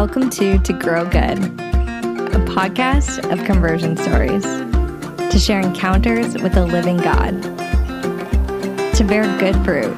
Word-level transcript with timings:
Welcome 0.00 0.30
to 0.30 0.58
To 0.58 0.72
Grow 0.72 1.04
Good, 1.04 1.38
a 1.40 2.40
podcast 2.48 3.30
of 3.30 3.44
conversion 3.44 3.98
stories 3.98 4.44
to 5.30 5.38
share 5.38 5.60
encounters 5.60 6.32
with 6.42 6.56
a 6.56 6.64
living 6.64 6.96
God, 6.96 7.42
to 8.94 9.04
bear 9.04 9.24
good 9.38 9.62
fruit, 9.62 9.92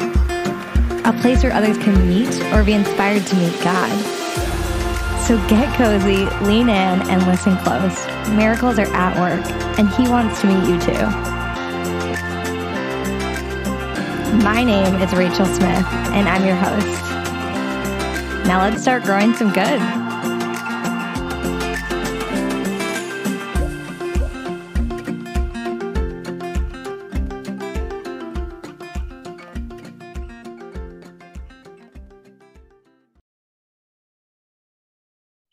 a 1.07 1.17
place 1.21 1.45
where 1.45 1.53
others 1.53 1.79
can 1.79 2.09
meet 2.09 2.35
or 2.53 2.65
be 2.65 2.73
inspired 2.73 3.25
to 3.29 3.37
meet 3.37 3.55
God. 3.63 3.97
So 5.21 5.37
get 5.47 5.73
cozy, 5.77 6.27
lean 6.45 6.69
in, 6.69 7.01
and 7.09 7.25
listen 7.29 7.57
close. 7.59 8.05
Miracles 8.31 8.81
are 8.81 8.93
at 8.93 9.17
work, 9.21 9.47
and 9.79 9.89
He 9.91 10.09
wants 10.09 10.41
to 10.41 10.49
meet 10.49 10.69
you 10.69 10.81
too. 10.81 11.07
My 14.43 14.65
name 14.65 15.01
is 15.01 15.13
Rachel 15.13 15.47
Smith, 15.47 15.87
and 16.11 16.29
I'm 16.29 16.45
your 16.45 16.57
host. 16.57 17.12
Now 18.45 18.61
let's 18.61 18.83
start 18.83 19.05
growing 19.05 19.35
some 19.35 19.53
good. 19.53 19.81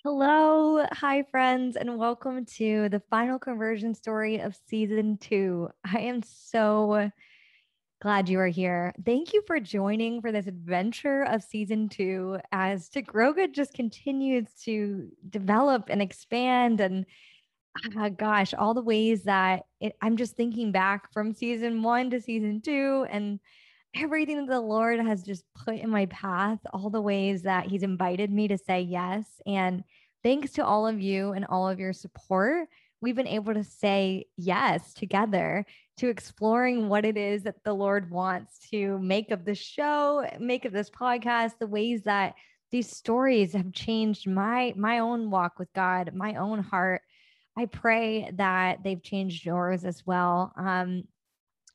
Hello, 0.04 0.86
hi, 0.92 1.24
friends, 1.30 1.76
and 1.76 1.98
welcome 1.98 2.46
to 2.58 2.90
the 2.90 3.02
final 3.10 3.38
conversion 3.38 3.94
story 3.94 4.40
of 4.40 4.58
season 4.68 5.18
two. 5.18 5.70
I 5.86 6.00
am 6.00 6.24
so 6.24 7.12
Glad 8.02 8.30
you 8.30 8.40
are 8.40 8.48
here. 8.48 8.94
Thank 9.06 9.34
you 9.34 9.44
for 9.46 9.60
joining 9.60 10.22
for 10.22 10.32
this 10.32 10.48
adventure 10.48 11.24
of 11.24 11.44
season 11.44 11.90
two 11.90 12.40
as 12.54 12.88
To 12.90 13.48
just 13.52 13.74
continues 13.74 14.46
to 14.64 15.10
develop 15.30 15.90
and 15.90 16.02
expand. 16.02 16.80
And 16.80 17.06
uh, 17.98 18.08
gosh, 18.08 18.54
all 18.54 18.74
the 18.74 18.82
ways 18.82 19.24
that 19.24 19.64
it, 19.82 19.98
I'm 20.02 20.16
just 20.16 20.38
thinking 20.38 20.72
back 20.72 21.12
from 21.12 21.34
season 21.34 21.84
one 21.84 22.10
to 22.12 22.22
season 22.22 22.62
two 22.62 23.06
and 23.10 23.42
everything 23.94 24.38
that 24.38 24.48
the 24.54 24.62
Lord 24.62 25.02
has 25.02 25.22
just 25.22 25.44
put 25.54 25.76
in 25.76 25.90
my 25.90 26.06
path, 26.06 26.60
all 26.72 26.90
the 26.90 27.02
ways 27.02 27.42
that 27.42 27.66
He's 27.66 27.84
invited 27.84 28.32
me 28.32 28.48
to 28.48 28.58
say 28.58 28.80
yes. 28.80 29.26
And 29.46 29.84
thanks 30.24 30.54
to 30.54 30.66
all 30.66 30.88
of 30.88 31.02
you 31.02 31.34
and 31.34 31.44
all 31.50 31.68
of 31.68 31.82
your 31.82 31.92
support 31.92 32.70
we've 33.02 33.16
been 33.16 33.28
able 33.28 33.54
to 33.54 33.64
say 33.64 34.26
yes 34.38 34.94
together 34.94 35.66
to 36.00 36.08
exploring 36.08 36.88
what 36.88 37.04
it 37.04 37.18
is 37.18 37.44
that 37.44 37.64
the 37.66 37.74
Lord 37.74 38.10
wants 38.10 38.60
to 38.72 38.98
make 39.00 39.32
of 39.32 39.44
the 39.44 39.54
show, 39.54 40.26
make 40.40 40.64
of 40.64 40.72
this 40.72 40.90
podcast, 40.90 41.54
the 41.60 41.68
ways 41.68 42.04
that 42.04 42.36
these 42.72 42.90
stories 42.90 43.52
have 43.54 43.74
changed 43.74 44.28
my 44.28 44.74
my 44.78 45.00
own 45.00 45.30
walk 45.30 45.60
with 45.60 45.68
God, 45.74 46.12
my 46.14 46.36
own 46.36 46.60
heart. 46.60 47.02
I 47.58 47.66
pray 47.66 48.32
that 48.36 48.84
they've 48.84 49.04
changed 49.04 49.46
yours 49.46 49.84
as 49.84 50.06
well. 50.06 50.54
Um, 50.56 51.04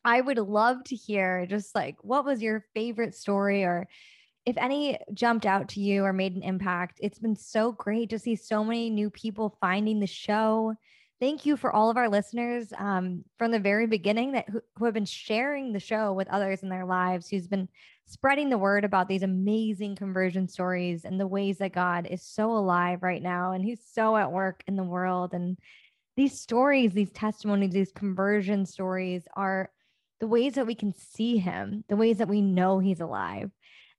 I 0.05 0.22
would 0.22 0.39
love 0.39 0.84
to 0.84 0.97
hear 0.97 1.45
just 1.45 1.75
like 1.75 1.97
what 2.00 2.25
was 2.25 2.41
your 2.41 2.64
favorite 2.75 3.14
story 3.14 3.64
or 3.64 3.86
if 4.47 4.56
any 4.56 4.98
jumped 5.12 5.45
out 5.45 5.69
to 5.70 5.80
you 5.80 6.05
or 6.05 6.14
made 6.14 6.34
an 6.34 6.42
impact. 6.42 6.98
It's 7.02 7.19
been 7.19 7.36
so 7.36 7.72
great 7.72 8.08
to 8.11 8.19
see 8.19 8.36
so 8.36 8.64
many 8.64 8.89
new 8.89 9.11
people 9.11 9.58
finding 9.61 10.00
the 10.00 10.06
show 10.06 10.75
thank 11.20 11.47
you 11.47 11.57
for 11.57 11.73
all 11.73 11.91
of 11.91 11.97
our 11.97 12.09
listeners 12.09 12.73
um, 12.79 13.25
from 13.39 13.51
the 13.51 13.59
very 13.59 13.87
beginning 13.87 14.33
that 14.33 14.48
who, 14.48 14.61
who, 14.77 14.84
have 14.84 14.95
been 14.95 15.05
sharing 15.05 15.73
the 15.73 15.81
show 15.81 16.12
with 16.12 16.29
others 16.29 16.62
in 16.62 16.69
their 16.69 16.84
lives 16.84 17.29
who's 17.29 17.47
been 17.47 17.69
spreading 18.07 18.51
the 18.51 18.59
word 18.59 18.84
about 18.84 19.09
these 19.09 19.23
amazing 19.23 19.97
conversion 19.97 20.48
stories 20.48 21.05
and 21.05 21.19
the 21.19 21.27
ways 21.27 21.59
that 21.59 21.73
god 21.73 22.07
is 22.11 22.23
so 22.23 22.51
alive 22.51 23.03
right 23.03 23.23
now 23.23 23.53
and 23.53 23.65
he's 23.65 23.81
so 23.92 24.17
at 24.17 24.31
work 24.33 24.62
in 24.67 24.77
the 24.77 24.83
world. 24.83 25.33
And 25.33 25.57
these 26.17 26.41
stories 26.41 26.92
these 26.92 27.11
testimonies 27.11 27.73
these 27.73 27.92
conversion 27.92 28.67
stories 28.67 29.27
are 29.36 29.70
the 30.20 30.27
ways 30.27 30.55
that 30.55 30.67
we 30.67 30.74
can 30.74 30.92
see 30.95 31.39
him 31.39 31.85
the 31.89 31.97
ways 31.97 32.19
that 32.19 32.29
we 32.29 32.41
know 32.41 32.79
he's 32.79 33.01
alive 33.01 33.51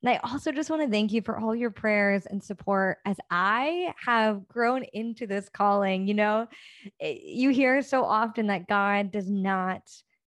and 0.06 0.14
I 0.14 0.20
also 0.30 0.52
just 0.52 0.70
want 0.70 0.84
to 0.84 0.88
thank 0.88 1.12
you 1.12 1.24
for 1.24 1.40
all 1.40 1.56
your 1.56 1.72
prayers 1.72 2.28
and 2.28 2.44
support 2.44 3.00
as 3.06 3.18
I 3.32 3.92
have 3.98 4.48
grown 4.48 4.84
into 4.94 5.26
this 5.26 5.50
calling. 5.50 6.08
You 6.08 6.14
know, 6.14 6.48
eh, 7.00 7.18
you 7.24 7.50
hear 7.50 7.82
so 7.82 8.04
often 8.04 8.46
that 8.48 8.68
God 8.68 9.12
does 9.12 9.32
not 9.32 9.82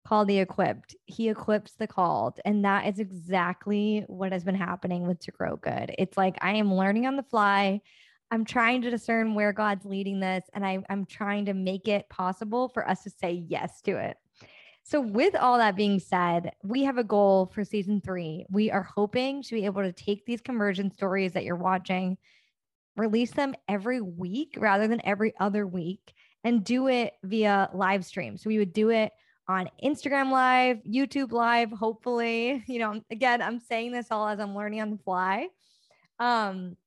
call 0.04 0.26
the 0.26 0.40
equipped, 0.40 0.96
He 1.06 1.30
equips 1.30 1.74
the 1.74 1.86
called. 1.86 2.40
And 2.44 2.66
that 2.66 2.88
is 2.88 2.98
exactly 2.98 4.04
what 4.08 4.32
has 4.32 4.44
been 4.44 4.56
happening 4.56 5.06
with 5.06 5.20
To 5.20 5.32
Grow 5.32 5.58
Good. 5.58 5.94
It's 6.00 6.18
like 6.18 6.40
I 6.42 6.56
am 6.56 6.74
learning 6.74 7.06
on 7.06 7.16
the 7.16 7.22
fly. 7.22 7.82
I'm 8.32 8.46
trying 8.46 8.82
to 8.82 8.90
discern 8.90 9.36
where 9.36 9.54
God's 9.54 9.86
leading 9.86 10.20
this, 10.20 10.44
and 10.56 10.66
I, 10.66 10.80
I'm 10.90 11.06
trying 11.06 11.46
to 11.46 11.54
make 11.54 11.88
it 11.88 12.10
possible 12.10 12.68
for 12.70 12.90
us 12.90 13.04
to 13.04 13.12
say 13.12 13.44
yes 13.48 13.80
to 13.82 13.96
it. 13.98 14.18
So, 14.90 15.02
with 15.02 15.36
all 15.36 15.58
that 15.58 15.76
being 15.76 16.00
said, 16.00 16.54
we 16.64 16.84
have 16.84 16.98
a 16.98 17.04
goal 17.04 17.52
for 17.54 17.66
season 17.66 18.00
three. 18.00 18.46
We 18.50 18.72
are 18.72 18.84
hoping 18.84 19.44
to 19.44 19.54
be 19.54 19.66
able 19.66 19.82
to 19.82 19.92
take 19.92 20.26
these 20.26 20.40
conversion 20.40 20.94
stories 20.94 21.34
that 21.34 21.44
you're 21.44 21.58
watching, 21.58 22.18
release 22.96 23.32
them 23.32 23.54
every 23.68 24.00
week 24.00 24.56
rather 24.58 24.88
than 24.88 25.06
every 25.06 25.34
other 25.42 25.68
week, 25.68 26.14
and 26.46 26.64
do 26.64 26.88
it 26.88 27.16
via 27.22 27.70
live 27.74 28.06
stream. 28.06 28.38
So, 28.38 28.48
we 28.48 28.60
would 28.60 28.72
do 28.72 28.90
it 28.92 29.12
on 29.50 29.70
Instagram 29.84 30.32
Live, 30.32 30.78
YouTube 30.90 31.34
Live, 31.34 31.70
hopefully. 31.70 32.64
You 32.68 32.80
know, 32.80 33.02
again, 33.12 33.42
I'm 33.42 33.60
saying 33.60 33.92
this 33.92 34.08
all 34.10 34.30
as 34.30 34.40
I'm 34.40 34.56
learning 34.56 34.80
on 34.80 34.92
the 34.92 35.00
fly. 35.00 35.50
Um, 36.18 36.78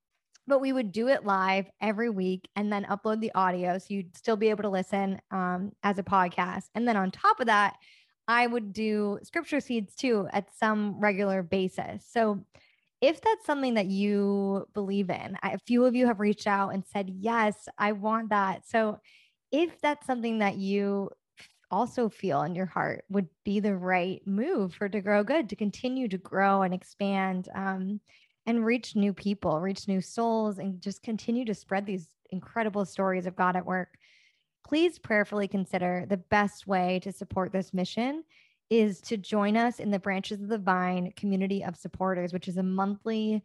but 0.51 0.61
we 0.61 0.73
would 0.73 0.93
do 0.93 1.09
it 1.09 1.25
live 1.25 1.71
every 1.81 2.11
week 2.11 2.49
and 2.57 2.71
then 2.71 2.85
upload 2.85 3.21
the 3.21 3.33
audio 3.35 3.79
so 3.79 3.87
you'd 3.89 4.17
still 4.17 4.37
be 4.37 4.51
able 4.51 4.65
to 4.65 4.69
listen 4.69 5.19
um, 5.31 5.73
as 5.83 5.99
a 5.99 6.03
podcast. 6.03 6.65
And 6.75 6.87
then 6.87 6.97
on 6.97 7.11
top 7.11 7.41
of 7.41 7.47
that 7.47 7.77
i 8.29 8.47
would 8.47 8.73
do 8.73 9.19
scripture 9.23 9.61
seeds 9.61 9.95
too 9.97 10.29
at 10.33 10.55
some 10.55 11.01
regular 11.01 11.43
basis. 11.43 12.07
So 12.09 12.45
if 13.01 13.21
that's 13.23 13.47
something 13.47 13.75
that 13.75 13.87
you 13.87 14.67
believe 14.75 15.09
in 15.09 15.39
a 15.43 15.59
few 15.59 15.87
of 15.87 15.95
you 15.95 16.07
have 16.07 16.21
reached 16.21 16.47
out 16.47 16.75
and 16.75 16.85
said 16.85 17.09
yes 17.09 17.69
i 17.79 17.93
want 17.93 18.29
that. 18.31 18.69
So 18.69 18.99
if 19.51 19.81
that's 19.81 20.07
something 20.07 20.41
that 20.41 20.57
you 20.57 21.11
also 21.71 22.09
feel 22.09 22.43
in 22.43 22.55
your 22.55 22.67
heart 22.67 23.05
would 23.09 23.29
be 23.45 23.61
the 23.61 23.77
right 23.77 24.21
move 24.27 24.75
for 24.75 24.89
to 24.89 25.01
grow 25.01 25.23
good 25.23 25.49
to 25.49 25.57
continue 25.57 26.09
to 26.09 26.19
grow 26.19 26.63
and 26.63 26.75
expand 26.75 27.49
um, 27.55 28.01
and 28.47 28.65
reach 28.65 28.97
new 28.97 29.13
people, 29.13 29.61
reach 29.61 29.89
new 29.89 30.01
souls, 30.01 30.59
and 30.59 30.81
just 30.81 31.03
continue 31.03 31.45
to 31.45 31.55
spread 31.55 31.87
these 31.87 32.09
incredible 32.31 32.85
stories 32.85 33.27
of 33.27 33.37
God 33.37 33.57
at 33.57 33.67
work. 33.67 33.99
Please 34.67 34.99
prayerfully 34.99 35.49
consider 35.49 36.07
the 36.09 36.17
best 36.17 36.67
way 36.67 37.01
to 37.03 37.13
support 37.13 37.53
this 37.53 37.75
mission 37.75 38.25
is 38.71 39.01
to 39.01 39.17
join 39.17 39.57
us 39.57 39.81
in 39.81 39.91
the 39.91 39.99
Branches 39.99 40.41
of 40.41 40.49
the 40.49 40.59
Vine 40.59 41.13
community 41.17 41.65
of 41.65 41.77
supporters, 41.77 42.33
which 42.33 42.47
is 42.47 42.57
a 42.57 42.63
monthly 42.63 43.43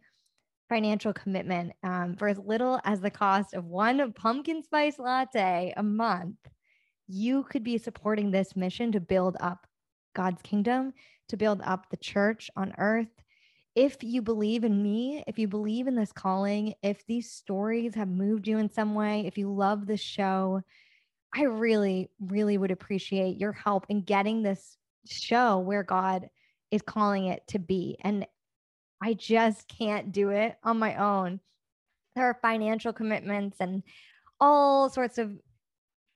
financial 0.68 1.12
commitment 1.12 1.72
um, 1.82 2.14
for 2.16 2.28
as 2.28 2.38
little 2.38 2.80
as 2.84 3.00
the 3.00 3.10
cost 3.10 3.54
of 3.54 3.66
one 3.66 4.12
pumpkin 4.12 4.62
spice 4.62 4.98
latte 4.98 5.72
a 5.76 5.82
month. 5.82 6.36
You 7.08 7.44
could 7.44 7.62
be 7.62 7.78
supporting 7.78 8.30
this 8.30 8.56
mission 8.56 8.92
to 8.92 9.00
build 9.00 9.36
up 9.40 9.66
God's 10.14 10.42
kingdom, 10.42 10.92
to 11.28 11.36
build 11.36 11.60
up 11.62 11.90
the 11.90 11.96
church 11.96 12.50
on 12.56 12.74
earth, 12.78 13.08
if 13.76 14.02
you 14.02 14.22
believe 14.22 14.64
in 14.64 14.82
me, 14.82 15.22
if 15.26 15.38
you 15.38 15.46
believe 15.46 15.86
in 15.86 15.94
this 15.94 16.10
calling, 16.10 16.74
if 16.82 17.06
these 17.06 17.30
stories 17.30 17.94
have 17.94 18.08
moved 18.08 18.48
you 18.48 18.56
in 18.56 18.70
some 18.70 18.94
way, 18.94 19.26
if 19.26 19.36
you 19.36 19.52
love 19.52 19.86
this 19.86 20.00
show, 20.00 20.62
I 21.34 21.42
really, 21.42 22.08
really 22.18 22.56
would 22.56 22.70
appreciate 22.70 23.36
your 23.36 23.52
help 23.52 23.84
in 23.90 24.00
getting 24.00 24.42
this 24.42 24.78
show 25.06 25.58
where 25.58 25.82
God 25.82 26.30
is 26.70 26.80
calling 26.80 27.26
it 27.26 27.46
to 27.48 27.58
be. 27.58 27.98
And 28.00 28.26
I 29.02 29.12
just 29.12 29.68
can't 29.68 30.10
do 30.10 30.30
it 30.30 30.56
on 30.64 30.78
my 30.78 30.96
own. 30.96 31.40
There 32.14 32.24
are 32.24 32.38
financial 32.40 32.94
commitments 32.94 33.58
and 33.60 33.82
all 34.40 34.88
sorts 34.88 35.18
of 35.18 35.38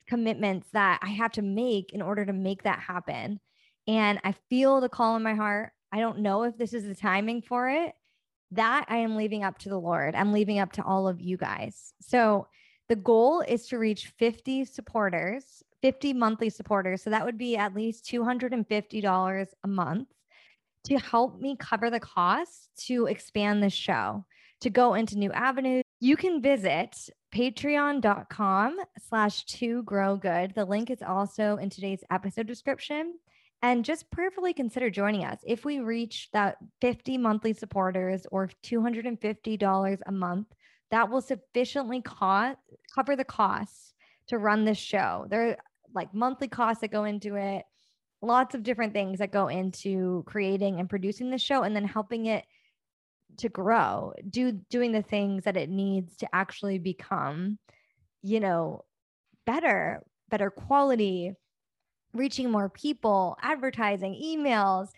commitments 0.06 0.68
that 0.72 0.98
I 1.02 1.10
have 1.10 1.32
to 1.32 1.42
make 1.42 1.92
in 1.92 2.00
order 2.00 2.24
to 2.24 2.32
make 2.32 2.62
that 2.62 2.80
happen. 2.80 3.38
And 3.86 4.18
I 4.24 4.34
feel 4.48 4.80
the 4.80 4.88
call 4.88 5.16
in 5.16 5.22
my 5.22 5.34
heart. 5.34 5.72
I 5.92 6.00
don't 6.00 6.20
know 6.20 6.44
if 6.44 6.56
this 6.56 6.72
is 6.72 6.84
the 6.84 6.94
timing 6.94 7.42
for 7.42 7.68
it. 7.68 7.94
That 8.52 8.86
I 8.88 8.98
am 8.98 9.16
leaving 9.16 9.44
up 9.44 9.58
to 9.58 9.68
the 9.68 9.78
Lord. 9.78 10.14
I'm 10.14 10.32
leaving 10.32 10.58
up 10.58 10.72
to 10.72 10.84
all 10.84 11.06
of 11.06 11.20
you 11.20 11.36
guys. 11.36 11.92
So 12.00 12.48
the 12.88 12.96
goal 12.96 13.40
is 13.40 13.68
to 13.68 13.78
reach 13.78 14.12
50 14.18 14.64
supporters, 14.64 15.62
50 15.82 16.12
monthly 16.14 16.50
supporters. 16.50 17.02
So 17.02 17.10
that 17.10 17.24
would 17.24 17.38
be 17.38 17.56
at 17.56 17.74
least 17.74 18.04
$250 18.06 19.46
a 19.62 19.68
month 19.68 20.08
to 20.84 20.98
help 20.98 21.40
me 21.40 21.56
cover 21.56 21.90
the 21.90 22.00
costs 22.00 22.68
to 22.86 23.06
expand 23.06 23.62
the 23.62 23.70
show, 23.70 24.24
to 24.60 24.70
go 24.70 24.94
into 24.94 25.18
new 25.18 25.30
avenues. 25.30 25.84
You 26.00 26.16
can 26.16 26.42
visit 26.42 26.96
patreon.com 27.34 28.78
slash 29.08 29.44
to 29.44 29.82
grow 29.84 30.16
good. 30.16 30.54
The 30.54 30.64
link 30.64 30.90
is 30.90 31.02
also 31.02 31.56
in 31.56 31.70
today's 31.70 32.02
episode 32.10 32.46
description 32.46 33.14
and 33.62 33.84
just 33.84 34.10
prayerfully 34.10 34.54
consider 34.54 34.90
joining 34.90 35.24
us. 35.24 35.38
If 35.46 35.64
we 35.64 35.80
reach 35.80 36.28
that 36.32 36.56
50 36.80 37.18
monthly 37.18 37.52
supporters 37.52 38.26
or 38.30 38.50
$250 38.64 39.98
a 40.06 40.12
month 40.12 40.46
that 40.90 41.10
will 41.10 41.20
sufficiently 41.20 42.02
co- 42.02 42.56
cover 42.94 43.16
the 43.16 43.24
costs 43.24 43.94
to 44.28 44.38
run 44.38 44.64
this 44.64 44.78
show. 44.78 45.26
There 45.28 45.50
are 45.50 45.56
like 45.94 46.14
monthly 46.14 46.48
costs 46.48 46.80
that 46.80 46.92
go 46.92 47.04
into 47.04 47.36
it, 47.36 47.64
lots 48.22 48.54
of 48.54 48.62
different 48.62 48.92
things 48.92 49.18
that 49.18 49.32
go 49.32 49.48
into 49.48 50.22
creating 50.26 50.78
and 50.78 50.88
producing 50.88 51.30
the 51.30 51.38
show 51.38 51.62
and 51.62 51.74
then 51.74 51.84
helping 51.84 52.26
it 52.26 52.44
to 53.38 53.48
grow, 53.48 54.12
do 54.28 54.52
doing 54.70 54.92
the 54.92 55.02
things 55.02 55.44
that 55.44 55.56
it 55.56 55.68
needs 55.68 56.16
to 56.16 56.28
actually 56.34 56.78
become, 56.78 57.58
you 58.22 58.40
know, 58.40 58.84
better, 59.46 60.02
better 60.28 60.50
quality, 60.50 61.32
reaching 62.12 62.50
more 62.50 62.68
people, 62.68 63.36
advertising, 63.42 64.20
emails, 64.22 64.88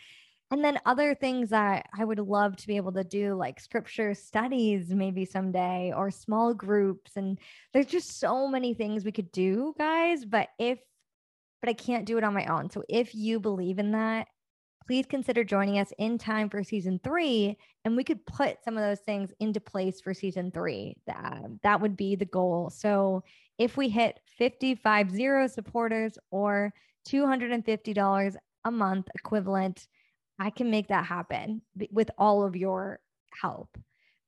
and 0.52 0.62
then 0.62 0.78
other 0.84 1.14
things 1.14 1.48
that 1.48 1.86
I 1.98 2.04
would 2.04 2.18
love 2.18 2.56
to 2.56 2.66
be 2.66 2.76
able 2.76 2.92
to 2.92 3.04
do, 3.04 3.34
like 3.34 3.58
scripture 3.58 4.12
studies, 4.12 4.90
maybe 4.90 5.24
someday, 5.24 5.94
or 5.96 6.10
small 6.10 6.52
groups. 6.52 7.12
And 7.16 7.38
there's 7.72 7.86
just 7.86 8.20
so 8.20 8.46
many 8.46 8.74
things 8.74 9.02
we 9.02 9.12
could 9.12 9.32
do, 9.32 9.74
guys. 9.78 10.26
But 10.26 10.48
if, 10.58 10.78
but 11.62 11.70
I 11.70 11.72
can't 11.72 12.04
do 12.04 12.18
it 12.18 12.24
on 12.24 12.34
my 12.34 12.44
own. 12.44 12.68
So 12.68 12.82
if 12.90 13.14
you 13.14 13.40
believe 13.40 13.78
in 13.78 13.92
that, 13.92 14.26
please 14.86 15.06
consider 15.06 15.42
joining 15.42 15.78
us 15.78 15.90
in 15.98 16.18
time 16.18 16.50
for 16.50 16.62
season 16.62 17.00
three. 17.02 17.56
And 17.86 17.96
we 17.96 18.04
could 18.04 18.26
put 18.26 18.62
some 18.62 18.76
of 18.76 18.82
those 18.82 19.00
things 19.00 19.32
into 19.40 19.58
place 19.58 20.02
for 20.02 20.12
season 20.12 20.50
three. 20.50 20.96
That, 21.06 21.44
that 21.62 21.80
would 21.80 21.96
be 21.96 22.14
the 22.14 22.26
goal. 22.26 22.68
So 22.68 23.24
if 23.56 23.78
we 23.78 23.88
hit 23.88 24.20
55 24.36 25.10
zero 25.10 25.46
supporters 25.46 26.18
or 26.30 26.74
$250 27.06 28.36
a 28.64 28.70
month 28.70 29.08
equivalent, 29.14 29.86
I 30.38 30.50
can 30.50 30.70
make 30.70 30.88
that 30.88 31.06
happen 31.06 31.62
with 31.90 32.10
all 32.18 32.44
of 32.44 32.56
your 32.56 33.00
help. 33.40 33.76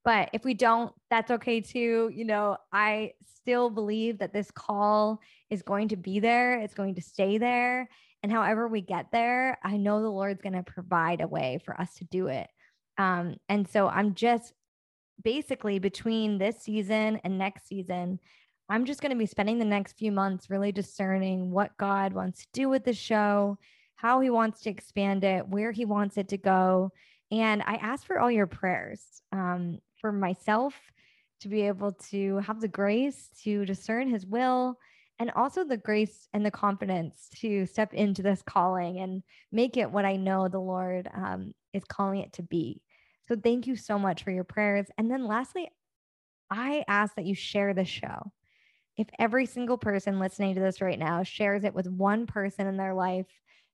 But 0.04 0.30
if 0.32 0.44
we 0.44 0.54
don't, 0.54 0.92
that's 1.10 1.30
okay 1.30 1.60
too. 1.60 2.10
You 2.12 2.24
know, 2.24 2.58
I 2.72 3.12
still 3.36 3.70
believe 3.70 4.18
that 4.18 4.32
this 4.32 4.50
call 4.50 5.20
is 5.50 5.62
going 5.62 5.88
to 5.88 5.96
be 5.96 6.20
there, 6.20 6.60
it's 6.60 6.74
going 6.74 6.94
to 6.96 7.02
stay 7.02 7.38
there. 7.38 7.88
And 8.22 8.32
however 8.32 8.68
we 8.68 8.80
get 8.80 9.12
there, 9.12 9.58
I 9.62 9.76
know 9.76 10.00
the 10.00 10.08
Lord's 10.08 10.40
going 10.40 10.54
to 10.54 10.62
provide 10.62 11.20
a 11.20 11.28
way 11.28 11.60
for 11.64 11.78
us 11.78 11.94
to 11.96 12.04
do 12.04 12.28
it. 12.28 12.48
Um, 12.96 13.36
and 13.48 13.68
so 13.68 13.86
I'm 13.86 14.14
just 14.14 14.54
basically 15.22 15.78
between 15.78 16.38
this 16.38 16.62
season 16.62 17.20
and 17.22 17.36
next 17.36 17.66
season, 17.66 18.18
I'm 18.68 18.84
just 18.86 19.00
going 19.00 19.10
to 19.10 19.18
be 19.18 19.26
spending 19.26 19.58
the 19.58 19.64
next 19.64 19.98
few 19.98 20.10
months 20.10 20.48
really 20.48 20.72
discerning 20.72 21.50
what 21.50 21.76
God 21.76 22.12
wants 22.12 22.40
to 22.40 22.46
do 22.52 22.68
with 22.68 22.84
the 22.84 22.94
show 22.94 23.58
how 24.04 24.20
he 24.20 24.28
wants 24.28 24.60
to 24.60 24.68
expand 24.68 25.24
it, 25.24 25.48
where 25.48 25.72
he 25.72 25.86
wants 25.86 26.18
it 26.18 26.28
to 26.28 26.36
go. 26.36 26.92
And 27.30 27.62
I 27.62 27.76
ask 27.76 28.06
for 28.06 28.18
all 28.18 28.30
your 28.30 28.46
prayers 28.46 29.00
um, 29.32 29.78
for 30.00 30.12
myself 30.12 30.74
to 31.40 31.48
be 31.48 31.62
able 31.62 31.92
to 32.10 32.36
have 32.38 32.60
the 32.60 32.68
grace 32.68 33.30
to 33.44 33.64
discern 33.64 34.10
his 34.10 34.26
will 34.26 34.78
and 35.18 35.30
also 35.30 35.64
the 35.64 35.78
grace 35.78 36.28
and 36.34 36.44
the 36.44 36.50
confidence 36.50 37.30
to 37.40 37.64
step 37.64 37.94
into 37.94 38.22
this 38.22 38.42
calling 38.42 38.98
and 38.98 39.22
make 39.50 39.78
it 39.78 39.90
what 39.90 40.04
I 40.04 40.16
know 40.16 40.48
the 40.48 40.60
Lord 40.60 41.08
um, 41.14 41.54
is 41.72 41.84
calling 41.84 42.20
it 42.20 42.34
to 42.34 42.42
be. 42.42 42.82
So 43.28 43.36
thank 43.36 43.66
you 43.66 43.74
so 43.74 43.98
much 43.98 44.22
for 44.22 44.32
your 44.32 44.44
prayers. 44.44 44.86
And 44.98 45.10
then 45.10 45.26
lastly, 45.26 45.70
I 46.50 46.84
ask 46.88 47.14
that 47.14 47.24
you 47.24 47.34
share 47.34 47.72
the 47.72 47.86
show. 47.86 48.32
If 48.96 49.08
every 49.18 49.46
single 49.46 49.78
person 49.78 50.18
listening 50.20 50.54
to 50.54 50.60
this 50.60 50.80
right 50.80 50.98
now 50.98 51.22
shares 51.22 51.64
it 51.64 51.74
with 51.74 51.88
one 51.88 52.26
person 52.26 52.66
in 52.66 52.76
their 52.76 52.94
life 52.94 53.26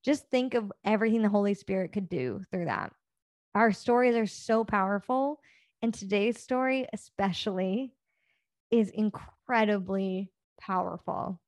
just 0.03 0.31
think 0.31 0.55
of 0.55 0.73
everything 0.85 1.23
the 1.23 1.29
Holy 1.29 1.55
Spirit 1.55 1.93
could 1.93 2.09
do 2.09 2.43
through 2.51 2.67
that. 2.67 2.93
Our 3.55 3.73
stories 3.73 4.17
are 4.17 4.27
so 4.27 4.65
powerful. 4.65 5.41
And 5.83 5.93
today's 5.93 6.41
story, 6.41 6.87
especially, 6.93 7.93
is 8.71 8.91
incredibly 8.91 10.31
powerful. 10.61 11.41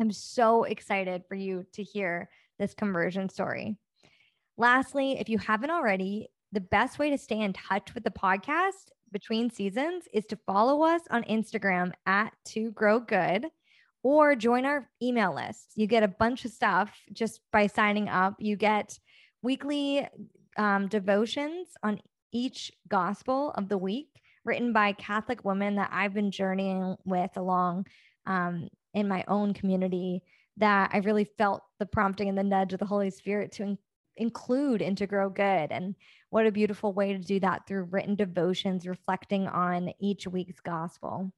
I'm 0.00 0.12
so 0.12 0.64
excited 0.64 1.24
for 1.28 1.34
you 1.34 1.64
to 1.74 1.82
hear 1.82 2.30
this 2.58 2.74
conversion 2.74 3.28
story. 3.28 3.76
Lastly, 4.56 5.18
if 5.18 5.28
you 5.28 5.38
haven't 5.38 5.70
already, 5.70 6.28
the 6.52 6.60
best 6.60 6.98
way 6.98 7.10
to 7.10 7.18
stay 7.18 7.40
in 7.40 7.52
touch 7.52 7.94
with 7.94 8.04
the 8.04 8.10
podcast 8.10 8.90
between 9.12 9.50
seasons 9.50 10.04
is 10.12 10.26
to 10.26 10.38
follow 10.46 10.82
us 10.82 11.02
on 11.10 11.22
Instagram 11.24 11.92
at 12.06 12.32
to 12.46 12.70
grow 12.72 13.00
good 13.00 13.46
or 14.02 14.34
join 14.34 14.64
our 14.64 14.88
email 15.02 15.34
list. 15.34 15.72
You 15.76 15.86
get 15.86 16.02
a 16.02 16.08
bunch 16.08 16.44
of 16.44 16.52
stuff 16.52 16.96
just 17.12 17.40
by 17.52 17.66
signing 17.66 18.08
up. 18.08 18.34
You 18.38 18.56
get 18.56 18.98
weekly 19.42 20.06
um, 20.56 20.88
devotions 20.88 21.68
on 21.82 22.00
each 22.32 22.72
gospel 22.88 23.52
of 23.56 23.68
the 23.68 23.78
week 23.78 24.08
written 24.44 24.72
by 24.72 24.92
Catholic 24.92 25.44
women 25.44 25.76
that 25.76 25.90
I've 25.92 26.14
been 26.14 26.30
journeying 26.30 26.96
with 27.04 27.30
along 27.36 27.86
um, 28.26 28.68
in 28.94 29.08
my 29.08 29.24
own 29.28 29.52
community 29.54 30.22
that 30.56 30.90
I 30.92 30.98
really 30.98 31.24
felt 31.24 31.62
the 31.78 31.86
prompting 31.86 32.28
and 32.28 32.38
the 32.38 32.42
nudge 32.42 32.72
of 32.72 32.78
the 32.78 32.86
Holy 32.86 33.10
Spirit 33.10 33.52
to 33.52 33.76
include 34.20 34.82
and 34.82 34.96
to 34.98 35.06
grow 35.06 35.28
good. 35.28 35.72
And 35.72 35.94
what 36.30 36.46
a 36.46 36.52
beautiful 36.52 36.92
way 36.92 37.12
to 37.12 37.18
do 37.18 37.40
that 37.40 37.66
through 37.66 37.84
written 37.84 38.14
devotions 38.14 38.86
reflecting 38.86 39.48
on 39.48 39.92
each 39.98 40.26
week's 40.26 40.60
gospel. 40.60 41.32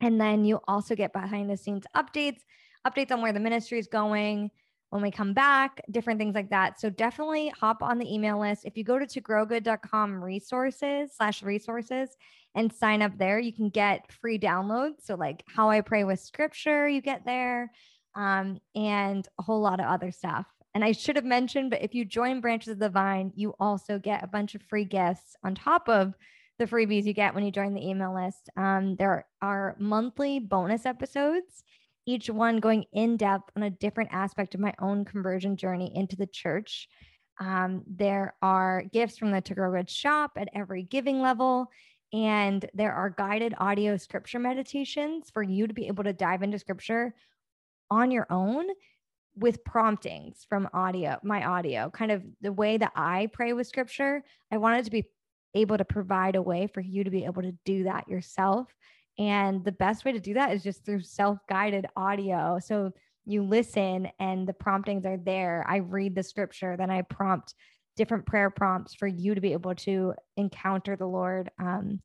And 0.00 0.20
then 0.20 0.44
you 0.44 0.60
also 0.66 0.94
get 0.94 1.12
behind 1.12 1.50
the 1.50 1.56
scenes 1.56 1.84
updates, 1.96 2.40
updates 2.86 3.10
on 3.10 3.20
where 3.20 3.32
the 3.32 3.40
ministry 3.40 3.78
is 3.78 3.88
going 3.88 4.50
when 4.90 5.02
we 5.02 5.10
come 5.10 5.34
back, 5.34 5.80
different 5.90 6.18
things 6.18 6.34
like 6.34 6.50
that. 6.50 6.80
So 6.80 6.88
definitely 6.88 7.52
hop 7.60 7.82
on 7.82 7.98
the 7.98 8.12
email 8.12 8.40
list. 8.40 8.64
If 8.64 8.76
you 8.76 8.84
go 8.84 8.98
to 8.98 9.06
togrowgood.com 9.06 10.22
resources 10.22 11.12
slash 11.14 11.42
resources 11.42 12.16
and 12.54 12.72
sign 12.72 13.02
up 13.02 13.18
there, 13.18 13.38
you 13.38 13.52
can 13.52 13.68
get 13.68 14.10
free 14.10 14.38
downloads. 14.38 15.04
So 15.04 15.14
like 15.14 15.44
how 15.46 15.68
I 15.68 15.82
pray 15.82 16.04
with 16.04 16.20
scripture, 16.20 16.88
you 16.88 17.02
get 17.02 17.26
there, 17.26 17.70
um, 18.14 18.58
and 18.74 19.28
a 19.38 19.42
whole 19.42 19.60
lot 19.60 19.80
of 19.80 19.86
other 19.86 20.10
stuff. 20.10 20.46
And 20.74 20.84
I 20.84 20.92
should 20.92 21.16
have 21.16 21.24
mentioned, 21.24 21.70
but 21.70 21.82
if 21.82 21.94
you 21.94 22.04
join 22.04 22.40
Branches 22.40 22.72
of 22.72 22.78
the 22.78 22.88
Vine, 22.88 23.32
you 23.34 23.54
also 23.58 23.98
get 23.98 24.22
a 24.22 24.28
bunch 24.28 24.54
of 24.54 24.62
free 24.62 24.84
gifts 24.84 25.34
on 25.42 25.54
top 25.54 25.88
of 25.88 26.14
the 26.58 26.66
freebies 26.66 27.04
you 27.04 27.12
get 27.12 27.34
when 27.34 27.44
you 27.44 27.50
join 27.50 27.74
the 27.74 27.86
email 27.86 28.14
list. 28.14 28.50
Um, 28.56 28.96
there 28.96 29.26
are 29.40 29.76
monthly 29.78 30.40
bonus 30.40 30.86
episodes, 30.86 31.64
each 32.06 32.28
one 32.28 32.58
going 32.58 32.84
in 32.92 33.16
depth 33.16 33.50
on 33.56 33.62
a 33.62 33.70
different 33.70 34.10
aspect 34.12 34.54
of 34.54 34.60
my 34.60 34.74
own 34.80 35.04
conversion 35.04 35.56
journey 35.56 35.92
into 35.94 36.16
the 36.16 36.26
church. 36.26 36.88
Um, 37.40 37.82
there 37.86 38.34
are 38.42 38.82
gifts 38.92 39.18
from 39.18 39.30
the 39.30 39.40
To 39.40 39.54
Grow 39.54 39.72
Good 39.72 39.88
shop 39.88 40.32
at 40.36 40.48
every 40.54 40.82
giving 40.82 41.20
level. 41.20 41.70
And 42.12 42.64
there 42.72 42.94
are 42.94 43.10
guided 43.10 43.54
audio 43.58 43.96
scripture 43.96 44.38
meditations 44.38 45.30
for 45.30 45.42
you 45.42 45.66
to 45.66 45.74
be 45.74 45.88
able 45.88 46.04
to 46.04 46.12
dive 46.12 46.42
into 46.42 46.58
scripture 46.58 47.14
on 47.90 48.10
your 48.10 48.26
own 48.30 48.66
with 49.38 49.64
promptings 49.64 50.44
from 50.48 50.68
audio, 50.72 51.18
my 51.22 51.44
audio, 51.44 51.90
kind 51.90 52.10
of 52.10 52.22
the 52.40 52.52
way 52.52 52.76
that 52.76 52.92
I 52.96 53.28
pray 53.32 53.52
with 53.52 53.66
scripture. 53.66 54.22
I 54.50 54.56
wanted 54.58 54.84
to 54.84 54.90
be 54.90 55.04
able 55.54 55.78
to 55.78 55.84
provide 55.84 56.36
a 56.36 56.42
way 56.42 56.66
for 56.66 56.80
you 56.80 57.04
to 57.04 57.10
be 57.10 57.24
able 57.24 57.42
to 57.42 57.54
do 57.64 57.84
that 57.84 58.08
yourself. 58.08 58.74
And 59.18 59.64
the 59.64 59.72
best 59.72 60.04
way 60.04 60.12
to 60.12 60.20
do 60.20 60.34
that 60.34 60.52
is 60.52 60.62
just 60.62 60.84
through 60.84 61.02
self 61.02 61.38
guided 61.48 61.86
audio. 61.96 62.58
So 62.62 62.92
you 63.24 63.42
listen 63.42 64.08
and 64.18 64.46
the 64.46 64.52
promptings 64.52 65.04
are 65.04 65.18
there. 65.18 65.64
I 65.68 65.76
read 65.76 66.14
the 66.14 66.22
scripture, 66.22 66.76
then 66.76 66.90
I 66.90 67.02
prompt 67.02 67.54
different 67.96 68.26
prayer 68.26 68.48
prompts 68.48 68.94
for 68.94 69.08
you 69.08 69.34
to 69.34 69.40
be 69.40 69.52
able 69.52 69.74
to 69.74 70.14
encounter 70.36 70.96
the 70.96 71.06
Lord. 71.06 71.50
Um, 71.58 72.00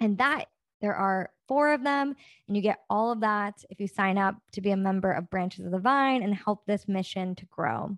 and 0.00 0.18
that 0.18 0.46
there 0.82 0.94
are 0.94 1.30
four 1.48 1.72
of 1.72 1.82
them, 1.82 2.14
and 2.46 2.56
you 2.56 2.62
get 2.62 2.82
all 2.90 3.12
of 3.12 3.20
that 3.20 3.64
if 3.70 3.80
you 3.80 3.88
sign 3.88 4.18
up 4.18 4.34
to 4.52 4.60
be 4.60 4.72
a 4.72 4.76
member 4.76 5.10
of 5.10 5.30
Branches 5.30 5.64
of 5.64 5.72
the 5.72 5.78
Vine 5.78 6.22
and 6.22 6.34
help 6.34 6.66
this 6.66 6.86
mission 6.86 7.34
to 7.36 7.46
grow 7.46 7.96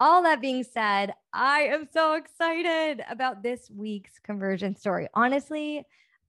all 0.00 0.22
that 0.22 0.40
being 0.40 0.64
said, 0.64 1.14
I 1.32 1.60
am 1.62 1.88
so 1.92 2.14
excited 2.14 3.04
about 3.08 3.42
this 3.42 3.70
week's 3.70 4.18
conversion 4.18 4.76
story. 4.76 5.08
Honestly, 5.14 5.86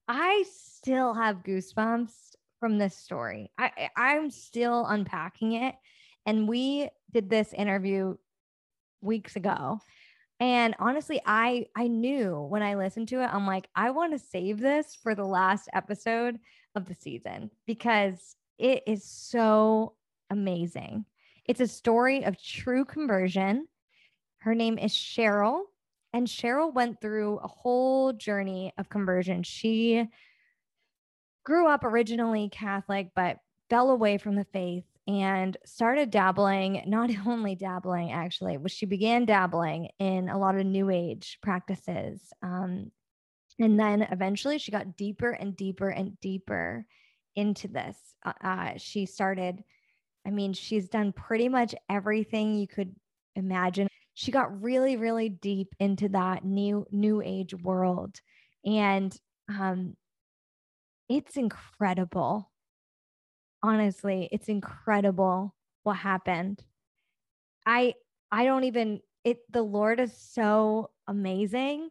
I 0.08 0.44
still 0.50 1.14
have 1.14 1.42
goosebumps 1.42 2.36
from 2.60 2.78
this 2.78 2.96
story. 2.96 3.50
I 3.58 3.90
I'm 3.96 4.30
still 4.30 4.86
unpacking 4.86 5.52
it. 5.52 5.74
And 6.24 6.48
we 6.48 6.88
did 7.12 7.28
this 7.28 7.52
interview 7.52 8.16
weeks 9.00 9.36
ago. 9.36 9.80
And 10.38 10.74
honestly, 10.78 11.20
I 11.24 11.66
I 11.74 11.88
knew 11.88 12.40
when 12.50 12.62
I 12.62 12.74
listened 12.74 13.08
to 13.08 13.22
it, 13.22 13.30
I'm 13.32 13.46
like, 13.46 13.68
I 13.74 13.90
want 13.90 14.12
to 14.12 14.18
save 14.18 14.60
this 14.60 14.94
for 14.94 15.14
the 15.14 15.24
last 15.24 15.68
episode 15.72 16.38
of 16.74 16.86
the 16.86 16.94
season 16.94 17.50
because 17.66 18.36
it 18.58 18.82
is 18.86 19.02
so 19.02 19.94
amazing. 20.30 21.06
It's 21.46 21.60
a 21.60 21.66
story 21.66 22.24
of 22.24 22.42
true 22.42 22.84
conversion. 22.84 23.66
Her 24.38 24.54
name 24.54 24.78
is 24.78 24.92
Cheryl, 24.92 25.62
and 26.12 26.26
Cheryl 26.26 26.72
went 26.72 27.00
through 27.00 27.38
a 27.38 27.48
whole 27.48 28.12
journey 28.12 28.72
of 28.76 28.88
conversion. 28.88 29.42
She 29.42 30.06
grew 31.44 31.68
up 31.68 31.84
originally 31.84 32.48
Catholic, 32.50 33.10
but 33.14 33.38
fell 33.70 33.90
away 33.90 34.18
from 34.18 34.36
the 34.36 34.46
faith 34.52 34.84
and 35.06 35.56
started 35.64 36.10
dabbling, 36.10 36.82
not 36.86 37.10
only 37.26 37.54
dabbling, 37.54 38.12
actually, 38.12 38.56
but 38.56 38.70
she 38.70 38.86
began 38.86 39.24
dabbling 39.26 39.88
in 39.98 40.28
a 40.28 40.38
lot 40.38 40.56
of 40.56 40.66
new 40.66 40.90
age 40.90 41.38
practices. 41.42 42.32
Um, 42.42 42.90
And 43.58 43.78
then 43.80 44.02
eventually 44.02 44.58
she 44.58 44.72
got 44.72 44.96
deeper 44.96 45.30
and 45.30 45.56
deeper 45.56 45.88
and 45.88 46.18
deeper 46.20 46.86
into 47.36 47.68
this. 47.68 47.98
Uh, 48.24 48.32
uh, 48.42 48.72
she 48.78 49.06
started, 49.06 49.64
I 50.26 50.30
mean, 50.30 50.52
she's 50.54 50.88
done 50.88 51.12
pretty 51.12 51.48
much 51.48 51.74
everything 51.90 52.54
you 52.56 52.66
could 52.68 52.94
imagine. 53.36 53.88
She 54.14 54.32
got 54.32 54.62
really, 54.62 54.96
really 54.96 55.28
deep 55.30 55.74
into 55.80 56.08
that 56.10 56.44
new 56.44 56.86
new 56.90 57.22
age 57.22 57.54
world. 57.54 58.20
And 58.64 59.16
um, 59.48 59.96
it's 61.08 61.36
incredible. 61.36 62.50
Honestly, 63.66 64.28
it's 64.30 64.48
incredible 64.48 65.52
what 65.82 65.96
happened. 65.96 66.62
I 67.66 67.94
I 68.30 68.44
don't 68.44 68.62
even 68.62 69.00
it 69.24 69.40
the 69.50 69.62
Lord 69.62 69.98
is 69.98 70.16
so 70.16 70.90
amazing 71.08 71.90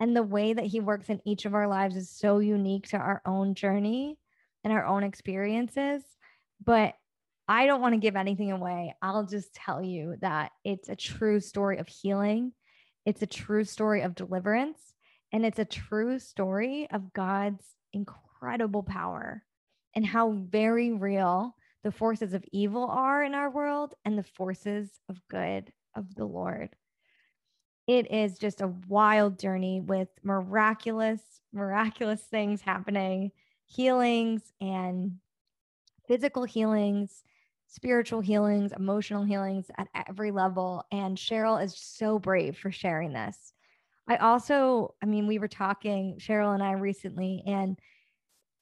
and 0.00 0.14
the 0.14 0.22
way 0.22 0.52
that 0.52 0.66
he 0.66 0.80
works 0.80 1.08
in 1.08 1.22
each 1.24 1.46
of 1.46 1.54
our 1.54 1.66
lives 1.66 1.96
is 1.96 2.10
so 2.10 2.40
unique 2.40 2.88
to 2.88 2.98
our 2.98 3.22
own 3.24 3.54
journey 3.54 4.18
and 4.64 4.72
our 4.72 4.84
own 4.84 5.02
experiences. 5.02 6.02
But 6.62 6.92
I 7.48 7.64
don't 7.64 7.80
want 7.80 7.94
to 7.94 8.00
give 8.00 8.16
anything 8.16 8.52
away. 8.52 8.94
I'll 9.00 9.24
just 9.24 9.54
tell 9.54 9.82
you 9.82 10.16
that 10.20 10.52
it's 10.62 10.90
a 10.90 10.96
true 10.96 11.40
story 11.40 11.78
of 11.78 11.88
healing. 11.88 12.52
It's 13.06 13.22
a 13.22 13.26
true 13.26 13.64
story 13.64 14.02
of 14.02 14.14
deliverance. 14.14 14.78
And 15.32 15.46
it's 15.46 15.58
a 15.58 15.64
true 15.64 16.18
story 16.18 16.86
of 16.90 17.14
God's 17.14 17.64
incredible 17.94 18.82
power 18.82 19.42
and 19.94 20.06
how 20.06 20.32
very 20.32 20.92
real 20.92 21.54
the 21.82 21.92
forces 21.92 22.32
of 22.32 22.44
evil 22.52 22.86
are 22.86 23.22
in 23.22 23.34
our 23.34 23.50
world 23.50 23.94
and 24.04 24.16
the 24.18 24.22
forces 24.22 24.90
of 25.08 25.20
good 25.28 25.72
of 25.94 26.14
the 26.14 26.24
Lord 26.24 26.70
it 27.86 28.10
is 28.10 28.38
just 28.38 28.62
a 28.62 28.72
wild 28.88 29.38
journey 29.38 29.80
with 29.80 30.08
miraculous, 30.22 31.20
miraculous 31.52 32.22
things 32.22 32.62
happening, 32.62 33.30
healings 33.66 34.52
and 34.60 35.18
physical 36.06 36.44
healings, 36.44 37.24
spiritual 37.66 38.20
healings, 38.20 38.72
emotional 38.72 39.22
healings 39.24 39.66
at 39.76 39.88
every 40.08 40.30
level. 40.30 40.84
And 40.92 41.16
Cheryl 41.16 41.62
is 41.62 41.76
so 41.76 42.18
brave 42.18 42.56
for 42.56 42.70
sharing 42.70 43.12
this. 43.12 43.52
I 44.08 44.16
also, 44.16 44.94
I 45.02 45.06
mean, 45.06 45.26
we 45.26 45.38
were 45.38 45.48
talking, 45.48 46.18
Cheryl 46.18 46.54
and 46.54 46.62
I 46.62 46.72
recently, 46.72 47.42
and 47.46 47.78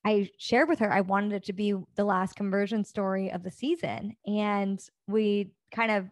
I 0.05 0.31
shared 0.37 0.69
with 0.69 0.81
her 0.81 0.93
I 0.93 1.01
wanted 1.01 1.33
it 1.33 1.45
to 1.45 1.53
be 1.53 1.75
the 1.95 2.05
last 2.05 2.35
conversion 2.35 2.85
story 2.85 3.31
of 3.31 3.43
the 3.43 3.51
season. 3.51 4.17
And 4.27 4.85
we 5.07 5.53
kind 5.71 5.91
of 5.91 6.09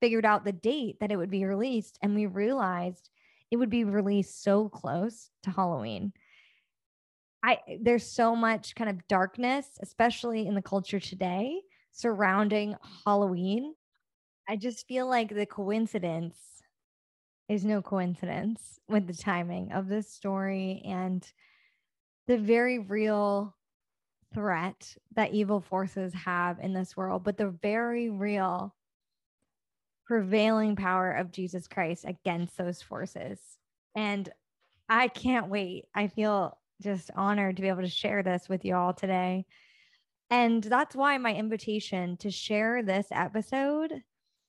figured 0.00 0.24
out 0.24 0.44
the 0.44 0.52
date 0.52 0.98
that 1.00 1.12
it 1.12 1.16
would 1.16 1.30
be 1.30 1.44
released 1.44 1.98
and 2.02 2.14
we 2.14 2.26
realized 2.26 3.10
it 3.50 3.56
would 3.56 3.70
be 3.70 3.84
released 3.84 4.42
so 4.42 4.68
close 4.68 5.30
to 5.42 5.50
Halloween. 5.50 6.12
I 7.42 7.58
there's 7.80 8.06
so 8.06 8.36
much 8.36 8.74
kind 8.74 8.90
of 8.90 9.06
darkness, 9.08 9.66
especially 9.80 10.46
in 10.46 10.54
the 10.54 10.62
culture 10.62 11.00
today 11.00 11.60
surrounding 11.92 12.76
Halloween. 13.04 13.74
I 14.48 14.56
just 14.56 14.86
feel 14.86 15.08
like 15.08 15.34
the 15.34 15.46
coincidence 15.46 16.36
is 17.48 17.64
no 17.64 17.82
coincidence 17.82 18.78
with 18.88 19.06
the 19.06 19.14
timing 19.14 19.72
of 19.72 19.88
this 19.88 20.08
story 20.08 20.82
and 20.84 21.30
the 22.26 22.38
very 22.38 22.78
real 22.78 23.54
threat 24.32 24.96
that 25.14 25.32
evil 25.32 25.60
forces 25.60 26.14
have 26.14 26.58
in 26.60 26.72
this 26.72 26.96
world, 26.96 27.24
but 27.24 27.36
the 27.36 27.48
very 27.48 28.10
real 28.10 28.74
prevailing 30.06 30.76
power 30.76 31.12
of 31.12 31.32
Jesus 31.32 31.68
Christ 31.68 32.04
against 32.06 32.56
those 32.56 32.82
forces. 32.82 33.38
And 33.94 34.28
I 34.88 35.08
can't 35.08 35.48
wait. 35.48 35.86
I 35.94 36.08
feel 36.08 36.58
just 36.82 37.10
honored 37.14 37.56
to 37.56 37.62
be 37.62 37.68
able 37.68 37.82
to 37.82 37.88
share 37.88 38.22
this 38.22 38.48
with 38.48 38.64
you 38.64 38.74
all 38.74 38.92
today. 38.92 39.46
And 40.30 40.62
that's 40.62 40.96
why 40.96 41.18
my 41.18 41.34
invitation 41.34 42.16
to 42.18 42.30
share 42.30 42.82
this 42.82 43.06
episode, 43.10 44.02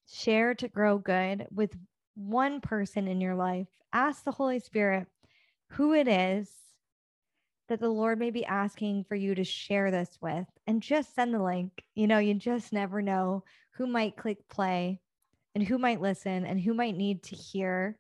share 0.08 0.54
to 0.56 0.68
grow 0.68 0.98
good 0.98 1.48
with 1.52 1.76
one 2.16 2.62
person 2.62 3.08
in 3.08 3.20
your 3.20 3.36
life. 3.36 3.68
Ask 3.94 4.24
the 4.24 4.32
Holy 4.32 4.60
Spirit 4.60 5.08
who 5.70 5.94
it 5.94 6.08
is 6.08 6.50
that 7.72 7.80
the 7.80 7.88
Lord 7.88 8.20
may 8.20 8.32
be 8.32 8.44
asking 8.44 9.06
for 9.06 9.16
you 9.16 9.34
to 9.34 9.46
share 9.46 9.92
this 9.92 10.18
with 10.20 10.46
and 10.68 10.84
just 10.84 11.16
send 11.16 11.34
the 11.34 11.42
link. 11.42 11.72
You 11.96 12.06
know, 12.06 12.18
you 12.18 12.34
just 12.34 12.74
never 12.74 13.02
know 13.02 13.46
who 13.76 13.88
might 13.88 14.18
click 14.18 14.40
play 14.50 15.00
and 15.56 15.64
who 15.66 15.78
might 15.78 16.02
listen 16.02 16.46
and 16.46 16.60
who 16.60 16.74
might 16.74 16.98
need 16.98 17.24
to 17.24 17.36
hear 17.38 17.98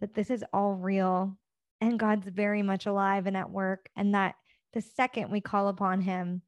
that 0.00 0.12
this 0.12 0.28
is 0.28 0.44
all 0.52 0.74
real 0.74 1.38
and 1.80 1.98
God's 1.98 2.28
very 2.28 2.60
much 2.60 2.84
alive 2.84 3.26
and 3.26 3.38
at 3.38 3.48
work. 3.50 3.88
And 3.96 4.14
that 4.14 4.34
the 4.74 4.82
second 4.82 5.30
we 5.30 5.40
call 5.40 5.68
upon 5.68 6.02
Him, 6.02 6.42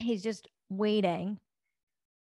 He's 0.00 0.24
just 0.24 0.48
waiting 0.68 1.38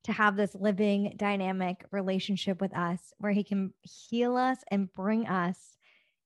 to 0.04 0.12
have 0.12 0.36
this 0.36 0.54
living, 0.54 1.12
dynamic 1.18 1.84
relationship 1.90 2.62
with 2.62 2.74
us 2.74 3.12
where 3.18 3.32
He 3.32 3.44
can 3.44 3.74
heal 3.82 4.38
us 4.38 4.56
and 4.70 4.90
bring 4.90 5.26
us 5.26 5.76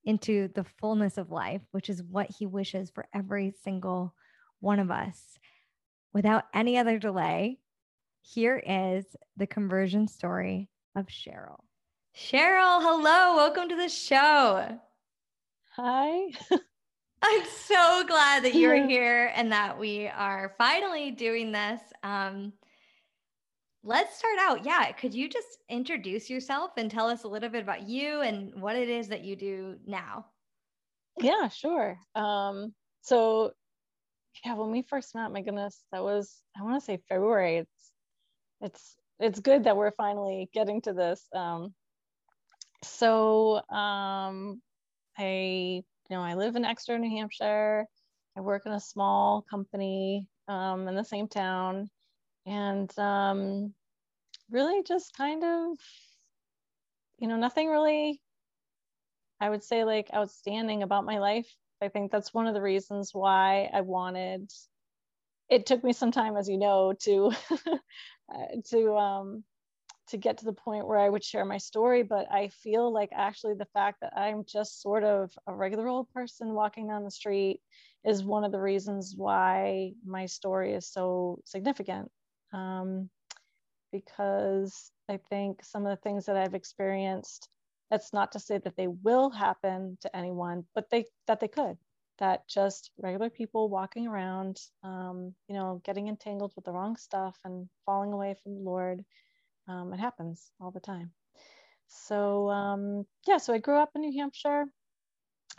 into 0.05 0.47
the 0.49 0.63
fullness 0.79 1.17
of 1.17 1.31
life, 1.31 1.61
which 1.71 1.89
is 1.89 2.03
what 2.03 2.29
He 2.29 2.45
wishes 2.45 2.89
for 2.89 3.07
every 3.13 3.53
single 3.63 4.13
one 4.59 4.79
of 4.79 4.91
us. 4.91 5.39
Without 6.13 6.45
any 6.53 6.77
other 6.77 6.97
delay, 6.97 7.59
here 8.21 8.61
is 8.65 9.05
the 9.37 9.47
conversion 9.47 10.07
story 10.07 10.69
of 10.95 11.07
Cheryl. 11.07 11.59
Cheryl, 12.15 12.81
hello. 12.81 13.35
Welcome 13.35 13.69
to 13.69 13.75
the 13.75 13.89
show. 13.89 14.79
Hi. 15.75 16.31
I'm 17.21 17.45
so 17.65 18.05
glad 18.07 18.43
that 18.45 18.55
you're 18.55 18.87
here 18.87 19.31
and 19.35 19.51
that 19.51 19.77
we 19.77 20.07
are 20.07 20.53
finally 20.57 21.11
doing 21.11 21.51
this. 21.51 21.81
Um, 22.03 22.53
let's 23.85 24.17
start 24.17 24.37
out. 24.41 24.65
Yeah. 24.65 24.91
Could 24.91 25.13
you 25.13 25.29
just 25.29 25.47
introduce 25.69 26.29
yourself 26.29 26.71
and 26.75 26.91
tell 26.91 27.07
us 27.07 27.23
a 27.23 27.27
little 27.27 27.49
bit 27.49 27.63
about 27.63 27.87
you 27.87 28.21
and 28.21 28.61
what 28.61 28.75
it 28.75 28.89
is 28.89 29.07
that 29.07 29.23
you 29.23 29.37
do 29.37 29.77
now? 29.85 30.25
Yeah, 31.21 31.47
sure. 31.47 31.97
Um, 32.15 32.73
so, 33.01 33.51
yeah, 34.43 34.55
when 34.55 34.71
we 34.71 34.81
first 34.81 35.15
met, 35.15 35.31
my 35.31 35.41
goodness, 35.41 35.81
that 35.93 36.03
was, 36.03 36.41
I 36.59 36.63
want 36.63 36.81
to 36.81 36.85
say 36.85 36.99
February. 37.07 37.57
It's, 37.59 37.91
it's 38.61 38.95
it's 39.19 39.39
good 39.39 39.63
that 39.63 39.77
we're 39.77 39.91
finally 39.91 40.49
getting 40.53 40.81
to 40.81 40.93
this. 40.93 41.25
Um, 41.33 41.73
so 42.83 43.61
um, 43.69 44.61
I, 45.17 45.83
you 46.09 46.15
know, 46.15 46.21
I 46.21 46.33
live 46.33 46.55
in 46.55 46.65
Exeter, 46.65 46.99
New 46.99 47.15
Hampshire. 47.17 47.85
I 48.37 48.41
work 48.41 48.63
in 48.65 48.73
a 48.73 48.79
small 48.79 49.45
company 49.49 50.27
um, 50.47 50.87
in 50.87 50.95
the 50.95 51.03
same 51.03 51.27
town, 51.27 51.89
and 52.45 52.97
um, 52.99 53.73
really 54.49 54.83
just 54.83 55.15
kind 55.15 55.43
of, 55.43 55.77
you 57.19 57.27
know, 57.27 57.37
nothing 57.37 57.69
really. 57.69 58.21
I 59.39 59.49
would 59.49 59.63
say 59.63 59.83
like 59.83 60.09
outstanding 60.13 60.83
about 60.83 61.05
my 61.05 61.19
life. 61.19 61.51
I 61.81 61.89
think 61.89 62.11
that's 62.11 62.33
one 62.33 62.47
of 62.47 62.53
the 62.53 62.61
reasons 62.61 63.11
why 63.13 63.69
I 63.73 63.81
wanted 63.81 64.51
it 65.49 65.65
took 65.65 65.83
me 65.83 65.93
some 65.93 66.11
time, 66.11 66.37
as 66.37 66.49
you 66.49 66.57
know, 66.57 66.93
to 67.01 67.31
uh, 68.33 68.45
to 68.69 68.95
um, 68.95 69.43
to 70.09 70.17
get 70.17 70.39
to 70.39 70.45
the 70.45 70.53
point 70.53 70.87
where 70.87 70.99
I 70.99 71.09
would 71.09 71.23
share 71.23 71.45
my 71.45 71.57
story. 71.57 72.03
But 72.03 72.31
I 72.31 72.49
feel 72.49 72.91
like 72.91 73.09
actually 73.13 73.55
the 73.55 73.65
fact 73.73 74.01
that 74.01 74.17
I'm 74.17 74.43
just 74.45 74.81
sort 74.81 75.03
of 75.03 75.31
a 75.47 75.53
regular 75.55 75.87
old 75.87 76.09
person 76.11 76.53
walking 76.53 76.87
down 76.87 77.03
the 77.03 77.11
street 77.11 77.61
is 78.03 78.23
one 78.23 78.43
of 78.43 78.51
the 78.51 78.61
reasons 78.61 79.13
why 79.15 79.93
my 80.05 80.25
story 80.27 80.73
is 80.73 80.87
so 80.87 81.41
significant. 81.45 82.11
Um, 82.53 83.09
because 83.91 84.91
I 85.09 85.19
think 85.29 85.63
some 85.63 85.85
of 85.85 85.89
the 85.89 86.01
things 86.01 86.25
that 86.25 86.37
I've 86.37 86.53
experienced, 86.55 87.49
that's 87.91 88.13
not 88.13 88.31
to 88.33 88.39
say 88.39 88.57
that 88.57 88.75
they 88.75 88.87
will 88.87 89.29
happen 89.29 89.97
to 90.01 90.15
anyone, 90.15 90.65
but 90.73 90.89
they 90.89 91.05
that 91.27 91.39
they 91.39 91.47
could 91.47 91.77
that 92.19 92.47
just 92.47 92.91
regular 92.97 93.29
people 93.29 93.69
walking 93.69 94.07
around, 94.07 94.57
um, 94.83 95.33
you 95.47 95.55
know, 95.55 95.81
getting 95.83 96.07
entangled 96.07 96.53
with 96.55 96.65
the 96.65 96.71
wrong 96.71 96.95
stuff 96.95 97.37
and 97.43 97.67
falling 97.85 98.13
away 98.13 98.35
from 98.41 98.55
the 98.55 98.61
Lord. 98.61 99.03
Um, 99.67 99.93
it 99.93 99.99
happens 99.99 100.51
all 100.59 100.71
the 100.71 100.79
time. 100.79 101.11
So, 101.87 102.49
um, 102.49 103.05
yeah, 103.27 103.37
so 103.37 103.53
I 103.53 103.57
grew 103.59 103.77
up 103.77 103.91
in 103.95 104.01
New 104.01 104.19
Hampshire. 104.19 104.65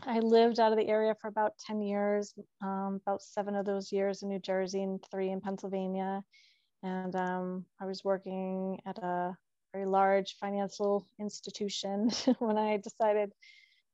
I 0.02 0.19
lived 0.19 0.61
out 0.61 0.73
of 0.73 0.78
the 0.78 0.88
area 0.88 1.14
for 1.21 1.28
about 1.28 1.52
10 1.66 1.81
years, 1.81 2.35
um, 2.62 3.00
about 3.07 3.23
seven 3.23 3.55
of 3.55 3.64
those 3.64 3.93
years 3.93 4.23
in 4.23 4.28
New 4.28 4.40
Jersey 4.40 4.83
and 4.83 5.00
three 5.11 5.31
in 5.31 5.40
Pennsylvania. 5.40 6.23
And 6.83 7.14
um, 7.16 7.64
I 7.80 7.87
was 7.87 8.04
working 8.04 8.80
at 8.87 8.99
a 8.99 9.37
very 9.73 9.87
large 9.87 10.37
financial 10.38 11.06
institution 11.18 12.11
when 12.38 12.59
I 12.59 12.76
decided 12.78 13.33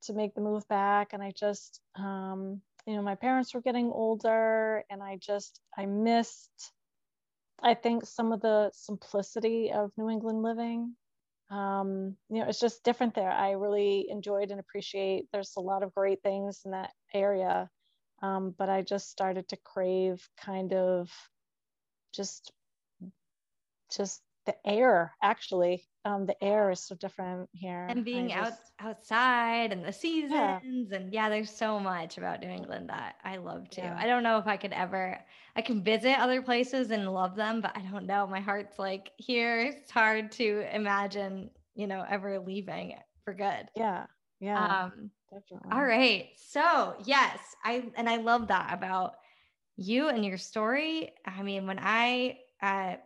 to 0.02 0.12
make 0.12 0.34
the 0.34 0.40
move 0.40 0.66
back 0.68 1.12
and 1.12 1.22
i 1.22 1.32
just 1.36 1.80
um, 1.96 2.60
you 2.86 2.96
know 2.96 3.02
my 3.02 3.14
parents 3.14 3.54
were 3.54 3.60
getting 3.60 3.90
older 3.90 4.84
and 4.90 5.02
i 5.02 5.16
just 5.20 5.60
i 5.78 5.86
missed 5.86 6.72
i 7.62 7.74
think 7.74 8.04
some 8.04 8.32
of 8.32 8.40
the 8.40 8.70
simplicity 8.74 9.70
of 9.72 9.92
new 9.96 10.10
england 10.10 10.42
living 10.42 10.94
um, 11.50 12.16
you 12.30 12.40
know, 12.40 12.48
it's 12.48 12.60
just 12.60 12.82
different 12.82 13.14
there. 13.14 13.30
I 13.30 13.50
really 13.50 14.06
enjoyed 14.08 14.50
and 14.50 14.58
appreciate. 14.58 15.26
There's 15.32 15.52
a 15.58 15.60
lot 15.60 15.82
of 15.82 15.92
great 15.92 16.22
things 16.22 16.62
in 16.64 16.70
that 16.70 16.92
area, 17.12 17.68
um, 18.22 18.54
but 18.56 18.70
I 18.70 18.80
just 18.80 19.10
started 19.10 19.46
to 19.48 19.58
crave 19.62 20.26
kind 20.42 20.72
of 20.72 21.10
just 22.14 22.50
just 23.96 24.22
the 24.46 24.54
air 24.66 25.12
actually. 25.22 25.84
Um, 26.04 26.26
the 26.26 26.42
air 26.42 26.70
is 26.70 26.80
so 26.80 26.96
different 26.96 27.48
here. 27.52 27.86
And 27.88 28.04
being 28.04 28.32
out 28.32 28.54
outside 28.80 29.72
and 29.72 29.84
the 29.84 29.92
seasons 29.92 30.32
yeah. 30.32 30.96
and 30.96 31.12
yeah 31.12 31.28
there's 31.28 31.50
so 31.50 31.78
much 31.78 32.18
about 32.18 32.40
new 32.40 32.48
england 32.48 32.88
that 32.88 33.14
i 33.22 33.36
love 33.36 33.70
too. 33.70 33.82
Yeah. 33.82 33.96
i 33.96 34.06
don't 34.06 34.24
know 34.24 34.38
if 34.38 34.48
i 34.48 34.56
could 34.56 34.72
ever 34.72 35.16
i 35.54 35.62
can 35.62 35.84
visit 35.84 36.18
other 36.18 36.42
places 36.42 36.90
and 36.90 37.08
love 37.12 37.36
them 37.36 37.60
but 37.60 37.76
i 37.76 37.80
don't 37.80 38.06
know. 38.06 38.26
My 38.26 38.40
heart's 38.40 38.78
like 38.78 39.10
here. 39.16 39.60
It's 39.60 39.90
hard 39.90 40.32
to 40.32 40.64
imagine 40.74 41.50
you 41.74 41.86
know 41.86 42.04
ever 42.08 42.40
leaving 42.40 42.96
for 43.24 43.34
good. 43.34 43.68
Yeah. 43.76 44.06
Yeah. 44.40 44.64
Um 44.86 45.10
definitely. 45.30 45.70
all 45.70 45.84
right. 45.84 46.30
So 46.36 46.96
yes 47.04 47.38
i 47.64 47.84
and 47.96 48.08
i 48.08 48.16
love 48.16 48.48
that 48.48 48.74
about 48.74 49.14
you 49.76 50.08
and 50.08 50.24
your 50.24 50.38
story. 50.38 51.12
I 51.24 51.42
mean 51.42 51.68
when 51.68 51.78
i 51.80 52.38
uh 52.60 52.96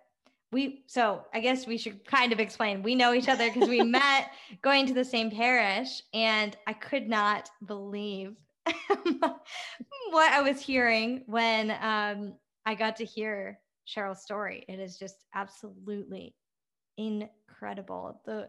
we 0.52 0.84
so 0.86 1.24
I 1.34 1.40
guess 1.40 1.66
we 1.66 1.78
should 1.78 2.04
kind 2.04 2.32
of 2.32 2.40
explain. 2.40 2.82
We 2.82 2.94
know 2.94 3.12
each 3.12 3.28
other 3.28 3.50
because 3.50 3.68
we 3.68 3.80
met 3.82 4.30
going 4.62 4.86
to 4.86 4.94
the 4.94 5.04
same 5.04 5.30
parish, 5.30 6.02
and 6.14 6.56
I 6.66 6.72
could 6.72 7.08
not 7.08 7.50
believe 7.66 8.36
what 9.20 10.32
I 10.32 10.42
was 10.42 10.60
hearing 10.60 11.22
when 11.26 11.70
um, 11.80 12.34
I 12.64 12.74
got 12.74 12.96
to 12.96 13.04
hear 13.04 13.58
Cheryl's 13.86 14.22
story. 14.22 14.64
It 14.68 14.80
is 14.80 14.98
just 14.98 15.24
absolutely 15.34 16.34
incredible. 16.96 18.20
The 18.24 18.48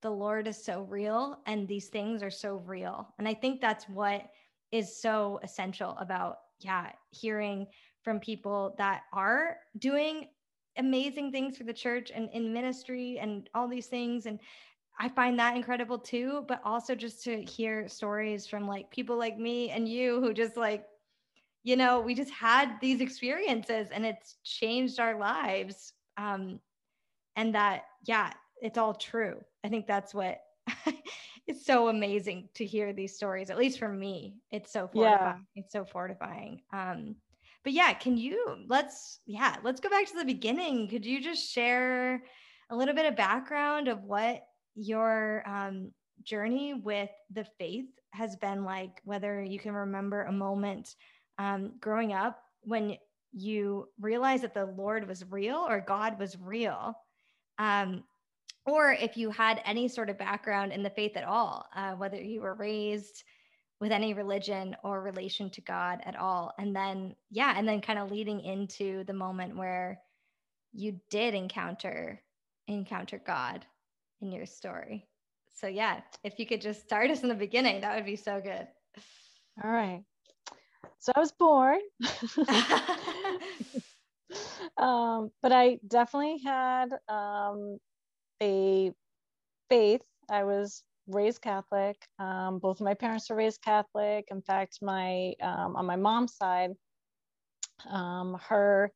the 0.00 0.10
Lord 0.10 0.46
is 0.46 0.62
so 0.62 0.82
real, 0.82 1.38
and 1.46 1.66
these 1.66 1.88
things 1.88 2.22
are 2.22 2.30
so 2.30 2.62
real, 2.66 3.14
and 3.18 3.26
I 3.26 3.34
think 3.34 3.60
that's 3.60 3.88
what 3.88 4.22
is 4.70 5.00
so 5.00 5.40
essential 5.42 5.96
about 5.98 6.36
yeah 6.60 6.90
hearing 7.10 7.66
from 8.02 8.20
people 8.20 8.74
that 8.78 9.02
are 9.12 9.56
doing 9.78 10.26
amazing 10.78 11.30
things 11.32 11.56
for 11.56 11.64
the 11.64 11.72
church 11.72 12.10
and 12.14 12.30
in 12.32 12.52
ministry 12.52 13.18
and 13.18 13.50
all 13.54 13.68
these 13.68 13.86
things 13.86 14.26
and 14.26 14.38
I 14.98 15.08
find 15.08 15.38
that 15.38 15.54
incredible 15.54 15.98
too, 15.98 16.44
but 16.48 16.60
also 16.64 16.94
just 16.94 17.22
to 17.24 17.42
hear 17.42 17.88
stories 17.88 18.46
from 18.46 18.66
like 18.66 18.90
people 18.90 19.16
like 19.16 19.38
me 19.38 19.70
and 19.70 19.88
you 19.88 20.20
who 20.20 20.34
just 20.34 20.56
like, 20.56 20.86
you 21.62 21.76
know, 21.76 22.00
we 22.00 22.14
just 22.14 22.32
had 22.32 22.80
these 22.80 23.00
experiences 23.00 23.90
and 23.92 24.04
it's 24.04 24.36
changed 24.42 24.98
our 24.98 25.16
lives. 25.16 25.92
Um, 26.16 26.58
and 27.36 27.54
that, 27.54 27.84
yeah, 28.06 28.32
it's 28.60 28.76
all 28.76 28.94
true. 28.94 29.36
I 29.62 29.68
think 29.68 29.86
that's 29.86 30.12
what 30.12 30.40
it's 31.46 31.64
so 31.64 31.88
amazing 31.88 32.48
to 32.54 32.64
hear 32.64 32.92
these 32.92 33.14
stories, 33.14 33.50
at 33.50 33.58
least 33.58 33.78
for 33.78 33.88
me. 33.88 34.38
It's 34.50 34.72
so 34.72 34.88
fortifying. 34.88 35.46
Yeah. 35.54 35.62
It's 35.62 35.72
so 35.72 35.84
fortifying. 35.84 36.62
Um, 36.72 37.14
but 37.64 37.72
yeah, 37.72 37.92
can 37.92 38.16
you 38.16 38.56
let's 38.68 39.20
yeah, 39.26 39.56
let's 39.62 39.80
go 39.80 39.90
back 39.90 40.06
to 40.06 40.16
the 40.16 40.24
beginning. 40.24 40.88
Could 40.88 41.04
you 41.04 41.20
just 41.20 41.50
share 41.50 42.22
a 42.70 42.76
little 42.76 42.94
bit 42.94 43.06
of 43.06 43.16
background 43.16 43.88
of 43.88 44.02
what 44.04 44.42
your 44.74 45.42
um, 45.46 45.92
journey 46.22 46.74
with 46.74 47.10
the 47.30 47.44
faith 47.58 47.88
has 48.12 48.36
been 48.36 48.64
like? 48.64 49.00
Whether 49.04 49.42
you 49.42 49.58
can 49.58 49.72
remember 49.72 50.22
a 50.22 50.32
moment 50.32 50.94
um, 51.38 51.72
growing 51.80 52.12
up 52.12 52.40
when 52.62 52.96
you 53.32 53.88
realized 54.00 54.44
that 54.44 54.54
the 54.54 54.66
Lord 54.66 55.06
was 55.06 55.24
real 55.30 55.66
or 55.68 55.80
God 55.80 56.18
was 56.18 56.38
real, 56.40 56.94
um, 57.58 58.04
or 58.66 58.92
if 58.92 59.16
you 59.16 59.30
had 59.30 59.62
any 59.64 59.88
sort 59.88 60.10
of 60.10 60.18
background 60.18 60.72
in 60.72 60.82
the 60.82 60.90
faith 60.90 61.16
at 61.16 61.24
all, 61.24 61.66
uh, 61.74 61.92
whether 61.92 62.16
you 62.16 62.40
were 62.42 62.54
raised 62.54 63.24
with 63.80 63.92
any 63.92 64.14
religion 64.14 64.76
or 64.82 65.00
relation 65.00 65.50
to 65.50 65.60
God 65.60 66.00
at 66.04 66.16
all. 66.16 66.52
And 66.58 66.74
then, 66.74 67.14
yeah, 67.30 67.54
and 67.56 67.68
then 67.68 67.80
kind 67.80 67.98
of 67.98 68.10
leading 68.10 68.40
into 68.40 69.04
the 69.04 69.12
moment 69.12 69.56
where 69.56 70.00
you 70.72 71.00
did 71.10 71.34
encounter 71.34 72.20
encounter 72.66 73.20
God 73.24 73.64
in 74.20 74.30
your 74.30 74.46
story. 74.46 75.06
So 75.54 75.66
yeah, 75.66 76.00
if 76.22 76.38
you 76.38 76.46
could 76.46 76.60
just 76.60 76.82
start 76.82 77.10
us 77.10 77.22
in 77.22 77.28
the 77.28 77.34
beginning, 77.34 77.80
that 77.80 77.96
would 77.96 78.04
be 78.04 78.16
so 78.16 78.40
good. 78.40 78.66
All 79.62 79.70
right. 79.70 80.02
So 80.98 81.12
I 81.16 81.20
was 81.20 81.32
born. 81.32 81.78
um, 84.76 85.30
but 85.42 85.52
I 85.52 85.78
definitely 85.86 86.40
had 86.44 86.88
um, 87.08 87.78
a 88.42 88.92
faith. 89.68 90.02
I 90.30 90.44
was 90.44 90.82
raised 91.08 91.40
Catholic. 91.40 91.96
Um, 92.18 92.58
both 92.58 92.80
of 92.80 92.84
my 92.84 92.94
parents 92.94 93.28
were 93.30 93.36
raised 93.36 93.62
Catholic. 93.62 94.28
In 94.30 94.42
fact, 94.42 94.78
my 94.82 95.34
um, 95.42 95.76
on 95.76 95.86
my 95.86 95.96
mom's 95.96 96.36
side, 96.36 96.70
um, 97.88 98.38
her 98.48 98.92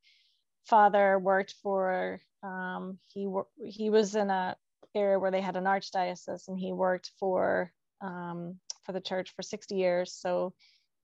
father 0.65 1.19
worked 1.19 1.55
for 1.61 2.21
um, 2.43 2.99
he 3.13 3.27
he 3.65 3.89
was 3.89 4.15
in 4.15 4.29
a 4.29 4.55
area 4.95 5.19
where 5.19 5.31
they 5.31 5.41
had 5.41 5.55
an 5.55 5.65
archdiocese, 5.65 6.47
and 6.47 6.59
he 6.59 6.71
worked 6.71 7.11
for 7.19 7.71
um, 8.01 8.59
for 8.85 8.91
the 8.91 9.01
church 9.01 9.33
for 9.35 9.41
60 9.41 9.75
years. 9.75 10.13
So 10.13 10.53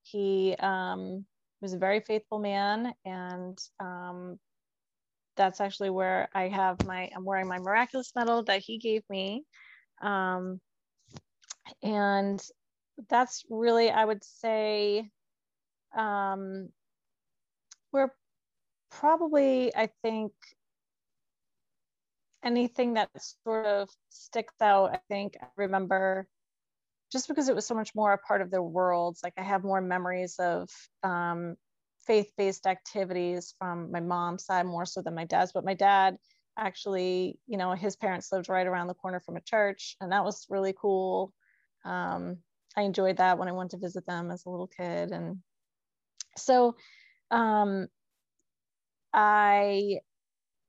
he 0.03 0.55
was 0.59 1.73
a 1.73 1.77
very 1.77 1.99
faithful 2.01 2.39
man, 2.39 2.93
and 3.05 3.57
that's 5.39 5.61
actually 5.61 5.89
where 5.89 6.29
I 6.33 6.49
have 6.49 6.85
my 6.85 7.09
I'm 7.15 7.23
wearing 7.23 7.47
my 7.47 7.59
miraculous 7.59 8.11
medal 8.15 8.43
that 8.43 8.61
he 8.61 8.77
gave 8.77 9.03
me. 9.09 9.45
Um, 10.01 10.59
and 11.83 12.41
that's 13.09 13.43
really 13.49 13.89
i 13.89 14.03
would 14.03 14.23
say 14.23 15.09
um, 15.97 16.69
we're 17.91 18.11
probably 18.91 19.75
i 19.75 19.89
think 20.03 20.31
anything 22.43 22.93
that 22.93 23.09
sort 23.43 23.65
of 23.65 23.89
sticks 24.09 24.53
out 24.61 24.91
i 24.93 24.99
think 25.09 25.35
i 25.41 25.47
remember 25.57 26.27
just 27.11 27.27
because 27.27 27.49
it 27.49 27.55
was 27.55 27.65
so 27.65 27.73
much 27.73 27.95
more 27.95 28.13
a 28.13 28.17
part 28.17 28.41
of 28.41 28.51
their 28.51 28.63
worlds 28.63 29.21
like 29.23 29.33
i 29.37 29.43
have 29.43 29.63
more 29.63 29.81
memories 29.81 30.35
of 30.39 30.69
um, 31.03 31.55
faith-based 32.05 32.65
activities 32.65 33.53
from 33.57 33.91
my 33.91 33.99
mom's 33.99 34.45
side 34.45 34.65
more 34.65 34.85
so 34.85 35.01
than 35.01 35.15
my 35.15 35.25
dad's 35.25 35.51
but 35.51 35.65
my 35.65 35.73
dad 35.73 36.17
actually 36.57 37.37
you 37.47 37.57
know 37.57 37.73
his 37.73 37.95
parents 37.95 38.31
lived 38.31 38.49
right 38.49 38.67
around 38.67 38.87
the 38.87 38.93
corner 38.93 39.19
from 39.19 39.37
a 39.37 39.41
church 39.41 39.95
and 40.01 40.11
that 40.11 40.23
was 40.23 40.45
really 40.49 40.73
cool 40.79 41.33
um, 41.85 42.37
I 42.75 42.83
enjoyed 42.83 43.17
that 43.17 43.37
when 43.37 43.47
I 43.47 43.53
went 43.53 43.71
to 43.71 43.77
visit 43.77 44.05
them 44.05 44.31
as 44.31 44.45
a 44.45 44.49
little 44.49 44.67
kid. 44.67 45.11
And 45.11 45.37
so 46.37 46.75
um, 47.31 47.87
I, 49.13 49.99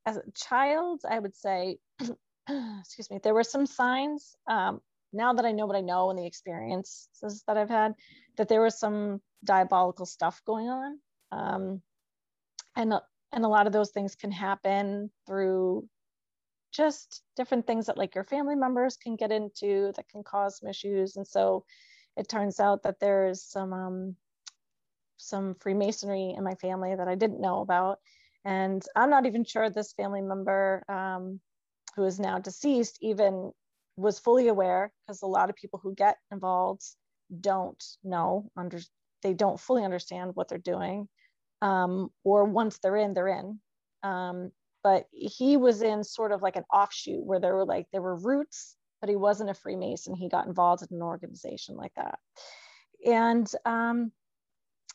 as 0.07 0.16
a 0.16 0.23
child, 0.35 1.03
I 1.09 1.18
would 1.18 1.37
say, 1.37 1.79
excuse 2.49 3.11
me, 3.11 3.20
there 3.23 3.35
were 3.35 3.44
some 3.44 3.66
signs 3.66 4.35
um, 4.49 4.81
now 5.12 5.33
that 5.33 5.44
I 5.44 5.53
know 5.53 5.66
what 5.66 5.77
I 5.77 5.83
know 5.83 6.11
and 6.11 6.18
the 6.18 6.27
experiences 6.27 7.42
that 7.46 7.57
I've 7.57 7.70
had, 7.70 7.94
that 8.37 8.49
there 8.49 8.62
was 8.62 8.79
some 8.79 9.20
diabolical 9.44 10.07
stuff 10.07 10.40
going 10.46 10.68
on. 10.68 10.99
Um, 11.33 11.83
and, 12.77 12.94
and 13.33 13.44
a 13.44 13.49
lot 13.49 13.66
of 13.66 13.73
those 13.73 13.90
things 13.90 14.14
can 14.14 14.31
happen 14.31 15.11
through 15.27 15.88
just 16.72 17.22
different 17.37 17.66
things 17.66 17.87
that 17.87 17.98
like 17.98 18.14
your 18.14 18.24
family 18.24 18.54
members 18.54 18.96
can 18.96 19.16
get 19.16 19.33
into 19.33 19.92
that 19.96 20.09
can 20.09 20.22
cause 20.22 20.59
some 20.59 20.68
issues. 20.68 21.16
And 21.16 21.26
so 21.26 21.64
it 22.16 22.28
turns 22.28 22.61
out 22.61 22.83
that 22.85 23.00
there 23.00 23.28
is 23.28 23.44
some 23.44 23.72
um, 23.72 24.16
some 25.16 25.54
Freemasonry 25.61 26.35
in 26.37 26.42
my 26.42 26.54
family 26.54 26.94
that 26.94 27.09
I 27.09 27.14
didn't 27.14 27.40
know 27.40 27.61
about. 27.61 27.98
And 28.44 28.83
I'm 28.96 29.11
not 29.11 29.26
even 29.26 29.44
sure 29.44 29.68
this 29.68 29.92
family 29.92 30.22
member 30.22 30.83
um, 30.88 31.40
who 31.94 32.04
is 32.04 32.18
now 32.18 32.38
deceased 32.38 32.98
even 33.02 33.52
was 33.96 34.18
fully 34.18 34.48
aware 34.48 34.92
because 35.06 35.22
a 35.22 35.26
lot 35.26 35.50
of 35.50 35.56
people 35.56 35.78
who 35.83 35.94
get 35.94 36.16
involved 36.30 36.83
don't 37.40 37.83
know 38.02 38.50
under 38.56 38.78
they 39.22 39.35
don't 39.35 39.61
fully 39.61 39.85
understand 39.85 40.30
what 40.35 40.48
they're 40.48 40.59
doing 40.59 41.06
um, 41.61 42.09
or 42.24 42.44
once 42.44 42.78
they're 42.78 42.96
in 42.96 43.12
they're 43.12 43.28
in 43.28 43.61
um, 44.02 44.50
but 44.83 45.05
he 45.12 45.57
was 45.57 45.83
in 45.83 46.05
sort 46.05 46.33
of 46.33 46.43
like 46.43 46.57
an 46.57 46.64
offshoot 46.73 47.25
where 47.25 47.40
there 47.40 47.55
were 47.55 47.64
like 47.64 47.87
there 47.93 48.03
were 48.03 48.16
roots 48.16 48.77
but 49.01 49.09
he 49.09 49.16
wasn't 49.16 49.51
a 49.51 49.55
freemason. 49.55 50.14
He 50.14 50.29
got 50.29 50.47
involved 50.47 50.83
in 50.83 50.95
an 50.97 51.03
organization 51.03 51.77
like 51.77 51.93
that. 51.97 52.19
And 53.05 53.51
um 53.64 54.12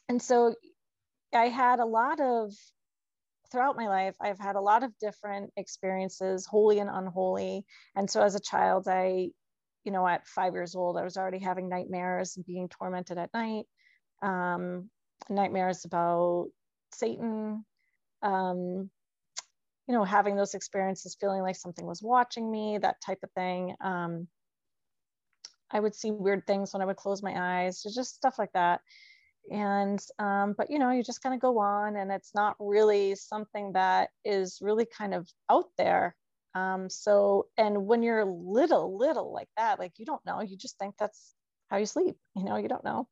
and 0.08 0.21
so 0.21 0.54
i 1.34 1.48
had 1.48 1.80
a 1.80 1.86
lot 1.86 2.19
of 2.19 2.54
throughout 3.52 3.76
my 3.76 3.88
life 3.88 4.15
i've 4.21 4.39
had 4.39 4.56
a 4.56 4.62
lot 4.62 4.84
of 4.84 4.98
different 5.00 5.52
experiences 5.58 6.45
holy 6.45 6.80
and 6.80 6.89
unholy. 6.91 7.65
And 7.95 8.10
so 8.10 8.21
as 8.21 8.36
a 8.36 8.39
child 8.39 8.88
i 8.88 9.30
you 9.84 9.91
know 9.91 10.08
at 10.08 10.28
five 10.28 10.54
years 10.54 10.76
old 10.76 10.98
i 10.98 11.04
was 11.04 11.17
already 11.17 11.39
having 11.39 11.69
nightmares 11.69 12.36
and 12.36 12.45
being 12.45 12.69
tormented 12.69 13.17
at 13.17 13.34
night 13.34 13.65
um, 14.21 14.89
nightmares 15.30 15.86
about 15.86 16.48
satan 16.91 17.65
um, 18.21 18.89
you 19.88 19.93
know, 19.93 20.04
having 20.04 20.36
those 20.36 20.54
experiences, 20.56 21.17
feeling 21.19 21.41
like 21.41 21.56
something 21.56 21.86
was 21.86 22.02
watching 22.02 22.50
me, 22.50 22.78
that 22.80 23.02
type 23.06 23.19
of 23.24 23.32
thing. 23.32 23.76
Um, 23.82 24.28
I 25.71 25.80
would 25.80 25.95
see 25.95 26.12
weird 26.12 26.45
things 26.48 26.74
when 26.74 26.82
I 26.82 26.86
would 26.86 26.95
close 26.95 27.21
my 27.21 27.63
eyes, 27.63 27.84
just 27.84 28.15
stuff 28.15 28.39
like 28.39 28.52
that. 28.54 28.82
And, 29.52 30.00
um, 30.17 30.56
but 30.58 30.71
you 30.71 30.80
know, 30.80 30.89
you 30.91 31.04
just 31.04 31.21
kind 31.21 31.36
of 31.36 31.41
go 31.41 31.60
on, 31.60 31.95
and 31.98 32.12
it's 32.12 32.34
not 32.34 32.56
really 32.60 33.15
something 33.15 33.74
that 33.74 34.10
is 34.24 34.60
really 34.62 34.86
kind 34.86 35.13
of 35.13 35.30
out 35.50 35.65
there. 35.78 36.15
Um, 36.56 36.89
so, 36.89 37.48
and 37.58 37.86
when 37.86 38.02
you're 38.02 38.26
little, 38.26 38.98
little 38.98 39.34
like 39.34 39.50
that, 39.58 39.78
like 39.78 39.93
you 39.98 40.06
don't 40.06 40.26
know, 40.26 40.41
you 40.41 40.58
just 40.58 40.80
think 40.80 40.95
that's 40.98 41.36
how 41.69 41.78
you 41.78 41.86
sleep, 41.86 42.15
you 42.36 42.43
know, 42.43 42.56
you 42.56 42.67
don't 42.67 42.84
know. 42.84 43.08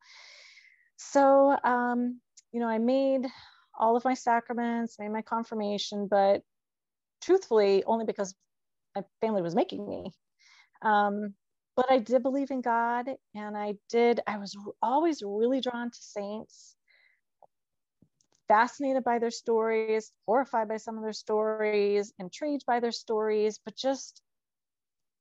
So, 0.97 1.55
um, 1.63 2.19
you 2.51 2.59
know, 2.59 2.67
I 2.67 2.77
made 2.77 3.27
all 3.77 3.95
of 3.97 4.05
my 4.05 4.13
sacraments, 4.13 4.97
made 4.99 5.11
my 5.11 5.21
confirmation, 5.21 6.07
but 6.09 6.41
truthfully, 7.23 7.83
only 7.85 8.05
because 8.05 8.35
my 8.95 9.03
family 9.21 9.41
was 9.41 9.55
making 9.55 9.87
me. 9.87 10.11
Um, 10.81 11.33
but 11.75 11.91
I 11.91 11.99
did 11.99 12.21
believe 12.21 12.51
in 12.51 12.61
God, 12.61 13.07
and 13.33 13.57
I 13.57 13.75
did, 13.89 14.19
I 14.27 14.37
was 14.37 14.55
always 14.81 15.23
really 15.23 15.61
drawn 15.61 15.89
to 15.89 15.97
saints, 15.99 16.75
fascinated 18.47 19.03
by 19.03 19.19
their 19.19 19.31
stories, 19.31 20.11
horrified 20.27 20.67
by 20.67 20.77
some 20.77 20.97
of 20.97 21.03
their 21.03 21.13
stories, 21.13 22.13
intrigued 22.19 22.65
by 22.67 22.79
their 22.79 22.91
stories, 22.91 23.59
but 23.65 23.75
just 23.75 24.21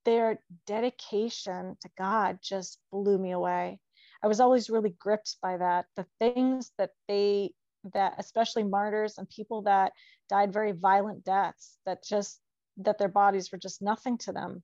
their 0.05 0.41
dedication 0.67 1.77
to 1.81 1.89
God 1.97 2.39
just 2.43 2.79
blew 2.91 3.17
me 3.17 3.31
away. 3.31 3.79
I 4.23 4.27
was 4.27 4.41
always 4.41 4.69
really 4.69 4.95
gripped 4.99 5.37
by 5.41 5.57
that. 5.57 5.87
The 5.97 6.07
things 6.19 6.73
that 6.77 6.91
they, 7.09 7.55
that 7.95 8.15
especially 8.19 8.63
martyrs 8.63 9.19
and 9.19 9.29
people 9.29 9.63
that 9.63 9.93
died 10.29 10.53
very 10.53 10.73
violent 10.73 11.25
deaths, 11.25 11.79
that 11.87 12.05
just, 12.05 12.41
that 12.79 12.99
their 12.99 13.09
bodies 13.09 13.51
were 13.51 13.59
just 13.59 13.83
nothing 13.83 14.19
to 14.19 14.33
them. 14.33 14.63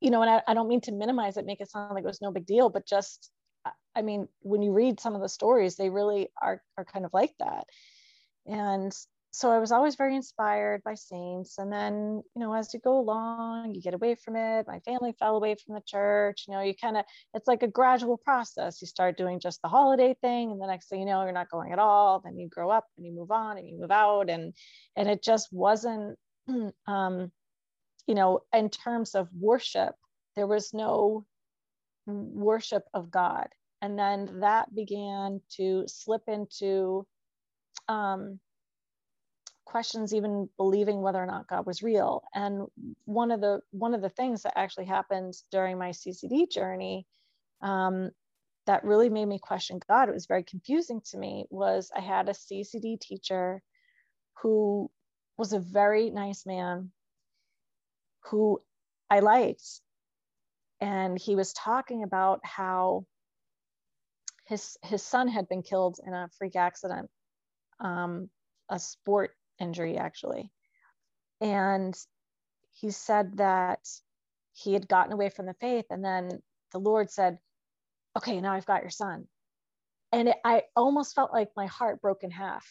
You 0.00 0.10
know, 0.10 0.22
and 0.22 0.30
I, 0.30 0.42
I 0.46 0.54
don't 0.54 0.68
mean 0.68 0.80
to 0.82 0.92
minimize 0.92 1.36
it, 1.36 1.46
make 1.46 1.60
it 1.60 1.70
sound 1.70 1.94
like 1.94 2.04
it 2.04 2.06
was 2.06 2.22
no 2.22 2.30
big 2.30 2.46
deal, 2.46 2.70
but 2.70 2.86
just, 2.86 3.30
I 3.96 4.02
mean, 4.02 4.28
when 4.40 4.62
you 4.62 4.72
read 4.72 5.00
some 5.00 5.14
of 5.14 5.20
the 5.20 5.28
stories, 5.28 5.76
they 5.76 5.90
really 5.90 6.28
are, 6.40 6.62
are 6.76 6.84
kind 6.84 7.04
of 7.04 7.12
like 7.12 7.34
that. 7.40 7.64
And 8.46 8.92
so 9.38 9.52
I 9.52 9.58
was 9.60 9.70
always 9.70 9.94
very 9.94 10.16
inspired 10.16 10.82
by 10.82 10.94
saints. 10.94 11.58
And 11.58 11.72
then, 11.72 12.24
you 12.34 12.40
know, 12.40 12.52
as 12.54 12.74
you 12.74 12.80
go 12.80 12.98
along, 12.98 13.72
you 13.72 13.80
get 13.80 13.94
away 13.94 14.16
from 14.16 14.34
it. 14.34 14.66
My 14.66 14.80
family 14.80 15.14
fell 15.16 15.36
away 15.36 15.54
from 15.54 15.76
the 15.76 15.80
church. 15.86 16.46
You 16.48 16.54
know, 16.54 16.60
you 16.60 16.74
kind 16.74 16.96
of, 16.96 17.04
it's 17.34 17.46
like 17.46 17.62
a 17.62 17.68
gradual 17.68 18.16
process. 18.16 18.82
You 18.82 18.88
start 18.88 19.16
doing 19.16 19.38
just 19.38 19.62
the 19.62 19.68
holiday 19.68 20.16
thing. 20.20 20.50
And 20.50 20.60
the 20.60 20.66
next 20.66 20.88
thing 20.88 20.98
you 20.98 21.06
know, 21.06 21.22
you're 21.22 21.30
not 21.30 21.52
going 21.52 21.72
at 21.72 21.78
all. 21.78 22.18
Then 22.18 22.36
you 22.36 22.48
grow 22.48 22.68
up 22.68 22.86
and 22.96 23.06
you 23.06 23.12
move 23.12 23.30
on 23.30 23.58
and 23.58 23.68
you 23.68 23.78
move 23.78 23.92
out. 23.92 24.28
And, 24.28 24.54
and 24.96 25.08
it 25.08 25.22
just 25.22 25.52
wasn't, 25.52 26.18
um, 26.88 27.30
you 28.08 28.16
know, 28.16 28.40
in 28.52 28.70
terms 28.70 29.14
of 29.14 29.28
worship, 29.38 29.94
there 30.34 30.48
was 30.48 30.74
no 30.74 31.24
worship 32.06 32.82
of 32.92 33.12
God. 33.12 33.46
And 33.82 33.96
then 33.96 34.40
that 34.40 34.74
began 34.74 35.42
to 35.58 35.84
slip 35.86 36.22
into, 36.26 37.06
um, 37.86 38.40
questions 39.68 40.14
even 40.14 40.48
believing 40.56 41.02
whether 41.02 41.22
or 41.22 41.26
not 41.26 41.46
god 41.46 41.66
was 41.66 41.82
real. 41.82 42.22
And 42.34 42.66
one 43.04 43.30
of 43.30 43.40
the 43.42 43.60
one 43.70 43.94
of 43.94 44.00
the 44.00 44.08
things 44.08 44.42
that 44.42 44.58
actually 44.58 44.86
happened 44.86 45.34
during 45.52 45.78
my 45.78 45.90
ccd 45.90 46.50
journey 46.50 47.06
um, 47.60 48.10
that 48.66 48.84
really 48.84 49.10
made 49.10 49.26
me 49.26 49.38
question 49.38 49.78
god 49.86 50.08
it 50.08 50.14
was 50.14 50.26
very 50.26 50.42
confusing 50.42 51.00
to 51.10 51.18
me 51.18 51.46
was 51.50 51.90
i 51.94 52.00
had 52.00 52.28
a 52.28 52.32
ccd 52.32 52.98
teacher 52.98 53.62
who 54.42 54.90
was 55.36 55.52
a 55.52 55.60
very 55.60 56.10
nice 56.10 56.46
man 56.46 56.90
who 58.24 58.60
i 59.10 59.20
liked. 59.20 59.68
And 60.80 61.18
he 61.18 61.34
was 61.36 61.52
talking 61.52 62.04
about 62.04 62.40
how 62.42 63.04
his 64.46 64.78
his 64.82 65.02
son 65.02 65.28
had 65.28 65.46
been 65.48 65.62
killed 65.62 66.00
in 66.06 66.14
a 66.14 66.30
freak 66.38 66.56
accident 66.56 67.10
um, 67.80 68.30
a 68.70 68.78
sport 68.78 69.32
injury 69.60 69.96
actually. 69.96 70.50
And 71.40 71.96
he 72.72 72.90
said 72.90 73.38
that 73.38 73.80
he 74.52 74.72
had 74.72 74.88
gotten 74.88 75.12
away 75.12 75.30
from 75.30 75.46
the 75.46 75.54
faith. 75.54 75.86
And 75.90 76.04
then 76.04 76.42
the 76.72 76.78
Lord 76.78 77.10
said, 77.10 77.38
Okay, 78.16 78.40
now 78.40 78.52
I've 78.52 78.66
got 78.66 78.82
your 78.82 78.90
son. 78.90 79.26
And 80.12 80.28
it, 80.28 80.36
I 80.44 80.62
almost 80.74 81.14
felt 81.14 81.32
like 81.32 81.50
my 81.56 81.66
heart 81.66 82.00
broke 82.00 82.24
in 82.24 82.30
half. 82.30 82.66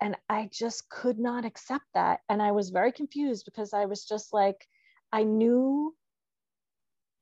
And 0.00 0.16
I 0.28 0.48
just 0.52 0.88
could 0.88 1.18
not 1.18 1.44
accept 1.44 1.84
that. 1.94 2.20
And 2.28 2.42
I 2.42 2.50
was 2.52 2.70
very 2.70 2.90
confused 2.90 3.44
because 3.44 3.72
I 3.72 3.84
was 3.84 4.04
just 4.04 4.32
like, 4.32 4.66
I 5.12 5.22
knew 5.22 5.94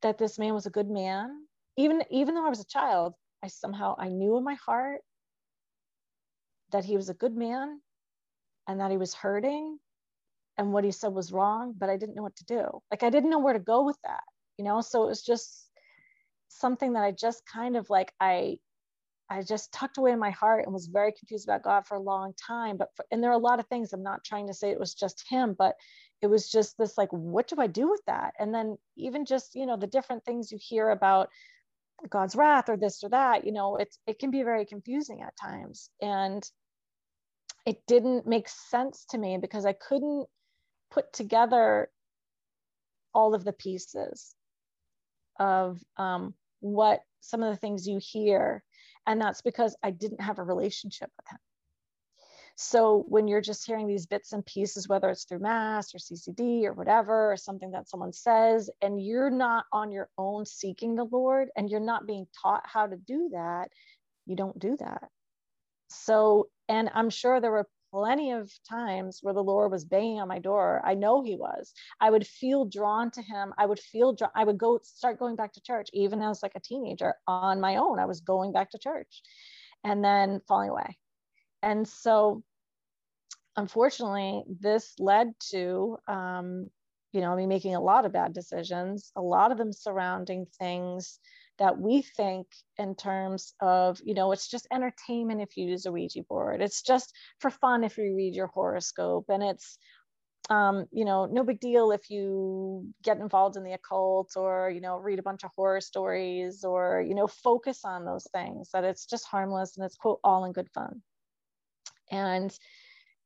that 0.00 0.16
this 0.16 0.38
man 0.38 0.54
was 0.54 0.64
a 0.64 0.70
good 0.70 0.88
man. 0.88 1.44
Even, 1.76 2.02
even 2.10 2.34
though 2.34 2.46
I 2.46 2.50
was 2.50 2.60
a 2.60 2.66
child, 2.66 3.14
I 3.42 3.48
somehow 3.48 3.96
I 3.98 4.08
knew 4.08 4.38
in 4.38 4.44
my 4.44 4.54
heart 4.54 5.02
that 6.72 6.84
he 6.84 6.96
was 6.96 7.10
a 7.10 7.14
good 7.14 7.36
man 7.36 7.80
and 8.68 8.80
that 8.80 8.90
he 8.90 8.96
was 8.96 9.14
hurting 9.14 9.78
and 10.58 10.72
what 10.72 10.84
he 10.84 10.90
said 10.90 11.12
was 11.12 11.32
wrong, 11.32 11.74
but 11.76 11.88
I 11.88 11.96
didn't 11.96 12.16
know 12.16 12.22
what 12.22 12.36
to 12.36 12.44
do. 12.44 12.82
Like 12.90 13.02
I 13.02 13.10
didn't 13.10 13.30
know 13.30 13.38
where 13.38 13.54
to 13.54 13.58
go 13.58 13.84
with 13.84 13.98
that, 14.04 14.22
you 14.58 14.64
know? 14.64 14.80
So 14.80 15.04
it 15.04 15.08
was 15.08 15.22
just 15.22 15.70
something 16.48 16.92
that 16.94 17.04
I 17.04 17.12
just 17.12 17.42
kind 17.46 17.76
of 17.76 17.88
like 17.88 18.12
I 18.20 18.58
I 19.32 19.42
just 19.42 19.72
tucked 19.72 19.96
away 19.96 20.10
in 20.10 20.18
my 20.18 20.30
heart 20.30 20.64
and 20.64 20.74
was 20.74 20.86
very 20.86 21.12
confused 21.12 21.46
about 21.46 21.62
God 21.62 21.86
for 21.86 21.94
a 21.94 22.02
long 22.02 22.34
time. 22.34 22.76
But 22.76 22.88
for, 22.96 23.06
and 23.12 23.22
there 23.22 23.30
are 23.30 23.34
a 23.34 23.38
lot 23.38 23.60
of 23.60 23.66
things 23.68 23.92
I'm 23.92 24.02
not 24.02 24.24
trying 24.24 24.48
to 24.48 24.54
say 24.54 24.70
it 24.70 24.80
was 24.80 24.92
just 24.92 25.24
him, 25.28 25.54
but 25.56 25.76
it 26.20 26.26
was 26.26 26.50
just 26.50 26.76
this 26.76 26.98
like, 26.98 27.10
what 27.12 27.46
do 27.46 27.54
I 27.58 27.68
do 27.68 27.88
with 27.88 28.02
that? 28.08 28.34
And 28.40 28.52
then 28.52 28.76
even 28.96 29.24
just, 29.24 29.54
you 29.54 29.66
know, 29.66 29.76
the 29.76 29.86
different 29.86 30.24
things 30.24 30.50
you 30.50 30.58
hear 30.60 30.90
about 30.90 31.28
God's 32.08 32.34
wrath 32.34 32.68
or 32.68 32.76
this 32.76 33.04
or 33.04 33.10
that, 33.10 33.46
you 33.46 33.52
know, 33.52 33.76
it's 33.76 33.98
it 34.06 34.18
can 34.18 34.32
be 34.32 34.42
very 34.42 34.66
confusing 34.66 35.22
at 35.22 35.36
times. 35.40 35.90
And 36.02 36.42
it 37.66 37.82
didn't 37.86 38.26
make 38.26 38.48
sense 38.48 39.04
to 39.10 39.18
me 39.18 39.38
because 39.38 39.66
I 39.66 39.72
couldn't 39.72 40.26
put 40.90 41.12
together 41.12 41.90
all 43.14 43.34
of 43.34 43.44
the 43.44 43.52
pieces 43.52 44.34
of 45.38 45.80
um, 45.96 46.34
what 46.60 47.00
some 47.20 47.42
of 47.42 47.50
the 47.50 47.56
things 47.56 47.86
you 47.86 47.98
hear. 48.00 48.62
And 49.06 49.20
that's 49.20 49.42
because 49.42 49.76
I 49.82 49.90
didn't 49.90 50.20
have 50.20 50.38
a 50.38 50.44
relationship 50.44 51.10
with 51.16 51.28
him. 51.30 51.38
So 52.56 53.04
when 53.08 53.26
you're 53.26 53.40
just 53.40 53.66
hearing 53.66 53.86
these 53.86 54.04
bits 54.04 54.32
and 54.32 54.44
pieces, 54.44 54.86
whether 54.86 55.08
it's 55.08 55.24
through 55.24 55.38
mass 55.38 55.94
or 55.94 55.98
CCD 55.98 56.64
or 56.64 56.74
whatever, 56.74 57.32
or 57.32 57.36
something 57.38 57.70
that 57.70 57.88
someone 57.88 58.12
says, 58.12 58.68
and 58.82 59.02
you're 59.02 59.30
not 59.30 59.64
on 59.72 59.90
your 59.90 60.10
own 60.18 60.44
seeking 60.44 60.94
the 60.94 61.06
Lord 61.06 61.48
and 61.56 61.70
you're 61.70 61.80
not 61.80 62.06
being 62.06 62.26
taught 62.42 62.62
how 62.66 62.86
to 62.86 62.96
do 62.96 63.30
that, 63.32 63.70
you 64.26 64.36
don't 64.36 64.58
do 64.58 64.76
that. 64.78 65.08
So, 65.90 66.48
and 66.68 66.90
I'm 66.94 67.10
sure 67.10 67.40
there 67.40 67.50
were 67.50 67.68
plenty 67.92 68.30
of 68.30 68.50
times 68.68 69.18
where 69.22 69.34
the 69.34 69.42
Lord 69.42 69.72
was 69.72 69.84
banging 69.84 70.20
on 70.20 70.28
my 70.28 70.38
door. 70.38 70.80
I 70.84 70.94
know 70.94 71.22
He 71.22 71.36
was. 71.36 71.72
I 72.00 72.10
would 72.10 72.26
feel 72.26 72.64
drawn 72.64 73.10
to 73.12 73.22
Him. 73.22 73.52
I 73.58 73.66
would 73.66 73.80
feel, 73.80 74.14
drawn, 74.14 74.30
I 74.34 74.44
would 74.44 74.58
go 74.58 74.78
start 74.82 75.18
going 75.18 75.36
back 75.36 75.52
to 75.54 75.60
church, 75.60 75.88
even 75.92 76.22
as 76.22 76.42
like 76.42 76.52
a 76.54 76.60
teenager 76.60 77.14
on 77.26 77.60
my 77.60 77.76
own. 77.76 77.98
I 77.98 78.06
was 78.06 78.20
going 78.20 78.52
back 78.52 78.70
to 78.70 78.78
church 78.78 79.22
and 79.84 80.04
then 80.04 80.40
falling 80.46 80.70
away. 80.70 80.96
And 81.62 81.86
so, 81.86 82.42
unfortunately, 83.56 84.44
this 84.48 84.94
led 84.98 85.32
to, 85.50 85.98
um, 86.06 86.70
you 87.12 87.20
know, 87.20 87.34
me 87.34 87.46
making 87.46 87.74
a 87.74 87.80
lot 87.80 88.04
of 88.04 88.12
bad 88.12 88.32
decisions, 88.32 89.10
a 89.16 89.20
lot 89.20 89.50
of 89.50 89.58
them 89.58 89.72
surrounding 89.72 90.46
things 90.58 91.18
that 91.60 91.78
we 91.78 92.02
think 92.02 92.46
in 92.78 92.94
terms 92.94 93.52
of, 93.60 94.00
you 94.02 94.14
know, 94.14 94.32
it's 94.32 94.48
just 94.48 94.66
entertainment 94.72 95.42
if 95.42 95.56
you 95.56 95.66
use 95.66 95.84
a 95.86 95.92
Ouija 95.92 96.22
board. 96.22 96.62
It's 96.62 96.82
just 96.82 97.14
for 97.38 97.50
fun 97.50 97.84
if 97.84 97.98
you 97.98 98.16
read 98.16 98.34
your 98.34 98.48
horoscope. 98.48 99.26
And 99.28 99.42
it's, 99.42 99.76
um, 100.48 100.86
you 100.90 101.04
know, 101.04 101.26
no 101.26 101.44
big 101.44 101.60
deal 101.60 101.92
if 101.92 102.10
you 102.10 102.88
get 103.04 103.18
involved 103.18 103.56
in 103.56 103.62
the 103.62 103.74
occult 103.74 104.32
or, 104.36 104.70
you 104.70 104.80
know, 104.80 104.96
read 104.96 105.18
a 105.18 105.22
bunch 105.22 105.44
of 105.44 105.50
horror 105.54 105.82
stories 105.82 106.64
or, 106.64 107.04
you 107.06 107.14
know, 107.14 107.26
focus 107.26 107.84
on 107.84 108.06
those 108.06 108.26
things, 108.32 108.70
that 108.72 108.84
it's 108.84 109.04
just 109.04 109.26
harmless 109.26 109.76
and 109.76 109.84
it's, 109.84 109.96
quote, 109.96 110.18
all 110.24 110.46
in 110.46 110.52
good 110.52 110.70
fun. 110.74 111.02
And 112.10 112.50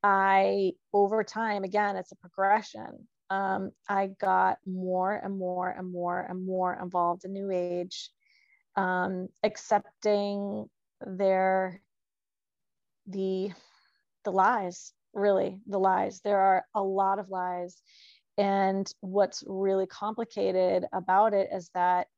I, 0.03 0.73
over 0.93 1.23
time, 1.23 1.63
again, 1.63 1.97
it's 1.97 2.13
a 2.13 2.17
progression. 2.17 3.09
Um, 3.31 3.71
I 3.89 4.09
got 4.21 4.59
more 4.67 5.15
and 5.15 5.39
more 5.39 5.71
and 5.71 5.91
more 5.91 6.21
and 6.21 6.45
more 6.45 6.77
involved 6.83 7.25
in 7.25 7.33
New 7.33 7.51
Age 7.51 8.11
um, 8.77 9.29
accepting 9.43 10.69
their 11.01 11.81
the 13.07 13.53
the 14.25 14.33
lies 14.33 14.93
really 15.15 15.61
the 15.67 15.79
lies. 15.79 16.21
There 16.21 16.39
are 16.39 16.65
a 16.75 16.83
lot 16.83 17.19
of 17.19 17.31
lies. 17.31 17.81
And 18.37 18.91
what's 19.01 19.45
really 19.47 19.87
complicated 19.87 20.85
about 20.93 21.35
it 21.35 21.51
is 21.53 21.71
that 21.75 22.09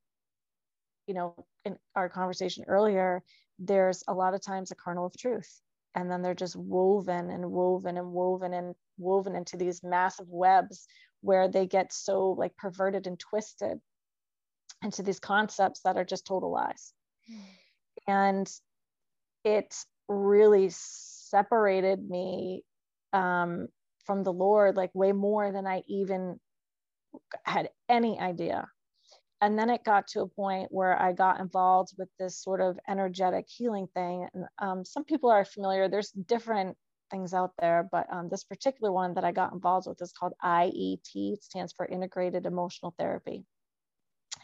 you 1.06 1.14
know 1.14 1.34
in 1.64 1.76
our 1.94 2.08
conversation 2.08 2.64
earlier 2.66 3.22
there's 3.58 4.02
a 4.08 4.14
lot 4.14 4.34
of 4.34 4.42
times 4.42 4.70
a 4.70 4.74
kernel 4.74 5.06
of 5.06 5.16
truth. 5.16 5.60
And 5.94 6.10
then 6.10 6.20
they're 6.20 6.34
just 6.34 6.56
woven 6.56 7.30
and 7.30 7.50
woven 7.50 7.96
and 7.96 8.12
woven 8.12 8.52
and 8.52 8.74
woven 8.98 9.34
into 9.34 9.56
these 9.56 9.82
massive 9.82 10.26
webs 10.28 10.86
where 11.22 11.48
they 11.48 11.66
get 11.66 11.92
so 11.92 12.32
like 12.32 12.54
perverted 12.56 13.06
and 13.06 13.18
twisted 13.18 13.80
into 14.82 15.02
these 15.02 15.20
concepts 15.20 15.80
that 15.84 15.96
are 15.96 16.04
just 16.04 16.26
total 16.26 16.50
lies 16.52 16.92
mm. 17.30 17.40
and 18.06 18.50
it 19.44 19.74
really 20.08 20.68
separated 20.70 22.08
me 22.08 22.62
um, 23.12 23.68
from 24.04 24.22
the 24.22 24.32
lord 24.32 24.76
like 24.76 24.90
way 24.94 25.12
more 25.12 25.52
than 25.52 25.66
i 25.66 25.82
even 25.88 26.38
had 27.44 27.70
any 27.88 28.18
idea 28.20 28.68
and 29.40 29.58
then 29.58 29.68
it 29.68 29.84
got 29.84 30.08
to 30.08 30.22
a 30.22 30.28
point 30.28 30.68
where 30.70 31.00
I 31.00 31.12
got 31.12 31.40
involved 31.40 31.92
with 31.98 32.08
this 32.18 32.42
sort 32.42 32.60
of 32.60 32.78
energetic 32.88 33.46
healing 33.48 33.86
thing. 33.94 34.26
And 34.32 34.44
um, 34.58 34.84
some 34.84 35.04
people 35.04 35.30
are 35.30 35.44
familiar. 35.44 35.88
There's 35.88 36.10
different 36.10 36.76
things 37.10 37.34
out 37.34 37.52
there, 37.58 37.86
but 37.92 38.06
um, 38.10 38.28
this 38.30 38.44
particular 38.44 38.92
one 38.92 39.14
that 39.14 39.24
I 39.24 39.32
got 39.32 39.52
involved 39.52 39.86
with 39.86 40.00
is 40.00 40.12
called 40.12 40.32
IET. 40.42 41.10
It 41.14 41.44
stands 41.44 41.72
for 41.76 41.86
Integrated 41.86 42.46
Emotional 42.46 42.94
Therapy. 42.98 43.44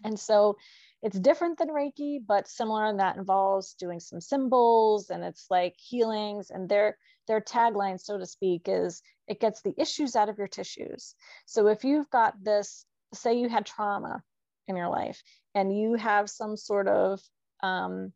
And 0.04 0.18
so 0.18 0.56
it's 1.02 1.18
different 1.18 1.58
than 1.58 1.68
Reiki, 1.68 2.18
but 2.24 2.48
similar 2.48 2.86
in 2.86 2.98
that 2.98 3.16
involves 3.16 3.74
doing 3.74 4.00
some 4.00 4.20
symbols 4.20 5.10
and 5.10 5.24
it's 5.24 5.46
like 5.50 5.74
healings. 5.78 6.50
And 6.50 6.68
their 6.68 6.96
their 7.28 7.40
tagline, 7.40 8.00
so 8.00 8.18
to 8.18 8.26
speak, 8.26 8.62
is 8.66 9.02
it 9.28 9.40
gets 9.40 9.62
the 9.62 9.74
issues 9.76 10.16
out 10.16 10.28
of 10.28 10.38
your 10.38 10.48
tissues. 10.48 11.14
So 11.46 11.68
if 11.68 11.84
you've 11.84 12.10
got 12.10 12.42
this, 12.42 12.84
say 13.14 13.34
you 13.34 13.48
had 13.48 13.66
trauma 13.66 14.22
in 14.68 14.76
your 14.76 14.88
life 14.88 15.22
and 15.54 15.76
you 15.76 15.94
have 15.94 16.30
some 16.30 16.56
sort 16.56 16.88
of 16.88 17.20
um, 17.62 18.12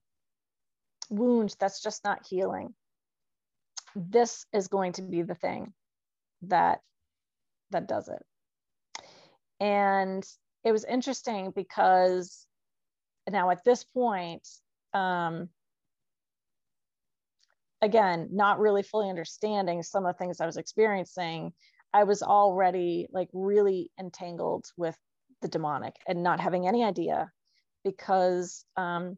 wound 1.11 1.55
that's 1.59 1.83
just 1.83 2.05
not 2.05 2.27
healing 2.27 2.75
this 3.97 4.45
is 4.53 4.69
going 4.69 4.93
to 4.93 5.03
be 5.03 5.23
the 5.23 5.35
thing 5.35 5.73
that 6.43 6.81
that 7.71 7.89
does 7.89 8.09
it 8.09 8.23
and 9.59 10.25
it 10.67 10.73
was 10.73 10.85
interesting 10.85 11.53
because 11.55 12.47
now 13.31 13.51
at 13.51 13.65
this 13.65 13.85
point 13.85 14.47
um, 14.93 15.49
again 17.81 18.29
not 18.33 18.59
really 18.59 18.83
fully 18.83 19.09
understanding 19.09 19.83
some 19.83 20.05
of 20.05 20.15
the 20.15 20.19
things 20.19 20.41
i 20.41 20.47
was 20.47 20.57
experiencing 20.57 21.53
i 21.95 22.05
was 22.05 22.23
already 22.23 23.07
like 23.13 23.29
really 23.33 23.91
entangled 23.99 24.67
with 24.77 24.97
the 25.41 25.49
demonic 25.49 25.95
and 26.09 26.23
not 26.23 26.41
having 26.41 26.67
any 26.67 26.83
idea 26.85 27.31
because 27.85 28.65
um, 28.77 29.17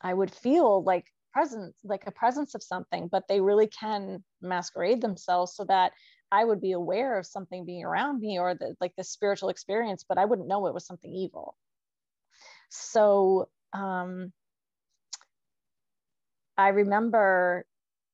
I 0.00 0.14
would 0.14 0.30
feel 0.30 0.82
like 0.82 1.06
presence, 1.32 1.76
like 1.84 2.04
a 2.06 2.10
presence 2.10 2.54
of 2.54 2.62
something, 2.62 3.08
but 3.08 3.28
they 3.28 3.40
really 3.40 3.66
can 3.66 4.24
masquerade 4.40 5.02
themselves 5.02 5.54
so 5.54 5.64
that 5.64 5.92
I 6.30 6.44
would 6.44 6.60
be 6.60 6.72
aware 6.72 7.18
of 7.18 7.26
something 7.26 7.64
being 7.64 7.84
around 7.84 8.20
me 8.20 8.38
or 8.38 8.54
the, 8.54 8.74
like 8.80 8.92
the 8.96 9.04
spiritual 9.04 9.48
experience, 9.48 10.04
but 10.08 10.18
I 10.18 10.24
wouldn't 10.24 10.48
know 10.48 10.66
it 10.66 10.74
was 10.74 10.86
something 10.86 11.12
evil. 11.12 11.56
So 12.68 13.48
um, 13.72 14.32
I 16.58 16.68
remember 16.68 17.64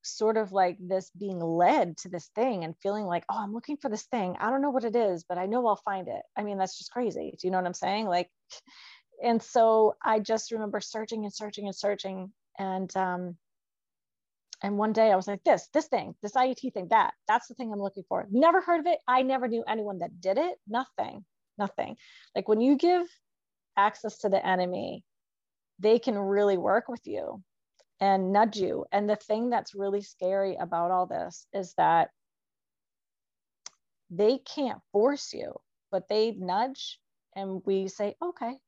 sort 0.02 0.36
of 0.36 0.52
like 0.52 0.76
this 0.80 1.10
being 1.16 1.40
led 1.40 1.96
to 1.96 2.08
this 2.08 2.28
thing 2.34 2.64
and 2.64 2.76
feeling 2.82 3.04
like, 3.04 3.24
oh, 3.30 3.38
I'm 3.38 3.54
looking 3.54 3.76
for 3.76 3.88
this 3.88 4.04
thing. 4.04 4.36
I 4.40 4.50
don't 4.50 4.62
know 4.62 4.70
what 4.70 4.84
it 4.84 4.96
is, 4.96 5.24
but 5.28 5.38
I 5.38 5.46
know 5.46 5.66
I'll 5.66 5.76
find 5.76 6.08
it. 6.08 6.22
I 6.36 6.42
mean, 6.42 6.58
that's 6.58 6.76
just 6.76 6.90
crazy. 6.90 7.34
Do 7.38 7.46
you 7.46 7.50
know 7.50 7.58
what 7.58 7.66
I'm 7.66 7.74
saying? 7.74 8.06
Like, 8.06 8.28
and 9.22 9.40
so 9.42 9.94
I 10.04 10.18
just 10.18 10.50
remember 10.50 10.80
searching 10.80 11.24
and 11.24 11.32
searching 11.32 11.66
and 11.66 11.76
searching. 11.76 12.32
And 12.58 12.94
um, 12.96 13.36
and 14.62 14.78
one 14.78 14.92
day 14.92 15.10
I 15.10 15.16
was 15.16 15.26
like, 15.26 15.42
this, 15.44 15.68
this 15.74 15.86
thing, 15.86 16.14
this 16.22 16.32
IET 16.32 16.72
thing, 16.72 16.88
that, 16.90 17.14
that's 17.26 17.48
the 17.48 17.54
thing 17.54 17.72
I'm 17.72 17.80
looking 17.82 18.04
for. 18.08 18.26
Never 18.30 18.60
heard 18.60 18.80
of 18.80 18.86
it. 18.86 18.98
I 19.08 19.22
never 19.22 19.48
knew 19.48 19.64
anyone 19.66 19.98
that 19.98 20.20
did 20.20 20.38
it. 20.38 20.54
Nothing, 20.68 21.24
nothing. 21.58 21.96
Like 22.36 22.48
when 22.48 22.60
you 22.60 22.76
give 22.76 23.06
access 23.76 24.18
to 24.18 24.28
the 24.28 24.44
enemy, 24.44 25.04
they 25.80 25.98
can 25.98 26.16
really 26.16 26.58
work 26.58 26.88
with 26.88 27.04
you 27.06 27.42
and 27.98 28.32
nudge 28.32 28.56
you. 28.56 28.84
And 28.92 29.10
the 29.10 29.16
thing 29.16 29.50
that's 29.50 29.74
really 29.74 30.02
scary 30.02 30.56
about 30.56 30.92
all 30.92 31.06
this 31.06 31.46
is 31.52 31.74
that 31.76 32.10
they 34.10 34.38
can't 34.38 34.78
force 34.92 35.32
you, 35.32 35.54
but 35.90 36.08
they 36.08 36.32
nudge 36.32 37.00
and 37.34 37.62
we 37.64 37.88
say, 37.88 38.14
okay. 38.22 38.58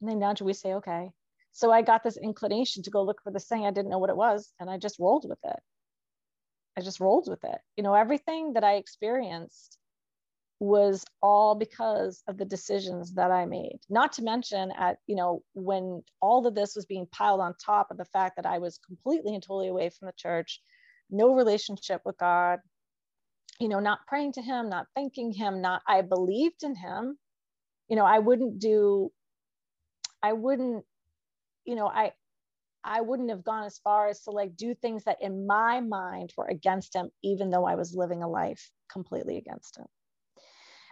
And 0.00 0.10
they 0.10 0.14
nudge, 0.14 0.40
we 0.40 0.52
say, 0.52 0.74
okay. 0.74 1.10
So 1.56 1.72
I 1.72 1.80
got 1.80 2.04
this 2.04 2.18
inclination 2.18 2.82
to 2.82 2.90
go 2.90 3.02
look 3.02 3.22
for 3.22 3.32
this 3.32 3.46
thing. 3.46 3.64
I 3.64 3.70
didn't 3.70 3.90
know 3.90 3.96
what 3.96 4.10
it 4.10 4.16
was. 4.16 4.52
And 4.60 4.68
I 4.68 4.76
just 4.76 4.98
rolled 4.98 5.24
with 5.26 5.38
it. 5.42 5.58
I 6.76 6.82
just 6.82 7.00
rolled 7.00 7.30
with 7.30 7.42
it. 7.44 7.58
You 7.78 7.82
know, 7.82 7.94
everything 7.94 8.52
that 8.52 8.62
I 8.62 8.74
experienced 8.74 9.78
was 10.60 11.02
all 11.22 11.54
because 11.54 12.22
of 12.28 12.36
the 12.36 12.44
decisions 12.44 13.14
that 13.14 13.30
I 13.30 13.46
made. 13.46 13.78
Not 13.88 14.12
to 14.12 14.22
mention 14.22 14.70
at, 14.72 14.98
you 15.06 15.16
know, 15.16 15.42
when 15.54 16.02
all 16.20 16.46
of 16.46 16.54
this 16.54 16.76
was 16.76 16.84
being 16.84 17.06
piled 17.10 17.40
on 17.40 17.54
top 17.54 17.90
of 17.90 17.96
the 17.96 18.04
fact 18.04 18.36
that 18.36 18.44
I 18.44 18.58
was 18.58 18.78
completely 18.86 19.32
and 19.32 19.42
totally 19.42 19.68
away 19.68 19.88
from 19.88 20.06
the 20.06 20.14
church, 20.14 20.60
no 21.08 21.34
relationship 21.34 22.02
with 22.04 22.18
God, 22.18 22.58
you 23.58 23.70
know, 23.70 23.80
not 23.80 24.06
praying 24.06 24.32
to 24.32 24.42
him, 24.42 24.68
not 24.68 24.88
thanking 24.94 25.32
him, 25.32 25.62
not 25.62 25.80
I 25.88 26.02
believed 26.02 26.64
in 26.64 26.74
him. 26.74 27.16
You 27.88 27.96
know, 27.96 28.04
I 28.04 28.18
wouldn't 28.18 28.58
do 28.58 29.10
I 30.22 30.34
wouldn't 30.34 30.84
you 31.66 31.74
know, 31.74 31.88
I 31.88 32.12
I 32.84 33.00
wouldn't 33.00 33.30
have 33.30 33.42
gone 33.42 33.64
as 33.64 33.78
far 33.78 34.08
as 34.08 34.22
to 34.22 34.30
like 34.30 34.56
do 34.56 34.74
things 34.74 35.04
that 35.04 35.20
in 35.20 35.46
my 35.46 35.80
mind 35.80 36.32
were 36.36 36.46
against 36.46 36.94
him 36.94 37.10
even 37.22 37.50
though 37.50 37.66
I 37.66 37.74
was 37.74 37.96
living 37.96 38.22
a 38.22 38.28
life 38.28 38.70
completely 38.90 39.36
against 39.36 39.76
him. 39.76 39.86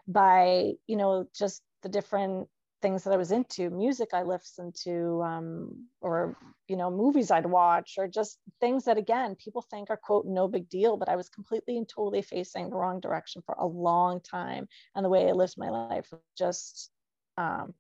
By 0.06 0.72
you 0.86 0.96
know 0.96 1.26
just 1.34 1.62
the 1.82 1.88
different 1.88 2.48
things 2.82 3.04
that 3.04 3.14
I 3.14 3.16
was 3.16 3.32
into, 3.32 3.70
music 3.70 4.10
I 4.12 4.24
listened 4.24 4.74
to, 4.84 5.22
um, 5.22 5.86
or 6.02 6.36
you 6.68 6.76
know 6.76 6.90
movies 6.90 7.30
I'd 7.30 7.46
watch, 7.46 7.94
or 7.96 8.08
just 8.08 8.38
things 8.60 8.84
that 8.84 8.98
again 8.98 9.36
people 9.36 9.62
think 9.62 9.88
are 9.88 9.96
quote 9.96 10.26
no 10.26 10.48
big 10.48 10.68
deal, 10.68 10.96
but 10.96 11.08
I 11.08 11.16
was 11.16 11.28
completely 11.30 11.78
and 11.78 11.88
totally 11.88 12.22
facing 12.22 12.68
the 12.68 12.76
wrong 12.76 13.00
direction 13.00 13.42
for 13.46 13.54
a 13.58 13.66
long 13.66 14.20
time, 14.20 14.68
and 14.94 15.04
the 15.04 15.08
way 15.08 15.28
I 15.28 15.32
lived 15.32 15.54
my 15.56 15.70
life 15.70 16.08
was 16.10 16.20
just 16.36 16.90
um, 17.38 17.72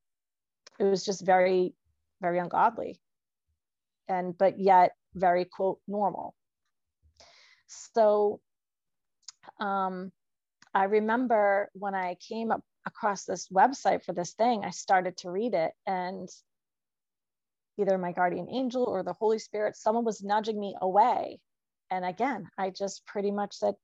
it 0.78 0.84
was 0.84 1.04
just 1.04 1.26
very 1.26 1.74
very 2.20 2.38
ungodly, 2.38 3.00
and 4.08 4.36
but 4.36 4.58
yet 4.58 4.92
very 5.14 5.44
quote 5.44 5.78
normal. 5.86 6.34
So 7.66 8.40
um, 9.60 10.12
I 10.74 10.84
remember 10.84 11.70
when 11.74 11.94
I 11.94 12.16
came 12.28 12.50
up 12.50 12.62
across 12.86 13.24
this 13.24 13.48
website 13.48 14.04
for 14.04 14.12
this 14.12 14.32
thing, 14.32 14.64
I 14.64 14.70
started 14.70 15.16
to 15.18 15.30
read 15.30 15.54
it 15.54 15.72
and 15.86 16.28
either 17.78 17.98
my 17.98 18.12
guardian 18.12 18.48
angel 18.50 18.84
or 18.84 19.02
the 19.02 19.12
Holy 19.12 19.38
Spirit, 19.38 19.76
someone 19.76 20.04
was 20.04 20.22
nudging 20.22 20.58
me 20.58 20.76
away. 20.80 21.40
And 21.90 22.04
again, 22.04 22.48
I 22.58 22.70
just 22.70 23.06
pretty 23.06 23.30
much 23.30 23.54
said, 23.54 23.74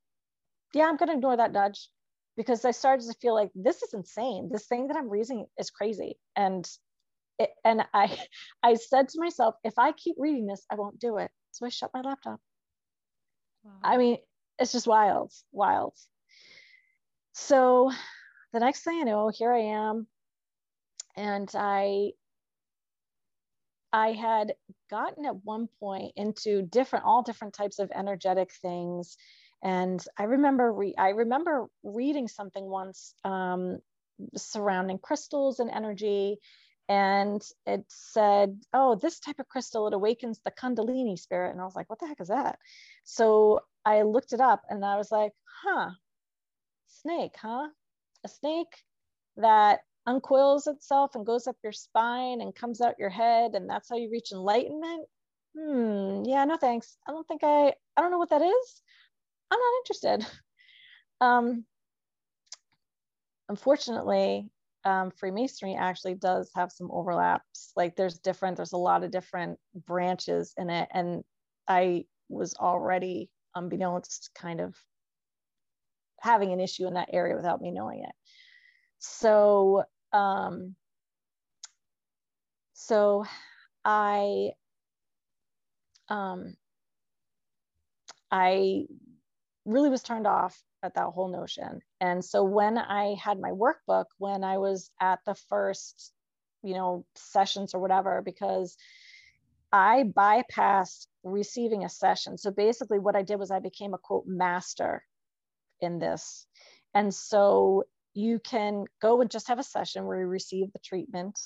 yeah, 0.74 0.84
I'm 0.84 0.96
going 0.96 1.08
to 1.08 1.16
ignore 1.16 1.36
that 1.36 1.52
nudge 1.52 1.88
because 2.36 2.64
I 2.64 2.70
started 2.70 3.06
to 3.06 3.18
feel 3.20 3.34
like 3.34 3.50
this 3.54 3.82
is 3.82 3.94
insane. 3.94 4.48
This 4.50 4.66
thing 4.66 4.88
that 4.88 4.96
I'm 4.96 5.10
reading 5.10 5.46
is 5.58 5.70
crazy. 5.70 6.16
And 6.36 6.68
it, 7.40 7.50
and 7.64 7.82
I, 7.94 8.16
I 8.62 8.74
said 8.74 9.08
to 9.10 9.20
myself, 9.20 9.56
if 9.64 9.78
I 9.78 9.92
keep 9.92 10.16
reading 10.18 10.46
this, 10.46 10.64
I 10.70 10.76
won't 10.76 11.00
do 11.00 11.18
it. 11.18 11.30
So 11.52 11.66
I 11.66 11.70
shut 11.70 11.90
my 11.94 12.02
laptop. 12.02 12.40
Wow. 13.64 13.72
I 13.82 13.96
mean, 13.96 14.18
it's 14.58 14.72
just 14.72 14.86
wild, 14.86 15.32
wild. 15.52 15.94
So 17.32 17.90
the 18.52 18.60
next 18.60 18.82
thing 18.84 19.00
I 19.00 19.04
know, 19.04 19.28
here 19.28 19.52
I 19.52 19.60
am. 19.88 20.06
And 21.16 21.50
I 21.54 22.12
I 23.92 24.12
had 24.12 24.54
gotten 24.88 25.26
at 25.26 25.44
one 25.44 25.68
point 25.80 26.12
into 26.16 26.62
different, 26.62 27.04
all 27.04 27.22
different 27.22 27.54
types 27.54 27.78
of 27.78 27.90
energetic 27.94 28.52
things. 28.52 29.16
And 29.62 30.02
I 30.16 30.24
remember, 30.24 30.72
re- 30.72 30.94
I 30.96 31.10
remember 31.10 31.66
reading 31.82 32.28
something 32.28 32.64
once 32.64 33.14
um, 33.24 33.80
surrounding 34.36 34.98
crystals 34.98 35.58
and 35.58 35.70
energy. 35.70 36.38
And 36.90 37.40
it 37.66 37.84
said, 37.86 38.60
oh, 38.74 38.96
this 38.96 39.20
type 39.20 39.38
of 39.38 39.48
crystal, 39.48 39.86
it 39.86 39.94
awakens 39.94 40.40
the 40.40 40.50
Kundalini 40.50 41.16
spirit. 41.16 41.52
And 41.52 41.60
I 41.60 41.64
was 41.64 41.76
like, 41.76 41.88
what 41.88 42.00
the 42.00 42.08
heck 42.08 42.20
is 42.20 42.28
that? 42.28 42.58
So 43.04 43.60
I 43.84 44.02
looked 44.02 44.32
it 44.32 44.40
up 44.40 44.62
and 44.68 44.84
I 44.84 44.96
was 44.96 45.12
like, 45.12 45.30
huh, 45.62 45.90
snake, 46.88 47.36
huh? 47.40 47.68
A 48.24 48.28
snake 48.28 48.82
that 49.36 49.82
uncoils 50.04 50.66
itself 50.66 51.14
and 51.14 51.24
goes 51.24 51.46
up 51.46 51.56
your 51.62 51.72
spine 51.72 52.40
and 52.40 52.56
comes 52.56 52.80
out 52.80 52.98
your 52.98 53.08
head, 53.08 53.54
and 53.54 53.70
that's 53.70 53.88
how 53.88 53.96
you 53.96 54.10
reach 54.10 54.32
enlightenment. 54.32 55.06
Hmm, 55.56 56.24
yeah, 56.24 56.44
no 56.44 56.56
thanks. 56.56 56.96
I 57.08 57.12
don't 57.12 57.26
think 57.28 57.44
I, 57.44 57.74
I 57.96 58.00
don't 58.00 58.10
know 58.10 58.18
what 58.18 58.30
that 58.30 58.42
is. 58.42 58.82
I'm 59.50 59.60
not 59.60 59.80
interested. 59.82 60.26
Um, 61.22 61.66
unfortunately, 63.50 64.48
um, 64.84 65.10
Freemasonry 65.10 65.74
actually 65.74 66.14
does 66.14 66.50
have 66.54 66.72
some 66.72 66.90
overlaps. 66.90 67.72
Like 67.76 67.96
there's 67.96 68.18
different, 68.18 68.56
there's 68.56 68.72
a 68.72 68.78
lot 68.78 69.04
of 69.04 69.10
different 69.10 69.58
branches 69.86 70.54
in 70.56 70.70
it. 70.70 70.88
And 70.92 71.22
I 71.68 72.04
was 72.28 72.54
already 72.54 73.30
unbeknownst 73.54 74.30
kind 74.34 74.60
of 74.60 74.74
having 76.20 76.52
an 76.52 76.60
issue 76.60 76.86
in 76.86 76.94
that 76.94 77.10
area 77.12 77.36
without 77.36 77.60
me 77.60 77.70
knowing 77.70 78.04
it. 78.04 78.14
So, 78.98 79.84
um, 80.12 80.74
so 82.72 83.24
I, 83.84 84.50
um, 86.08 86.56
I 88.30 88.86
really 89.64 89.90
was 89.90 90.02
turned 90.02 90.26
off 90.26 90.60
at 90.82 90.94
that 90.94 91.06
whole 91.06 91.28
notion. 91.28 91.80
And 92.00 92.24
so 92.24 92.44
when 92.44 92.78
I 92.78 93.14
had 93.22 93.40
my 93.40 93.50
workbook, 93.50 94.06
when 94.18 94.44
I 94.44 94.58
was 94.58 94.90
at 95.00 95.20
the 95.26 95.34
first, 95.34 96.12
you 96.62 96.74
know, 96.74 97.04
sessions 97.14 97.74
or 97.74 97.80
whatever, 97.80 98.22
because 98.24 98.76
I 99.72 100.04
bypassed 100.04 101.06
receiving 101.22 101.84
a 101.84 101.88
session. 101.88 102.38
So 102.38 102.50
basically, 102.50 102.98
what 102.98 103.16
I 103.16 103.22
did 103.22 103.36
was 103.36 103.50
I 103.50 103.60
became 103.60 103.94
a 103.94 103.98
quote 103.98 104.26
master 104.26 105.04
in 105.80 105.98
this. 105.98 106.46
And 106.94 107.14
so 107.14 107.84
you 108.14 108.40
can 108.40 108.86
go 109.00 109.20
and 109.20 109.30
just 109.30 109.48
have 109.48 109.58
a 109.58 109.64
session 109.64 110.06
where 110.06 110.20
you 110.20 110.26
receive 110.26 110.72
the 110.72 110.80
treatment, 110.80 111.38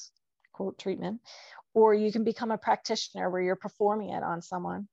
quote 0.53 0.79
treatment, 0.79 1.21
or 1.75 1.93
you 1.93 2.11
can 2.11 2.25
become 2.25 2.51
a 2.51 2.59
practitioner 2.59 3.29
where 3.29 3.43
you're 3.43 3.57
performing 3.57 4.11
it 4.11 4.23
on 4.23 4.41
someone 4.41 4.89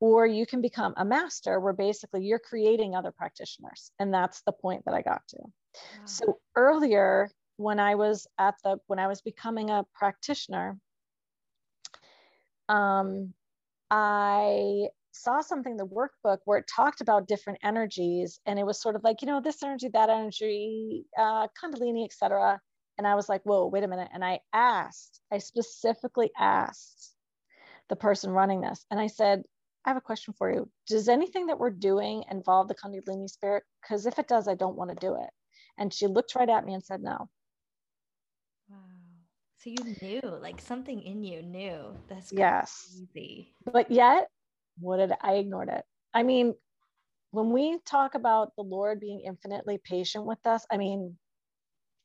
or 0.00 0.26
you 0.26 0.46
can 0.46 0.62
become 0.62 0.94
a 0.96 1.04
master 1.04 1.60
where 1.60 1.74
basically 1.74 2.24
you're 2.24 2.40
creating 2.40 2.94
other 2.94 3.12
practitioners 3.12 3.92
and 3.98 4.12
that's 4.12 4.42
the 4.42 4.52
point 4.52 4.82
that 4.86 4.94
i 4.94 5.02
got 5.02 5.22
to. 5.28 5.38
Wow. 5.40 6.04
so 6.04 6.38
earlier 6.56 7.30
when 7.56 7.78
i 7.78 7.94
was 7.94 8.26
at 8.38 8.54
the 8.64 8.78
when 8.86 8.98
i 8.98 9.06
was 9.06 9.20
becoming 9.20 9.70
a 9.70 9.84
practitioner 9.94 10.78
um, 12.68 13.32
i 13.90 14.86
saw 15.12 15.40
something 15.40 15.72
in 15.72 15.76
the 15.76 15.86
workbook 15.86 16.38
where 16.44 16.58
it 16.58 16.70
talked 16.74 17.00
about 17.00 17.28
different 17.28 17.58
energies 17.62 18.40
and 18.46 18.58
it 18.58 18.66
was 18.66 18.80
sort 18.80 18.96
of 18.96 19.04
like 19.04 19.20
you 19.20 19.26
know 19.26 19.40
this 19.40 19.62
energy 19.62 19.88
that 19.92 20.08
energy 20.08 21.04
uh, 21.18 21.46
kundalini 21.62 22.04
etc 22.04 22.60
and 22.96 23.06
i 23.06 23.14
was 23.14 23.28
like 23.28 23.42
whoa 23.42 23.66
wait 23.66 23.84
a 23.84 23.88
minute. 23.88 24.08
And 24.14 24.24
i 24.24 24.40
asked 24.52 25.20
i 25.32 25.38
specifically 25.38 26.30
asked 26.38 27.14
the 27.88 27.96
person 27.96 28.30
running 28.30 28.60
this 28.60 28.86
and 28.90 29.00
i 29.00 29.08
said 29.08 29.42
I 29.84 29.90
have 29.90 29.96
a 29.96 30.02
question 30.02 30.34
for 30.36 30.52
you. 30.52 30.68
Does 30.86 31.08
anything 31.08 31.46
that 31.46 31.58
we're 31.58 31.70
doing 31.70 32.24
involve 32.30 32.68
the 32.68 32.74
Kundalini 32.74 33.28
spirit? 33.28 33.64
Because 33.80 34.06
if 34.06 34.18
it 34.18 34.28
does, 34.28 34.46
I 34.46 34.54
don't 34.54 34.76
want 34.76 34.90
to 34.90 34.96
do 34.96 35.14
it. 35.14 35.30
And 35.78 35.92
she 35.92 36.06
looked 36.06 36.34
right 36.34 36.48
at 36.48 36.66
me 36.66 36.74
and 36.74 36.84
said, 36.84 37.02
no. 37.02 37.28
Wow. 38.68 38.76
So 39.58 39.70
you 39.70 39.96
knew, 40.02 40.20
like 40.22 40.60
something 40.60 41.02
in 41.02 41.24
you 41.24 41.42
knew. 41.42 41.96
That's 42.08 42.32
yes. 42.32 43.02
But 43.72 43.90
yet, 43.90 44.28
what 44.78 44.98
did 44.98 45.12
I 45.22 45.34
ignored 45.34 45.70
it? 45.70 45.84
I 46.12 46.24
mean, 46.24 46.54
when 47.30 47.50
we 47.50 47.78
talk 47.86 48.14
about 48.14 48.52
the 48.56 48.62
Lord 48.62 49.00
being 49.00 49.20
infinitely 49.20 49.78
patient 49.82 50.26
with 50.26 50.44
us, 50.46 50.66
I 50.70 50.76
mean, 50.76 51.16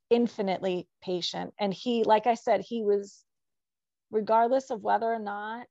infinitely 0.09 0.87
patient. 1.03 1.53
And 1.59 1.73
he, 1.73 2.03
like 2.03 2.27
I 2.27 2.35
said, 2.35 2.61
he 2.61 2.83
was, 2.83 3.23
regardless 4.11 4.69
of 4.69 4.81
whether 4.81 5.07
or 5.07 5.19
not 5.19 5.65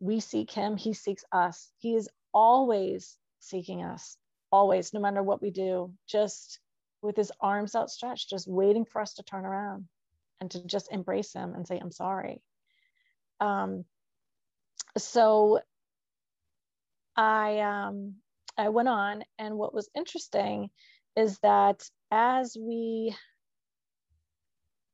we 0.00 0.20
seek 0.20 0.50
him, 0.50 0.76
he 0.76 0.92
seeks 0.92 1.24
us. 1.32 1.70
He 1.78 1.94
is 1.94 2.08
always 2.32 3.16
seeking 3.40 3.82
us, 3.82 4.16
always, 4.50 4.92
no 4.92 5.00
matter 5.00 5.22
what 5.22 5.42
we 5.42 5.50
do, 5.50 5.92
just 6.06 6.60
with 7.02 7.16
his 7.16 7.32
arms 7.40 7.74
outstretched, 7.74 8.30
just 8.30 8.48
waiting 8.48 8.84
for 8.84 9.00
us 9.00 9.14
to 9.14 9.22
turn 9.22 9.44
around 9.44 9.86
and 10.40 10.50
to 10.50 10.64
just 10.66 10.92
embrace 10.92 11.32
him 11.32 11.54
and 11.54 11.66
say, 11.66 11.78
I'm 11.78 11.92
sorry. 11.92 12.42
Um, 13.40 13.84
so 14.98 15.60
I 17.16 17.60
um, 17.60 18.16
I 18.56 18.68
went 18.70 18.88
on, 18.88 19.24
and 19.38 19.56
what 19.56 19.74
was 19.74 19.90
interesting 19.94 20.70
is 21.16 21.38
that 21.40 21.88
as 22.10 22.56
we 22.58 23.14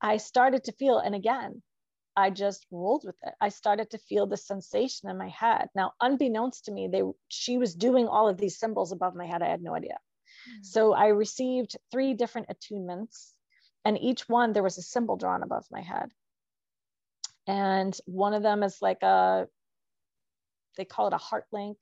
I 0.01 0.17
started 0.17 0.65
to 0.65 0.73
feel, 0.73 0.99
and 0.99 1.15
again, 1.15 1.63
I 2.17 2.31
just 2.31 2.67
rolled 2.71 3.05
with 3.05 3.17
it. 3.23 3.35
I 3.41 3.49
started 3.49 3.91
to 3.91 3.99
feel 3.99 4.27
the 4.27 4.37
sensation 4.37 5.09
in 5.09 5.17
my 5.17 5.29
head. 5.29 5.69
Now, 5.75 5.93
unbeknownst 6.01 6.67
to 6.67 6.73
me, 6.73 6.89
they 6.89 7.03
she 7.29 7.59
was 7.59 7.75
doing 7.75 8.07
all 8.07 8.29
of 8.29 8.37
these 8.37 8.59
symbols 8.59 8.93
above 8.93 9.15
my 9.15 9.27
head. 9.27 9.43
I 9.43 9.49
had 9.49 9.63
no 9.63 9.75
idea. 9.75 9.99
Mm. 10.49 10.65
So 10.65 10.93
I 10.93 11.09
received 11.09 11.77
three 11.91 12.15
different 12.15 12.49
attunements, 12.49 13.33
and 13.85 13.99
each 13.99 14.29
one 14.29 14.53
there 14.53 14.63
was 14.63 14.79
a 14.79 14.83
symbol 14.83 15.17
drawn 15.17 15.43
above 15.43 15.65
my 15.71 15.81
head. 15.81 16.11
And 17.47 17.97
one 18.05 18.35
of 18.35 18.43
them 18.43 18.63
is 18.63 18.77
like 18.83 19.03
a 19.03 19.49
they 20.77 20.85
call 20.85 21.09
it 21.09 21.15
a 21.15 21.19
heart 21.19 21.47
link. 21.53 21.79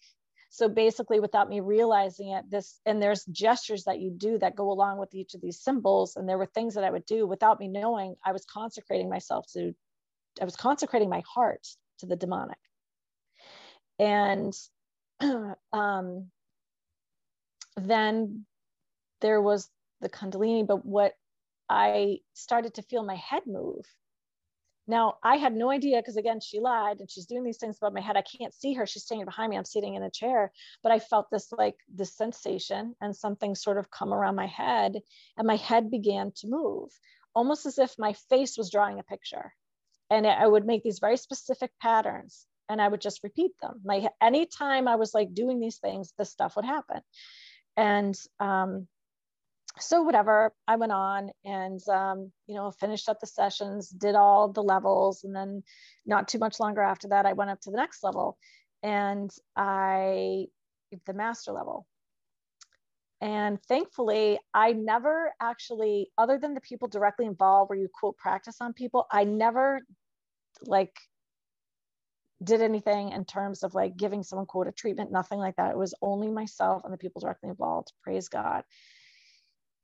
So 0.53 0.69
basically, 0.69 1.21
without 1.21 1.49
me 1.49 1.61
realizing 1.61 2.31
it, 2.31 2.51
this 2.51 2.81
and 2.85 3.01
there's 3.01 3.25
gestures 3.27 3.85
that 3.85 4.01
you 4.01 4.11
do 4.11 4.39
that 4.39 4.57
go 4.57 4.71
along 4.71 4.99
with 4.99 5.15
each 5.15 5.35
of 5.35 5.41
these 5.41 5.61
symbols. 5.61 6.17
And 6.17 6.29
there 6.29 6.39
were 6.39 6.47
things 6.47 6.75
that 6.75 6.85
I 6.85 6.91
would 6.91 7.07
do 7.07 7.27
without 7.27 7.61
me 7.61 7.69
knowing 7.69 8.17
I 8.25 8.33
was 8.33 8.45
consecrating 8.45 9.09
myself 9.09 9.47
to 9.55 9.75
I 10.41 10.45
was 10.45 10.57
consecrating 10.57 11.11
my 11.11 11.23
heart 11.33 11.67
to 11.99 12.07
the 12.07 12.17
demonic. 12.17 12.59
And 13.99 14.55
um, 15.73 16.31
then 17.77 18.47
there 19.21 19.43
was 19.43 19.69
the 20.01 20.09
Kundalini, 20.09 20.67
but 20.67 20.85
what 20.85 21.13
I 21.69 22.21
started 22.33 22.75
to 22.75 22.83
feel 22.83 23.05
my 23.05 23.17
head 23.17 23.43
move. 23.47 23.85
Now, 24.87 25.19
I 25.23 25.37
had 25.37 25.55
no 25.55 25.71
idea 25.71 25.99
because, 25.99 26.17
again, 26.17 26.41
she 26.41 26.59
lied 26.59 26.99
and 26.99 27.09
she's 27.09 27.27
doing 27.27 27.45
these 27.45 27.59
things 27.59 27.77
above 27.77 27.93
my 27.93 28.01
head. 28.01 28.17
I 28.17 28.23
can't 28.23 28.55
see 28.55 28.73
her. 28.75 28.87
She's 28.87 29.05
standing 29.05 29.27
behind 29.27 29.51
me. 29.51 29.57
I'm 29.57 29.65
sitting 29.65 29.95
in 29.95 30.03
a 30.03 30.11
chair, 30.11 30.53
but 30.83 30.91
I 30.91 30.99
felt 30.99 31.31
this 31.31 31.53
like 31.53 31.77
this 31.95 32.17
sensation 32.17 32.97
and 33.01 33.15
something 33.15 33.55
sort 33.55 33.79
of 33.79 33.91
come 33.91 34.13
around 34.13 34.35
my 34.35 34.47
head, 34.47 34.97
and 35.37 35.47
my 35.47 35.57
head 35.57 35.91
began 35.91 36.33
to 36.37 36.49
move, 36.49 36.91
almost 37.35 37.67
as 37.67 37.79
if 37.79 37.95
my 37.99 38.15
face 38.31 38.57
was 38.59 38.71
drawing 38.71 38.99
a 38.99 39.05
picture 39.05 39.53
and 40.11 40.27
I 40.27 40.47
would 40.47 40.67
make 40.67 40.83
these 40.83 40.99
very 40.99 41.17
specific 41.17 41.71
patterns 41.81 42.47
and 42.69 42.81
I 42.81 42.89
would 42.89 43.01
just 43.01 43.23
repeat 43.23 43.53
them. 43.61 43.81
Like 43.85 44.05
anytime 44.21 44.89
I 44.89 44.97
was 44.97 45.15
like 45.15 45.35
doing 45.35 45.61
these 45.61 45.79
things, 45.79 46.13
this 46.19 46.31
stuff 46.31 46.57
would 46.57 46.65
happen. 46.65 47.01
And 47.77 48.19
um, 48.39 48.89
so 49.79 50.03
whatever, 50.03 50.53
I 50.67 50.77
went 50.77 50.93
on 50.93 51.31
and 51.45 51.81
um, 51.89 52.33
you 52.47 52.55
know 52.55 52.71
finished 52.71 53.09
up 53.09 53.21
the 53.21 53.27
sessions, 53.27 53.89
did 53.89 54.15
all 54.15 54.49
the 54.49 54.63
levels, 54.63 55.25
and 55.25 55.35
then 55.35 55.63
not 56.07 56.29
too 56.29 56.39
much 56.39 56.61
longer 56.61 56.83
after 56.83 57.09
that, 57.09 57.27
I 57.27 57.35
went 57.35 57.51
up 57.51 57.61
to 57.63 57.71
the 57.71 57.77
next 57.77 58.03
level, 58.03 58.37
and 58.83 59.31
I 59.57 60.47
the 61.07 61.15
master 61.15 61.53
level. 61.53 61.87
And 63.21 63.63
thankfully, 63.65 64.39
I 64.55 64.73
never 64.73 65.33
actually, 65.41 66.11
other 66.17 66.39
than 66.39 66.55
the 66.55 66.61
people 66.61 66.89
directly 66.89 67.27
involved 67.27 67.69
where 67.69 67.79
you 67.79 67.89
quote 67.93 68.17
practice 68.17 68.57
on 68.61 68.73
people, 68.73 69.07
I 69.11 69.25
never 69.25 69.81
like 70.65 70.97
did 72.43 72.63
anything 72.63 73.11
in 73.11 73.27
terms 73.27 73.63
of 73.63 73.75
like 73.75 73.97
giving 73.97 74.23
someone 74.23 74.47
quote 74.47 74.69
a 74.69 74.73
treatment, 74.73 75.13
nothing 75.13 75.39
like 75.39 75.57
that. 75.57 75.73
It 75.73 75.77
was 75.77 75.95
only 76.01 76.29
myself 76.29 76.83
and 76.85 76.93
the 76.93 76.99
people 76.99 77.21
directly 77.21 77.51
involved. 77.51 77.93
Praise 78.03 78.29
God. 78.29 78.65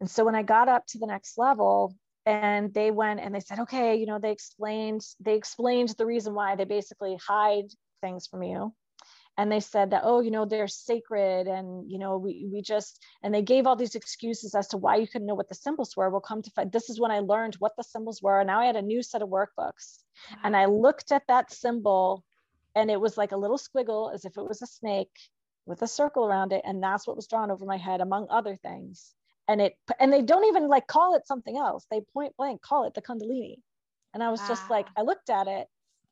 And 0.00 0.10
so 0.10 0.24
when 0.24 0.34
I 0.34 0.42
got 0.42 0.68
up 0.68 0.86
to 0.88 0.98
the 0.98 1.06
next 1.06 1.36
level, 1.36 1.94
and 2.26 2.74
they 2.74 2.90
went 2.90 3.20
and 3.20 3.32
they 3.32 3.40
said, 3.40 3.60
okay, 3.60 3.94
you 3.94 4.04
know, 4.04 4.18
they 4.18 4.32
explained, 4.32 5.00
they 5.20 5.34
explained 5.34 5.90
the 5.90 6.04
reason 6.04 6.34
why 6.34 6.56
they 6.56 6.64
basically 6.64 7.16
hide 7.24 7.66
things 8.00 8.26
from 8.26 8.42
you 8.42 8.74
and 9.38 9.52
they 9.52 9.60
said 9.60 9.90
that 9.90 10.02
oh 10.04 10.20
you 10.20 10.30
know 10.30 10.44
they're 10.44 10.68
sacred 10.68 11.46
and 11.46 11.90
you 11.90 11.98
know 11.98 12.16
we, 12.16 12.48
we 12.52 12.62
just 12.62 13.02
and 13.22 13.34
they 13.34 13.42
gave 13.42 13.66
all 13.66 13.76
these 13.76 13.94
excuses 13.94 14.54
as 14.54 14.68
to 14.68 14.76
why 14.76 14.96
you 14.96 15.06
couldn't 15.06 15.26
know 15.26 15.34
what 15.34 15.48
the 15.48 15.54
symbols 15.54 15.96
were. 15.96 16.10
We'll 16.10 16.20
come 16.20 16.42
to 16.42 16.50
find 16.50 16.72
this 16.72 16.90
is 16.90 17.00
when 17.00 17.10
i 17.10 17.20
learned 17.20 17.56
what 17.56 17.76
the 17.76 17.84
symbols 17.84 18.22
were 18.22 18.40
and 18.40 18.46
now 18.46 18.60
i 18.60 18.66
had 18.66 18.76
a 18.76 18.82
new 18.82 19.02
set 19.02 19.22
of 19.22 19.28
workbooks. 19.28 19.98
And 20.42 20.56
i 20.56 20.66
looked 20.66 21.12
at 21.12 21.26
that 21.28 21.52
symbol 21.52 22.24
and 22.74 22.90
it 22.90 23.00
was 23.00 23.16
like 23.16 23.32
a 23.32 23.36
little 23.36 23.58
squiggle 23.58 24.12
as 24.14 24.24
if 24.24 24.36
it 24.36 24.46
was 24.46 24.62
a 24.62 24.66
snake 24.66 25.16
with 25.66 25.82
a 25.82 25.88
circle 25.88 26.26
around 26.26 26.52
it 26.52 26.62
and 26.64 26.82
that's 26.82 27.06
what 27.06 27.16
was 27.16 27.26
drawn 27.26 27.50
over 27.50 27.64
my 27.64 27.76
head 27.76 28.00
among 28.00 28.28
other 28.30 28.56
things. 28.56 29.12
And 29.48 29.60
it 29.60 29.76
and 30.00 30.12
they 30.12 30.22
don't 30.22 30.46
even 30.46 30.68
like 30.68 30.86
call 30.86 31.14
it 31.14 31.26
something 31.26 31.56
else. 31.56 31.86
They 31.90 32.00
point 32.12 32.36
blank 32.36 32.62
call 32.62 32.86
it 32.86 32.94
the 32.94 33.02
kundalini. 33.02 33.58
And 34.14 34.22
i 34.22 34.30
was 34.30 34.40
wow. 34.40 34.48
just 34.48 34.70
like 34.70 34.86
ah. 34.90 35.00
i 35.00 35.02
looked 35.02 35.30
at 35.30 35.46
it 35.46 35.66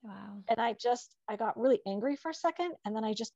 Wow. 0.05 0.44
And 0.48 0.61
I 0.61 0.74
just, 0.74 1.16
I 1.28 1.36
got 1.36 1.59
really 1.59 1.80
angry 1.86 2.16
for 2.16 2.30
a 2.30 2.34
second 2.34 2.74
and 2.84 2.94
then 2.94 3.05
I 3.05 3.14
just 3.14 3.32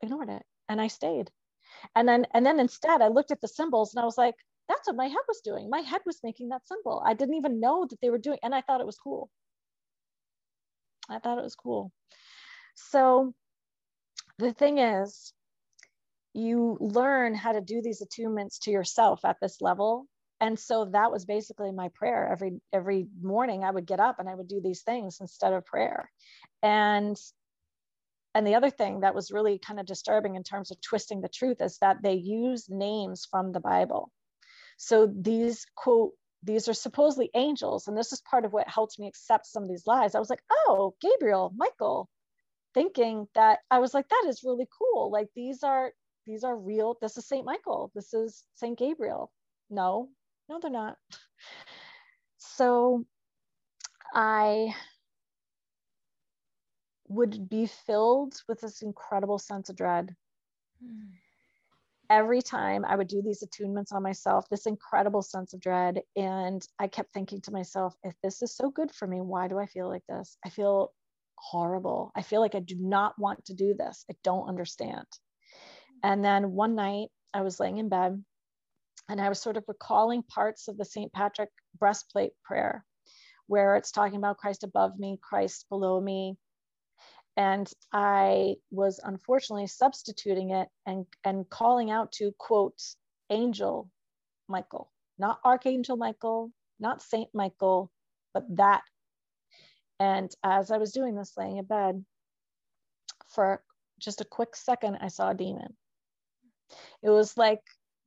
ignored 0.00 0.30
it 0.30 0.42
and 0.68 0.80
I 0.80 0.86
stayed. 0.86 1.30
And 1.96 2.08
then, 2.08 2.26
and 2.32 2.46
then 2.46 2.60
instead 2.60 3.02
I 3.02 3.08
looked 3.08 3.32
at 3.32 3.40
the 3.40 3.48
symbols 3.48 3.94
and 3.94 4.02
I 4.02 4.06
was 4.06 4.16
like, 4.16 4.36
that's 4.68 4.86
what 4.86 4.96
my 4.96 5.06
head 5.06 5.24
was 5.28 5.40
doing. 5.42 5.68
My 5.68 5.80
head 5.80 6.00
was 6.06 6.20
making 6.22 6.50
that 6.50 6.66
symbol. 6.66 7.02
I 7.04 7.14
didn't 7.14 7.34
even 7.34 7.60
know 7.60 7.86
that 7.90 8.00
they 8.00 8.10
were 8.10 8.18
doing, 8.18 8.38
and 8.42 8.54
I 8.54 8.62
thought 8.62 8.80
it 8.80 8.86
was 8.86 8.96
cool. 8.96 9.28
I 11.10 11.18
thought 11.18 11.38
it 11.38 11.44
was 11.44 11.56
cool. 11.56 11.92
So 12.74 13.34
the 14.38 14.52
thing 14.52 14.78
is, 14.78 15.32
you 16.32 16.78
learn 16.80 17.34
how 17.34 17.52
to 17.52 17.60
do 17.60 17.82
these 17.82 18.02
attunements 18.02 18.58
to 18.62 18.70
yourself 18.70 19.24
at 19.24 19.36
this 19.42 19.60
level 19.60 20.06
and 20.42 20.60
so 20.60 20.86
that 20.92 21.12
was 21.12 21.26
basically 21.26 21.72
my 21.72 21.90
prayer 21.94 22.28
every 22.32 22.60
every 22.74 23.06
morning 23.22 23.64
i 23.64 23.72
would 23.72 23.86
get 23.86 24.00
up 24.00 24.20
and 24.20 24.28
i 24.28 24.36
would 24.36 24.48
do 24.48 24.60
these 24.62 24.82
things 24.82 25.18
instead 25.22 25.54
of 25.54 25.66
prayer 25.66 26.10
and 26.62 27.18
and 28.34 28.46
the 28.46 28.56
other 28.56 28.70
thing 28.70 29.00
that 29.00 29.14
was 29.14 29.32
really 29.32 29.58
kind 29.58 29.80
of 29.80 29.86
disturbing 29.86 30.36
in 30.36 30.44
terms 30.44 30.72
of 30.72 30.80
twisting 30.80 31.22
the 31.22 31.28
truth 31.28 31.58
is 31.60 31.78
that 31.80 32.02
they 32.02 32.14
use 32.14 32.66
names 32.70 33.26
from 33.30 33.52
the 33.52 33.60
Bible. 33.60 34.10
So 34.78 35.06
these 35.06 35.66
quote, 35.76 36.12
these 36.42 36.68
are 36.68 36.74
supposedly 36.74 37.30
angels. 37.34 37.88
And 37.88 37.96
this 37.96 38.12
is 38.12 38.22
part 38.22 38.44
of 38.44 38.52
what 38.52 38.68
helped 38.68 38.98
me 38.98 39.08
accept 39.08 39.46
some 39.46 39.64
of 39.64 39.68
these 39.68 39.86
lies. 39.86 40.14
I 40.14 40.20
was 40.20 40.30
like, 40.30 40.42
oh, 40.50 40.94
Gabriel, 41.00 41.52
Michael, 41.56 42.08
thinking 42.74 43.28
that 43.34 43.60
I 43.70 43.80
was 43.80 43.94
like, 43.94 44.08
that 44.08 44.26
is 44.28 44.44
really 44.44 44.68
cool. 44.78 45.10
Like 45.12 45.28
these 45.36 45.62
are 45.62 45.92
these 46.26 46.44
are 46.44 46.56
real. 46.56 46.96
This 47.02 47.16
is 47.18 47.28
Saint 47.28 47.46
Michael. 47.46 47.92
This 47.94 48.14
is 48.14 48.44
Saint 48.54 48.78
Gabriel. 48.78 49.32
No, 49.70 50.08
no, 50.52 50.58
they're 50.60 50.70
not. 50.70 50.96
So 52.36 53.06
I 54.14 54.74
would 57.08 57.48
be 57.48 57.66
filled 57.66 58.34
with 58.48 58.60
this 58.60 58.82
incredible 58.82 59.38
sense 59.38 59.70
of 59.70 59.76
dread. 59.76 60.14
Mm. 60.84 61.08
Every 62.10 62.42
time 62.42 62.84
I 62.84 62.96
would 62.96 63.08
do 63.08 63.22
these 63.22 63.42
attunements 63.42 63.92
on 63.92 64.02
myself, 64.02 64.46
this 64.50 64.66
incredible 64.66 65.22
sense 65.22 65.54
of 65.54 65.60
dread. 65.60 66.02
And 66.16 66.66
I 66.78 66.86
kept 66.88 67.14
thinking 67.14 67.40
to 67.42 67.52
myself, 67.52 67.94
if 68.02 68.14
this 68.22 68.42
is 68.42 68.54
so 68.54 68.70
good 68.70 68.90
for 68.94 69.06
me, 69.06 69.22
why 69.22 69.48
do 69.48 69.58
I 69.58 69.66
feel 69.66 69.88
like 69.88 70.04
this? 70.06 70.36
I 70.44 70.50
feel 70.50 70.92
horrible. 71.36 72.12
I 72.14 72.20
feel 72.20 72.42
like 72.42 72.54
I 72.54 72.60
do 72.60 72.76
not 72.78 73.18
want 73.18 73.46
to 73.46 73.54
do 73.54 73.74
this. 73.74 74.04
I 74.10 74.14
don't 74.22 74.48
understand. 74.48 75.06
And 76.02 76.22
then 76.22 76.52
one 76.52 76.74
night 76.74 77.08
I 77.32 77.40
was 77.40 77.58
laying 77.58 77.78
in 77.78 77.88
bed 77.88 78.22
and 79.08 79.20
I 79.20 79.28
was 79.28 79.40
sort 79.40 79.56
of 79.56 79.64
recalling 79.68 80.22
parts 80.22 80.68
of 80.68 80.76
the 80.76 80.84
St. 80.84 81.12
Patrick 81.12 81.50
breastplate 81.78 82.32
prayer 82.44 82.84
where 83.46 83.76
it's 83.76 83.90
talking 83.90 84.16
about 84.16 84.38
Christ 84.38 84.64
above 84.64 84.98
me, 84.98 85.18
Christ 85.20 85.66
below 85.68 86.00
me. 86.00 86.36
And 87.36 87.70
I 87.92 88.56
was 88.70 89.00
unfortunately 89.02 89.66
substituting 89.66 90.50
it 90.50 90.68
and, 90.86 91.06
and 91.24 91.48
calling 91.48 91.90
out 91.90 92.12
to 92.12 92.32
quote, 92.38 92.80
angel 93.30 93.90
Michael, 94.48 94.90
not 95.18 95.40
Archangel 95.44 95.96
Michael, 95.96 96.50
not 96.78 97.02
Saint 97.02 97.28
Michael, 97.34 97.90
but 98.32 98.44
that 98.56 98.82
and 100.02 100.34
as 100.42 100.72
I 100.72 100.78
was 100.78 100.90
doing 100.90 101.14
this, 101.14 101.34
laying 101.36 101.58
in 101.58 101.64
bed, 101.64 102.04
for 103.28 103.62
just 104.00 104.20
a 104.20 104.24
quick 104.24 104.56
second, 104.56 104.98
I 105.00 105.06
saw 105.06 105.30
a 105.30 105.34
demon. 105.34 105.76
It 107.04 107.10
was 107.10 107.36
like 107.36 107.60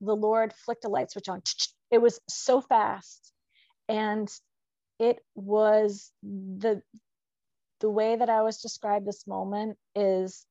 the 0.06 0.16
Lord 0.16 0.54
flicked 0.54 0.86
a 0.86 0.90
light 0.90 1.12
switch 1.12 1.30
on. 1.30 1.42
It 1.92 2.02
was 2.02 2.20
so 2.28 2.62
fast. 2.62 3.32
And 3.88 4.28
it 5.00 5.20
was 5.36 6.12
the 6.24 6.82
the 7.80 7.90
way 7.90 8.16
that 8.16 8.30
I 8.30 8.42
was 8.42 8.62
described 8.62 9.06
this 9.06 9.28
moment 9.28 9.78
is 9.96 10.46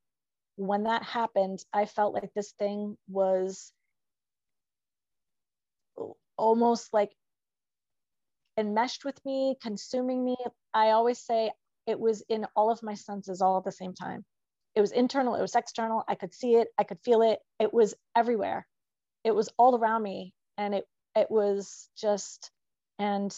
when 0.56 0.84
that 0.84 1.02
happened, 1.02 1.58
I 1.72 1.86
felt 1.86 2.14
like 2.14 2.32
this 2.34 2.52
thing 2.52 2.96
was 3.08 3.72
almost 6.36 6.92
like 6.92 7.12
enmeshed 8.56 9.04
with 9.04 9.22
me, 9.24 9.56
consuming 9.62 10.24
me. 10.24 10.36
I 10.72 10.90
always 10.90 11.18
say 11.18 11.50
it 11.86 11.98
was 11.98 12.22
in 12.28 12.46
all 12.54 12.70
of 12.70 12.82
my 12.82 12.94
senses 12.94 13.42
all 13.42 13.58
at 13.58 13.64
the 13.64 13.72
same 13.72 13.94
time. 13.94 14.24
It 14.74 14.80
was 14.80 14.92
internal, 14.92 15.34
it 15.34 15.40
was 15.40 15.54
external. 15.54 16.04
I 16.08 16.14
could 16.14 16.34
see 16.34 16.54
it, 16.56 16.68
I 16.78 16.84
could 16.84 17.00
feel 17.04 17.22
it. 17.22 17.38
It 17.58 17.72
was 17.72 17.94
everywhere. 18.16 18.66
It 19.24 19.34
was 19.34 19.48
all 19.58 19.76
around 19.76 20.02
me. 20.02 20.34
And 20.58 20.74
it 20.74 20.88
it 21.16 21.30
was 21.30 21.88
just 21.96 22.50
and 22.98 23.34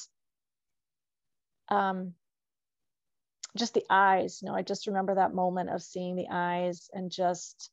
um 1.68 2.14
just 3.56 3.74
the 3.74 3.84
eyes, 3.90 4.40
you 4.42 4.48
know, 4.48 4.54
I 4.54 4.62
just 4.62 4.86
remember 4.86 5.14
that 5.16 5.34
moment 5.34 5.70
of 5.70 5.82
seeing 5.82 6.16
the 6.16 6.28
eyes 6.30 6.90
and 6.92 7.10
just 7.10 7.70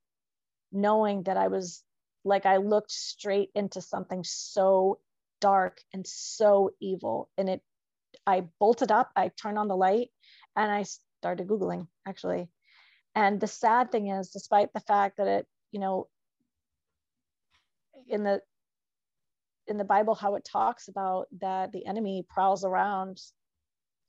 knowing 0.72 1.24
that 1.24 1.38
I 1.38 1.47
was 1.49 1.84
like 2.26 2.45
I 2.45 2.57
looked 2.57 2.91
straight 2.91 3.51
into 3.55 3.82
something 3.82 4.24
so 4.24 4.99
dark 5.41 5.82
and 5.93 6.05
so 6.07 6.72
evil. 6.82 7.30
And 7.38 7.49
it, 7.49 7.61
I 8.28 8.45
bolted 8.59 8.91
up, 8.91 9.11
I 9.16 9.30
turned 9.30 9.59
on 9.59 9.68
the 9.68 9.78
light, 9.78 10.09
and 10.55 10.72
I 10.72 10.84
started 11.22 11.47
Googling 11.47 11.88
actually. 12.07 12.49
And 13.16 13.39
the 13.41 13.47
sad 13.47 13.91
thing 13.91 14.09
is, 14.09 14.30
despite 14.32 14.74
the 14.74 14.80
fact 14.82 15.18
that 15.18 15.28
it, 15.28 15.47
you 15.72 15.80
know, 15.80 16.07
in 18.08 18.24
the 18.24 18.41
in 19.68 19.78
the 19.78 19.86
Bible, 19.86 20.14
how 20.14 20.36
it 20.36 20.43
talks 20.43 20.88
about 20.88 21.28
that 21.39 21.72
the 21.72 21.86
enemy 21.86 22.26
prowls 22.30 22.66
around, 22.66 23.22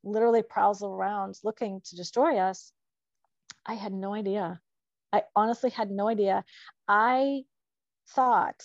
literally 0.02 0.42
prowls 0.42 0.82
around 0.82 1.38
looking 1.44 1.80
to 1.84 1.96
destroy 1.96 2.38
us. 2.38 2.72
I 3.64 3.74
had 3.74 3.92
no 3.92 4.14
idea. 4.14 4.60
I 5.12 5.22
honestly 5.36 5.70
had 5.70 5.90
no 5.90 6.08
idea. 6.08 6.44
I 6.88 7.44
thought 8.08 8.62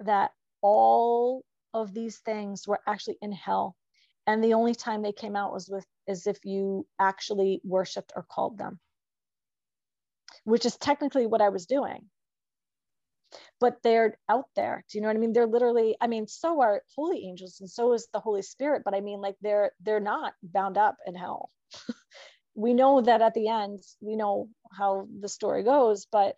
that 0.00 0.32
all 0.60 1.44
of 1.74 1.94
these 1.94 2.18
things 2.18 2.68
were 2.68 2.80
actually 2.86 3.16
in 3.22 3.32
hell. 3.32 3.76
And 4.26 4.44
the 4.44 4.54
only 4.54 4.74
time 4.74 5.02
they 5.02 5.12
came 5.12 5.34
out 5.34 5.52
was 5.52 5.68
with 5.70 5.86
as 6.06 6.26
if 6.26 6.44
you 6.44 6.86
actually 6.98 7.60
worshiped 7.64 8.12
or 8.14 8.22
called 8.22 8.58
them, 8.58 8.78
which 10.44 10.66
is 10.66 10.76
technically 10.76 11.26
what 11.26 11.40
I 11.40 11.48
was 11.48 11.66
doing. 11.66 12.10
But 13.60 13.82
they're 13.82 14.18
out 14.28 14.46
there. 14.56 14.84
Do 14.90 14.98
you 14.98 15.02
know 15.02 15.08
what 15.08 15.16
I 15.16 15.20
mean? 15.20 15.32
They're 15.32 15.46
literally, 15.46 15.96
I 16.00 16.06
mean, 16.06 16.26
so 16.28 16.60
are 16.60 16.82
holy 16.96 17.26
angels 17.26 17.60
and 17.60 17.70
so 17.70 17.92
is 17.92 18.08
the 18.12 18.20
Holy 18.20 18.42
Spirit, 18.42 18.82
but 18.84 18.94
I 18.94 19.00
mean, 19.00 19.20
like 19.20 19.36
they're 19.42 19.72
they're 19.80 20.00
not 20.00 20.34
bound 20.42 20.78
up 20.78 20.96
in 21.06 21.14
hell. 21.14 21.50
we 22.54 22.74
know 22.74 23.00
that 23.00 23.22
at 23.22 23.34
the 23.34 23.48
end, 23.48 23.80
we 24.00 24.16
know 24.16 24.48
how 24.72 25.08
the 25.20 25.28
story 25.28 25.62
goes, 25.64 26.06
but 26.10 26.36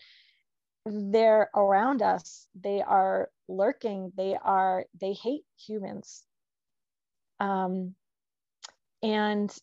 they're 0.87 1.51
around 1.55 2.03
us 2.03 2.47
they 2.61 2.83
are 2.83 3.31
lurking 3.49 4.13
they 4.17 4.37
are 4.43 4.85
they 5.01 5.13
hate 5.13 5.45
humans 5.59 6.25
um 7.41 7.95
and 9.03 9.55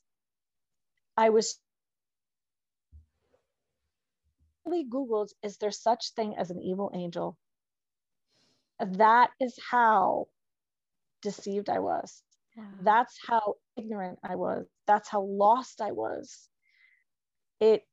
i 1.17 1.30
was 1.30 1.59
really 4.57 4.57
googled 4.68 5.30
is 5.43 5.57
there 5.57 5.72
such 5.72 6.11
thing 6.11 6.36
as 6.38 6.51
an 6.51 6.61
evil 6.61 6.91
angel? 6.93 7.38
That 8.80 9.32
is 9.39 9.57
how 9.72 10.28
deceived 11.22 11.70
i 11.70 11.80
was. 11.80 12.24
Yeah. 12.55 12.63
that's 12.82 13.18
how 13.28 13.55
ignorant 13.76 14.20
i 14.24 14.36
was. 14.36 14.65
That's 14.86 15.09
how 15.09 15.22
lost 15.22 15.82
i 15.82 15.91
was. 15.91 16.49
It 17.59 17.84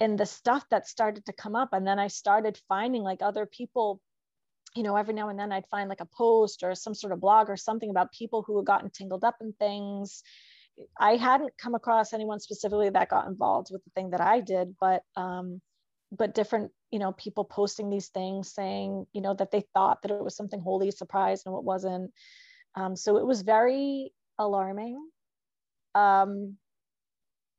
and 0.00 0.18
the 0.18 0.26
stuff 0.26 0.64
that 0.70 0.88
started 0.88 1.24
to 1.26 1.32
come 1.32 1.54
up 1.54 1.72
and 1.72 1.86
then 1.86 1.98
i 1.98 2.08
started 2.08 2.58
finding 2.68 3.02
like 3.02 3.22
other 3.22 3.46
people 3.46 4.00
you 4.74 4.82
know 4.82 4.96
every 4.96 5.14
now 5.14 5.28
and 5.28 5.38
then 5.38 5.52
i'd 5.52 5.68
find 5.70 5.88
like 5.88 6.00
a 6.00 6.08
post 6.16 6.62
or 6.62 6.74
some 6.74 6.94
sort 6.94 7.12
of 7.12 7.20
blog 7.20 7.48
or 7.48 7.56
something 7.56 7.90
about 7.90 8.10
people 8.12 8.42
who 8.42 8.56
had 8.56 8.66
gotten 8.66 8.90
tangled 8.90 9.24
up 9.24 9.36
in 9.40 9.52
things. 9.52 10.22
I 10.98 11.16
hadn't 11.16 11.52
come 11.58 11.74
across 11.74 12.14
anyone 12.14 12.40
specifically 12.40 12.88
that 12.90 13.10
got 13.10 13.26
involved 13.26 13.68
with 13.70 13.84
the 13.84 13.90
thing 13.90 14.10
that 14.10 14.20
i 14.20 14.40
did 14.40 14.74
but 14.80 15.02
um 15.16 15.60
but 16.12 16.34
different 16.34 16.70
you 16.90 16.98
know 16.98 17.12
people 17.12 17.44
posting 17.44 17.90
these 17.90 18.08
things 18.08 18.52
saying 18.52 19.06
you 19.12 19.20
know 19.22 19.34
that 19.34 19.50
they 19.50 19.64
thought 19.74 20.02
that 20.02 20.12
it 20.12 20.22
was 20.22 20.36
something 20.36 20.60
holy 20.60 20.90
surprise 20.90 21.42
and 21.46 21.56
it 21.56 21.64
wasn't 21.64 22.12
um, 22.74 22.96
so 22.96 23.16
it 23.18 23.26
was 23.26 23.42
very 23.42 24.12
alarming 24.38 24.98
um, 25.94 26.56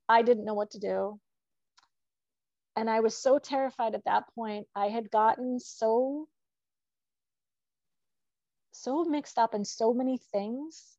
i 0.09 0.21
didn't 0.21 0.45
know 0.45 0.53
what 0.55 0.71
to 0.71 0.79
do 0.79 1.19
and 2.75 2.89
I 2.89 3.01
was 3.01 3.15
so 3.15 3.39
terrified 3.39 3.95
at 3.95 4.05
that 4.05 4.23
point. 4.35 4.67
I 4.75 4.87
had 4.87 5.11
gotten 5.11 5.59
so 5.59 6.27
so 8.71 9.03
mixed 9.03 9.37
up 9.37 9.53
in 9.53 9.63
so 9.63 9.93
many 9.93 10.17
things 10.31 10.97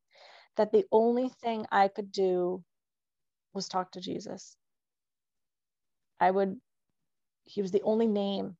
that 0.57 0.70
the 0.70 0.84
only 0.92 1.28
thing 1.28 1.66
I 1.72 1.88
could 1.88 2.12
do 2.12 2.62
was 3.52 3.68
talk 3.68 3.90
to 3.92 4.00
Jesus. 4.00 4.57
I 6.20 6.30
would 6.30 6.61
he 7.45 7.62
was 7.62 7.70
the 7.70 7.82
only 7.82 8.07
name 8.07 8.57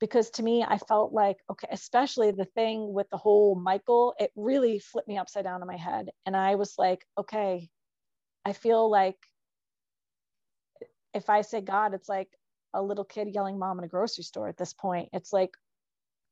because 0.00 0.30
to 0.30 0.42
me 0.42 0.64
I 0.64 0.78
felt 0.78 1.12
like 1.12 1.38
okay 1.50 1.68
especially 1.70 2.30
the 2.30 2.44
thing 2.44 2.92
with 2.92 3.08
the 3.10 3.16
whole 3.16 3.54
Michael 3.54 4.14
it 4.18 4.30
really 4.36 4.78
flipped 4.78 5.08
me 5.08 5.18
upside 5.18 5.44
down 5.44 5.62
in 5.62 5.68
my 5.68 5.76
head 5.76 6.10
and 6.26 6.36
I 6.36 6.56
was 6.56 6.74
like 6.78 7.06
okay 7.18 7.70
I 8.44 8.52
feel 8.52 8.90
like 8.90 9.16
if 11.14 11.30
I 11.30 11.42
say 11.42 11.60
God, 11.60 11.94
it's 11.94 12.08
like 12.08 12.28
a 12.74 12.82
little 12.82 13.04
kid 13.04 13.28
yelling 13.32 13.58
mom 13.58 13.78
in 13.78 13.84
a 13.84 13.88
grocery 13.88 14.24
store 14.24 14.48
at 14.48 14.56
this 14.56 14.72
point. 14.72 15.08
It's 15.12 15.32
like, 15.32 15.56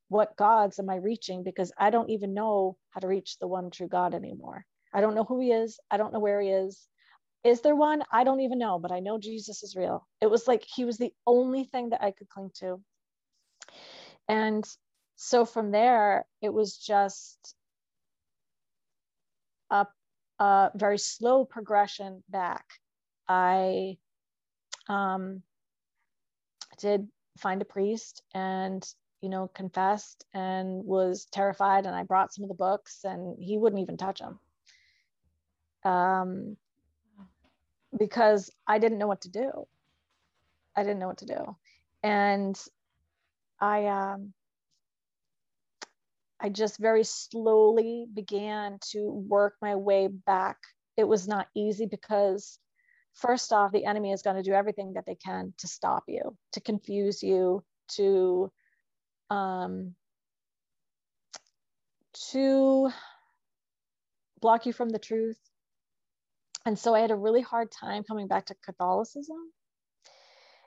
what 0.09 0.37
gods 0.37 0.79
am 0.79 0.91
I 0.91 0.97
reaching? 0.97 1.45
Because 1.45 1.73
I 1.79 1.91
don't 1.91 2.11
even 2.11 2.35
know 2.35 2.77
how 2.91 3.01
to 3.01 3.07
reach 3.07 3.39
the 3.39 3.47
one 3.47 3.71
true 3.71 3.89
God 3.89 4.13
anymore. 4.13 4.67
I 4.93 5.01
don't 5.01 5.15
know 5.15 5.25
who 5.25 5.41
he 5.41 5.53
is. 5.53 5.79
I 5.91 5.97
don't 5.97 6.13
know 6.13 6.21
where 6.21 6.41
he 6.41 6.51
is. 6.51 6.87
Is 7.45 7.61
there 7.61 7.75
one? 7.75 8.03
I 8.13 8.25
don't 8.25 8.41
even 8.41 8.59
know, 8.59 8.79
but 8.79 8.93
I 8.93 9.01
know 9.01 9.19
Jesus 9.19 9.63
is 9.63 9.75
real. 9.75 10.07
It 10.21 10.31
was 10.31 10.47
like 10.47 10.65
he 10.65 10.85
was 10.85 10.99
the 10.99 11.13
only 11.27 11.65
thing 11.65 11.91
that 11.91 12.03
I 12.03 12.13
could 12.13 12.29
cling 12.29 12.51
to. 12.61 12.81
And 14.29 14.65
so 15.17 15.45
from 15.45 15.73
there, 15.73 16.25
it 16.41 16.53
was 16.53 16.77
just 16.77 17.57
a, 19.71 19.87
a 20.39 20.71
very 20.75 20.99
slow 20.99 21.45
progression 21.45 22.23
back. 22.29 22.65
I 23.29 23.99
um, 24.89 25.43
did 26.79 27.09
find 27.39 27.63
a 27.63 27.67
priest 27.67 28.23
and 28.35 28.87
you 29.21 29.29
know 29.29 29.49
confessed 29.55 30.25
and 30.35 30.85
was 30.85 31.27
terrified 31.33 31.87
and 31.87 31.95
i 31.95 32.03
brought 32.03 32.33
some 32.33 32.43
of 32.43 32.49
the 32.49 32.55
books 32.55 33.05
and 33.05 33.37
he 33.39 33.57
wouldn't 33.57 33.81
even 33.81 33.97
touch 33.97 34.21
them 34.21 34.39
um, 35.85 36.57
because 37.99 38.51
i 38.67 38.79
didn't 38.79 38.99
know 38.99 39.07
what 39.07 39.23
to 39.23 39.31
do. 39.31 39.67
I 40.77 40.83
didn't 40.83 40.99
know 40.99 41.09
what 41.09 41.19
to 41.19 41.27
do. 41.27 41.57
And 42.03 42.59
i 43.61 43.87
um, 43.87 44.33
i 46.41 46.49
just 46.49 46.79
very 46.79 47.05
slowly 47.05 48.07
began 48.13 48.79
to 48.91 49.11
work 49.11 49.55
my 49.63 49.77
way 49.77 50.09
back. 50.09 50.59
It 50.97 51.05
was 51.05 51.29
not 51.29 51.49
easy 51.55 51.87
because 51.87 52.59
first 53.15 53.53
off 53.53 53.73
the 53.73 53.85
enemy 53.85 54.13
is 54.13 54.23
going 54.23 54.37
to 54.37 54.43
do 54.43 54.53
everything 54.53 54.95
that 54.95 55.07
they 55.07 55.15
can 55.15 55.53
to 55.59 55.69
stop 55.69 56.05
you 56.09 56.37
to 56.53 56.61
confuse 56.61 57.23
you 57.23 57.63
to 57.97 58.51
um, 59.31 59.95
to 62.31 62.91
block 64.41 64.67
you 64.67 64.73
from 64.73 64.91
the 64.91 64.99
truth. 64.99 65.39
And 66.65 66.79
so 66.79 66.95
I 66.95 67.01
had 67.01 67.11
a 67.11 67.17
really 67.17 67.43
hard 67.43 67.71
time 67.71 68.05
coming 68.05 68.29
back 68.29 68.47
to 68.47 68.55
Catholicism. 68.65 69.37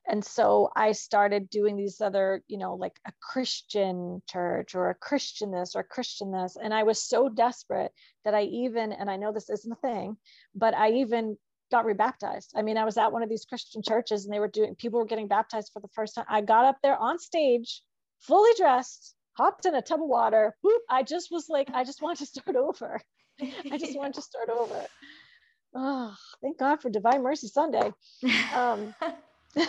And 0.08 0.24
so 0.24 0.70
I 0.76 0.92
started 0.92 1.50
doing 1.50 1.76
these 1.76 2.00
other, 2.00 2.44
you 2.48 2.58
know, 2.58 2.76
like 2.76 3.00
a 3.08 3.14
Christian 3.22 4.22
church 4.30 4.76
or 4.76 4.90
a 4.90 4.96
Christian 4.96 5.52
this 5.52 5.76
or 5.76 5.80
a 5.80 5.84
Christian 5.84 6.32
this. 6.32 6.58
And 6.62 6.74
I 6.74 6.84
was 6.84 7.02
so 7.02 7.28
desperate 7.28 7.92
that 8.24 8.36
I 8.36 8.44
even, 8.44 8.92
and 8.92 9.10
I 9.10 9.18
know 9.18 9.32
this 9.32 9.50
isn't 9.50 9.72
a 9.72 9.88
thing, 9.88 10.18
but 10.54 10.76
I 10.76 10.92
even 10.92 11.38
got 11.72 11.86
rebaptized. 11.86 12.54
I 12.56 12.62
mean, 12.62 12.78
I 12.78 12.86
was 12.86 12.98
at 12.98 13.12
one 13.12 13.24
of 13.24 13.30
these 13.30 13.46
Christian 13.46 13.82
churches 13.82 14.26
and 14.26 14.34
they 14.34 14.40
were 14.40 14.48
doing, 14.48 14.76
people 14.76 15.00
were 15.00 15.08
getting 15.08 15.28
baptized 15.28 15.72
for 15.74 15.80
the 15.80 15.90
first 15.96 16.14
time. 16.14 16.26
I 16.30 16.42
got 16.42 16.66
up 16.66 16.78
there 16.84 16.98
on 16.98 17.18
stage 17.18 17.82
fully 18.20 18.52
dressed, 18.58 19.16
hopped 19.34 19.66
in 19.66 19.74
a 19.74 19.82
tub 19.82 20.02
of 20.02 20.08
water. 20.08 20.56
Whoop, 20.62 20.82
I 20.88 21.02
just 21.02 21.30
was 21.32 21.50
like, 21.50 21.70
I 21.74 21.84
just 21.84 22.04
want 22.04 22.20
to 22.20 22.26
start 22.28 22.56
over. 22.56 23.02
I 23.42 23.78
just 23.78 23.98
want 23.98 24.16
to 24.16 24.22
start 24.22 24.50
over. 24.50 24.86
Oh, 25.76 26.16
thank 26.42 26.58
God 26.58 26.82
for 26.82 26.90
Divine 26.90 27.22
Mercy 27.22 27.48
Sunday. 27.48 27.92
Um, 28.56 28.96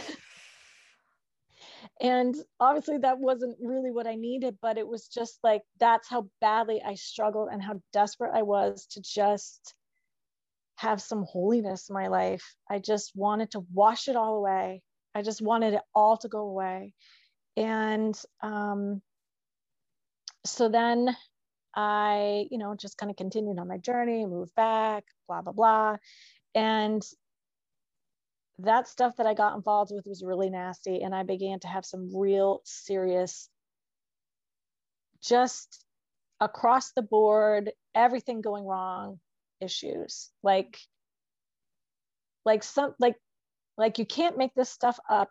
and 2.01 2.35
obviously, 2.61 2.99
that 2.99 3.19
wasn't 3.19 3.57
really 3.61 3.91
what 3.91 4.07
I 4.07 4.15
needed, 4.15 4.57
but 4.63 4.79
it 4.79 4.87
was 4.87 5.09
just 5.09 5.41
like 5.43 5.63
that's 5.81 6.09
how 6.09 6.29
badly 6.41 6.81
I 6.81 6.95
struggled 6.95 7.49
and 7.51 7.61
how 7.61 7.83
desperate 7.93 8.31
I 8.35 8.43
was 8.43 8.87
to 8.93 9.03
just 9.03 9.75
have 10.77 11.03
some 11.03 11.25
holiness 11.29 11.89
in 11.89 11.95
my 11.95 12.07
life. 12.07 12.55
I 12.71 12.79
just 12.79 13.13
wanted 13.17 13.51
to 13.53 13.65
wash 13.73 14.09
it 14.09 14.15
all 14.15 14.37
away. 14.37 14.83
I 15.15 15.23
just 15.23 15.43
wanted 15.43 15.75
it 15.75 15.83
all 15.95 16.19
to 16.19 16.29
go 16.29 16.41
away. 16.41 16.93
And 17.57 18.17
um, 18.43 19.01
so 20.45 20.69
then 20.69 21.17
I, 21.77 22.47
you 22.51 22.57
know, 22.57 22.75
just 22.75 22.97
kind 22.97 23.11
of 23.11 23.17
continued 23.17 23.59
on 23.59 23.69
my 23.69 23.77
journey, 23.77 24.25
moved 24.25 24.55
back, 24.55 25.05
blah, 25.29 25.43
blah, 25.43 25.53
blah. 25.53 25.97
And 26.55 27.07
that 28.61 28.89
stuff 28.89 29.17
that 29.17 29.27
I 29.27 29.35
got 29.35 29.55
involved 29.55 29.93
with 29.95 30.07
was 30.07 30.25
really 30.25 30.49
nasty. 30.49 31.03
And 31.03 31.15
I 31.15 31.23
began 31.23 31.61
to 31.61 31.69
have 31.69 31.85
some 31.85 32.17
real 32.17 32.63
serious, 32.65 33.51
just 35.23 35.85
across 36.41 36.93
the 36.93 37.03
board, 37.03 37.73
everything 37.95 38.41
going 38.41 38.65
wrong 38.65 39.21
issues. 39.61 40.31
Like, 40.43 40.79
like 42.47 42.63
some, 42.63 42.95
like, 42.99 43.17
like 43.77 43.99
you 43.99 44.07
can't 44.07 44.39
make 44.39 44.55
this 44.55 44.71
stuff 44.71 44.99
up 45.11 45.31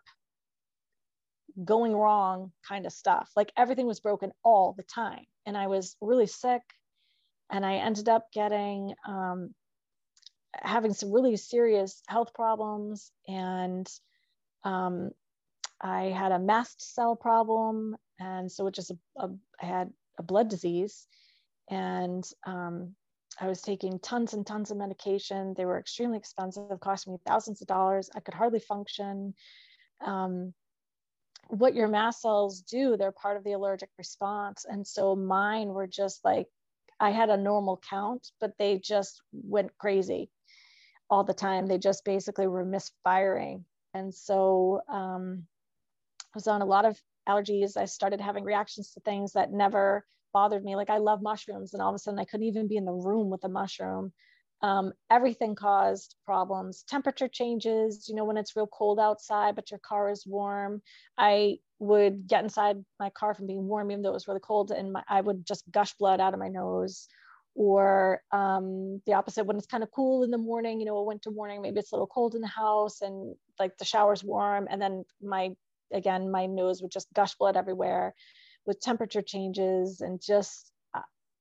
going 1.64 1.94
wrong 1.94 2.52
kind 2.66 2.86
of 2.86 2.92
stuff. 2.92 3.30
Like 3.36 3.52
everything 3.56 3.86
was 3.86 4.00
broken 4.00 4.32
all 4.44 4.74
the 4.76 4.82
time. 4.82 5.24
And 5.46 5.56
I 5.56 5.66
was 5.68 5.96
really 6.00 6.26
sick. 6.26 6.62
And 7.50 7.64
I 7.64 7.76
ended 7.76 8.08
up 8.08 8.26
getting, 8.32 8.94
um, 9.06 9.54
having 10.54 10.92
some 10.92 11.12
really 11.12 11.36
serious 11.36 12.02
health 12.08 12.34
problems. 12.34 13.10
And 13.28 13.86
um, 14.64 15.10
I 15.80 16.04
had 16.04 16.32
a 16.32 16.38
mast 16.38 16.94
cell 16.94 17.16
problem. 17.16 17.96
And 18.18 18.50
so, 18.50 18.64
which 18.64 18.78
is 18.78 18.90
a, 18.90 19.24
a 19.24 19.30
I 19.62 19.66
had 19.66 19.90
a 20.18 20.22
blood 20.22 20.48
disease. 20.48 21.06
And 21.70 22.24
um, 22.46 22.94
I 23.40 23.48
was 23.48 23.60
taking 23.60 23.98
tons 23.98 24.32
and 24.34 24.46
tons 24.46 24.70
of 24.70 24.76
medication. 24.76 25.54
They 25.56 25.64
were 25.64 25.78
extremely 25.78 26.18
expensive, 26.18 26.80
cost 26.80 27.06
me 27.06 27.18
thousands 27.26 27.60
of 27.60 27.68
dollars. 27.68 28.10
I 28.14 28.20
could 28.20 28.34
hardly 28.34 28.60
function. 28.60 29.34
Um, 30.04 30.54
what 31.48 31.74
your 31.74 31.88
mast 31.88 32.22
cells 32.22 32.60
do, 32.60 32.96
they're 32.96 33.12
part 33.12 33.36
of 33.36 33.44
the 33.44 33.52
allergic 33.52 33.90
response. 33.98 34.64
And 34.68 34.86
so 34.86 35.14
mine 35.14 35.68
were 35.68 35.86
just 35.86 36.24
like, 36.24 36.46
I 36.98 37.10
had 37.10 37.30
a 37.30 37.36
normal 37.36 37.80
count, 37.88 38.30
but 38.40 38.52
they 38.58 38.78
just 38.78 39.20
went 39.32 39.76
crazy 39.78 40.30
all 41.10 41.24
the 41.24 41.34
time. 41.34 41.66
They 41.66 41.78
just 41.78 42.04
basically 42.04 42.46
were 42.46 42.64
misfiring. 42.64 43.64
And 43.94 44.14
so 44.14 44.80
um, 44.88 45.46
I 46.22 46.36
was 46.36 46.46
on 46.48 46.62
a 46.62 46.66
lot 46.66 46.84
of 46.84 47.00
allergies. 47.28 47.76
I 47.76 47.84
started 47.84 48.20
having 48.20 48.44
reactions 48.44 48.92
to 48.92 49.00
things 49.00 49.32
that 49.32 49.52
never 49.52 50.06
bothered 50.32 50.64
me. 50.64 50.76
Like 50.76 50.90
I 50.90 50.98
love 50.98 51.22
mushrooms, 51.22 51.72
and 51.72 51.82
all 51.82 51.90
of 51.90 51.94
a 51.94 51.98
sudden 51.98 52.20
I 52.20 52.24
couldn't 52.24 52.46
even 52.46 52.68
be 52.68 52.76
in 52.76 52.84
the 52.84 52.92
room 52.92 53.30
with 53.30 53.44
a 53.44 53.48
mushroom 53.48 54.12
um, 54.62 54.92
everything 55.10 55.54
caused 55.54 56.14
problems 56.24 56.82
temperature 56.88 57.28
changes 57.28 58.08
you 58.08 58.14
know 58.14 58.24
when 58.24 58.36
it's 58.36 58.56
real 58.56 58.66
cold 58.66 58.98
outside 58.98 59.54
but 59.54 59.70
your 59.70 59.80
car 59.80 60.10
is 60.10 60.26
warm. 60.26 60.80
I 61.18 61.58
would 61.78 62.26
get 62.26 62.42
inside 62.42 62.82
my 62.98 63.10
car 63.10 63.34
from 63.34 63.46
being 63.46 63.66
warm 63.66 63.90
even 63.90 64.02
though 64.02 64.10
it 64.10 64.14
was 64.14 64.28
really 64.28 64.40
cold 64.40 64.70
and 64.70 64.92
my, 64.92 65.02
i 65.08 65.20
would 65.20 65.46
just 65.46 65.70
gush 65.70 65.92
blood 65.94 66.20
out 66.20 66.34
of 66.34 66.40
my 66.40 66.48
nose. 66.48 67.08
Or 67.58 68.20
um, 68.32 69.00
the 69.06 69.14
opposite 69.14 69.46
when 69.46 69.56
it's 69.56 69.66
kind 69.66 69.82
of 69.82 69.90
cool 69.90 70.24
in 70.24 70.30
the 70.30 70.36
morning 70.38 70.78
you 70.78 70.86
know 70.86 70.98
a 70.98 71.04
winter 71.04 71.30
morning 71.30 71.62
maybe 71.62 71.80
it's 71.80 71.92
a 71.92 71.94
little 71.94 72.06
cold 72.06 72.34
in 72.34 72.42
the 72.42 72.46
house 72.46 73.00
and 73.00 73.34
like 73.58 73.78
the 73.78 73.84
shower's 73.86 74.22
warm 74.22 74.68
and 74.70 74.80
then 74.80 75.04
my 75.22 75.50
again 75.90 76.30
my 76.30 76.44
nose 76.46 76.82
would 76.82 76.90
just 76.90 77.12
gush 77.14 77.34
blood 77.36 77.56
everywhere 77.56 78.14
with 78.66 78.80
temperature 78.80 79.22
changes 79.22 80.02
and 80.02 80.20
just 80.20 80.70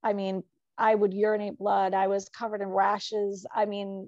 i 0.04 0.14
mean 0.14 0.44
I 0.78 0.94
would 0.94 1.14
urinate 1.14 1.58
blood. 1.58 1.94
I 1.94 2.08
was 2.08 2.30
covered 2.30 2.62
in 2.62 2.68
rashes. 2.68 3.46
I 3.54 3.66
mean, 3.66 4.08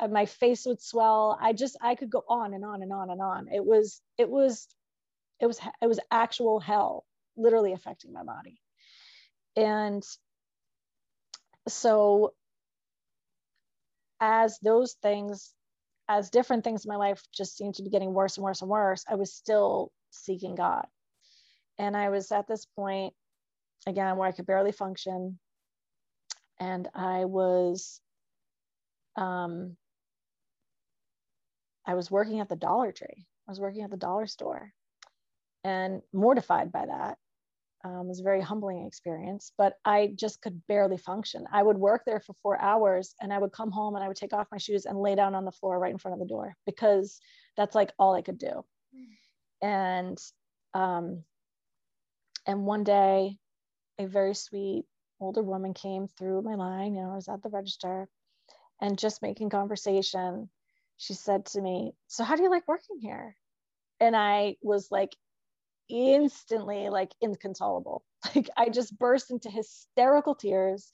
uh, 0.00 0.08
my 0.08 0.26
face 0.26 0.66
would 0.66 0.80
swell. 0.80 1.38
I 1.40 1.52
just, 1.52 1.76
I 1.80 1.94
could 1.94 2.10
go 2.10 2.22
on 2.28 2.54
and 2.54 2.64
on 2.64 2.82
and 2.82 2.92
on 2.92 3.10
and 3.10 3.20
on. 3.20 3.48
It 3.52 3.64
was, 3.64 4.00
it 4.18 4.28
was, 4.28 4.66
it 5.40 5.46
was, 5.46 5.60
it 5.82 5.86
was 5.86 6.00
actual 6.10 6.60
hell, 6.60 7.04
literally 7.36 7.72
affecting 7.72 8.12
my 8.12 8.22
body. 8.22 8.58
And 9.56 10.02
so, 11.68 12.34
as 14.20 14.58
those 14.60 14.94
things, 15.02 15.52
as 16.08 16.30
different 16.30 16.64
things 16.64 16.84
in 16.84 16.88
my 16.88 16.96
life 16.96 17.22
just 17.34 17.56
seemed 17.56 17.74
to 17.74 17.82
be 17.82 17.90
getting 17.90 18.14
worse 18.14 18.36
and 18.36 18.44
worse 18.44 18.60
and 18.62 18.70
worse, 18.70 19.04
I 19.08 19.16
was 19.16 19.34
still 19.34 19.92
seeking 20.10 20.54
God. 20.54 20.86
And 21.78 21.96
I 21.96 22.08
was 22.08 22.32
at 22.32 22.46
this 22.48 22.64
point, 22.64 23.12
again, 23.86 24.16
where 24.16 24.28
I 24.28 24.32
could 24.32 24.46
barely 24.46 24.72
function 24.72 25.38
and 26.58 26.88
I 26.94 27.24
was 27.24 28.00
um, 29.16 29.76
I 31.86 31.94
was 31.94 32.10
working 32.10 32.40
at 32.40 32.48
the 32.48 32.56
Dollar 32.56 32.92
Tree. 32.92 33.26
I 33.48 33.50
was 33.50 33.60
working 33.60 33.82
at 33.82 33.90
the 33.90 33.96
dollar 33.96 34.26
store 34.26 34.72
and 35.64 36.02
mortified 36.12 36.72
by 36.72 36.86
that. 36.86 37.18
Um, 37.84 38.06
it 38.06 38.08
was 38.08 38.20
a 38.20 38.24
very 38.24 38.40
humbling 38.40 38.84
experience, 38.84 39.52
but 39.56 39.74
I 39.84 40.12
just 40.16 40.42
could 40.42 40.60
barely 40.66 40.96
function. 40.96 41.44
I 41.52 41.62
would 41.62 41.76
work 41.78 42.02
there 42.04 42.20
for 42.20 42.32
four 42.42 42.60
hours 42.60 43.14
and 43.20 43.32
I 43.32 43.38
would 43.38 43.52
come 43.52 43.70
home 43.70 43.94
and 43.94 44.04
I 44.04 44.08
would 44.08 44.16
take 44.16 44.32
off 44.32 44.48
my 44.50 44.58
shoes 44.58 44.86
and 44.86 45.00
lay 45.00 45.14
down 45.14 45.36
on 45.36 45.44
the 45.44 45.52
floor 45.52 45.78
right 45.78 45.92
in 45.92 45.98
front 45.98 46.14
of 46.14 46.18
the 46.18 46.26
door 46.26 46.56
because 46.66 47.20
that's 47.56 47.76
like 47.76 47.92
all 47.98 48.14
I 48.14 48.22
could 48.22 48.38
do. 48.38 48.64
And 49.62 50.18
um, 50.74 51.22
and 52.46 52.66
one 52.66 52.84
day, 52.84 53.38
a 53.98 54.06
very 54.06 54.34
sweet 54.34 54.84
older 55.20 55.42
woman 55.42 55.74
came 55.74 56.08
through 56.08 56.42
my 56.42 56.54
line, 56.54 56.94
you 56.94 57.02
know, 57.02 57.12
I 57.12 57.16
was 57.16 57.28
at 57.28 57.42
the 57.42 57.48
register 57.48 58.08
and 58.80 58.98
just 58.98 59.22
making 59.22 59.50
conversation. 59.50 60.50
She 60.96 61.14
said 61.14 61.46
to 61.46 61.60
me, 61.60 61.92
So, 62.06 62.24
how 62.24 62.36
do 62.36 62.42
you 62.42 62.50
like 62.50 62.68
working 62.68 62.98
here? 63.00 63.36
And 64.00 64.16
I 64.16 64.56
was 64.62 64.90
like, 64.90 65.16
instantly 65.88 66.88
like 66.88 67.12
inconsolable. 67.22 68.04
Like, 68.34 68.50
I 68.56 68.70
just 68.70 68.98
burst 68.98 69.30
into 69.30 69.48
hysterical 69.50 70.34
tears 70.34 70.90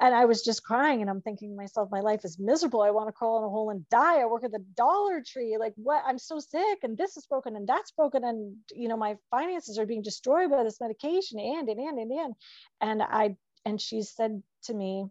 and 0.00 0.14
I 0.14 0.26
was 0.26 0.42
just 0.42 0.62
crying 0.62 1.00
and 1.00 1.08
I'm 1.08 1.22
thinking 1.22 1.50
to 1.50 1.56
myself, 1.56 1.88
my 1.90 2.00
life 2.00 2.24
is 2.24 2.38
miserable. 2.38 2.82
I 2.82 2.90
want 2.90 3.08
to 3.08 3.12
crawl 3.12 3.38
in 3.38 3.44
a 3.44 3.48
hole 3.48 3.70
and 3.70 3.88
die. 3.88 4.20
I 4.20 4.26
work 4.26 4.44
at 4.44 4.52
the 4.52 4.64
Dollar 4.76 5.22
Tree. 5.26 5.56
Like 5.58 5.72
what? 5.76 6.02
I'm 6.06 6.18
so 6.18 6.38
sick 6.38 6.80
and 6.82 6.98
this 6.98 7.16
is 7.16 7.26
broken 7.26 7.56
and 7.56 7.66
that's 7.66 7.92
broken. 7.92 8.22
And, 8.22 8.56
you 8.72 8.88
know, 8.88 8.96
my 8.96 9.16
finances 9.30 9.78
are 9.78 9.86
being 9.86 10.02
destroyed 10.02 10.50
by 10.50 10.64
this 10.64 10.80
medication 10.80 11.38
and, 11.38 11.68
and, 11.68 11.80
and, 11.80 11.98
and, 11.98 12.12
and. 12.12 12.34
And 12.82 13.02
I, 13.02 13.36
and 13.64 13.80
she 13.80 14.02
said 14.02 14.42
to 14.64 14.74
me, 14.74 15.06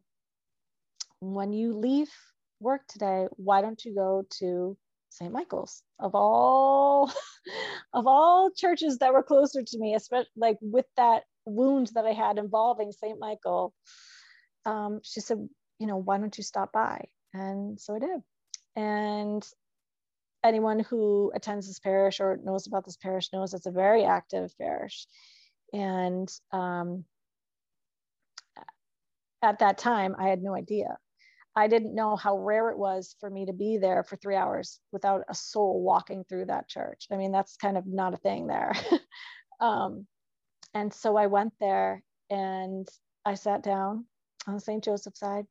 when 1.19 1.51
you 1.51 1.73
leave 1.73 2.09
work 2.59 2.81
today, 2.87 3.27
why 3.31 3.61
don't 3.61 3.83
you 3.83 3.95
go 3.95 4.25
to 4.39 4.77
St. 5.09 5.31
Michael's 5.31 5.81
of 5.99 6.13
all 6.13 7.11
of 7.93 8.05
all 8.05 8.51
churches 8.51 8.97
that 8.99 9.13
were 9.13 9.23
closer 9.23 9.63
to 9.63 9.79
me, 9.79 9.95
especially 9.95 10.27
like 10.35 10.57
with 10.61 10.85
that 10.97 11.23
wound 11.45 11.91
that 11.95 12.05
I 12.05 12.11
had 12.11 12.37
involving 12.37 12.91
St. 12.91 13.17
Michael. 13.19 13.73
Um, 14.65 15.01
she 15.03 15.19
said, 15.19 15.47
you 15.79 15.87
know, 15.87 15.97
why 15.97 16.17
don't 16.17 16.37
you 16.37 16.43
stop 16.43 16.71
by? 16.71 17.05
And 17.33 17.79
so 17.79 17.95
I 17.95 17.99
did. 17.99 18.21
And 18.75 19.47
anyone 20.43 20.79
who 20.79 21.31
attends 21.35 21.67
this 21.67 21.79
parish 21.79 22.19
or 22.19 22.39
knows 22.43 22.67
about 22.67 22.85
this 22.85 22.97
parish 22.97 23.29
knows 23.33 23.53
it's 23.53 23.65
a 23.65 23.71
very 23.71 24.03
active 24.03 24.53
parish. 24.57 25.07
And 25.73 26.29
um, 26.51 27.05
at 29.41 29.59
that 29.59 29.77
time, 29.77 30.15
I 30.17 30.27
had 30.27 30.41
no 30.41 30.55
idea. 30.55 30.97
I 31.55 31.67
didn't 31.67 31.95
know 31.95 32.15
how 32.15 32.37
rare 32.37 32.69
it 32.69 32.77
was 32.77 33.15
for 33.19 33.29
me 33.29 33.45
to 33.45 33.53
be 33.53 33.77
there 33.77 34.03
for 34.03 34.17
three 34.17 34.35
hours 34.35 34.79
without 34.91 35.23
a 35.29 35.33
soul 35.33 35.81
walking 35.81 36.25
through 36.25 36.45
that 36.45 36.67
church. 36.67 37.07
I 37.11 37.15
mean, 37.15 37.31
that's 37.31 37.55
kind 37.55 37.77
of 37.77 37.87
not 37.87 38.13
a 38.13 38.17
thing 38.17 38.47
there. 38.47 38.75
um, 39.61 40.05
and 40.73 40.93
so 40.93 41.15
I 41.15 41.27
went 41.27 41.53
there 41.61 42.03
and 42.29 42.87
I 43.23 43.35
sat 43.35 43.63
down 43.63 44.05
on 44.47 44.59
St. 44.59 44.83
Joseph 44.83 45.15
side 45.15 45.45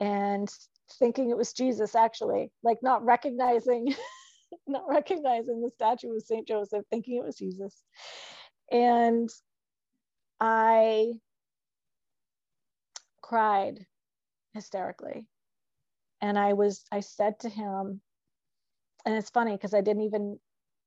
and 0.00 0.48
thinking 0.98 1.30
it 1.30 1.36
was 1.36 1.52
Jesus, 1.52 1.94
actually, 1.94 2.50
like 2.62 2.78
not 2.82 3.04
recognizing, 3.04 3.94
not 4.66 4.88
recognizing 4.88 5.60
the 5.60 5.70
statue 5.70 6.14
of 6.14 6.22
St. 6.22 6.48
Joseph, 6.48 6.84
thinking 6.90 7.16
it 7.16 7.24
was 7.24 7.36
Jesus. 7.36 7.82
And 8.72 9.28
I 10.40 11.12
cried 13.22 13.86
hysterically. 14.54 15.26
And 16.22 16.38
I 16.38 16.54
was, 16.54 16.84
I 16.90 17.00
said 17.00 17.38
to 17.40 17.48
him, 17.48 18.00
and 19.06 19.14
it's 19.14 19.30
funny 19.30 19.52
because 19.52 19.74
I 19.74 19.80
didn't 19.80 20.02
even 20.02 20.38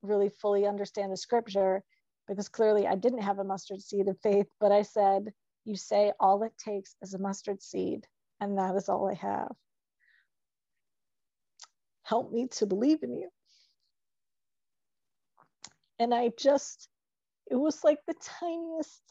really 0.02 0.30
fully 0.30 0.68
understand 0.68 1.12
the 1.12 1.18
scripture 1.18 1.84
because 2.28 2.50
clearly 2.50 2.88
I 2.88 2.96
didn't 2.96 3.22
have 3.22 3.40
a 3.40 3.44
mustard 3.44 3.82
seed 3.82 4.08
of 4.08 4.20
faith, 4.22 4.48
but 4.60 4.72
I 4.72 4.84
said, 4.84 5.34
You 5.66 5.76
say 5.76 6.14
all 6.20 6.44
it 6.44 6.58
takes 6.58 6.96
is 7.02 7.14
a 7.14 7.20
mustard 7.20 7.62
seed, 7.62 8.08
and 8.40 8.58
that 8.58 8.76
is 8.76 8.90
all 8.90 9.10
I 9.10 9.16
have. 9.16 9.52
Help 12.04 12.32
me 12.32 12.48
to 12.54 12.66
believe 12.66 13.04
in 13.04 13.14
you. 13.16 13.30
And 16.00 16.14
I 16.14 16.32
just, 16.38 16.90
it 17.50 17.56
was 17.56 17.84
like 17.84 18.00
the 18.08 18.16
tiniest 18.42 19.02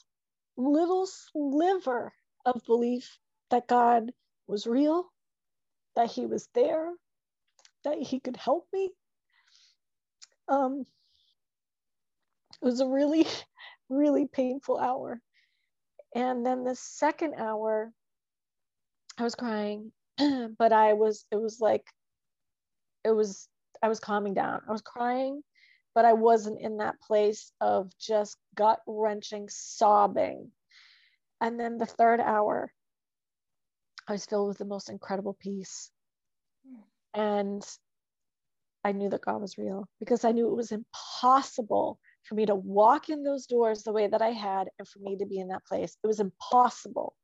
little 0.56 1.06
sliver 1.06 2.12
of 2.44 2.62
belief 2.66 3.18
that 3.50 3.68
God 3.68 4.12
was 4.46 4.66
real, 4.66 5.06
that 5.96 6.10
he 6.10 6.26
was 6.26 6.48
there, 6.54 6.92
that 7.84 7.98
he 7.98 8.20
could 8.20 8.36
help 8.36 8.66
me. 8.72 8.90
Um, 10.48 10.84
it 12.62 12.64
was 12.64 12.80
a 12.80 12.88
really, 12.88 13.26
really 13.88 14.26
painful 14.26 14.78
hour. 14.78 15.20
And 16.14 16.44
then 16.44 16.64
the 16.64 16.74
second 16.74 17.34
hour, 17.38 17.92
I 19.18 19.22
was 19.22 19.34
crying, 19.34 19.92
but 20.58 20.72
I 20.72 20.92
was, 20.92 21.24
it 21.30 21.36
was 21.36 21.60
like, 21.60 21.86
it 23.04 23.10
was, 23.10 23.48
I 23.82 23.88
was 23.88 24.00
calming 24.00 24.34
down. 24.34 24.60
I 24.68 24.72
was 24.72 24.82
crying, 24.82 25.42
but 25.94 26.04
I 26.04 26.12
wasn't 26.12 26.60
in 26.60 26.78
that 26.78 27.00
place 27.00 27.52
of 27.60 27.90
just 27.98 28.36
gut 28.54 28.80
wrenching 28.86 29.48
sobbing. 29.48 30.50
And 31.40 31.58
then 31.58 31.78
the 31.78 31.86
third 31.86 32.20
hour, 32.20 32.72
I 34.06 34.12
was 34.12 34.26
filled 34.26 34.48
with 34.48 34.58
the 34.58 34.64
most 34.64 34.90
incredible 34.90 35.36
peace. 35.40 35.90
Hmm. 36.66 37.20
And 37.20 37.66
I 38.84 38.92
knew 38.92 39.08
that 39.10 39.24
God 39.24 39.40
was 39.40 39.58
real 39.58 39.88
because 39.98 40.24
I 40.24 40.32
knew 40.32 40.48
it 40.48 40.56
was 40.56 40.72
impossible 40.72 41.98
for 42.24 42.34
me 42.34 42.46
to 42.46 42.54
walk 42.54 43.08
in 43.08 43.22
those 43.22 43.46
doors 43.46 43.82
the 43.82 43.92
way 43.92 44.06
that 44.06 44.22
I 44.22 44.30
had 44.30 44.68
and 44.78 44.88
for 44.88 44.98
me 45.00 45.16
to 45.18 45.26
be 45.26 45.38
in 45.38 45.48
that 45.48 45.66
place. 45.66 45.96
It 46.02 46.06
was 46.06 46.20
impossible, 46.20 47.14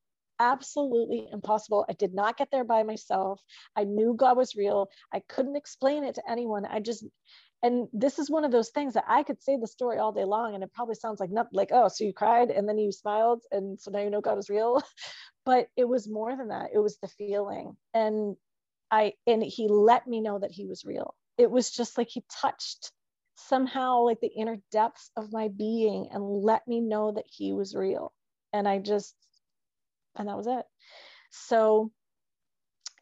absolutely 0.40 1.28
impossible. 1.32 1.84
I 1.88 1.92
did 1.92 2.14
not 2.14 2.36
get 2.36 2.48
there 2.50 2.64
by 2.64 2.82
myself. 2.82 3.40
I 3.76 3.84
knew 3.84 4.14
God 4.16 4.36
was 4.36 4.56
real. 4.56 4.88
I 5.12 5.20
couldn't 5.28 5.56
explain 5.56 6.04
it 6.04 6.16
to 6.16 6.30
anyone. 6.30 6.64
I 6.66 6.80
just, 6.80 7.04
and 7.62 7.88
this 7.92 8.18
is 8.18 8.30
one 8.30 8.44
of 8.44 8.52
those 8.52 8.70
things 8.70 8.94
that 8.94 9.04
I 9.08 9.22
could 9.22 9.42
say 9.42 9.56
the 9.56 9.66
story 9.66 9.98
all 9.98 10.12
day 10.12 10.24
long 10.24 10.54
and 10.54 10.62
it 10.62 10.72
probably 10.72 10.94
sounds 10.94 11.20
like 11.20 11.30
nothing 11.30 11.50
like, 11.54 11.70
oh, 11.72 11.88
so 11.88 12.04
you 12.04 12.12
cried 12.12 12.50
and 12.50 12.68
then 12.68 12.78
you 12.78 12.92
smiled 12.92 13.42
and 13.50 13.80
so 13.80 13.90
now 13.90 14.00
you 14.00 14.10
know 14.10 14.20
God 14.20 14.38
is 14.38 14.50
real. 14.50 14.82
but 15.48 15.68
it 15.78 15.88
was 15.88 16.06
more 16.06 16.36
than 16.36 16.48
that 16.48 16.68
it 16.74 16.78
was 16.78 16.98
the 16.98 17.08
feeling 17.08 17.74
and 17.94 18.36
i 18.90 19.14
and 19.26 19.42
he 19.42 19.66
let 19.66 20.06
me 20.06 20.20
know 20.20 20.38
that 20.38 20.50
he 20.50 20.66
was 20.66 20.84
real 20.84 21.14
it 21.38 21.50
was 21.50 21.70
just 21.70 21.96
like 21.96 22.08
he 22.10 22.22
touched 22.30 22.92
somehow 23.46 24.00
like 24.02 24.20
the 24.20 24.32
inner 24.34 24.56
depths 24.70 25.10
of 25.16 25.32
my 25.32 25.48
being 25.48 26.08
and 26.12 26.22
let 26.24 26.66
me 26.66 26.80
know 26.80 27.12
that 27.12 27.26
he 27.26 27.52
was 27.52 27.74
real 27.74 28.12
and 28.52 28.66
i 28.66 28.78
just 28.78 29.14
and 30.16 30.28
that 30.28 30.36
was 30.36 30.46
it 30.46 30.64
so 31.30 31.90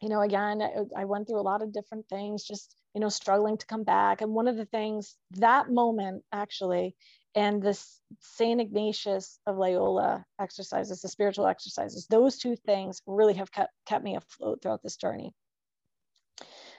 you 0.01 0.09
know 0.09 0.21
again 0.21 0.61
I, 0.61 1.01
I 1.01 1.05
went 1.05 1.27
through 1.27 1.39
a 1.39 1.41
lot 1.41 1.63
of 1.63 1.73
different 1.73 2.07
things 2.07 2.43
just 2.43 2.75
you 2.93 3.01
know 3.01 3.09
struggling 3.09 3.57
to 3.57 3.65
come 3.65 3.83
back 3.83 4.21
and 4.21 4.33
one 4.33 4.47
of 4.47 4.57
the 4.57 4.65
things 4.65 5.15
that 5.31 5.71
moment 5.71 6.23
actually 6.31 6.95
and 7.37 7.61
the 7.61 7.79
St. 8.19 8.59
Ignatius 8.59 9.39
of 9.45 9.57
Loyola 9.57 10.25
exercises, 10.41 11.01
the 11.01 11.07
spiritual 11.07 11.45
exercises, 11.45 12.07
those 12.09 12.39
two 12.39 12.55
things 12.55 13.03
really 13.05 13.35
have 13.35 13.51
kept, 13.51 13.71
kept 13.85 14.03
me 14.03 14.15
afloat 14.15 14.63
throughout 14.63 14.81
this 14.81 14.95
journey. 14.95 15.35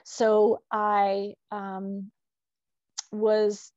So 0.03 0.61
I 0.69 1.35
um, 1.49 2.11
was, 3.11 3.71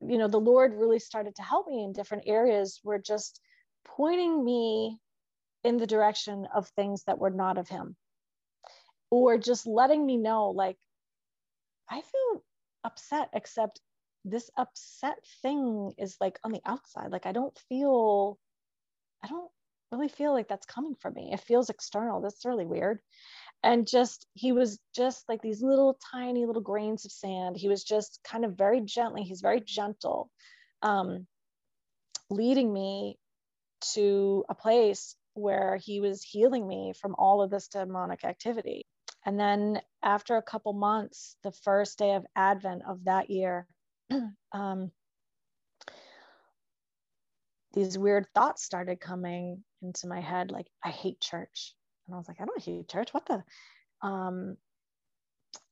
you 0.00 0.18
know, 0.18 0.28
the 0.28 0.38
Lord 0.38 0.74
really 0.74 0.98
started 0.98 1.36
to 1.36 1.42
help 1.42 1.68
me 1.68 1.84
in 1.84 1.92
different 1.92 2.24
areas 2.26 2.80
were 2.84 2.98
just 2.98 3.40
pointing 3.84 4.44
me 4.44 4.98
in 5.64 5.76
the 5.76 5.86
direction 5.86 6.46
of 6.54 6.68
things 6.68 7.04
that 7.04 7.18
were 7.18 7.30
not 7.30 7.58
of 7.58 7.68
Him, 7.68 7.96
or 9.10 9.38
just 9.38 9.66
letting 9.66 10.04
me 10.04 10.16
know, 10.16 10.50
like, 10.50 10.78
I 11.88 12.00
feel 12.00 12.44
upset, 12.84 13.30
except 13.32 13.80
this 14.24 14.50
upset 14.56 15.18
thing 15.42 15.92
is 15.98 16.16
like 16.20 16.38
on 16.44 16.52
the 16.52 16.60
outside. 16.64 17.10
Like 17.10 17.26
I 17.26 17.32
don't 17.32 17.58
feel, 17.68 18.38
I 19.24 19.28
don't 19.28 19.50
really 19.90 20.08
feel 20.08 20.32
like 20.32 20.48
that's 20.48 20.66
coming 20.66 20.94
from 20.94 21.14
me. 21.14 21.30
It 21.32 21.40
feels 21.40 21.70
external. 21.70 22.20
That's 22.20 22.44
really 22.44 22.66
weird. 22.66 23.00
And 23.62 23.86
just, 23.86 24.26
he 24.34 24.52
was 24.52 24.78
just 24.94 25.28
like 25.28 25.42
these 25.42 25.62
little 25.62 25.98
tiny 26.12 26.46
little 26.46 26.62
grains 26.62 27.04
of 27.04 27.12
sand. 27.12 27.56
He 27.56 27.68
was 27.68 27.84
just 27.84 28.20
kind 28.24 28.44
of 28.44 28.56
very 28.56 28.80
gently, 28.80 29.22
he's 29.22 29.42
very 29.42 29.60
gentle, 29.60 30.30
um, 30.82 31.26
leading 32.30 32.72
me 32.72 33.18
to 33.94 34.44
a 34.48 34.54
place 34.54 35.14
where 35.34 35.76
he 35.76 36.00
was 36.00 36.22
healing 36.22 36.66
me 36.66 36.94
from 37.00 37.14
all 37.18 37.42
of 37.42 37.50
this 37.50 37.68
demonic 37.68 38.24
activity. 38.24 38.86
And 39.26 39.38
then 39.38 39.80
after 40.02 40.36
a 40.36 40.42
couple 40.42 40.72
months, 40.72 41.36
the 41.42 41.52
first 41.52 41.98
day 41.98 42.14
of 42.14 42.24
Advent 42.34 42.82
of 42.88 43.04
that 43.04 43.28
year, 43.28 43.66
um, 44.52 44.90
these 47.72 47.98
weird 47.98 48.26
thoughts 48.34 48.64
started 48.64 49.00
coming 49.00 49.62
into 49.82 50.06
my 50.06 50.20
head 50.20 50.50
like 50.50 50.66
i 50.84 50.90
hate 50.90 51.20
church 51.20 51.74
and 52.10 52.16
i 52.16 52.18
was 52.18 52.26
like 52.26 52.40
i 52.40 52.44
don't 52.44 52.62
hate 52.62 52.88
church. 52.88 53.14
What 53.14 53.26
the? 53.26 53.42
Um, 54.06 54.56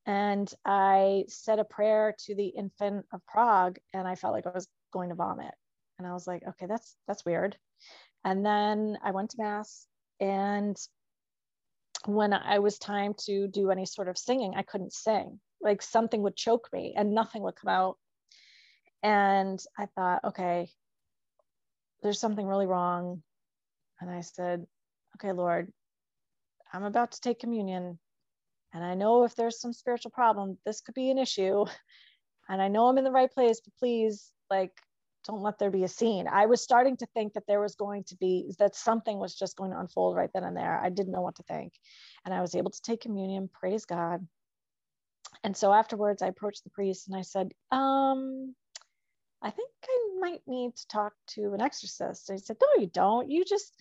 and 0.07 0.53
i 0.65 1.25
said 1.29 1.59
a 1.59 1.65
prayer 1.65 2.15
to 2.27 2.35
the 2.35 2.47
infant 2.47 3.07
of 3.13 3.27
prague 3.27 3.79
and 3.93 4.07
i 4.07 4.15
felt 4.15 4.33
like 4.33 4.47
i 4.47 4.51
was 4.51 4.69
going 4.93 5.09
to 5.09 5.15
vomit. 5.17 5.53
And 5.99 6.07
i 6.07 6.13
was 6.13 6.27
like 6.27 6.43
okay 6.49 6.67
that's 6.67 6.97
that's 7.09 7.25
weird. 7.25 7.57
And 8.25 8.47
then 8.47 8.99
i 9.03 9.11
went 9.11 9.31
to 9.31 9.43
mass 9.43 9.87
and 10.21 10.77
when 12.07 12.33
i 12.33 12.61
was 12.61 12.79
time 12.79 13.15
to 13.27 13.49
do 13.49 13.71
any 13.71 13.85
sort 13.85 14.09
of 14.09 14.17
singing 14.17 14.55
i 14.57 14.63
couldn't 14.63 14.93
sing. 14.93 15.41
Like 15.61 15.83
something 15.83 16.23
would 16.23 16.37
choke 16.37 16.69
me 16.73 16.95
and 16.97 17.13
nothing 17.15 17.43
would 17.43 17.57
come 17.57 17.71
out. 17.71 17.97
And 19.03 19.59
I 19.77 19.87
thought, 19.87 20.23
okay, 20.25 20.71
there's 22.03 22.21
something 22.21 22.47
really 22.47 22.67
wrong. 22.67 23.23
And 24.01 24.09
I 24.09 24.21
said, 24.21 24.67
okay, 25.17 25.33
Lord, 25.33 25.73
I'm 26.73 26.85
about 26.85 27.13
to 27.13 27.21
take 27.21 27.41
communion. 27.41 27.99
And 28.73 28.85
I 28.85 28.95
know 28.95 29.25
if 29.25 29.35
there's 29.35 29.61
some 29.61 29.73
spiritual 29.73 30.11
problem, 30.11 30.59
this 30.65 30.81
could 30.81 30.95
be 30.95 31.11
an 31.11 31.19
issue. 31.19 31.65
And 32.51 32.63
I 32.63 32.69
know 32.69 32.87
I'm 32.87 32.97
in 32.97 33.05
the 33.05 33.11
right 33.11 33.31
place, 33.31 33.61
but 33.63 33.75
please, 33.79 34.33
like, 34.49 34.73
don't 35.27 35.43
let 35.43 35.59
there 35.59 35.71
be 35.71 35.85
a 35.85 35.89
scene. 35.89 36.27
I 36.27 36.47
was 36.47 36.63
starting 36.63 36.97
to 36.97 37.07
think 37.13 37.35
that 37.35 37.47
there 37.47 37.61
was 37.61 37.75
going 37.75 38.05
to 38.05 38.17
be, 38.17 38.55
that 38.59 38.75
something 38.75 39.19
was 39.19 39.35
just 39.35 39.55
going 39.55 39.71
to 39.73 39.79
unfold 39.79 40.17
right 40.17 40.31
then 40.33 40.45
and 40.45 40.57
there. 40.57 40.81
I 40.83 40.89
didn't 40.89 41.13
know 41.13 41.21
what 41.21 41.37
to 41.37 41.43
think. 41.43 41.75
And 42.25 42.33
I 42.33 42.41
was 42.41 42.55
able 42.55 42.71
to 42.71 42.81
take 42.81 43.03
communion, 43.03 43.51
praise 43.53 43.85
God. 43.85 44.27
And 45.45 45.55
so 45.55 45.75
afterwards, 45.75 46.23
I 46.23 46.29
approached 46.29 46.65
the 46.65 46.71
priest 46.71 47.07
and 47.07 47.19
I 47.19 47.21
said, 47.21 47.53
um, 47.71 48.55
I 49.43 49.51
think 49.51 49.71
I 49.85 50.09
might 50.21 50.43
need 50.47 50.75
to 50.77 50.89
talk 50.89 51.13
to 51.29 51.55
an 51.55 51.61
exorcist. 51.61 52.29
And 52.29 52.39
he 52.39 52.45
said, 52.45 52.57
No, 52.61 52.81
you 52.81 52.89
don't. 52.89 53.31
You 53.31 53.45
just 53.45 53.73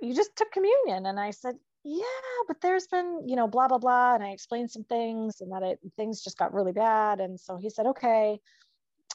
you 0.00 0.14
just 0.14 0.34
took 0.36 0.50
communion. 0.52 1.06
And 1.06 1.18
I 1.20 1.30
said, 1.30 1.56
yeah, 1.88 2.02
but 2.48 2.60
there's 2.60 2.88
been, 2.88 3.28
you 3.28 3.36
know, 3.36 3.46
blah, 3.46 3.68
blah, 3.68 3.78
blah. 3.78 4.16
And 4.16 4.24
I 4.24 4.30
explained 4.30 4.72
some 4.72 4.82
things 4.82 5.40
and 5.40 5.52
that 5.52 5.62
it, 5.62 5.78
things 5.96 6.20
just 6.20 6.36
got 6.36 6.52
really 6.52 6.72
bad. 6.72 7.20
And 7.20 7.38
so 7.38 7.56
he 7.56 7.70
said, 7.70 7.86
okay, 7.86 8.40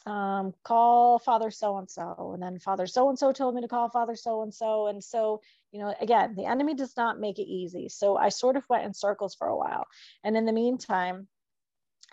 um, 0.06 0.54
call 0.64 1.20
Father 1.20 1.52
so 1.52 1.78
and 1.78 1.90
so. 1.90 2.32
And 2.34 2.42
then 2.42 2.60
Father 2.60 2.88
so 2.88 3.10
and 3.10 3.20
so 3.20 3.34
told 3.34 3.56
me 3.56 3.62
to 3.62 3.68
call 3.68 3.90
Father 3.90 4.16
so 4.16 4.42
and 4.42 4.54
so. 4.54 4.88
And 4.88 5.04
so, 5.04 5.42
you 5.74 5.82
know, 5.82 5.94
again, 6.00 6.34
the 6.38 6.46
enemy 6.46 6.74
does 6.74 6.96
not 6.96 7.20
make 7.20 7.40
it 7.40 7.50
easy. 7.50 7.90
So 7.90 8.16
I 8.16 8.30
sort 8.30 8.56
of 8.56 8.64
went 8.70 8.86
in 8.86 8.94
circles 8.94 9.36
for 9.36 9.48
a 9.48 9.58
while. 9.58 9.86
And 10.24 10.38
in 10.38 10.46
the 10.46 10.54
meantime, 10.54 11.28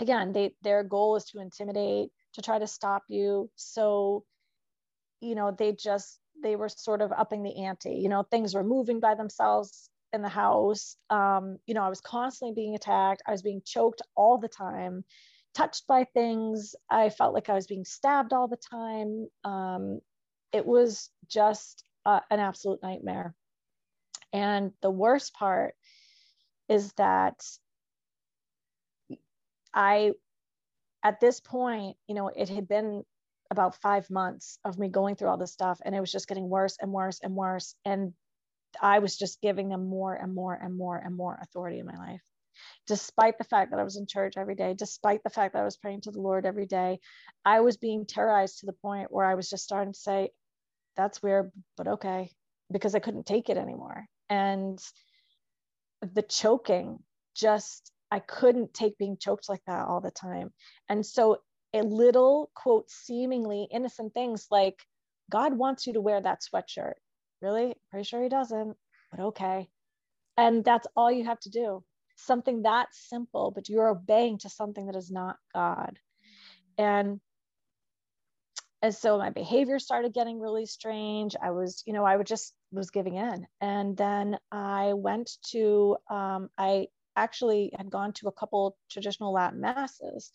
again, 0.00 0.32
they 0.32 0.56
their 0.62 0.82
goal 0.82 1.14
is 1.14 1.26
to 1.26 1.38
intimidate, 1.38 2.10
to 2.32 2.42
try 2.42 2.58
to 2.58 2.66
stop 2.66 3.04
you. 3.08 3.48
So, 3.54 4.24
you 5.20 5.36
know, 5.36 5.52
they 5.56 5.70
just 5.70 6.18
they 6.42 6.56
were 6.56 6.68
sort 6.68 7.00
of 7.00 7.12
upping 7.12 7.44
the 7.44 7.64
ante. 7.64 7.94
You 7.94 8.08
know, 8.08 8.24
things 8.24 8.54
were 8.56 8.64
moving 8.64 8.98
by 8.98 9.14
themselves 9.14 9.88
in 10.12 10.22
the 10.22 10.28
house. 10.28 10.96
Um, 11.10 11.58
you 11.66 11.74
know, 11.74 11.82
I 11.82 11.88
was 11.88 12.00
constantly 12.00 12.54
being 12.54 12.74
attacked. 12.74 13.22
I 13.26 13.32
was 13.32 13.42
being 13.42 13.62
choked 13.64 14.02
all 14.16 14.38
the 14.38 14.48
time, 14.48 15.04
touched 15.54 15.86
by 15.86 16.04
things. 16.04 16.74
I 16.90 17.10
felt 17.10 17.34
like 17.34 17.48
I 17.48 17.54
was 17.54 17.66
being 17.66 17.84
stabbed 17.84 18.32
all 18.32 18.48
the 18.48 18.56
time. 18.56 19.28
Um, 19.44 20.00
it 20.52 20.64
was 20.64 21.10
just 21.28 21.84
uh, 22.06 22.20
an 22.30 22.40
absolute 22.40 22.82
nightmare. 22.82 23.34
And 24.32 24.72
the 24.82 24.90
worst 24.90 25.34
part 25.34 25.74
is 26.68 26.92
that 26.94 27.40
I, 29.74 30.12
at 31.02 31.20
this 31.20 31.40
point, 31.40 31.96
you 32.06 32.14
know, 32.14 32.28
it 32.28 32.48
had 32.48 32.68
been 32.68 33.04
about 33.50 33.80
five 33.80 34.10
months 34.10 34.58
of 34.64 34.78
me 34.78 34.88
going 34.88 35.16
through 35.16 35.28
all 35.28 35.38
this 35.38 35.52
stuff 35.52 35.80
and 35.84 35.94
it 35.94 36.00
was 36.00 36.12
just 36.12 36.28
getting 36.28 36.48
worse 36.48 36.76
and 36.80 36.92
worse 36.92 37.20
and 37.22 37.34
worse. 37.34 37.74
And 37.84 38.12
I 38.80 38.98
was 38.98 39.16
just 39.16 39.40
giving 39.40 39.68
them 39.68 39.88
more 39.88 40.14
and 40.14 40.34
more 40.34 40.54
and 40.54 40.76
more 40.76 40.96
and 40.96 41.16
more 41.16 41.38
authority 41.40 41.78
in 41.78 41.86
my 41.86 41.96
life. 41.96 42.22
Despite 42.86 43.38
the 43.38 43.44
fact 43.44 43.70
that 43.70 43.78
I 43.80 43.84
was 43.84 43.96
in 43.96 44.06
church 44.06 44.34
every 44.36 44.54
day, 44.54 44.74
despite 44.74 45.22
the 45.22 45.30
fact 45.30 45.54
that 45.54 45.62
I 45.62 45.64
was 45.64 45.76
praying 45.76 46.02
to 46.02 46.10
the 46.10 46.20
Lord 46.20 46.44
every 46.44 46.66
day, 46.66 46.98
I 47.44 47.60
was 47.60 47.76
being 47.76 48.06
terrorized 48.06 48.60
to 48.60 48.66
the 48.66 48.72
point 48.72 49.12
where 49.12 49.26
I 49.26 49.34
was 49.34 49.48
just 49.48 49.64
starting 49.64 49.92
to 49.92 49.98
say, 49.98 50.30
that's 50.96 51.22
weird, 51.22 51.52
but 51.76 51.86
okay, 51.86 52.32
because 52.72 52.94
I 52.94 52.98
couldn't 52.98 53.26
take 53.26 53.48
it 53.48 53.56
anymore. 53.56 54.06
And 54.28 54.78
the 56.02 56.22
choking 56.22 56.98
just, 57.36 57.92
I 58.10 58.18
couldn't 58.18 58.74
take 58.74 58.98
being 58.98 59.16
choked 59.20 59.48
like 59.48 59.62
that 59.66 59.86
all 59.86 60.00
the 60.00 60.10
time. 60.10 60.50
And 60.88 61.04
so, 61.04 61.38
a 61.74 61.82
little 61.82 62.50
quote, 62.54 62.90
seemingly 62.90 63.68
innocent 63.70 64.14
things 64.14 64.46
like, 64.50 64.78
God 65.30 65.56
wants 65.56 65.86
you 65.86 65.92
to 65.92 66.00
wear 66.00 66.20
that 66.20 66.40
sweatshirt 66.40 66.94
really? 67.40 67.74
Pretty 67.90 68.04
sure 68.04 68.22
he 68.22 68.28
doesn't, 68.28 68.76
but 69.10 69.20
okay. 69.20 69.68
And 70.36 70.64
that's 70.64 70.86
all 70.96 71.10
you 71.10 71.24
have 71.24 71.40
to 71.40 71.50
do. 71.50 71.84
Something 72.16 72.62
that 72.62 72.88
simple, 72.92 73.52
but 73.54 73.68
you're 73.68 73.88
obeying 73.88 74.38
to 74.38 74.48
something 74.48 74.86
that 74.86 74.96
is 74.96 75.10
not 75.10 75.36
God. 75.54 75.98
And 76.76 77.20
and 78.80 78.94
so 78.94 79.18
my 79.18 79.30
behavior 79.30 79.78
started 79.80 80.14
getting 80.14 80.38
really 80.38 80.66
strange. 80.66 81.34
I 81.42 81.50
was, 81.50 81.82
you 81.84 81.92
know, 81.92 82.04
I 82.04 82.16
would 82.16 82.28
just 82.28 82.54
was 82.70 82.90
giving 82.90 83.16
in. 83.16 83.46
And 83.60 83.96
then 83.96 84.38
I 84.52 84.92
went 84.92 85.30
to, 85.50 85.96
um, 86.08 86.48
I 86.56 86.86
actually 87.16 87.72
had 87.76 87.90
gone 87.90 88.12
to 88.14 88.28
a 88.28 88.32
couple 88.32 88.76
traditional 88.88 89.32
Latin 89.32 89.60
masses. 89.60 90.30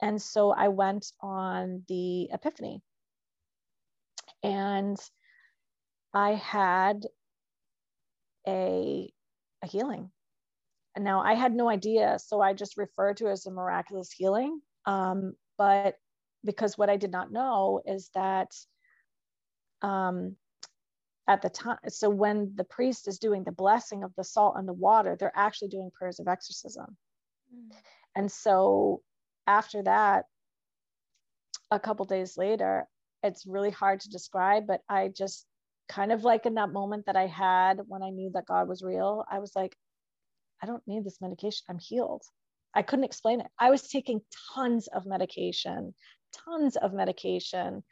And 0.00 0.20
so 0.20 0.52
I 0.52 0.68
went 0.68 1.12
on 1.20 1.82
the 1.88 2.30
Epiphany. 2.32 2.80
And 4.42 4.98
I 6.16 6.32
had 6.32 7.04
a, 8.48 9.12
a 9.62 9.66
healing. 9.66 10.10
And 10.94 11.04
now 11.04 11.20
I 11.20 11.34
had 11.34 11.54
no 11.54 11.68
idea. 11.68 12.18
So 12.18 12.40
I 12.40 12.54
just 12.54 12.78
referred 12.78 13.18
to 13.18 13.26
it 13.26 13.32
as 13.32 13.44
a 13.44 13.50
miraculous 13.50 14.10
healing. 14.10 14.62
Um, 14.86 15.34
but 15.58 15.98
because 16.42 16.78
what 16.78 16.88
I 16.88 16.96
did 16.96 17.10
not 17.10 17.32
know 17.32 17.82
is 17.84 18.10
that 18.14 18.48
um, 19.82 20.36
at 21.28 21.42
the 21.42 21.50
time, 21.50 21.76
so 21.88 22.08
when 22.08 22.52
the 22.54 22.64
priest 22.64 23.08
is 23.08 23.18
doing 23.18 23.44
the 23.44 23.52
blessing 23.52 24.02
of 24.02 24.14
the 24.16 24.24
salt 24.24 24.54
and 24.56 24.66
the 24.66 24.72
water, 24.72 25.18
they're 25.20 25.32
actually 25.36 25.68
doing 25.68 25.90
prayers 25.92 26.18
of 26.18 26.28
exorcism. 26.28 26.96
Mm. 27.54 27.76
And 28.14 28.32
so 28.32 29.02
after 29.46 29.82
that, 29.82 30.24
a 31.70 31.78
couple 31.78 32.06
days 32.06 32.38
later, 32.38 32.88
it's 33.22 33.44
really 33.44 33.70
hard 33.70 34.00
to 34.00 34.08
describe, 34.08 34.66
but 34.66 34.80
I 34.88 35.08
just 35.08 35.44
kind 35.88 36.12
of 36.12 36.24
like 36.24 36.46
in 36.46 36.54
that 36.54 36.72
moment 36.72 37.06
that 37.06 37.16
I 37.16 37.26
had 37.26 37.80
when 37.86 38.02
I 38.02 38.10
knew 38.10 38.30
that 38.34 38.46
God 38.46 38.68
was 38.68 38.82
real, 38.82 39.24
I 39.30 39.38
was 39.38 39.52
like, 39.54 39.76
I 40.62 40.66
don't 40.66 40.82
need 40.86 41.04
this 41.04 41.20
medication. 41.20 41.64
I'm 41.68 41.78
healed. 41.78 42.22
I 42.74 42.82
couldn't 42.82 43.04
explain 43.04 43.40
it. 43.40 43.46
I 43.58 43.70
was 43.70 43.88
taking 43.88 44.20
tons 44.54 44.86
of 44.88 45.06
medication, 45.06 45.94
tons 46.32 46.76
of 46.76 46.92
medication, 46.92 47.82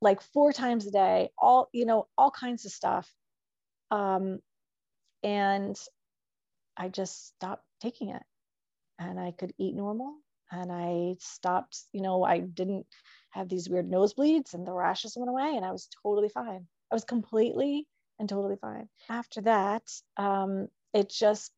like 0.00 0.20
four 0.20 0.52
times 0.52 0.86
a 0.86 0.90
day, 0.90 1.30
all, 1.38 1.68
you 1.72 1.86
know, 1.86 2.06
all 2.18 2.30
kinds 2.30 2.66
of 2.66 2.72
stuff. 2.72 3.10
Um, 3.90 4.40
and 5.22 5.76
I 6.76 6.88
just 6.88 7.28
stopped 7.28 7.64
taking 7.80 8.10
it 8.10 8.22
and 8.98 9.18
I 9.18 9.32
could 9.32 9.52
eat 9.58 9.74
normal 9.74 10.16
and 10.50 10.70
I 10.70 11.16
stopped, 11.20 11.78
you 11.92 12.02
know, 12.02 12.22
I 12.22 12.40
didn't 12.40 12.86
have 13.30 13.48
these 13.48 13.68
weird 13.68 13.90
nosebleeds 13.90 14.54
and 14.54 14.66
the 14.66 14.72
rashes 14.72 15.16
went 15.16 15.30
away 15.30 15.54
and 15.56 15.64
I 15.64 15.72
was 15.72 15.88
totally 16.02 16.28
fine. 16.28 16.66
I 16.90 16.94
was 16.94 17.04
completely 17.04 17.86
and 18.18 18.28
totally 18.28 18.56
fine. 18.60 18.88
After 19.08 19.40
that, 19.42 19.82
um, 20.16 20.68
it 20.94 21.10
just 21.10 21.52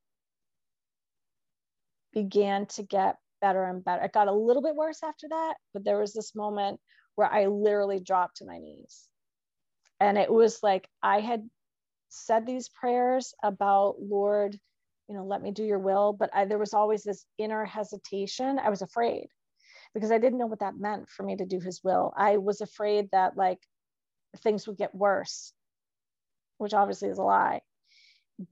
began 2.12 2.66
to 2.66 2.82
get 2.82 3.16
better 3.40 3.64
and 3.64 3.84
better. 3.84 4.02
It 4.04 4.12
got 4.12 4.28
a 4.28 4.32
little 4.32 4.62
bit 4.62 4.74
worse 4.74 5.02
after 5.02 5.28
that, 5.28 5.54
but 5.72 5.84
there 5.84 5.98
was 5.98 6.12
this 6.12 6.34
moment 6.34 6.80
where 7.14 7.30
I 7.30 7.46
literally 7.46 8.00
dropped 8.00 8.38
to 8.38 8.46
my 8.46 8.58
knees. 8.58 9.08
And 10.00 10.16
it 10.16 10.32
was 10.32 10.60
like 10.62 10.88
I 11.02 11.20
had 11.20 11.48
said 12.08 12.46
these 12.46 12.68
prayers 12.68 13.34
about, 13.42 13.96
Lord, 14.00 14.58
you 15.08 15.14
know, 15.14 15.24
let 15.24 15.42
me 15.42 15.50
do 15.50 15.64
your 15.64 15.78
will. 15.78 16.12
But 16.12 16.30
I, 16.34 16.44
there 16.44 16.58
was 16.58 16.74
always 16.74 17.02
this 17.02 17.24
inner 17.38 17.64
hesitation. 17.64 18.58
I 18.58 18.70
was 18.70 18.82
afraid 18.82 19.26
because 19.94 20.10
I 20.10 20.18
didn't 20.18 20.38
know 20.38 20.46
what 20.46 20.60
that 20.60 20.78
meant 20.78 21.08
for 21.08 21.22
me 21.22 21.36
to 21.36 21.46
do 21.46 21.60
his 21.60 21.80
will. 21.82 22.12
I 22.16 22.36
was 22.36 22.60
afraid 22.60 23.08
that, 23.12 23.36
like, 23.36 23.58
things 24.38 24.66
would 24.66 24.76
get 24.76 24.94
worse, 24.94 25.52
which 26.58 26.74
obviously 26.74 27.08
is 27.08 27.18
a 27.18 27.22
lie. 27.22 27.60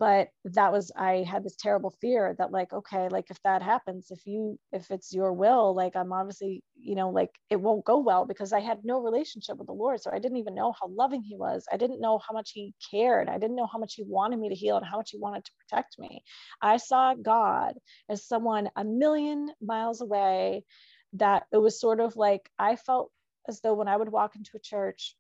But 0.00 0.30
that 0.46 0.72
was, 0.72 0.90
I 0.96 1.22
had 1.22 1.44
this 1.44 1.54
terrible 1.54 1.94
fear 2.00 2.34
that, 2.38 2.50
like, 2.50 2.72
okay, 2.72 3.08
like 3.08 3.30
if 3.30 3.40
that 3.44 3.62
happens, 3.62 4.10
if 4.10 4.26
you, 4.26 4.58
if 4.72 4.90
it's 4.90 5.14
your 5.14 5.32
will, 5.32 5.76
like 5.76 5.94
I'm 5.94 6.12
obviously, 6.12 6.64
you 6.74 6.96
know, 6.96 7.10
like 7.10 7.30
it 7.50 7.60
won't 7.60 7.84
go 7.84 7.98
well 7.98 8.26
because 8.26 8.52
I 8.52 8.58
had 8.58 8.84
no 8.84 9.00
relationship 9.00 9.58
with 9.58 9.68
the 9.68 9.72
Lord. 9.72 10.02
So 10.02 10.10
I 10.12 10.18
didn't 10.18 10.38
even 10.38 10.56
know 10.56 10.72
how 10.72 10.88
loving 10.88 11.22
He 11.22 11.36
was. 11.36 11.66
I 11.72 11.76
didn't 11.76 12.00
know 12.00 12.18
how 12.18 12.34
much 12.34 12.50
He 12.52 12.74
cared. 12.90 13.28
I 13.28 13.38
didn't 13.38 13.54
know 13.54 13.68
how 13.72 13.78
much 13.78 13.94
He 13.94 14.02
wanted 14.02 14.40
me 14.40 14.48
to 14.48 14.56
heal 14.56 14.76
and 14.76 14.84
how 14.84 14.96
much 14.96 15.10
He 15.12 15.18
wanted 15.18 15.44
to 15.44 15.52
protect 15.60 16.00
me. 16.00 16.24
I 16.60 16.78
saw 16.78 17.14
God 17.14 17.74
as 18.08 18.26
someone 18.26 18.68
a 18.74 18.82
million 18.82 19.52
miles 19.62 20.00
away 20.00 20.64
that 21.12 21.44
it 21.52 21.58
was 21.58 21.80
sort 21.80 22.00
of 22.00 22.16
like 22.16 22.50
I 22.58 22.74
felt 22.74 23.12
as 23.48 23.60
though 23.60 23.74
when 23.74 23.86
I 23.86 23.96
would 23.96 24.10
walk 24.10 24.34
into 24.34 24.50
a 24.56 24.60
church, 24.60 25.14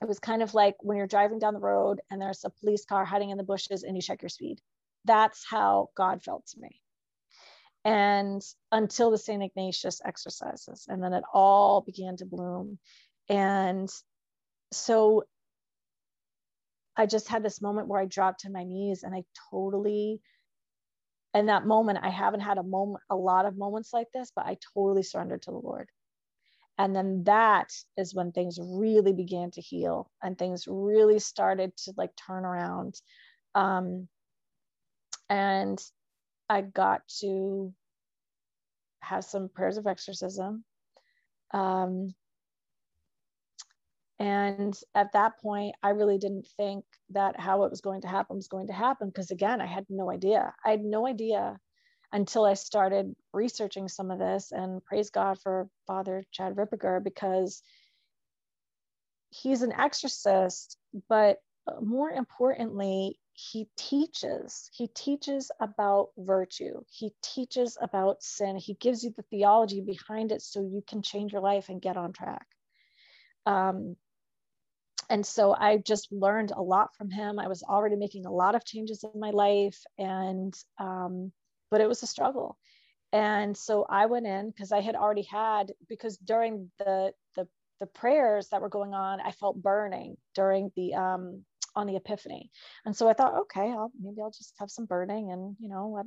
it 0.00 0.06
was 0.06 0.18
kind 0.18 0.42
of 0.42 0.54
like 0.54 0.76
when 0.80 0.96
you're 0.96 1.06
driving 1.06 1.38
down 1.38 1.54
the 1.54 1.60
road 1.60 2.00
and 2.10 2.20
there's 2.20 2.44
a 2.44 2.50
police 2.50 2.84
car 2.84 3.04
hiding 3.04 3.30
in 3.30 3.36
the 3.36 3.42
bushes 3.44 3.82
and 3.82 3.96
you 3.96 4.02
check 4.02 4.22
your 4.22 4.28
speed. 4.28 4.60
That's 5.04 5.44
how 5.48 5.88
God 5.96 6.22
felt 6.22 6.46
to 6.48 6.60
me. 6.60 6.80
And 7.84 8.42
until 8.70 9.10
the 9.10 9.18
St. 9.18 9.42
Ignatius 9.42 10.00
exercises, 10.04 10.86
and 10.88 11.02
then 11.02 11.12
it 11.12 11.24
all 11.32 11.80
began 11.80 12.16
to 12.18 12.26
bloom. 12.26 12.78
And 13.28 13.88
so 14.72 15.24
I 16.96 17.06
just 17.06 17.28
had 17.28 17.42
this 17.42 17.62
moment 17.62 17.88
where 17.88 18.00
I 18.00 18.06
dropped 18.06 18.40
to 18.40 18.50
my 18.50 18.64
knees 18.64 19.02
and 19.02 19.14
I 19.14 19.24
totally, 19.50 20.20
in 21.34 21.46
that 21.46 21.66
moment, 21.66 22.00
I 22.02 22.10
haven't 22.10 22.40
had 22.40 22.58
a 22.58 22.62
moment, 22.62 23.02
a 23.10 23.16
lot 23.16 23.46
of 23.46 23.56
moments 23.56 23.92
like 23.92 24.08
this, 24.12 24.30
but 24.34 24.46
I 24.46 24.58
totally 24.74 25.02
surrendered 25.02 25.42
to 25.42 25.50
the 25.50 25.58
Lord 25.58 25.88
and 26.78 26.94
then 26.94 27.24
that 27.24 27.72
is 27.96 28.14
when 28.14 28.30
things 28.30 28.58
really 28.62 29.12
began 29.12 29.50
to 29.50 29.60
heal 29.60 30.10
and 30.22 30.38
things 30.38 30.66
really 30.68 31.18
started 31.18 31.76
to 31.76 31.92
like 31.96 32.12
turn 32.14 32.44
around. 32.44 32.94
Um, 33.54 34.08
and 35.28 35.78
i 36.48 36.62
got 36.62 37.02
to 37.20 37.72
have 39.00 39.24
some 39.24 39.48
prayers 39.48 39.76
of 39.76 39.86
exorcism. 39.86 40.64
Um, 41.52 42.14
and 44.20 44.76
at 44.94 45.12
that 45.12 45.38
point 45.40 45.76
i 45.82 45.90
really 45.90 46.18
didn't 46.18 46.48
think 46.56 46.84
that 47.10 47.38
how 47.38 47.62
it 47.62 47.70
was 47.70 47.80
going 47.80 48.00
to 48.00 48.08
happen 48.08 48.34
was 48.34 48.48
going 48.48 48.66
to 48.66 48.72
happen 48.72 49.06
because 49.08 49.30
again 49.30 49.60
i 49.60 49.66
had 49.66 49.86
no 49.88 50.10
idea. 50.10 50.52
I 50.64 50.70
had 50.70 50.82
no 50.82 51.06
idea 51.06 51.58
until 52.12 52.44
I 52.44 52.54
started 52.54 53.14
researching 53.32 53.88
some 53.88 54.10
of 54.10 54.18
this. 54.18 54.52
And 54.52 54.84
praise 54.84 55.10
God 55.10 55.38
for 55.40 55.68
Father 55.86 56.24
Chad 56.32 56.56
Ripperger 56.56 57.02
because 57.02 57.62
he's 59.30 59.62
an 59.62 59.72
exorcist, 59.72 60.76
but 61.08 61.38
more 61.80 62.10
importantly, 62.10 63.18
he 63.32 63.68
teaches. 63.76 64.68
He 64.72 64.88
teaches 64.88 65.50
about 65.60 66.08
virtue. 66.16 66.82
He 66.90 67.12
teaches 67.22 67.76
about 67.80 68.22
sin. 68.22 68.56
He 68.56 68.74
gives 68.74 69.04
you 69.04 69.12
the 69.16 69.22
theology 69.22 69.80
behind 69.80 70.32
it 70.32 70.42
so 70.42 70.60
you 70.60 70.82
can 70.86 71.02
change 71.02 71.32
your 71.32 71.42
life 71.42 71.68
and 71.68 71.80
get 71.80 71.96
on 71.96 72.12
track. 72.12 72.46
Um, 73.46 73.96
and 75.10 75.24
so 75.24 75.54
i 75.58 75.78
just 75.78 76.12
learned 76.12 76.50
a 76.50 76.60
lot 76.60 76.94
from 76.96 77.10
him. 77.10 77.38
I 77.38 77.48
was 77.48 77.62
already 77.62 77.96
making 77.96 78.26
a 78.26 78.32
lot 78.32 78.54
of 78.54 78.64
changes 78.64 79.04
in 79.04 79.18
my 79.18 79.30
life 79.30 79.80
and 79.98 80.54
um, 80.78 81.32
but 81.70 81.80
it 81.80 81.88
was 81.88 82.02
a 82.02 82.06
struggle. 82.06 82.58
And 83.12 83.56
so 83.56 83.86
i 83.88 84.06
went 84.06 84.26
in 84.26 84.50
because 84.50 84.70
i 84.70 84.80
had 84.80 84.94
already 84.94 85.22
had 85.22 85.72
because 85.88 86.18
during 86.18 86.70
the 86.78 87.12
the 87.36 87.48
the 87.80 87.86
prayers 87.86 88.48
that 88.48 88.60
were 88.60 88.68
going 88.68 88.92
on 88.92 89.20
i 89.20 89.30
felt 89.30 89.62
burning 89.62 90.16
during 90.34 90.70
the 90.76 90.94
um 90.94 91.44
on 91.74 91.86
the 91.86 91.96
epiphany. 91.96 92.50
And 92.84 92.94
so 92.94 93.08
i 93.08 93.14
thought 93.14 93.40
okay 93.42 93.70
i'll 93.72 93.92
maybe 93.98 94.20
i'll 94.20 94.30
just 94.30 94.54
have 94.58 94.70
some 94.70 94.84
burning 94.84 95.32
and 95.32 95.56
you 95.58 95.68
know 95.70 96.02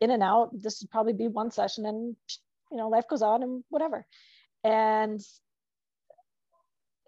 in 0.00 0.10
and 0.10 0.22
out. 0.22 0.50
This 0.52 0.80
would 0.80 0.90
probably 0.90 1.12
be 1.12 1.28
one 1.28 1.50
session 1.50 1.86
and 1.86 2.14
you 2.70 2.76
know 2.76 2.88
life 2.88 3.08
goes 3.08 3.22
on 3.22 3.42
and 3.42 3.64
whatever. 3.68 4.06
And 4.64 5.20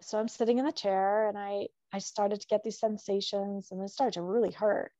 so 0.01 0.17
i'm 0.17 0.27
sitting 0.27 0.57
in 0.57 0.65
the 0.65 0.71
chair 0.71 1.29
and 1.29 1.37
i 1.37 1.67
i 1.93 1.99
started 1.99 2.41
to 2.41 2.47
get 2.47 2.63
these 2.63 2.79
sensations 2.79 3.69
and 3.71 3.81
it 3.81 3.89
started 3.89 4.13
to 4.13 4.21
really 4.21 4.51
hurt 4.51 4.91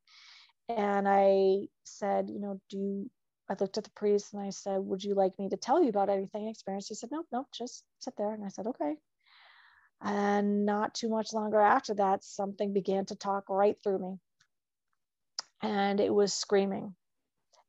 and 0.78 1.07
i 1.07 1.67
said 1.84 2.30
you 2.30 2.39
know 2.39 2.59
do 2.69 3.09
I 3.51 3.55
looked 3.59 3.78
at 3.78 3.84
the 3.84 3.89
priest 3.91 4.34
and 4.34 4.41
I 4.41 4.51
said, 4.51 4.78
Would 4.80 5.03
you 5.03 5.13
like 5.13 5.38
me 5.38 5.49
to 5.49 5.57
tell 5.57 5.84
you 5.84 5.89
about 5.89 6.09
anything 6.09 6.47
I 6.47 6.51
experienced? 6.51 6.88
He 6.88 6.95
said, 6.95 7.09
Nope, 7.11 7.28
nope, 7.34 7.47
just 7.53 7.84
sit 7.99 8.13
there. 8.17 8.34
And 8.34 8.45
I 8.45 8.47
said, 8.47 8.65
Okay. 8.65 8.95
And 10.01 10.65
not 10.65 10.95
too 10.95 11.09
much 11.09 11.34
longer 11.34 11.59
after 11.59 11.93
that, 11.95 12.24
something 12.24 12.74
began 12.74 13.05
to 13.07 13.15
talk 13.15 13.49
right 13.49 13.76
through 13.84 13.99
me. 13.99 14.19
And 15.61 15.99
it 15.99 16.13
was 16.13 16.34
screaming. 16.34 16.95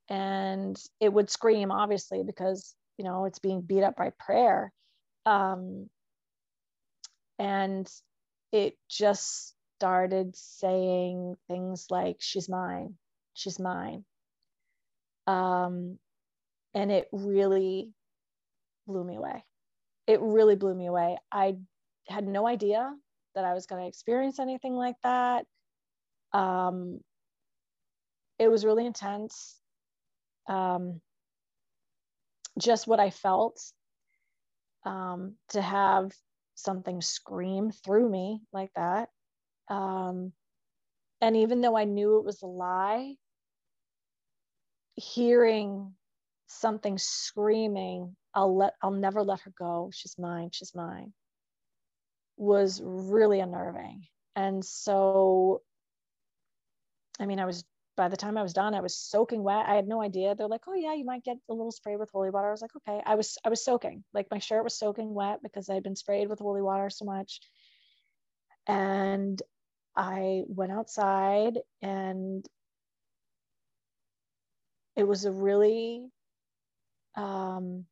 And 0.09 0.81
it 1.01 1.13
would 1.13 1.31
scream, 1.31 1.71
obviously, 1.73 2.23
because, 2.23 2.75
you 2.97 3.05
know, 3.05 3.25
it's 3.27 3.41
being 3.41 3.61
beat 3.61 3.83
up 3.83 3.97
by 3.97 4.13
prayer. 4.19 4.73
Um, 5.27 5.91
and 7.39 7.91
it 8.53 8.77
just 8.89 9.55
started 9.83 10.37
saying 10.37 11.35
things 11.49 11.89
like, 11.91 12.19
She's 12.21 12.49
mine, 12.49 12.95
she's 13.35 13.59
mine. 13.59 14.05
Um, 15.27 15.99
and 16.73 16.93
it 16.93 17.09
really 17.11 17.91
blew 18.87 19.03
me 19.03 19.17
away. 19.17 19.45
It 20.07 20.21
really 20.21 20.55
blew 20.55 20.73
me 20.73 20.87
away. 20.87 21.19
I 21.33 21.57
had 22.07 22.29
no 22.29 22.47
idea 22.47 22.95
that 23.35 23.45
I 23.45 23.55
was 23.55 23.67
going 23.67 23.83
to 23.83 23.89
experience 23.89 24.39
anything 24.39 24.75
like 24.77 24.95
that. 25.03 25.47
Um, 26.33 27.01
it 28.39 28.47
was 28.47 28.65
really 28.65 28.87
intense. 28.87 29.59
Um, 30.49 31.01
just 32.57 32.87
what 32.87 33.01
I 33.01 33.11
felt 33.11 33.61
um, 34.85 35.35
to 35.49 35.61
have 35.61 36.13
something 36.55 37.01
scream 37.01 37.73
through 37.73 38.09
me 38.09 38.43
like 38.53 38.71
that. 38.77 39.09
Um, 39.73 40.33
and 41.21 41.37
even 41.37 41.61
though 41.61 41.77
I 41.77 41.85
knew 41.85 42.19
it 42.19 42.25
was 42.25 42.43
a 42.43 42.47
lie, 42.47 43.15
hearing 44.95 45.95
something 46.47 46.99
screaming, 46.99 48.17
I'll 48.35 48.57
let 48.57 48.75
I'll 48.83 48.91
never 48.91 49.23
let 49.23 49.41
her 49.41 49.53
go. 49.59 49.91
She's 49.93 50.19
mine, 50.19 50.51
she's 50.53 50.75
mine 50.75 51.13
was 52.37 52.81
really 52.83 53.41
unnerving. 53.41 54.07
And 54.35 54.65
so, 54.65 55.63
I 57.21 57.27
mean, 57.27 57.39
I 57.39 57.45
was, 57.47 57.65
by 57.97 58.09
the 58.09 58.17
time 58.17 58.39
I 58.39 58.43
was 58.43 58.55
done, 58.55 58.75
I 58.75 58.81
was 58.81 58.97
soaking 58.97 59.43
wet. 59.43 59.67
I 59.69 59.75
had 59.75 59.87
no 59.87 60.03
idea. 60.03 60.35
They're 60.35 60.49
like, 60.49 60.63
oh 60.67 60.75
yeah, 60.75 60.95
you 60.95 61.05
might 61.05 61.25
get 61.25 61.37
a 61.49 61.55
little 61.55 61.73
spray 61.73 61.97
with 61.97 62.11
holy 62.11 62.31
water. 62.31 62.49
I 62.49 62.53
was 62.53 62.63
like, 62.63 62.75
okay. 62.77 63.03
I 63.05 63.15
was, 63.15 63.37
I 63.45 63.51
was 63.51 63.65
soaking, 63.65 64.03
like 64.15 64.27
my 64.31 64.39
shirt 64.39 64.65
was 64.65 64.79
soaking 64.79 65.13
wet 65.13 65.41
because 65.43 65.69
I 65.69 65.75
had 65.75 65.83
been 65.83 65.97
sprayed 65.97 66.29
with 66.29 66.39
holy 66.39 66.63
water 66.63 66.89
so 66.91 67.05
much. 67.05 67.41
And 68.67 69.41
I 69.97 70.43
went 70.47 70.73
outside 70.73 71.59
and 71.83 72.47
it 74.97 75.05
was 75.05 75.25
a 75.25 75.33
really 75.33 76.07
um, 77.17 77.85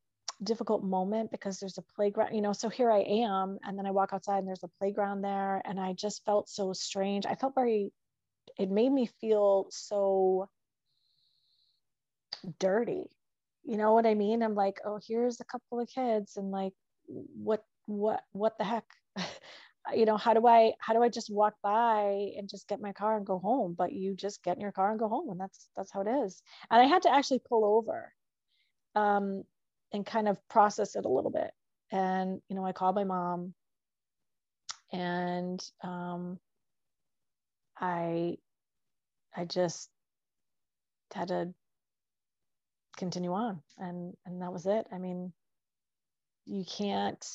difficult 0.43 0.83
moment 0.83 1.31
because 1.31 1.59
there's 1.59 1.77
a 1.77 1.83
playground, 1.95 2.35
you 2.35 2.41
know. 2.41 2.53
So 2.53 2.69
here 2.69 2.91
I 2.91 2.99
am, 3.01 3.57
and 3.63 3.77
then 3.77 3.85
I 3.85 3.91
walk 3.91 4.09
outside 4.13 4.39
and 4.39 4.47
there's 4.47 4.63
a 4.63 4.79
playground 4.79 5.21
there, 5.21 5.61
and 5.65 5.79
I 5.79 5.93
just 5.93 6.23
felt 6.25 6.49
so 6.49 6.73
strange. 6.73 7.25
I 7.25 7.35
felt 7.35 7.55
very, 7.55 7.91
it 8.57 8.69
made 8.69 8.91
me 8.91 9.07
feel 9.19 9.67
so 9.69 10.49
dirty. 12.59 13.05
You 13.63 13.77
know 13.77 13.93
what 13.93 14.07
I 14.07 14.15
mean? 14.15 14.41
I'm 14.41 14.55
like, 14.55 14.79
oh, 14.85 14.99
here's 15.07 15.39
a 15.39 15.45
couple 15.45 15.79
of 15.79 15.87
kids, 15.87 16.37
and 16.37 16.51
like, 16.51 16.73
what, 17.07 17.63
what, 17.85 18.21
what 18.31 18.57
the 18.57 18.63
heck? 18.63 18.85
you 19.95 20.05
know 20.05 20.17
how 20.17 20.33
do 20.33 20.45
i 20.47 20.71
how 20.79 20.93
do 20.93 21.01
i 21.01 21.09
just 21.09 21.31
walk 21.31 21.55
by 21.63 22.31
and 22.37 22.49
just 22.49 22.67
get 22.67 22.81
my 22.81 22.93
car 22.93 23.17
and 23.17 23.25
go 23.25 23.39
home 23.39 23.73
but 23.77 23.91
you 23.91 24.15
just 24.15 24.43
get 24.43 24.55
in 24.55 24.61
your 24.61 24.71
car 24.71 24.91
and 24.91 24.99
go 24.99 25.07
home 25.07 25.29
and 25.29 25.39
that's 25.39 25.69
that's 25.75 25.91
how 25.91 26.01
it 26.01 26.07
is 26.07 26.43
and 26.69 26.81
i 26.81 26.85
had 26.85 27.01
to 27.01 27.11
actually 27.11 27.39
pull 27.39 27.65
over 27.65 28.13
um 28.95 29.43
and 29.91 30.05
kind 30.05 30.27
of 30.27 30.37
process 30.49 30.95
it 30.95 31.05
a 31.05 31.09
little 31.09 31.31
bit. 31.31 31.51
And, 31.91 32.41
you 32.47 32.55
know, 32.55 32.65
I 32.65 32.71
called 32.71 32.95
my 32.95 33.03
mom 33.03 33.53
and 34.93 35.61
um, 35.83 36.39
I, 37.79 38.37
I 39.35 39.45
just 39.45 39.89
had 41.13 41.29
to 41.29 41.53
continue 42.97 43.33
on 43.33 43.61
and, 43.77 44.15
and 44.25 44.41
that 44.41 44.53
was 44.53 44.65
it. 44.65 44.85
I 44.91 44.97
mean, 44.97 45.33
you 46.45 46.63
can't 46.65 47.25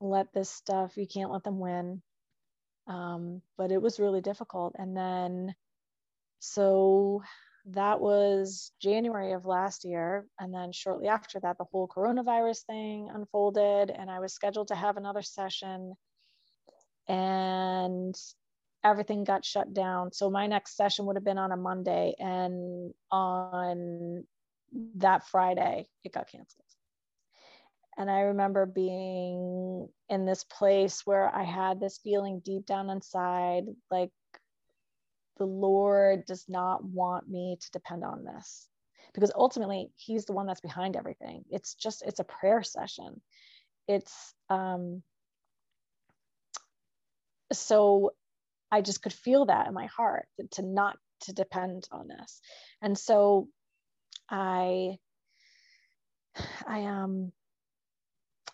let 0.00 0.32
this 0.32 0.50
stuff, 0.50 0.96
you 0.96 1.06
can't 1.06 1.30
let 1.30 1.44
them 1.44 1.58
win. 1.58 2.02
Um, 2.86 3.42
but 3.56 3.70
it 3.70 3.80
was 3.80 4.00
really 4.00 4.20
difficult. 4.20 4.74
And 4.78 4.96
then, 4.96 5.54
so 6.40 7.22
that 7.66 8.00
was 8.00 8.72
January 8.80 9.32
of 9.32 9.44
last 9.44 9.84
year. 9.84 10.26
And 10.40 10.52
then 10.52 10.72
shortly 10.72 11.08
after 11.08 11.38
that, 11.40 11.58
the 11.58 11.66
whole 11.70 11.86
coronavirus 11.86 12.64
thing 12.64 13.10
unfolded, 13.12 13.90
and 13.90 14.10
I 14.10 14.18
was 14.18 14.32
scheduled 14.32 14.68
to 14.68 14.74
have 14.74 14.96
another 14.96 15.22
session, 15.22 15.94
and 17.06 18.16
everything 18.82 19.24
got 19.24 19.44
shut 19.44 19.74
down. 19.74 20.12
So 20.12 20.30
my 20.30 20.46
next 20.46 20.76
session 20.76 21.04
would 21.06 21.16
have 21.16 21.24
been 21.24 21.38
on 21.38 21.52
a 21.52 21.56
Monday, 21.56 22.14
and 22.18 22.94
on 23.10 24.24
that 24.96 25.28
Friday, 25.28 25.88
it 26.02 26.12
got 26.12 26.28
canceled. 26.30 26.64
And 28.00 28.10
I 28.10 28.20
remember 28.20 28.64
being 28.64 29.86
in 30.08 30.24
this 30.24 30.42
place 30.44 31.02
where 31.04 31.28
I 31.28 31.42
had 31.42 31.78
this 31.78 32.00
feeling 32.02 32.40
deep 32.42 32.64
down 32.64 32.88
inside, 32.88 33.64
like 33.90 34.10
the 35.36 35.44
Lord 35.44 36.24
does 36.24 36.46
not 36.48 36.82
want 36.82 37.28
me 37.28 37.58
to 37.60 37.70
depend 37.72 38.02
on 38.02 38.24
this 38.24 38.66
because 39.12 39.30
ultimately 39.34 39.90
he's 39.96 40.24
the 40.24 40.32
one 40.32 40.46
that's 40.46 40.62
behind 40.62 40.96
everything. 40.96 41.44
It's 41.50 41.74
just, 41.74 42.02
it's 42.06 42.20
a 42.20 42.24
prayer 42.24 42.62
session. 42.62 43.20
It's, 43.86 44.32
um, 44.48 45.02
so 47.52 48.12
I 48.72 48.80
just 48.80 49.02
could 49.02 49.12
feel 49.12 49.44
that 49.44 49.66
in 49.66 49.74
my 49.74 49.86
heart 49.86 50.26
to 50.52 50.62
not 50.62 50.96
to 51.24 51.34
depend 51.34 51.86
on 51.92 52.08
this. 52.08 52.40
And 52.80 52.96
so 52.96 53.48
I, 54.30 54.96
I, 56.66 56.84
um, 56.84 57.32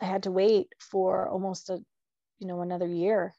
I 0.01 0.05
had 0.05 0.24
to 0.24 0.30
wait 0.30 0.68
for 0.78 1.28
almost 1.28 1.70
a, 1.70 1.78
you 2.38 2.47
know, 2.47 2.61
another 2.61 2.86
year 2.86 3.34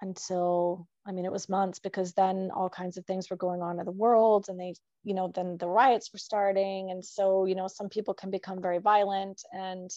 until 0.00 0.86
I 1.04 1.12
mean, 1.12 1.24
it 1.24 1.32
was 1.32 1.48
months 1.48 1.80
because 1.80 2.12
then 2.12 2.50
all 2.54 2.68
kinds 2.68 2.96
of 2.96 3.04
things 3.04 3.28
were 3.28 3.36
going 3.36 3.60
on 3.60 3.80
in 3.80 3.84
the 3.84 3.90
world 3.90 4.46
and 4.48 4.58
they, 4.58 4.74
you 5.02 5.14
know, 5.14 5.32
then 5.34 5.56
the 5.58 5.66
riots 5.66 6.12
were 6.12 6.18
starting. 6.18 6.90
And 6.90 7.04
so, 7.04 7.44
you 7.44 7.56
know, 7.56 7.66
some 7.66 7.88
people 7.88 8.14
can 8.14 8.30
become 8.30 8.62
very 8.62 8.78
violent. 8.78 9.42
And 9.52 9.90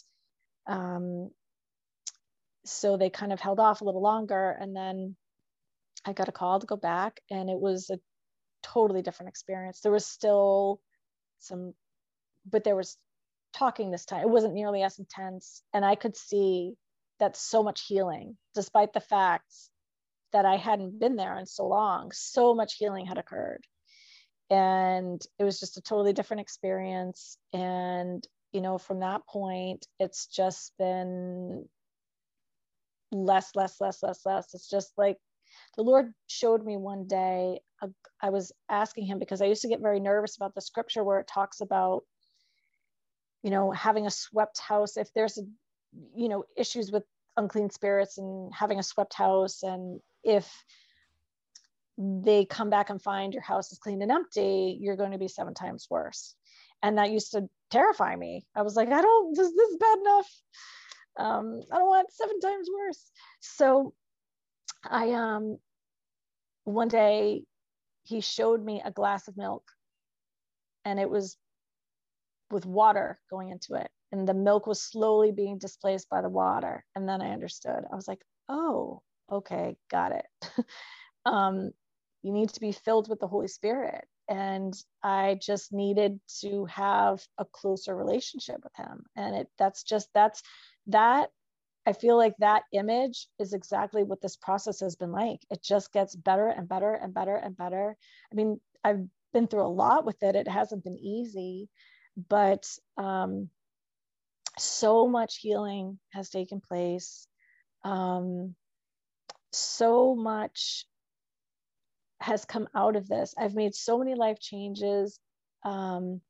um, 0.66 1.30
so 2.66 2.98
they 2.98 3.12
kind 3.12 3.32
of 3.32 3.40
held 3.40 3.60
off 3.60 3.82
a 3.82 3.84
little 3.84 4.02
longer. 4.02 4.58
And 4.60 4.76
then 4.76 5.16
I 6.06 6.14
got 6.14 6.30
a 6.30 6.32
call 6.32 6.60
to 6.60 6.66
go 6.66 6.76
back 6.76 7.22
and 7.30 7.50
it 7.50 7.60
was 7.60 7.92
a 7.92 8.00
totally 8.64 9.04
different 9.04 9.30
experience. 9.30 9.82
There 9.82 9.92
was 9.92 10.08
still 10.08 10.82
some, 11.38 11.76
but 12.50 12.64
there 12.64 12.76
was 12.76 12.98
talking 13.56 13.90
this 13.90 14.06
time. 14.06 14.22
It 14.22 14.30
wasn't 14.30 14.54
nearly 14.54 14.84
as 14.84 15.00
intense. 15.00 15.64
And 15.74 15.84
I 15.84 15.96
could 15.96 16.16
see 16.16 16.74
that 17.20 17.38
so 17.38 17.64
much 17.64 17.86
healing, 17.88 18.38
despite 18.54 18.94
the 18.94 19.00
facts 19.00 19.70
that 20.34 20.46
I 20.46 20.58
hadn't 20.58 21.00
been 21.00 21.16
there 21.16 21.40
in 21.40 21.46
so 21.46 21.66
long. 21.66 22.12
So 22.14 22.54
much 22.54 22.76
healing 22.78 23.06
had 23.06 23.18
occurred. 23.18 23.66
And 24.50 25.22
it 25.40 25.44
was 25.44 25.60
just 25.60 25.78
a 25.78 25.82
totally 25.82 26.14
different 26.14 26.42
experience. 26.42 27.38
And, 27.54 28.24
you 28.52 28.62
know, 28.62 28.78
from 28.78 29.00
that 29.00 29.26
point, 29.28 29.88
it's 30.00 30.28
just 30.28 30.74
been 30.78 31.68
less, 33.12 33.52
less, 33.56 33.80
less, 33.80 34.04
less, 34.04 34.26
less. 34.26 34.54
It's 34.54 34.70
just 34.70 34.92
like 34.98 35.18
the 35.78 35.84
Lord 35.84 36.12
showed 36.28 36.66
me 36.66 36.76
one 36.76 37.08
day, 37.08 37.60
I 38.22 38.30
was 38.30 38.52
asking 38.70 39.06
him 39.06 39.20
because 39.20 39.42
I 39.42 39.46
used 39.46 39.62
to 39.62 39.68
get 39.68 39.82
very 39.82 40.00
nervous 40.00 40.36
about 40.36 40.54
the 40.54 40.62
scripture 40.62 41.04
where 41.04 41.20
it 41.20 41.28
talks 41.28 41.62
about, 41.62 42.04
you 43.46 43.52
know, 43.52 43.70
having 43.70 44.08
a 44.08 44.12
swept 44.12 44.58
house. 44.58 44.98
If 44.98 45.14
there's, 45.14 45.38
you 46.16 46.30
know, 46.30 46.46
issues 46.58 46.92
with 46.92 47.04
unclean 47.38 47.70
spirits 47.70 48.18
and 48.18 48.52
having 48.52 48.80
a 48.80 48.84
swept 48.84 49.14
house, 49.14 49.62
and 49.62 50.00
if 50.24 50.52
they 51.96 52.44
come 52.46 52.72
back 52.72 52.90
and 52.90 53.00
find 53.00 53.34
your 53.34 53.44
house 53.44 53.72
is 53.72 53.78
clean 53.78 54.02
and 54.02 54.12
empty, 54.12 54.80
you're 54.82 54.96
going 54.96 55.12
to 55.12 55.20
be 55.20 55.28
seven 55.28 55.54
times 55.54 55.86
worse. 55.92 56.34
And 56.82 56.98
that 56.98 57.12
used 57.12 57.34
to 57.34 57.48
terrify 57.70 58.16
me. 58.16 58.48
I 58.56 58.64
was 58.64 58.76
like, 58.76 58.90
I 58.92 59.04
don't, 59.04 59.38
this, 59.38 59.52
this 59.56 59.70
is 59.70 59.78
bad 59.78 60.00
enough. 60.00 60.32
Um, 61.18 61.62
I 61.72 61.78
don't 61.78 61.88
want 61.88 62.12
seven 62.12 62.40
times 62.40 62.68
worse. 62.76 63.12
So 63.42 63.94
I, 64.84 65.12
um, 65.12 65.60
one 66.64 66.88
day 66.88 67.44
he 68.06 68.22
showed 68.22 68.66
me 68.66 68.82
a 68.84 68.90
glass 68.90 69.28
of 69.28 69.38
milk 69.38 69.70
and 70.84 71.00
it 71.00 71.12
was 71.12 71.38
with 72.52 72.66
water 72.66 73.20
going 73.30 73.50
into 73.50 73.76
it. 73.76 73.90
And 74.12 74.28
the 74.28 74.34
milk 74.34 74.68
was 74.68 74.82
slowly 74.82 75.32
being 75.32 75.58
displaced 75.58 76.10
by 76.10 76.22
the 76.22 76.30
water. 76.30 76.86
And 76.96 77.08
then 77.08 77.22
I 77.22 77.32
understood. 77.32 77.84
I 77.92 77.96
was 77.96 78.08
like, 78.08 78.22
oh, 78.50 79.02
okay, 79.32 79.76
got 79.90 80.12
it. 80.12 80.26
um, 81.26 81.72
you 82.22 82.32
need 82.32 82.50
to 82.50 82.60
be 82.60 82.72
filled 82.72 83.10
with 83.10 83.20
the 83.20 83.28
Holy 83.28 83.48
Spirit. 83.48 84.06
And 84.28 84.74
I 85.04 85.38
just 85.42 85.72
needed 85.72 86.20
to 86.42 86.66
have 86.66 87.24
a 87.38 87.46
closer 87.46 87.96
relationship 87.96 88.58
with 88.64 88.74
him. 88.76 89.04
And 89.16 89.36
it 89.36 89.48
that's 89.60 89.84
just 89.84 90.10
that's 90.14 90.42
that 90.88 91.30
I 91.86 91.94
feel 91.94 92.18
like 92.18 92.34
that 92.40 92.64
image 92.74 93.28
is 93.40 93.54
exactly 93.54 94.04
what 94.04 94.22
this 94.22 94.38
process 94.38 94.80
has 94.80 94.96
been 94.96 95.12
like. 95.12 95.40
It 95.52 95.62
just 95.62 95.94
gets 95.94 96.16
better 96.16 96.48
and 96.48 96.68
better 96.68 96.94
and 96.94 97.14
better 97.14 97.36
and 97.36 97.56
better. 97.56 97.96
I 98.32 98.36
mean, 98.36 98.60
I've 98.84 99.06
been 99.34 99.48
through 99.48 99.68
a 99.68 99.68
lot 99.68 100.06
with 100.06 100.24
it. 100.24 100.36
It 100.36 100.48
hasn't 100.48 100.84
been 100.84 100.98
easy, 100.98 101.70
but 102.16 102.66
um, 102.98 103.50
so 104.58 105.08
much 105.08 105.38
healing 105.38 106.00
has 106.12 106.30
taken 106.30 106.62
place. 106.62 107.28
Um, 107.84 108.56
so 109.52 110.16
much 110.16 110.86
has 112.20 112.46
come 112.46 112.68
out 112.76 112.96
of 112.96 113.08
this. 113.08 113.34
I've 113.38 113.56
made 113.56 113.76
so 113.76 113.98
many 113.98 114.16
life 114.16 114.40
changes. 114.40 115.20
Um, 115.64 116.22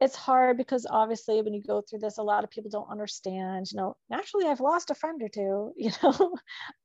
it's 0.00 0.16
hard 0.16 0.56
because 0.58 0.86
obviously 0.88 1.40
when 1.40 1.54
you 1.54 1.62
go 1.62 1.80
through 1.80 2.00
this, 2.00 2.18
a 2.18 2.22
lot 2.22 2.44
of 2.44 2.50
people 2.50 2.70
don't 2.70 2.90
understand. 2.90 3.66
You 3.70 3.78
know, 3.78 3.96
naturally, 4.10 4.46
I've 4.46 4.60
lost 4.60 4.90
a 4.90 4.94
friend 4.94 5.22
or 5.22 5.28
two. 5.28 5.72
You 5.76 5.90
know, 6.02 6.34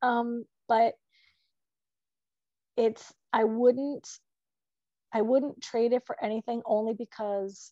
um, 0.02 0.46
but 0.68 0.94
it's 2.78 3.14
I 3.34 3.44
wouldn't 3.44 4.08
I 5.14 5.22
wouldn't 5.22 5.62
trade 5.62 5.94
it 5.94 6.06
for 6.06 6.22
anything 6.24 6.62
only 6.66 6.94
because 6.94 7.72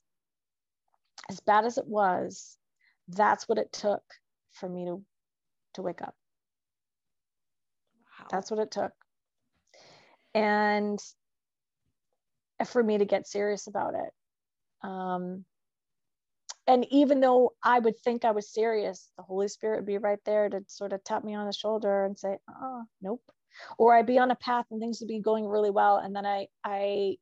as 1.29 1.39
bad 1.39 1.65
as 1.65 1.77
it 1.77 1.87
was, 1.87 2.57
that's 3.07 3.47
what 3.47 3.57
it 3.57 3.71
took 3.71 4.03
for 4.53 4.67
me 4.67 4.85
to 4.85 5.03
to 5.75 5.81
wake 5.81 6.01
up. 6.01 6.15
Wow. 8.19 8.27
That's 8.31 8.49
what 8.51 8.59
it 8.59 8.71
took 8.71 8.91
and 10.33 10.99
for 12.67 12.83
me 12.83 12.97
to 12.97 13.05
get 13.05 13.27
serious 13.27 13.67
about 13.67 13.93
it. 13.95 14.87
Um, 14.87 15.45
and 16.67 16.85
even 16.91 17.19
though 17.19 17.53
I 17.63 17.79
would 17.79 17.97
think 17.99 18.25
I 18.25 18.31
was 18.31 18.53
serious, 18.53 19.09
the 19.17 19.23
Holy 19.23 19.47
Spirit 19.47 19.77
would 19.77 19.85
be 19.87 19.97
right 19.97 20.19
there 20.25 20.49
to 20.49 20.63
sort 20.67 20.93
of 20.93 21.03
tap 21.03 21.23
me 21.23 21.33
on 21.33 21.47
the 21.47 21.53
shoulder 21.53 22.05
and 22.05 22.17
say, 22.17 22.37
"Oh, 22.49 22.83
nope," 23.01 23.23
or 23.77 23.95
I'd 23.95 24.05
be 24.05 24.19
on 24.19 24.31
a 24.31 24.35
path 24.35 24.65
and 24.69 24.79
things 24.79 24.99
would 24.99 25.07
be 25.07 25.19
going 25.19 25.47
really 25.47 25.71
well, 25.71 25.97
and 25.97 26.15
then 26.15 26.25
I, 26.25 26.47
I, 26.63 27.17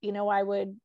you 0.00 0.12
know, 0.12 0.28
I 0.28 0.42
would. 0.42 0.76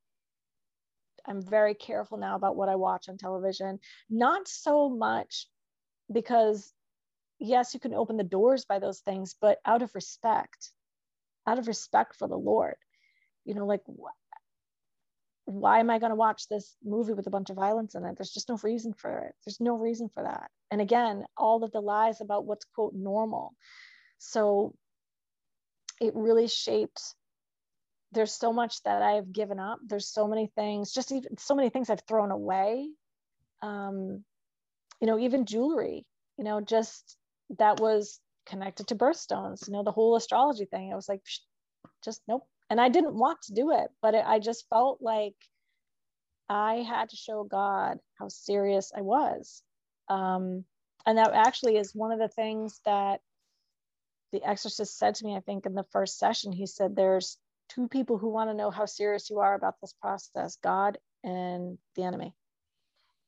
I'm 1.27 1.41
very 1.41 1.73
careful 1.73 2.17
now 2.19 2.35
about 2.35 2.55
what 2.55 2.69
I 2.69 2.75
watch 2.75 3.09
on 3.09 3.17
television. 3.17 3.79
Not 4.09 4.47
so 4.47 4.89
much 4.89 5.47
because, 6.11 6.71
yes, 7.39 7.73
you 7.73 7.79
can 7.79 7.95
open 7.95 8.17
the 8.17 8.23
doors 8.23 8.65
by 8.65 8.77
those 8.77 8.99
things, 8.99 9.35
but 9.41 9.57
out 9.65 9.81
of 9.81 9.95
respect 9.95 10.71
out 11.47 11.59
of 11.59 11.67
respect 11.67 12.15
for 12.17 12.27
the 12.27 12.37
Lord. 12.37 12.75
You 13.45 13.53
know, 13.53 13.65
like, 13.65 13.81
wh- 13.87 14.13
why 15.45 15.79
am 15.79 15.89
I 15.89 15.99
going 15.99 16.09
to 16.11 16.15
watch 16.15 16.47
this 16.47 16.75
movie 16.83 17.13
with 17.13 17.27
a 17.27 17.31
bunch 17.31 17.49
of 17.49 17.55
violence 17.55 17.95
in 17.95 18.03
it? 18.03 18.17
There's 18.17 18.33
just 18.33 18.49
no 18.49 18.57
reason 18.63 18.93
for 18.93 19.19
it. 19.19 19.35
There's 19.45 19.61
no 19.61 19.75
reason 19.75 20.09
for 20.13 20.23
that. 20.23 20.49
And 20.71 20.81
again, 20.81 21.25
all 21.37 21.63
of 21.63 21.71
the 21.71 21.81
lies 21.81 22.21
about 22.21 22.45
what's 22.45 22.65
quote 22.73 22.93
normal. 22.95 23.53
So 24.17 24.73
it 26.01 26.13
really 26.15 26.47
shaped. 26.47 27.01
There's 28.15 28.33
so 28.33 28.51
much 28.51 28.81
that 28.83 29.01
I've 29.01 29.31
given 29.31 29.59
up. 29.59 29.79
There's 29.85 30.07
so 30.07 30.27
many 30.27 30.49
things, 30.55 30.91
just 30.93 31.11
even 31.11 31.37
so 31.37 31.53
many 31.53 31.69
things 31.69 31.89
I've 31.89 32.07
thrown 32.07 32.31
away. 32.31 32.89
Um, 33.61 34.23
you 34.99 35.07
know, 35.07 35.19
even 35.19 35.45
jewelry, 35.45 36.05
you 36.37 36.43
know, 36.43 36.61
just 36.61 37.17
that 37.59 37.79
was 37.79 38.19
connected 38.45 38.87
to 38.87 38.95
birthstones, 38.95 39.67
you 39.67 39.73
know, 39.73 39.83
the 39.83 39.91
whole 39.91 40.15
astrology 40.15 40.65
thing. 40.65 40.91
I 40.91 40.95
was 40.95 41.09
like, 41.09 41.21
just 42.03 42.21
nope. 42.27 42.47
And 42.69 42.81
I 42.81 42.89
didn't 42.89 43.15
want 43.15 43.41
to 43.43 43.53
do 43.53 43.71
it, 43.71 43.89
but 44.01 44.15
it, 44.15 44.23
I 44.25 44.39
just 44.39 44.67
felt 44.69 44.99
like 45.01 45.35
I 46.49 46.75
had 46.87 47.09
to 47.09 47.15
show 47.15 47.43
God 47.43 47.99
how 48.17 48.29
serious 48.29 48.91
I 48.95 49.01
was. 49.01 49.61
Um, 50.09 50.65
and 51.05 51.17
that 51.17 51.33
actually 51.33 51.77
is 51.77 51.93
one 51.93 52.11
of 52.11 52.19
the 52.19 52.27
things 52.27 52.79
that 52.85 53.19
the 54.31 54.43
exorcist 54.43 54.97
said 54.97 55.15
to 55.15 55.25
me, 55.25 55.35
I 55.35 55.39
think, 55.41 55.65
in 55.65 55.75
the 55.75 55.85
first 55.91 56.17
session. 56.17 56.51
He 56.51 56.65
said, 56.65 56.95
There's 56.95 57.37
two 57.69 57.87
people 57.87 58.17
who 58.17 58.29
want 58.29 58.49
to 58.49 58.55
know 58.55 58.71
how 58.71 58.85
serious 58.85 59.29
you 59.29 59.39
are 59.39 59.55
about 59.55 59.75
this 59.81 59.93
process 60.01 60.57
God 60.63 60.97
and 61.23 61.77
the 61.95 62.03
enemy. 62.03 62.33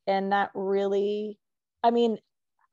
And 0.05 0.31
that 0.31 0.51
really, 0.53 1.37
I 1.83 1.91
mean, 1.91 2.17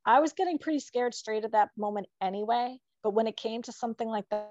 I 0.07 0.21
was 0.21 0.33
getting 0.33 0.59
pretty 0.59 0.81
scared 0.81 1.15
straight 1.15 1.45
at 1.45 1.53
that 1.53 1.71
moment 1.77 2.07
anyway. 2.23 2.79
But 3.03 3.13
when 3.13 3.27
it 3.27 3.37
came 3.37 3.63
to 3.63 3.73
something 3.73 4.09
like 4.09 4.25
that, 4.31 4.51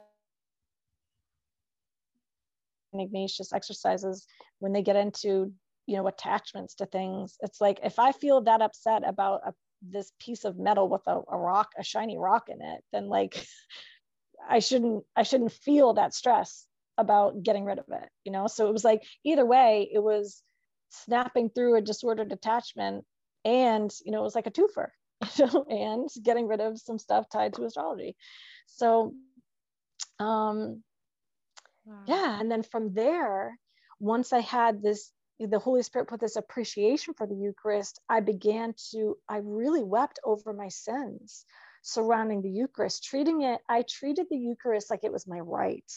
Ignatius 2.93 3.53
exercises, 3.53 4.28
when 4.59 4.74
they 4.74 4.84
get 4.84 4.95
into, 4.95 5.51
you 5.88 5.97
know, 5.97 6.07
attachments 6.07 6.76
to 6.76 6.86
things, 6.86 7.36
it's 7.41 7.59
like 7.59 7.80
if 7.84 7.97
I 7.97 8.11
feel 8.11 8.41
that 8.41 8.61
upset 8.61 9.07
about 9.07 9.41
a, 9.45 9.53
this 9.82 10.11
piece 10.20 10.45
of 10.45 10.59
metal 10.59 10.88
with 10.88 11.01
a, 11.07 11.22
a 11.32 11.38
rock, 11.38 11.70
a 11.78 11.84
shiny 11.84 12.18
rock 12.18 12.49
in 12.49 12.61
it, 12.61 12.84
then 12.91 13.07
like 13.07 13.43
I 14.49 14.59
shouldn't, 14.59 15.03
I 15.16 15.24
shouldn't 15.24 15.51
feel 15.51 15.93
that 15.93 16.14
stress 16.14 16.68
about 16.97 17.43
getting 17.43 17.65
rid 17.65 17.79
of 17.79 17.85
it, 17.91 18.09
you 18.23 18.31
know? 18.31 18.47
So 18.47 18.67
it 18.67 18.73
was 18.73 18.83
like 18.83 19.03
either 19.23 19.45
way, 19.45 19.89
it 19.91 19.99
was 19.99 20.41
snapping 20.89 21.49
through 21.49 21.75
a 21.75 21.81
disordered 21.81 22.31
attachment 22.31 23.03
and 23.45 23.91
you 24.05 24.11
know 24.11 24.19
it 24.19 24.23
was 24.23 24.35
like 24.35 24.47
a 24.47 24.51
twofer 24.51 24.89
you 25.37 25.45
know, 25.45 25.65
and 25.69 26.09
getting 26.23 26.47
rid 26.47 26.61
of 26.61 26.79
some 26.79 26.97
stuff 26.97 27.25
tied 27.31 27.53
to 27.53 27.65
astrology. 27.65 28.15
So, 28.67 29.13
um, 30.19 30.83
wow. 31.85 32.03
yeah. 32.07 32.39
And 32.39 32.51
then 32.51 32.63
from 32.63 32.93
there, 32.93 33.57
once 33.99 34.33
I 34.33 34.39
had 34.39 34.81
this, 34.81 35.11
the 35.39 35.59
Holy 35.59 35.83
Spirit 35.83 36.07
put 36.07 36.19
this 36.19 36.35
appreciation 36.35 37.13
for 37.13 37.27
the 37.27 37.35
Eucharist, 37.35 37.99
I 38.09 38.19
began 38.19 38.73
to, 38.91 39.17
I 39.27 39.37
really 39.37 39.83
wept 39.83 40.19
over 40.23 40.53
my 40.53 40.69
sins 40.69 41.45
surrounding 41.81 42.41
the 42.41 42.49
Eucharist, 42.49 43.03
treating 43.03 43.41
it, 43.41 43.59
I 43.67 43.83
treated 43.89 44.27
the 44.29 44.37
Eucharist 44.37 44.89
like 44.89 45.03
it 45.03 45.11
was 45.11 45.27
my 45.27 45.39
right, 45.39 45.91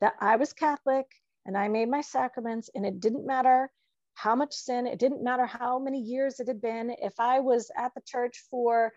that 0.00 0.14
I 0.20 0.36
was 0.36 0.52
Catholic 0.52 1.06
and 1.44 1.56
I 1.56 1.68
made 1.68 1.88
my 1.88 2.00
sacraments, 2.00 2.70
and 2.74 2.84
it 2.84 3.00
didn't 3.00 3.26
matter 3.26 3.70
how 4.16 4.34
much 4.34 4.54
sin 4.54 4.86
it 4.86 4.98
didn't 4.98 5.22
matter 5.22 5.44
how 5.44 5.78
many 5.78 6.00
years 6.00 6.40
it 6.40 6.48
had 6.48 6.60
been. 6.60 6.90
If 6.90 7.20
i 7.20 7.38
was 7.40 7.70
at 7.76 7.92
the 7.94 8.00
church 8.04 8.42
for 8.50 8.92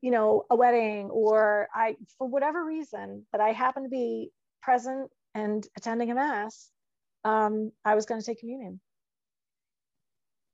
you 0.00 0.10
know 0.10 0.44
a 0.50 0.56
wedding 0.56 1.10
or 1.10 1.68
i 1.74 1.94
for 2.18 2.26
whatever 2.26 2.64
reason 2.64 3.26
that 3.32 3.40
i 3.40 3.52
happened 3.52 3.84
to 3.84 3.90
be 3.90 4.30
present 4.62 5.10
and 5.34 5.66
attending 5.76 6.10
a 6.10 6.14
mass 6.14 6.70
um, 7.24 7.70
i 7.84 7.94
was 7.94 8.06
going 8.06 8.20
to 8.20 8.26
take 8.26 8.40
communion. 8.40 8.80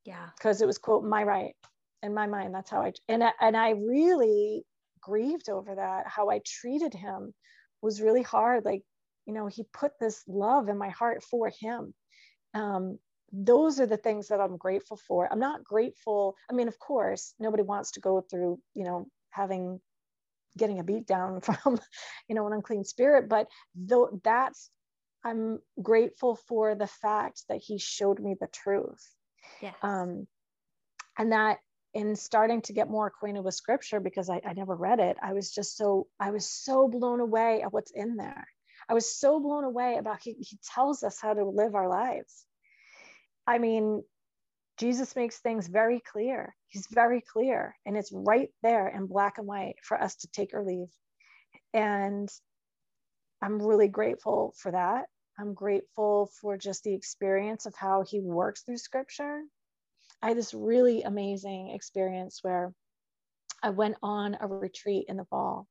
Yeah. 0.04 0.26
Because 0.36 0.62
it 0.62 0.66
was 0.66 0.78
quote 0.78 1.04
my 1.04 1.22
right 1.22 1.54
in 2.02 2.12
my 2.14 2.26
mind. 2.26 2.54
That's 2.54 2.70
how 2.70 2.82
i 2.82 2.92
and 3.08 3.22
I, 3.22 3.32
and 3.40 3.56
i 3.56 3.70
really 3.70 4.64
grieved 5.00 5.48
over 5.48 5.76
that. 5.76 6.08
How 6.08 6.28
i 6.28 6.40
treated 6.44 6.92
him 6.92 7.32
was 7.82 8.02
really 8.02 8.22
hard. 8.22 8.64
Like 8.64 8.82
you 9.28 9.34
know 9.34 9.46
he 9.46 9.64
put 9.72 9.92
this 10.00 10.24
love 10.26 10.68
in 10.68 10.76
my 10.76 10.88
heart 10.88 11.22
for 11.22 11.52
him 11.60 11.94
um, 12.54 12.98
those 13.32 13.78
are 13.78 13.86
the 13.86 13.96
things 13.96 14.28
that 14.28 14.40
I'm 14.40 14.56
grateful 14.56 14.96
for. 14.96 15.30
I'm 15.30 15.38
not 15.38 15.64
grateful. 15.64 16.34
I 16.50 16.54
mean, 16.54 16.68
of 16.68 16.78
course, 16.78 17.34
nobody 17.38 17.62
wants 17.62 17.92
to 17.92 18.00
go 18.00 18.22
through, 18.22 18.58
you 18.74 18.84
know, 18.84 19.06
having 19.30 19.80
getting 20.56 20.80
a 20.80 20.84
beat 20.84 21.06
down 21.06 21.40
from, 21.42 21.78
you 22.28 22.34
know, 22.34 22.46
an 22.46 22.52
unclean 22.54 22.84
spirit, 22.84 23.28
but 23.28 23.48
though 23.74 24.20
that's 24.24 24.70
I'm 25.24 25.58
grateful 25.82 26.36
for 26.48 26.74
the 26.74 26.86
fact 26.86 27.42
that 27.48 27.60
he 27.60 27.78
showed 27.78 28.20
me 28.20 28.36
the 28.40 28.46
truth. 28.46 29.04
Yes. 29.60 29.74
Um, 29.82 30.26
and 31.18 31.32
that 31.32 31.58
in 31.92 32.14
starting 32.14 32.62
to 32.62 32.72
get 32.72 32.88
more 32.88 33.08
acquainted 33.08 33.42
with 33.44 33.54
scripture 33.54 34.00
because 34.00 34.30
I, 34.30 34.40
I 34.46 34.52
never 34.52 34.76
read 34.76 35.00
it, 35.00 35.16
I 35.22 35.32
was 35.32 35.50
just 35.52 35.76
so 35.76 36.06
I 36.20 36.30
was 36.30 36.48
so 36.48 36.88
blown 36.88 37.20
away 37.20 37.62
at 37.62 37.72
what's 37.72 37.90
in 37.90 38.16
there. 38.16 38.46
I 38.88 38.94
was 38.94 39.14
so 39.14 39.38
blown 39.40 39.64
away 39.64 39.96
about 39.96 40.20
he, 40.22 40.34
he 40.40 40.58
tells 40.74 41.02
us 41.02 41.20
how 41.20 41.34
to 41.34 41.44
live 41.44 41.74
our 41.74 41.88
lives. 41.88 42.46
I 43.46 43.58
mean, 43.58 44.02
Jesus 44.78 45.16
makes 45.16 45.38
things 45.38 45.68
very 45.68 46.00
clear. 46.00 46.54
He's 46.68 46.86
very 46.90 47.20
clear, 47.20 47.74
and 47.84 47.96
it's 47.96 48.12
right 48.12 48.50
there 48.62 48.88
in 48.88 49.06
black 49.06 49.38
and 49.38 49.46
white 49.46 49.76
for 49.82 50.00
us 50.00 50.16
to 50.16 50.28
take 50.28 50.54
or 50.54 50.64
leave. 50.64 50.88
And 51.74 52.28
I'm 53.42 53.60
really 53.60 53.88
grateful 53.88 54.54
for 54.56 54.72
that. 54.72 55.06
I'm 55.38 55.54
grateful 55.54 56.30
for 56.40 56.56
just 56.56 56.82
the 56.82 56.94
experience 56.94 57.66
of 57.66 57.74
how 57.74 58.04
he 58.08 58.20
works 58.20 58.62
through 58.62 58.78
scripture. 58.78 59.42
I 60.22 60.28
had 60.28 60.36
this 60.36 60.54
really 60.54 61.02
amazing 61.02 61.70
experience 61.70 62.40
where 62.42 62.72
I 63.62 63.70
went 63.70 63.96
on 64.02 64.36
a 64.40 64.46
retreat 64.46 65.06
in 65.08 65.16
the 65.16 65.24
fall 65.26 65.66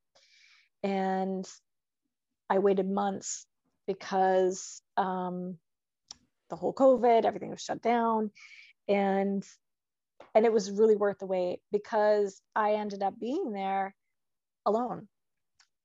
and 0.84 1.45
I 2.50 2.60
waited 2.60 2.89
months 2.89 3.45
because 3.86 4.82
um, 4.95 5.58
the 6.50 6.56
whole 6.56 6.74
COVID, 6.74 7.26
everything 7.26 7.50
was 7.50 7.62
shut 7.62 7.82
down. 7.82 8.32
And 8.88 9.43
and 10.34 10.45
it 10.45 10.54
was 10.54 10.72
really 10.72 10.95
worth 10.95 11.20
the 11.20 11.26
wait 11.26 11.60
because 11.72 12.41
I 12.56 12.74
ended 12.74 13.02
up 13.02 13.20
being 13.20 13.52
there 13.54 13.95
alone, 14.66 15.08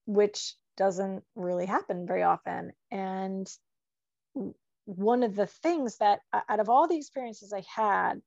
which 0.06 0.54
doesn't 0.76 1.22
really 1.34 1.66
happen 1.66 2.06
very 2.06 2.22
often. 2.22 2.72
And 2.90 3.48
one 4.84 5.22
of 5.22 5.34
the 5.34 5.46
things 5.46 5.98
that 5.98 6.20
out 6.48 6.60
of 6.60 6.68
all 6.68 6.88
the 6.88 6.96
experiences 6.96 7.52
I 7.52 7.62
had, 7.74 8.20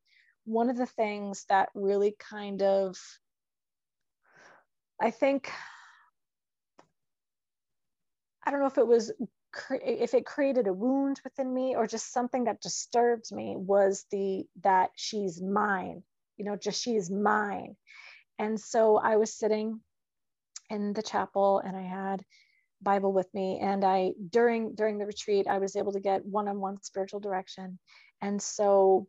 one 0.45 0.69
of 0.69 0.77
the 0.77 0.85
things 0.85 1.45
that 1.49 1.69
really 1.73 2.15
kind 2.17 2.61
of 2.61 2.97
I 4.99 5.11
think 5.11 5.51
I 8.45 8.51
don't 8.51 8.59
know 8.59 8.67
if 8.67 8.77
it 8.77 8.87
was 8.87 9.11
if 9.69 10.13
it 10.13 10.25
created 10.25 10.67
a 10.67 10.73
wound 10.73 11.21
within 11.23 11.53
me 11.53 11.75
or 11.75 11.87
just 11.87 12.11
something 12.11 12.43
that 12.43 12.61
disturbed 12.61 13.31
me 13.31 13.55
was 13.57 14.05
the 14.11 14.45
that 14.61 14.89
she's 14.95 15.41
mine 15.41 16.03
you 16.37 16.45
know 16.45 16.55
just 16.55 16.81
she 16.81 16.95
is 16.95 17.09
mine. 17.09 17.75
And 18.37 18.59
so 18.59 18.97
i 18.97 19.15
was 19.15 19.33
sitting 19.33 19.79
in 20.69 20.93
the 20.93 21.03
chapel 21.03 21.59
and 21.59 21.77
i 21.77 21.81
had 21.81 22.23
bible 22.81 23.13
with 23.13 23.33
me 23.33 23.59
and 23.61 23.85
i 23.85 24.11
during 24.29 24.75
during 24.75 24.97
the 24.97 25.05
retreat 25.05 25.47
i 25.47 25.59
was 25.59 25.75
able 25.75 25.93
to 25.93 25.99
get 25.99 26.25
one-on-one 26.25 26.81
spiritual 26.83 27.19
direction. 27.19 27.79
And 28.21 28.41
so 28.41 29.07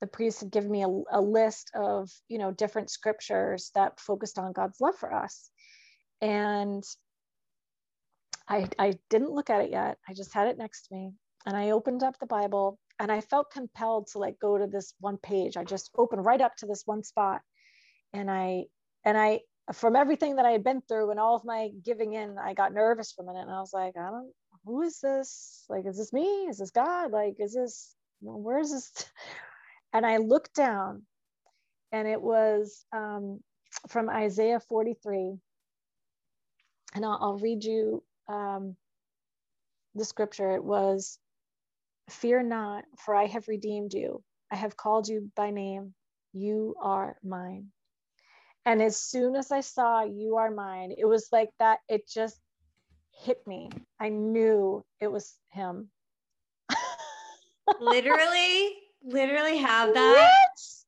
the 0.00 0.06
priest 0.06 0.40
had 0.40 0.50
given 0.50 0.70
me 0.70 0.84
a, 0.84 0.88
a 1.10 1.20
list 1.20 1.70
of 1.74 2.10
you 2.28 2.38
know 2.38 2.50
different 2.52 2.90
scriptures 2.90 3.70
that 3.74 4.00
focused 4.00 4.38
on 4.38 4.52
god's 4.52 4.80
love 4.80 4.96
for 4.96 5.12
us. 5.12 5.50
And 6.22 6.82
I, 8.48 8.68
I 8.78 8.94
didn't 9.10 9.32
look 9.32 9.50
at 9.50 9.60
it 9.60 9.70
yet. 9.70 9.98
I 10.08 10.14
just 10.14 10.32
had 10.32 10.48
it 10.48 10.58
next 10.58 10.88
to 10.88 10.94
me. 10.94 11.12
And 11.46 11.56
I 11.56 11.70
opened 11.70 12.02
up 12.02 12.18
the 12.18 12.26
Bible 12.26 12.78
and 12.98 13.12
I 13.12 13.20
felt 13.20 13.50
compelled 13.50 14.08
to 14.12 14.18
like 14.18 14.38
go 14.40 14.58
to 14.58 14.66
this 14.66 14.94
one 15.00 15.18
page. 15.18 15.56
I 15.56 15.64
just 15.64 15.90
opened 15.96 16.24
right 16.24 16.40
up 16.40 16.56
to 16.56 16.66
this 16.66 16.82
one 16.86 17.02
spot. 17.02 17.42
And 18.12 18.30
I, 18.30 18.64
and 19.04 19.16
I, 19.16 19.40
from 19.72 19.96
everything 19.96 20.36
that 20.36 20.46
I 20.46 20.50
had 20.50 20.64
been 20.64 20.80
through 20.88 21.10
and 21.10 21.20
all 21.20 21.36
of 21.36 21.44
my 21.44 21.68
giving 21.84 22.14
in, 22.14 22.36
I 22.38 22.54
got 22.54 22.72
nervous 22.72 23.12
for 23.12 23.22
a 23.22 23.26
minute 23.26 23.42
and 23.42 23.50
I 23.50 23.60
was 23.60 23.72
like, 23.72 23.94
I 23.98 24.10
don't, 24.10 24.32
who 24.64 24.82
is 24.82 24.98
this? 25.00 25.64
Like, 25.68 25.86
is 25.86 25.98
this 25.98 26.12
me? 26.12 26.46
Is 26.48 26.58
this 26.58 26.70
God? 26.70 27.12
Like, 27.12 27.36
is 27.38 27.54
this, 27.54 27.94
where 28.20 28.58
is 28.58 28.72
this? 28.72 28.92
And 29.94 30.04
I 30.04 30.18
looked 30.18 30.54
down 30.54 31.04
and 31.92 32.06
it 32.06 32.20
was 32.20 32.84
um, 32.94 33.40
from 33.88 34.10
Isaiah 34.10 34.60
43. 34.60 35.32
And 36.94 37.04
I'll, 37.06 37.18
I'll 37.22 37.38
read 37.38 37.64
you 37.64 38.02
um, 38.28 38.76
the 39.94 40.04
scripture, 40.04 40.54
it 40.54 40.64
was, 40.64 41.18
Fear 42.10 42.42
not, 42.44 42.84
for 43.04 43.14
I 43.14 43.26
have 43.26 43.48
redeemed 43.48 43.92
you. 43.92 44.22
I 44.50 44.56
have 44.56 44.76
called 44.76 45.08
you 45.08 45.30
by 45.36 45.50
name. 45.50 45.94
You 46.32 46.74
are 46.80 47.16
mine. 47.22 47.66
And 48.64 48.82
as 48.82 49.00
soon 49.00 49.34
as 49.34 49.52
I 49.52 49.60
saw 49.60 50.04
you 50.04 50.36
are 50.36 50.50
mine, 50.50 50.94
it 50.96 51.04
was 51.04 51.28
like 51.32 51.50
that, 51.58 51.80
it 51.88 52.08
just 52.08 52.38
hit 53.12 53.46
me. 53.46 53.70
I 54.00 54.08
knew 54.08 54.84
it 55.00 55.10
was 55.10 55.34
him. 55.50 55.90
literally, 57.80 58.76
literally 59.02 59.58
have 59.58 59.94
that 59.94 60.32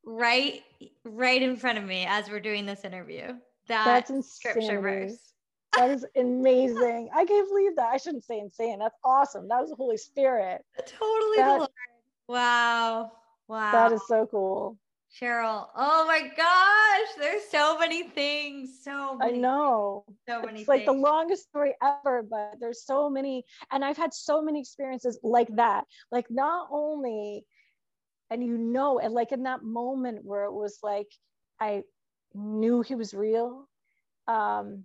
right 0.05 0.63
right 1.05 1.43
in 1.43 1.57
front 1.57 1.79
of 1.79 1.85
me 1.85 2.07
as 2.07 2.29
we're 2.29 2.41
doing 2.41 2.67
this 2.67 2.85
interview. 2.85 3.29
That 3.69 4.07
That's 4.09 4.35
scripture 4.35 4.81
verse. 4.81 5.30
That 5.77 5.91
is 5.91 6.05
amazing. 6.17 7.11
I 7.15 7.25
can't 7.25 7.49
believe 7.49 7.77
that. 7.77 7.91
I 7.93 7.97
shouldn't 7.97 8.25
say 8.25 8.39
insane. 8.39 8.81
That's 8.81 8.97
awesome. 9.05 9.49
That 9.49 9.61
was 9.61 9.71
the 9.71 9.77
Holy 9.77 9.97
Spirit. 9.97 10.65
Totally 10.87 11.37
that, 11.39 11.71
Wow. 12.29 13.13
Wow. 13.49 13.73
That 13.73 13.93
is 13.93 14.03
so 14.07 14.27
cool. 14.31 14.79
Cheryl. 15.21 15.67
Oh 15.75 16.07
my 16.07 16.21
gosh. 16.37 17.09
There's 17.19 17.45
so 17.51 17.79
many 17.79 18.05
things. 18.05 18.81
So 18.85 19.17
many 19.17 19.39
I 19.39 19.39
know. 19.39 20.05
So 20.29 20.43
many 20.43 20.61
it's 20.61 20.69
like 20.69 20.85
the 20.87 20.93
longest 20.93 21.49
story 21.49 21.75
ever, 21.83 22.23
but 22.23 22.55
there's 22.61 22.85
so 22.85 23.11
many. 23.11 23.45
And 23.73 23.85
I've 23.85 23.97
had 23.97 24.15
so 24.15 24.41
many 24.43 24.61
experiences 24.61 25.19
like 25.23 25.49
that. 25.57 25.85
Like 26.13 26.31
not 26.31 26.69
only, 26.71 27.45
and 28.31 28.45
you 28.45 28.57
know, 28.57 29.01
and 29.01 29.13
like 29.13 29.33
in 29.33 29.43
that 29.45 29.65
moment 29.65 30.25
where 30.25 30.45
it 30.45 30.53
was 30.53 30.79
like 30.83 31.09
I 31.61 31.83
knew 32.35 32.83
he 32.83 32.95
was 32.95 33.13
real. 33.13 33.69
Um, 34.29 34.85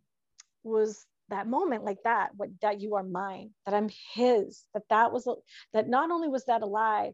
was 0.65 1.05
that 1.29 1.47
moment 1.47 1.83
like 1.83 1.97
that 2.03 2.29
what 2.35 2.49
that 2.61 2.81
you 2.81 2.95
are 2.95 3.03
mine 3.03 3.49
that 3.65 3.73
i'm 3.73 3.89
his 4.13 4.63
that 4.73 4.83
that 4.89 5.11
was 5.11 5.25
a, 5.27 5.33
that 5.73 5.87
not 5.87 6.11
only 6.11 6.27
was 6.27 6.45
that 6.45 6.61
a 6.61 6.65
lie 6.65 7.11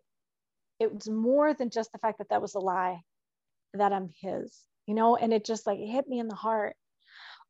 it 0.79 0.93
was 0.93 1.07
more 1.07 1.53
than 1.53 1.69
just 1.69 1.91
the 1.91 1.99
fact 1.99 2.17
that 2.17 2.29
that 2.29 2.41
was 2.41 2.55
a 2.55 2.59
lie 2.59 2.99
that 3.73 3.93
i'm 3.93 4.09
his 4.21 4.65
you 4.87 4.95
know? 4.95 5.15
And 5.15 5.33
it 5.33 5.45
just 5.45 5.67
like 5.67 5.79
it 5.79 5.87
hit 5.87 6.07
me 6.07 6.19
in 6.19 6.27
the 6.27 6.35
heart. 6.35 6.75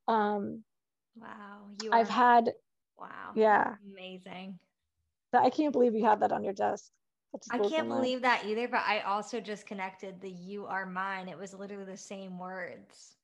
Um 0.07 0.63
wow 1.19 1.67
you 1.81 1.91
i've 1.91 2.09
had 2.09 2.51
wow 2.99 3.31
yeah. 3.35 3.75
amazing. 3.91 4.59
I 5.33 5.49
can't 5.49 5.73
believe 5.73 5.95
you 5.95 6.05
have 6.05 6.19
that 6.19 6.31
on 6.31 6.43
your 6.43 6.53
desk 6.53 6.91
I 7.49 7.59
can't 7.59 7.87
believe 7.87 8.21
that 8.23 8.43
either, 8.45 8.67
but 8.67 8.81
I 8.85 8.99
also 8.99 9.39
just 9.39 9.65
connected 9.65 10.19
the 10.19 10.29
you 10.29 10.65
are 10.65 10.85
mine. 10.85 11.29
It 11.29 11.37
was 11.37 11.53
literally 11.53 11.85
the 11.85 11.95
same 11.97 12.37
words 12.37 13.15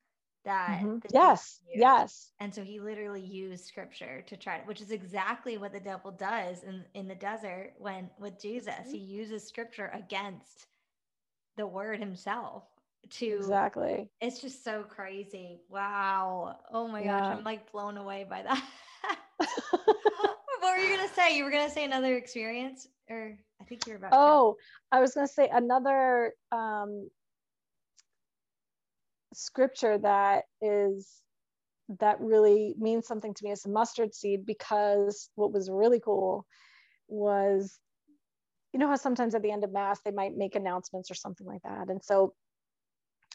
that 0.47 0.79
mm-hmm. 0.81 0.97
yes 1.13 1.59
yes 1.75 2.31
and 2.39 2.55
so 2.55 2.63
he 2.63 2.79
literally 2.79 3.21
used 3.21 3.65
scripture 3.65 4.23
to 4.25 4.37
try 4.37 4.57
to, 4.57 4.65
which 4.65 4.79
is 4.79 4.91
exactly 4.91 5.57
what 5.57 5.73
the 5.73 5.79
devil 5.79 6.09
does 6.09 6.63
in 6.63 6.85
in 6.93 7.05
the 7.05 7.15
desert 7.15 7.73
when 7.77 8.09
with 8.17 8.41
jesus 8.41 8.73
mm-hmm. 8.73 8.91
he 8.91 8.97
uses 8.97 9.45
scripture 9.45 9.91
against 9.93 10.67
the 11.57 11.67
word 11.67 11.99
himself 11.99 12.63
to 13.09 13.25
exactly 13.25 14.09
it's 14.21 14.39
just 14.41 14.63
so 14.63 14.83
crazy 14.83 15.59
wow 15.69 16.55
oh 16.71 16.87
my 16.87 17.01
yeah. 17.01 17.19
gosh 17.19 17.37
i'm 17.37 17.43
like 17.43 17.69
blown 17.71 17.97
away 17.97 18.25
by 18.29 18.41
that 18.41 18.63
what 19.37 20.37
were 20.61 20.77
you 20.77 20.95
gonna 20.95 21.09
say 21.09 21.37
you 21.37 21.43
were 21.43 21.51
gonna 21.51 21.69
say 21.69 21.83
another 21.83 22.15
experience 22.15 22.87
or 23.09 23.37
i 23.61 23.63
think 23.65 23.85
you're 23.85 23.97
about 23.97 24.11
oh 24.13 24.55
to. 24.57 24.97
i 24.97 25.01
was 25.01 25.13
gonna 25.13 25.27
say 25.27 25.49
another 25.51 26.31
um 26.53 27.09
scripture 29.33 29.97
that 29.97 30.45
is 30.61 31.21
that 31.99 32.19
really 32.19 32.75
means 32.77 33.07
something 33.07 33.33
to 33.33 33.43
me 33.43 33.51
is 33.51 33.65
a 33.65 33.69
mustard 33.69 34.13
seed 34.13 34.45
because 34.45 35.29
what 35.35 35.53
was 35.53 35.69
really 35.69 35.99
cool 35.99 36.45
was 37.07 37.79
you 38.73 38.79
know 38.79 38.87
how 38.87 38.95
sometimes 38.95 39.35
at 39.35 39.41
the 39.41 39.51
end 39.51 39.63
of 39.63 39.71
mass 39.71 39.99
they 40.03 40.11
might 40.11 40.35
make 40.35 40.55
announcements 40.55 41.09
or 41.09 41.15
something 41.15 41.47
like 41.47 41.61
that 41.63 41.89
and 41.89 42.03
so 42.03 42.33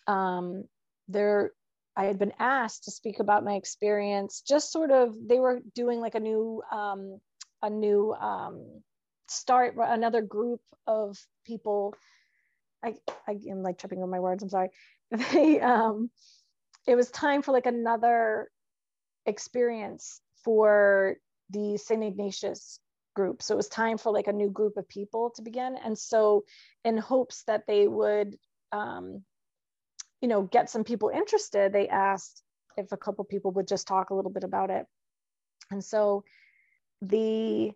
um 0.07 0.65
there 1.09 1.53
i 1.97 2.05
had 2.05 2.19
been 2.19 2.33
asked 2.39 2.85
to 2.85 2.91
speak 2.91 3.19
about 3.21 3.45
my 3.45 3.55
experience 3.55 4.43
just 4.47 4.71
sort 4.71 4.91
of 4.91 5.15
they 5.27 5.39
were 5.39 5.61
doing 5.75 6.01
like 6.01 6.15
a 6.15 6.21
new 6.21 6.63
um 6.71 7.19
a 7.63 7.71
new 7.71 8.13
um 8.13 8.83
start 9.29 9.75
another 9.79 10.21
group 10.21 10.61
of 10.87 11.17
people 11.47 11.95
I, 12.85 12.95
I 13.29 13.39
am 13.49 13.63
like 13.63 13.79
tripping 13.79 14.03
on 14.03 14.11
my 14.11 14.21
words. 14.21 14.43
I'm 14.43 14.49
sorry. 14.49 14.71
they 15.33 15.61
um 15.61 16.11
it 16.87 16.97
was 16.97 17.11
time 17.11 17.43
for 17.43 17.53
like 17.53 17.67
another 17.67 18.51
experience 19.27 20.21
for 20.45 21.17
the 21.51 21.77
St. 21.77 22.03
Ignatius 22.03 22.81
group. 23.15 23.43
So 23.43 23.55
it 23.55 23.59
was 23.59 23.69
time 23.69 23.99
for 23.99 24.11
like 24.11 24.27
a 24.27 24.33
new 24.33 24.51
group 24.51 24.77
of 24.77 24.89
people 24.89 25.31
to 25.37 25.43
begin. 25.43 25.77
And 25.85 25.97
so 25.97 26.45
in 26.85 26.97
hopes 26.97 27.45
that 27.47 27.67
they 27.69 27.87
would 27.87 28.37
um, 28.73 29.23
you 30.23 30.29
know, 30.29 30.43
get 30.43 30.71
some 30.71 30.85
people 30.85 31.11
interested, 31.11 31.73
they 31.73 31.89
asked 31.89 32.43
if 32.77 32.93
a 32.93 32.97
couple 32.97 33.25
people 33.25 33.51
would 33.51 33.69
just 33.69 33.87
talk 33.87 34.11
a 34.11 34.15
little 34.15 34.31
bit 34.31 34.45
about 34.45 34.71
it. 34.71 34.87
And 35.71 35.85
so 35.85 36.25
the 37.03 37.73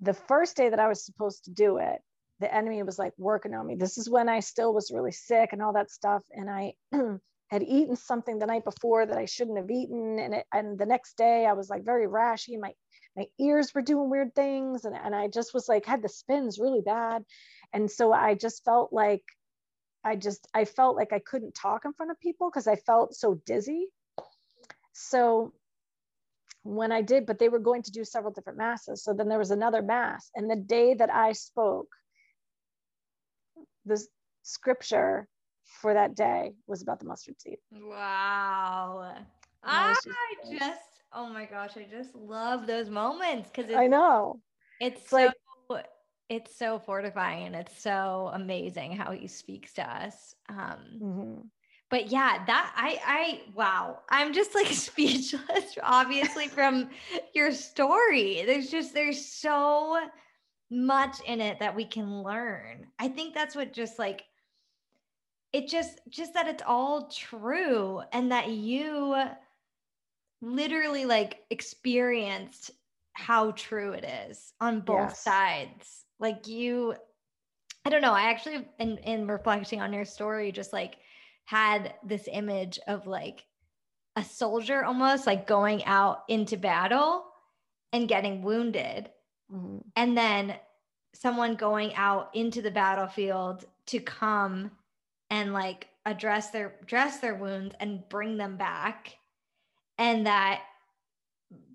the 0.00 0.12
first 0.12 0.56
day 0.56 0.68
that 0.68 0.78
I 0.78 0.88
was 0.88 1.04
supposed 1.04 1.44
to 1.44 1.50
do 1.50 1.78
it, 1.78 2.00
the 2.40 2.52
enemy 2.52 2.82
was 2.82 2.98
like 2.98 3.12
working 3.18 3.54
on 3.54 3.66
me. 3.66 3.76
This 3.76 3.98
is 3.98 4.10
when 4.10 4.28
I 4.28 4.40
still 4.40 4.74
was 4.74 4.90
really 4.92 5.12
sick 5.12 5.50
and 5.52 5.62
all 5.62 5.72
that 5.72 5.90
stuff. 5.90 6.22
And 6.30 6.50
I 6.50 6.74
had 7.48 7.62
eaten 7.62 7.96
something 7.96 8.38
the 8.38 8.46
night 8.46 8.64
before 8.64 9.06
that 9.06 9.16
I 9.16 9.24
shouldn't 9.24 9.58
have 9.58 9.70
eaten. 9.70 10.18
And 10.18 10.34
it, 10.34 10.46
and 10.52 10.78
the 10.78 10.86
next 10.86 11.16
day 11.16 11.46
I 11.46 11.54
was 11.54 11.70
like 11.70 11.84
very 11.84 12.06
rashy. 12.06 12.60
My 12.60 12.72
my 13.16 13.26
ears 13.40 13.72
were 13.74 13.80
doing 13.80 14.10
weird 14.10 14.34
things. 14.34 14.84
And, 14.84 14.94
and 14.94 15.14
I 15.14 15.28
just 15.28 15.54
was 15.54 15.68
like 15.68 15.86
had 15.86 16.02
the 16.02 16.08
spins 16.08 16.58
really 16.58 16.82
bad. 16.82 17.24
And 17.72 17.90
so 17.90 18.12
I 18.12 18.34
just 18.34 18.64
felt 18.64 18.92
like 18.92 19.22
I 20.04 20.16
just 20.16 20.46
I 20.52 20.66
felt 20.66 20.96
like 20.96 21.12
I 21.12 21.20
couldn't 21.20 21.54
talk 21.54 21.84
in 21.84 21.94
front 21.94 22.12
of 22.12 22.20
people 22.20 22.50
because 22.50 22.66
I 22.66 22.76
felt 22.76 23.14
so 23.14 23.40
dizzy. 23.46 23.86
So 24.92 25.52
when 26.62 26.92
I 26.92 27.00
did, 27.00 27.26
but 27.26 27.38
they 27.38 27.48
were 27.48 27.58
going 27.58 27.82
to 27.82 27.92
do 27.92 28.04
several 28.04 28.32
different 28.32 28.58
masses. 28.58 29.02
So 29.02 29.14
then 29.14 29.28
there 29.28 29.38
was 29.38 29.50
another 29.50 29.82
mass. 29.82 30.30
And 30.34 30.50
the 30.50 30.56
day 30.56 30.94
that 30.94 31.12
I 31.12 31.32
spoke, 31.32 31.88
the 33.86 34.04
scripture 34.42 35.28
for 35.64 35.94
that 35.94 36.14
day 36.14 36.52
was 36.66 36.82
about 36.82 37.00
the 37.00 37.06
mustard 37.06 37.40
seed. 37.40 37.58
Wow. 37.72 39.14
I 39.62 39.94
just, 39.94 40.58
just, 40.58 40.80
oh 41.12 41.28
my 41.28 41.44
gosh, 41.44 41.72
I 41.76 41.86
just 41.90 42.14
love 42.14 42.66
those 42.66 42.88
moments 42.88 43.50
because 43.52 43.74
I 43.74 43.86
know 43.86 44.40
it's, 44.80 45.00
it's 45.00 45.10
so, 45.10 45.16
like 45.16 45.86
it's 46.28 46.56
so 46.56 46.78
fortifying 46.78 47.46
and 47.46 47.56
it's 47.56 47.80
so 47.80 48.30
amazing 48.32 48.92
how 48.92 49.12
he 49.12 49.26
speaks 49.26 49.72
to 49.74 49.82
us. 49.82 50.34
Um, 50.48 50.78
mm-hmm 51.00 51.40
but 51.90 52.10
yeah 52.10 52.44
that 52.46 52.72
i 52.76 52.98
i 53.06 53.40
wow 53.54 53.98
i'm 54.10 54.32
just 54.32 54.54
like 54.54 54.66
speechless 54.72 55.76
obviously 55.82 56.48
from 56.48 56.88
your 57.34 57.52
story 57.52 58.42
there's 58.46 58.70
just 58.70 58.94
there's 58.94 59.24
so 59.24 59.98
much 60.70 61.20
in 61.26 61.40
it 61.40 61.58
that 61.60 61.74
we 61.74 61.84
can 61.84 62.22
learn 62.22 62.86
i 62.98 63.06
think 63.06 63.34
that's 63.34 63.54
what 63.54 63.72
just 63.72 63.98
like 63.98 64.24
it 65.52 65.68
just 65.68 66.00
just 66.08 66.34
that 66.34 66.48
it's 66.48 66.62
all 66.66 67.08
true 67.08 68.02
and 68.12 68.30
that 68.32 68.48
you 68.50 69.16
literally 70.42 71.04
like 71.04 71.44
experienced 71.50 72.72
how 73.12 73.52
true 73.52 73.92
it 73.92 74.04
is 74.28 74.52
on 74.60 74.80
both 74.80 75.10
yes. 75.10 75.20
sides 75.20 76.04
like 76.18 76.46
you 76.46 76.94
i 77.84 77.90
don't 77.90 78.02
know 78.02 78.12
i 78.12 78.22
actually 78.22 78.66
in 78.78 78.98
in 78.98 79.26
reflecting 79.26 79.80
on 79.80 79.92
your 79.92 80.04
story 80.04 80.50
just 80.50 80.72
like 80.72 80.96
had 81.44 81.94
this 82.04 82.28
image 82.30 82.78
of 82.88 83.06
like 83.06 83.44
a 84.16 84.24
soldier 84.24 84.84
almost 84.84 85.26
like 85.26 85.46
going 85.46 85.84
out 85.84 86.24
into 86.28 86.56
battle 86.56 87.26
and 87.92 88.08
getting 88.08 88.42
wounded. 88.42 89.10
Mm-hmm. 89.52 89.78
And 89.94 90.16
then 90.16 90.56
someone 91.14 91.54
going 91.54 91.94
out 91.94 92.30
into 92.34 92.62
the 92.62 92.70
battlefield 92.70 93.64
to 93.86 94.00
come 94.00 94.70
and 95.30 95.52
like 95.52 95.88
address 96.04 96.50
their 96.50 96.76
dress 96.86 97.18
their 97.18 97.34
wounds 97.34 97.74
and 97.80 98.08
bring 98.08 98.36
them 98.36 98.56
back 98.56 99.16
and 99.98 100.26
that 100.26 100.62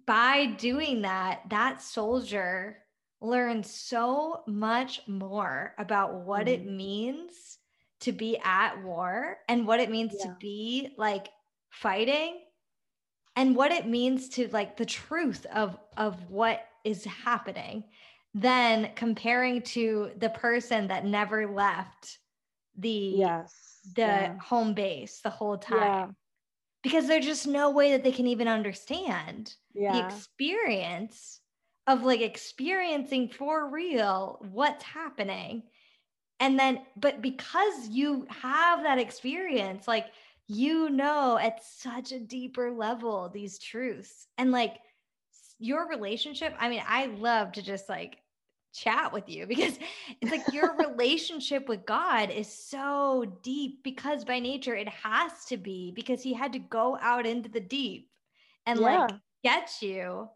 by 0.06 0.46
doing 0.58 1.02
that 1.02 1.42
that 1.50 1.82
soldier 1.82 2.78
learns 3.20 3.70
so 3.70 4.42
much 4.48 5.02
more 5.08 5.74
about 5.78 6.22
what 6.26 6.46
mm-hmm. 6.46 6.62
it 6.62 6.66
means 6.66 7.58
to 8.00 8.12
be 8.12 8.38
at 8.44 8.82
war 8.84 9.38
and 9.48 9.68
what 9.68 9.80
it 9.80 9.92
means 9.92 10.16
yeah. 10.18 10.26
to 10.26 10.38
be 10.40 10.90
like 10.98 11.28
fighting 11.70 12.40
and 13.36 13.56
what 13.56 13.72
it 13.72 13.86
means 13.86 14.30
to 14.30 14.48
like 14.52 14.78
the 14.78 14.86
truth 14.86 15.46
of 15.54 15.78
of 15.98 16.30
what 16.30 16.66
is 16.84 17.06
happening 17.06 17.84
then 18.34 18.90
comparing 18.96 19.62
to 19.62 20.12
the 20.18 20.30
person 20.30 20.88
that 20.88 21.06
never 21.06 21.48
left 21.48 22.20
the 22.78 23.14
yes 23.18 23.80
the 23.96 24.02
yeah. 24.02 24.38
home 24.38 24.74
base 24.74 25.22
the 25.24 25.30
whole 25.30 25.58
time 25.58 25.80
yeah. 25.80 26.08
because 26.84 27.08
there's 27.08 27.26
just 27.26 27.48
no 27.48 27.72
way 27.72 27.92
that 27.92 28.04
they 28.04 28.12
can 28.12 28.28
even 28.28 28.48
understand 28.48 29.54
yeah. 29.74 29.94
the 29.94 30.06
experience 30.06 31.42
of 31.88 32.04
like 32.04 32.22
experiencing 32.22 33.28
for 33.28 33.70
real 33.70 34.40
what's 34.52 34.84
happening 34.84 35.64
and 36.40 36.58
then 36.58 36.80
but 36.96 37.22
because 37.22 37.88
you 37.90 38.26
have 38.30 38.84
that 38.84 39.00
experience 39.00 39.88
like 39.88 40.08
you 40.48 40.90
know 40.90 41.38
at 41.38 41.64
such 41.64 42.12
a 42.12 42.20
deeper 42.20 42.72
level 42.72 43.30
these 43.30 43.58
truths 43.58 44.28
and 44.38 44.52
like 44.52 44.76
your 45.62 45.88
relationship 45.88 46.54
i 46.60 46.68
mean 46.70 46.84
i 46.88 47.06
love 47.06 47.52
to 47.52 47.62
just 47.62 47.88
like 47.88 48.18
chat 48.74 49.12
with 49.12 49.30
you 49.30 49.46
because 49.48 49.78
it's 50.22 50.32
like 50.32 50.54
your 50.54 50.76
relationship 50.78 51.68
with 51.68 51.86
God 51.86 52.30
is 52.30 52.48
so 52.52 53.38
deep 53.44 53.84
because 53.84 54.26
by 54.26 54.40
nature 54.40 54.76
it 54.76 54.90
has 54.90 55.46
to 55.46 55.58
be 55.58 55.92
because 55.96 56.22
he 56.22 56.34
had 56.34 56.54
to 56.54 56.60
go 56.60 56.98
out 57.02 57.26
into 57.26 57.50
the 57.50 57.60
deep 57.60 58.10
and 58.66 58.80
yeah. 58.80 59.06
like 59.06 59.16
get 59.44 59.72
you 59.82 60.30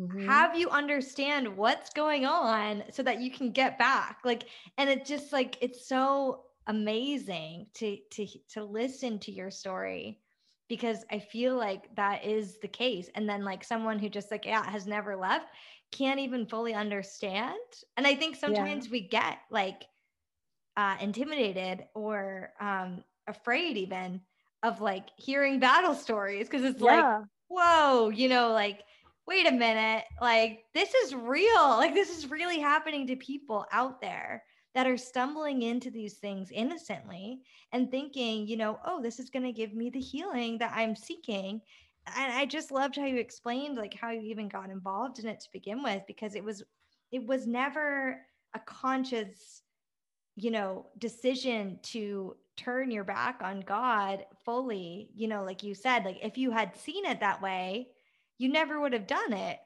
mm-hmm. 0.00 0.26
have 0.26 0.56
you 0.56 0.70
understand 0.70 1.56
what's 1.56 1.90
going 1.90 2.24
on 2.24 2.82
so 2.90 3.02
that 3.02 3.20
you 3.20 3.30
can 3.30 3.52
get 3.52 3.78
back 3.78 4.18
like 4.24 4.44
and 4.78 4.88
it 4.88 5.04
just 5.04 5.32
like 5.32 5.58
it's 5.60 5.86
so 5.86 6.44
amazing 6.66 7.66
to 7.74 7.98
to 8.10 8.26
to 8.52 8.64
listen 8.64 9.18
to 9.18 9.32
your 9.32 9.50
story 9.50 10.20
because 10.68 11.04
i 11.10 11.18
feel 11.18 11.56
like 11.56 11.94
that 11.96 12.24
is 12.24 12.58
the 12.58 12.68
case 12.68 13.08
and 13.14 13.28
then 13.28 13.44
like 13.44 13.64
someone 13.64 13.98
who 13.98 14.08
just 14.08 14.30
like 14.30 14.44
yeah 14.44 14.68
has 14.68 14.86
never 14.86 15.16
left 15.16 15.46
can't 15.90 16.20
even 16.20 16.46
fully 16.46 16.74
understand 16.74 17.54
and 17.96 18.06
i 18.06 18.14
think 18.14 18.36
sometimes 18.36 18.86
yeah. 18.86 18.92
we 18.92 19.00
get 19.00 19.38
like 19.50 19.84
uh 20.76 20.96
intimidated 21.00 21.84
or 21.94 22.52
um 22.60 23.02
afraid 23.26 23.76
even 23.76 24.20
of 24.62 24.80
like 24.80 25.08
hearing 25.16 25.58
battle 25.58 25.94
stories 25.94 26.48
because 26.48 26.64
it's 26.64 26.80
yeah. 26.80 27.18
like 27.18 27.24
whoa 27.48 28.08
you 28.10 28.28
know 28.28 28.52
like 28.52 28.80
wait 29.28 29.46
a 29.46 29.52
minute, 29.52 30.04
like 30.22 30.64
this 30.74 30.92
is 30.94 31.14
real. 31.14 31.68
Like 31.76 31.94
this 31.94 32.16
is 32.16 32.30
really 32.30 32.58
happening 32.58 33.06
to 33.06 33.16
people 33.16 33.66
out 33.70 34.00
there 34.00 34.42
that 34.78 34.86
are 34.86 34.96
stumbling 34.96 35.62
into 35.62 35.90
these 35.90 36.18
things 36.18 36.52
innocently 36.52 37.40
and 37.72 37.90
thinking, 37.90 38.46
you 38.46 38.56
know, 38.56 38.78
oh, 38.84 39.02
this 39.02 39.18
is 39.18 39.28
going 39.28 39.42
to 39.42 39.50
give 39.50 39.74
me 39.74 39.90
the 39.90 39.98
healing 39.98 40.56
that 40.56 40.72
I'm 40.72 40.94
seeking. 40.94 41.60
And 42.16 42.32
I 42.32 42.46
just 42.46 42.70
loved 42.70 42.94
how 42.94 43.04
you 43.04 43.16
explained 43.16 43.76
like 43.76 43.92
how 43.92 44.12
you 44.12 44.20
even 44.20 44.46
got 44.48 44.70
involved 44.70 45.18
in 45.18 45.26
it 45.26 45.40
to 45.40 45.48
begin 45.52 45.82
with 45.82 46.04
because 46.06 46.36
it 46.36 46.44
was 46.44 46.62
it 47.10 47.26
was 47.26 47.44
never 47.44 48.20
a 48.54 48.60
conscious 48.60 49.62
you 50.36 50.52
know 50.52 50.86
decision 50.98 51.80
to 51.82 52.36
turn 52.56 52.92
your 52.92 53.02
back 53.02 53.40
on 53.42 53.62
God 53.62 54.26
fully, 54.44 55.10
you 55.12 55.26
know, 55.26 55.42
like 55.42 55.64
you 55.64 55.74
said, 55.74 56.04
like 56.04 56.20
if 56.22 56.38
you 56.38 56.52
had 56.52 56.76
seen 56.76 57.04
it 57.04 57.18
that 57.18 57.42
way, 57.42 57.88
you 58.38 58.48
never 58.48 58.80
would 58.80 58.92
have 58.92 59.08
done 59.08 59.32
it. 59.32 59.58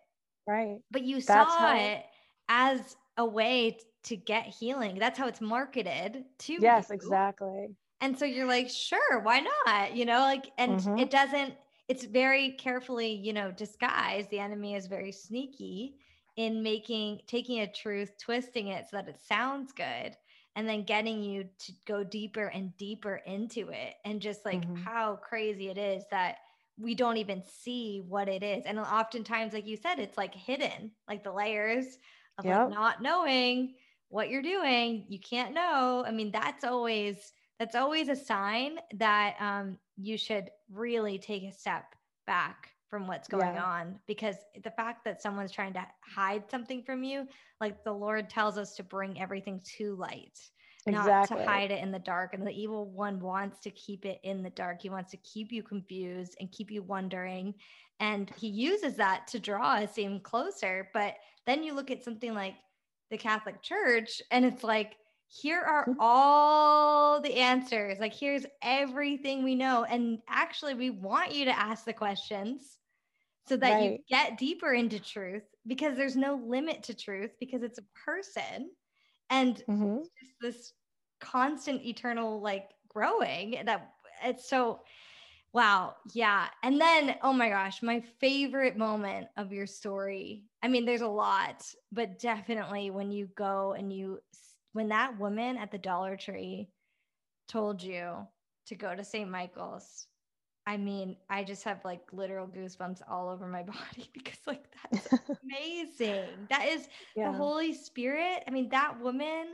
Right. 0.49 0.79
But 0.91 1.03
you 1.03 1.17
That's 1.17 1.27
saw 1.53 1.69
how- 1.69 1.77
it 1.77 2.03
as 2.49 2.97
a 3.17 3.25
way 3.25 3.79
to 4.05 4.17
get 4.17 4.47
healing. 4.47 4.99
That's 4.99 5.19
how 5.19 5.29
it's 5.29 5.41
marketed 5.41 6.25
to 6.41 6.59
Yes, 6.61 6.89
you. 6.89 6.95
exactly. 6.95 7.69
And 8.01 8.19
so 8.19 8.25
you're 8.25 8.47
like, 8.47 8.69
sure, 8.69 9.21
why 9.21 9.45
not? 9.67 9.95
You 9.95 10.05
know, 10.05 10.21
like, 10.21 10.51
and 10.59 10.81
mm-hmm. 10.81 10.99
it 10.99 11.11
doesn't, 11.11 11.55
it's 11.89 12.05
very 12.05 12.53
carefully, 12.53 13.13
you 13.13 13.33
know, 13.33 13.53
disguised. 13.53 14.31
The 14.31 14.41
enemy 14.41 14.75
is 14.75 14.87
very 14.87 15.13
sneaky 15.13 15.97
in 16.37 16.63
making, 16.63 17.21
taking 17.27 17.61
a 17.61 17.71
truth, 17.71 18.13
twisting 18.19 18.69
it 18.69 18.87
so 18.91 18.97
that 18.97 19.09
it 19.09 19.21
sounds 19.21 19.73
good, 19.73 20.17
and 20.57 20.69
then 20.69 20.83
getting 20.83 21.23
you 21.23 21.45
to 21.61 21.73
go 21.87 22.03
deeper 22.03 22.47
and 22.47 22.77
deeper 22.77 23.21
into 23.27 23.69
it. 23.69 23.95
And 24.05 24.21
just 24.21 24.45
like 24.45 24.63
mm-hmm. 24.63 24.83
how 24.83 25.17
crazy 25.17 25.69
it 25.69 25.79
is 25.79 26.05
that 26.11 26.37
we 26.79 26.95
don't 26.95 27.19
even 27.19 27.43
see 27.45 28.03
what 28.09 28.29
it 28.29 28.43
is. 28.43 28.65
And 28.65 28.81
oftentimes, 28.81 29.53
like 29.53 29.67
you 29.67 29.77
said, 29.77 29.99
it's 29.99 30.19
like 30.19 30.35
hidden, 30.35 30.91
like 31.09 31.23
the 31.23 31.33
layers 31.33 31.99
of 32.39 32.45
yep. 32.45 32.67
like 32.67 32.71
not 32.71 33.03
knowing 33.03 33.75
what 34.09 34.29
you're 34.29 34.43
doing. 34.43 35.05
You 35.09 35.19
can't 35.19 35.55
know. 35.55 36.05
I 36.07 36.11
mean, 36.11 36.31
that's 36.31 36.65
always 36.65 37.33
that's 37.59 37.75
always 37.75 38.09
a 38.09 38.17
sign 38.17 38.79
that 38.95 39.37
um, 39.41 39.79
you 39.97 40.17
should 40.17 40.51
really 40.71 41.19
take 41.19 41.45
a 41.45 41.53
step 41.53 41.85
back 42.27 42.71
from 42.89 43.07
what's 43.07 43.29
going 43.29 43.55
yeah. 43.55 43.65
on 43.65 43.99
because 44.07 44.37
the 44.65 44.71
fact 44.71 45.05
that 45.05 45.23
someone's 45.23 45.53
trying 45.53 45.73
to 45.73 45.87
hide 46.01 46.51
something 46.51 46.83
from 46.83 47.05
you, 47.05 47.27
like 47.61 47.83
the 47.85 47.93
Lord 47.93 48.29
tells 48.29 48.59
us 48.59 48.75
to 48.77 48.83
bring 48.83 49.21
everything 49.21 49.63
to 49.79 49.95
light 49.97 50.39
exactly. 50.87 51.37
not 51.37 51.45
to 51.45 51.51
hide 51.51 51.71
it 51.71 51.83
in 51.83 51.91
the 51.91 51.99
dark. 51.99 52.35
And 52.35 52.47
the 52.47 52.53
evil 52.53 52.87
one 52.91 53.21
wants 53.21 53.61
to 53.61 53.71
keep 53.71 54.05
it 54.05 54.21
in 54.23 54.43
the 54.43 54.51
dark. 54.51 54.83
He 54.83 54.91
wants 54.91 55.11
to 55.13 55.17
keep 55.19 55.53
you 55.53 55.63
confused 55.63 56.37
and 56.41 56.51
keep 56.51 56.71
you 56.71 56.83
wondering. 56.83 57.55
And 58.01 58.31
he 58.37 58.49
uses 58.49 58.97
that 58.97 59.27
to 59.29 59.39
draw 59.39 59.75
us 59.75 59.99
even 59.99 60.21
closer. 60.21 60.89
But 60.93 61.15
then 61.47 61.63
you 61.63 61.75
look 61.75 61.91
at 61.91 62.05
something 62.05 62.35
like 62.35 62.55
the 63.11 63.19
Catholic 63.19 63.63
Church, 63.63 64.23
and 64.31 64.45
it's 64.45 64.65
like, 64.65 64.97
here 65.29 65.61
are 65.61 65.85
mm-hmm. 65.85 65.99
all 65.99 67.21
the 67.21 67.37
answers. 67.37 67.99
Like, 67.99 68.15
here's 68.15 68.45
everything 68.63 69.43
we 69.43 69.55
know. 69.55 69.85
And 69.85 70.19
actually, 70.29 70.75
we 70.75 70.91
want 70.91 71.35
you 71.35 71.47
to 71.47 71.59
ask 71.59 71.85
the 71.85 71.93
questions 71.93 72.77
so 73.49 73.57
that 73.57 73.73
right. 73.73 73.83
you 73.93 73.99
get 74.09 74.39
deeper 74.39 74.73
into 74.73 75.01
truth 75.01 75.43
because 75.67 75.97
there's 75.97 76.17
no 76.17 76.41
limit 76.47 76.83
to 76.85 76.95
truth 76.95 77.31
because 77.41 77.63
it's 77.63 77.79
a 77.79 77.85
person 78.05 78.69
And 79.33 79.57
mm-hmm. 79.69 79.99
just 80.21 80.33
this 80.41 80.73
constant 81.21 81.85
eternal 81.87 82.41
like 82.41 82.69
growing 82.89 83.63
that 83.65 83.93
it's 84.23 84.49
so 84.49 84.81
wow 85.53 85.95
yeah 86.13 86.47
and 86.63 86.81
then 86.81 87.17
oh 87.23 87.33
my 87.33 87.49
gosh 87.49 87.83
my 87.83 88.01
favorite 88.21 88.77
moment 88.77 89.27
of 89.37 89.53
your 89.53 89.67
story 89.67 90.45
i 90.63 90.69
mean 90.69 90.85
there's 90.85 91.03
a 91.03 91.07
lot 91.07 91.63
but 91.91 92.19
definitely 92.19 92.91
when 92.91 93.11
you 93.11 93.29
go 93.37 93.75
and 93.77 93.93
you 93.93 94.19
when 94.73 94.89
that 94.89 95.19
woman 95.19 95.57
at 95.57 95.71
the 95.71 95.79
dollar 95.79 96.17
tree 96.17 96.69
told 97.49 97.83
you 97.83 98.27
to 98.67 98.75
go 98.75 98.95
to 98.95 99.05
st 99.05 99.31
michael's 99.31 100.07
I 100.67 100.77
mean, 100.77 101.17
I 101.29 101.43
just 101.43 101.65
have 101.65 101.85
like 101.85 102.03
literal 102.13 102.47
goosebumps 102.47 103.03
all 103.09 103.29
over 103.29 103.47
my 103.47 103.63
body 103.63 104.11
because 104.13 104.39
like 104.47 104.65
that's 104.91 105.09
amazing. 105.45 106.29
that 106.51 106.67
is 106.69 106.89
yeah. 107.17 107.31
the 107.31 107.37
Holy 107.37 107.73
Spirit. 107.73 108.45
I 108.47 108.51
mean, 108.51 108.69
that 108.69 109.01
woman, 109.01 109.49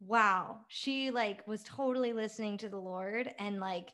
wow, 0.00 0.60
she 0.68 1.10
like 1.10 1.46
was 1.46 1.62
totally 1.64 2.12
listening 2.12 2.58
to 2.58 2.68
the 2.68 2.78
Lord 2.78 3.32
and 3.38 3.58
like 3.58 3.92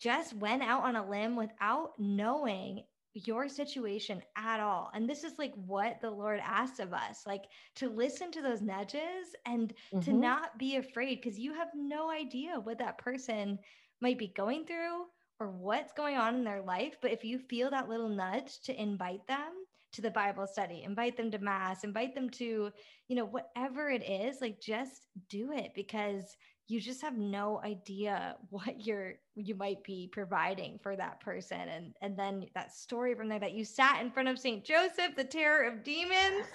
just 0.00 0.34
went 0.34 0.62
out 0.62 0.82
on 0.84 0.96
a 0.96 1.08
limb 1.08 1.36
without 1.36 1.92
knowing 1.98 2.82
your 3.14 3.48
situation 3.48 4.22
at 4.36 4.60
all. 4.60 4.90
And 4.94 5.08
this 5.08 5.24
is 5.24 5.32
like 5.38 5.52
what 5.66 6.00
the 6.00 6.10
Lord 6.10 6.40
asks 6.42 6.78
of 6.78 6.92
us, 6.92 7.22
like 7.26 7.44
to 7.76 7.88
listen 7.88 8.30
to 8.32 8.42
those 8.42 8.62
nudges 8.62 9.34
and 9.46 9.74
mm-hmm. 9.92 10.00
to 10.00 10.12
not 10.12 10.58
be 10.58 10.76
afraid 10.76 11.20
because 11.20 11.38
you 11.38 11.52
have 11.54 11.68
no 11.74 12.10
idea 12.10 12.60
what 12.60 12.78
that 12.78 12.98
person 12.98 13.58
might 14.00 14.18
be 14.18 14.32
going 14.36 14.64
through 14.64 15.06
or 15.40 15.50
what's 15.50 15.92
going 15.92 16.16
on 16.16 16.36
in 16.36 16.44
their 16.44 16.62
life. 16.62 16.96
But 17.02 17.12
if 17.12 17.24
you 17.24 17.38
feel 17.38 17.70
that 17.70 17.88
little 17.88 18.08
nudge 18.08 18.60
to 18.64 18.80
invite 18.80 19.26
them 19.26 19.52
to 19.92 20.02
the 20.02 20.10
Bible 20.10 20.46
study, 20.46 20.82
invite 20.84 21.16
them 21.16 21.32
to 21.32 21.38
mass, 21.38 21.82
invite 21.82 22.14
them 22.14 22.30
to, 22.30 22.70
you 23.08 23.16
know, 23.16 23.24
whatever 23.24 23.90
it 23.90 24.08
is, 24.08 24.40
like 24.40 24.60
just 24.60 25.08
do 25.28 25.50
it 25.52 25.72
because 25.74 26.36
you 26.70 26.80
just 26.80 27.02
have 27.02 27.16
no 27.16 27.60
idea 27.64 28.36
what 28.50 28.86
you're 28.86 29.14
you 29.34 29.54
might 29.54 29.82
be 29.84 30.08
providing 30.12 30.78
for 30.82 30.96
that 30.96 31.20
person 31.20 31.60
and 31.60 31.94
and 32.02 32.18
then 32.18 32.46
that 32.54 32.74
story 32.74 33.14
from 33.14 33.28
there 33.28 33.40
that 33.40 33.52
you 33.52 33.64
sat 33.64 34.00
in 34.00 34.10
front 34.10 34.28
of 34.28 34.38
St. 34.38 34.64
Joseph 34.64 35.16
the 35.16 35.24
terror 35.24 35.64
of 35.66 35.84
demons 35.84 36.46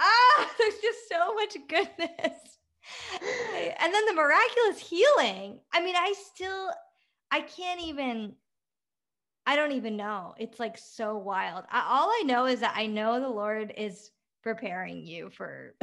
ah 0.00 0.50
there's 0.58 0.78
just 0.82 1.08
so 1.08 1.34
much 1.34 1.56
goodness 1.68 2.58
and 3.80 3.92
then 3.92 4.06
the 4.06 4.14
miraculous 4.14 4.78
healing. 4.78 5.60
I 5.72 5.82
mean, 5.82 5.96
I 5.96 6.14
still, 6.32 6.70
I 7.30 7.40
can't 7.40 7.80
even, 7.80 8.34
I 9.46 9.56
don't 9.56 9.72
even 9.72 9.96
know. 9.96 10.34
It's 10.38 10.60
like 10.60 10.78
so 10.78 11.16
wild. 11.16 11.64
I, 11.70 11.84
all 11.88 12.08
I 12.08 12.22
know 12.24 12.46
is 12.46 12.60
that 12.60 12.74
I 12.76 12.86
know 12.86 13.20
the 13.20 13.28
Lord 13.28 13.72
is 13.76 14.10
preparing 14.42 15.04
you 15.06 15.30
for 15.30 15.74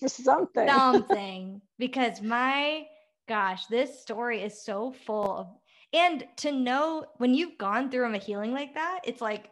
for 0.00 0.08
something. 0.08 0.68
Something. 0.68 1.60
because 1.78 2.20
my 2.22 2.86
gosh, 3.28 3.66
this 3.66 4.00
story 4.00 4.42
is 4.42 4.62
so 4.62 4.92
full 4.92 5.32
of 5.36 5.46
and 5.92 6.24
to 6.36 6.52
know 6.52 7.06
when 7.18 7.34
you've 7.34 7.58
gone 7.58 7.90
through 7.90 8.12
a 8.14 8.18
healing 8.18 8.52
like 8.52 8.74
that, 8.74 9.00
it's 9.04 9.20
like 9.20 9.50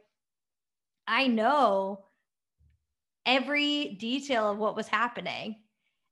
I 1.06 1.26
know 1.26 2.04
every 3.26 3.96
detail 4.00 4.50
of 4.50 4.58
what 4.58 4.76
was 4.76 4.88
happening 4.88 5.56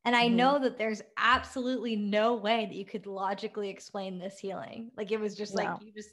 and 0.06 0.14
I 0.14 0.26
mm-hmm. 0.26 0.36
know 0.36 0.58
that 0.60 0.78
there's 0.78 1.02
absolutely 1.16 1.96
no 1.96 2.34
way 2.34 2.64
that 2.66 2.76
you 2.76 2.84
could 2.84 3.06
logically 3.06 3.68
explain 3.68 4.20
this 4.20 4.38
healing. 4.38 4.92
Like 4.96 5.10
it 5.10 5.18
was 5.18 5.34
just 5.34 5.56
no. 5.56 5.64
like 5.64 5.82
you 5.82 5.92
just 5.92 6.10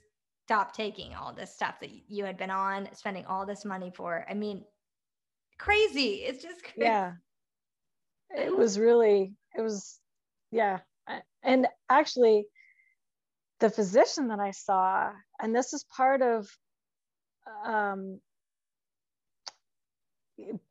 stopped 0.48 0.76
taking 0.76 1.14
all 1.14 1.32
this 1.32 1.54
stuff 1.54 1.76
that 1.80 1.92
you 2.08 2.26
had 2.26 2.36
been 2.36 2.50
on, 2.50 2.90
spending 2.94 3.24
all 3.28 3.46
this 3.46 3.64
money 3.64 3.92
for. 3.96 4.26
I 4.28 4.34
mean, 4.34 4.66
crazy. 5.60 6.24
It's 6.24 6.42
just 6.42 6.64
crazy. 6.74 6.82
Yeah. 6.86 7.14
It 8.36 8.56
was 8.56 8.80
really, 8.80 9.34
it 9.56 9.62
was, 9.62 10.00
yeah. 10.52 10.80
And 11.44 11.68
actually, 11.90 12.46
the 13.60 13.70
physician 13.70 14.30
that 14.30 14.40
I 14.40 14.52
saw, 14.52 15.12
and 15.42 15.56
this 15.56 15.74
is 15.74 15.86
part 15.96 16.22
of 16.22 16.48
um, 17.66 18.20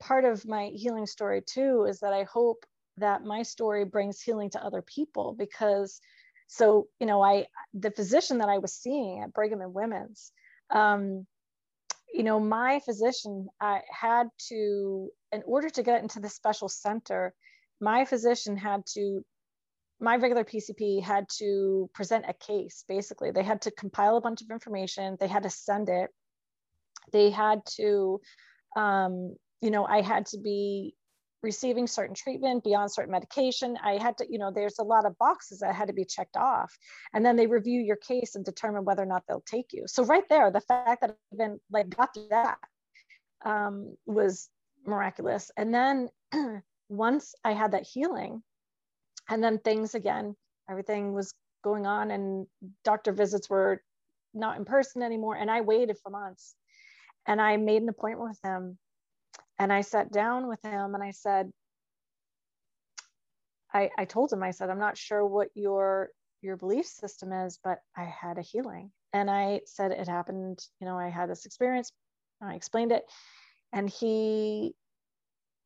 part 0.00 0.24
of 0.24 0.46
my 0.46 0.70
healing 0.74 1.06
story 1.06 1.42
too, 1.42 1.86
is 1.88 2.00
that 2.00 2.12
I 2.12 2.24
hope 2.24 2.64
that 2.98 3.24
my 3.24 3.42
story 3.42 3.84
brings 3.84 4.20
healing 4.20 4.50
to 4.50 4.64
other 4.64 4.82
people 4.82 5.34
because 5.38 6.00
so 6.46 6.88
you 7.00 7.06
know 7.06 7.22
i 7.22 7.46
the 7.74 7.90
physician 7.90 8.38
that 8.38 8.48
i 8.48 8.58
was 8.58 8.74
seeing 8.74 9.22
at 9.22 9.32
brigham 9.32 9.60
and 9.60 9.72
women's 9.74 10.32
um, 10.70 11.26
you 12.12 12.22
know 12.22 12.38
my 12.38 12.80
physician 12.80 13.48
i 13.60 13.80
had 13.90 14.28
to 14.48 15.08
in 15.32 15.42
order 15.46 15.70
to 15.70 15.82
get 15.82 16.02
into 16.02 16.20
the 16.20 16.28
special 16.28 16.68
center 16.68 17.32
my 17.82 18.04
physician 18.04 18.56
had 18.56 18.86
to 18.86 19.24
my 20.00 20.16
regular 20.16 20.44
pcp 20.44 21.02
had 21.02 21.26
to 21.28 21.90
present 21.92 22.24
a 22.26 22.32
case 22.32 22.84
basically. 22.88 23.30
They 23.30 23.42
had 23.42 23.62
to 23.62 23.70
compile 23.72 24.16
a 24.16 24.20
bunch 24.20 24.40
of 24.40 24.50
information. 24.50 25.16
They 25.20 25.28
had 25.28 25.42
to 25.42 25.50
send 25.50 25.88
it. 25.88 26.10
They 27.12 27.30
had 27.30 27.60
to 27.76 28.20
um, 28.76 29.36
you 29.60 29.70
know 29.70 29.84
i 29.84 30.00
had 30.00 30.26
to 30.26 30.38
be 30.38 30.94
receiving 31.42 31.88
certain 31.88 32.14
treatment 32.14 32.62
beyond 32.62 32.92
certain 32.92 33.10
medication. 33.10 33.76
I 33.82 33.98
had 33.98 34.16
to 34.18 34.26
you 34.30 34.38
know 34.38 34.52
there's 34.52 34.78
a 34.78 34.84
lot 34.84 35.04
of 35.04 35.18
boxes 35.18 35.58
that 35.58 35.74
had 35.74 35.88
to 35.88 35.94
be 35.94 36.04
checked 36.04 36.36
off. 36.36 36.72
And 37.12 37.26
then 37.26 37.36
they 37.36 37.48
review 37.48 37.80
your 37.80 37.96
case 37.96 38.36
and 38.36 38.44
determine 38.44 38.84
whether 38.84 39.02
or 39.02 39.06
not 39.06 39.24
they'll 39.26 39.44
take 39.46 39.72
you. 39.72 39.84
So 39.86 40.04
right 40.04 40.28
there 40.28 40.50
the 40.52 40.60
fact 40.60 41.00
that 41.00 41.10
i 41.10 41.34
even 41.34 41.60
like 41.70 41.90
got 41.96 42.14
through 42.14 42.28
that 42.30 42.58
um, 43.44 43.96
was 44.06 44.48
miraculous. 44.86 45.50
And 45.56 45.74
then 45.74 46.08
once 46.92 47.34
i 47.44 47.52
had 47.52 47.72
that 47.72 47.86
healing 47.86 48.42
and 49.28 49.42
then 49.42 49.58
things 49.58 49.94
again 49.94 50.34
everything 50.70 51.12
was 51.12 51.34
going 51.64 51.86
on 51.86 52.10
and 52.10 52.46
doctor 52.84 53.12
visits 53.12 53.48
were 53.48 53.82
not 54.34 54.56
in 54.56 54.64
person 54.64 55.02
anymore 55.02 55.36
and 55.36 55.50
i 55.50 55.60
waited 55.60 55.96
for 56.02 56.10
months 56.10 56.54
and 57.26 57.40
i 57.40 57.56
made 57.56 57.82
an 57.82 57.88
appointment 57.88 58.28
with 58.28 58.38
him 58.44 58.78
and 59.62 59.72
I 59.72 59.82
sat 59.82 60.10
down 60.10 60.48
with 60.48 60.60
him 60.64 60.94
and 60.96 61.04
I 61.04 61.12
said, 61.12 61.50
I, 63.72 63.90
I 63.96 64.04
told 64.04 64.32
him, 64.32 64.42
I 64.42 64.50
said, 64.50 64.70
I'm 64.70 64.80
not 64.80 64.98
sure 64.98 65.24
what 65.24 65.48
your 65.54 66.10
your 66.40 66.56
belief 66.56 66.86
system 66.86 67.32
is, 67.32 67.60
but 67.62 67.78
I 67.96 68.02
had 68.02 68.36
a 68.38 68.42
healing. 68.42 68.90
And 69.12 69.30
I 69.30 69.60
said 69.64 69.92
it 69.92 70.08
happened, 70.08 70.58
you 70.80 70.86
know, 70.88 70.98
I 70.98 71.08
had 71.08 71.30
this 71.30 71.46
experience. 71.46 71.92
I 72.42 72.54
explained 72.54 72.90
it. 72.90 73.04
And 73.72 73.88
he 73.88 74.74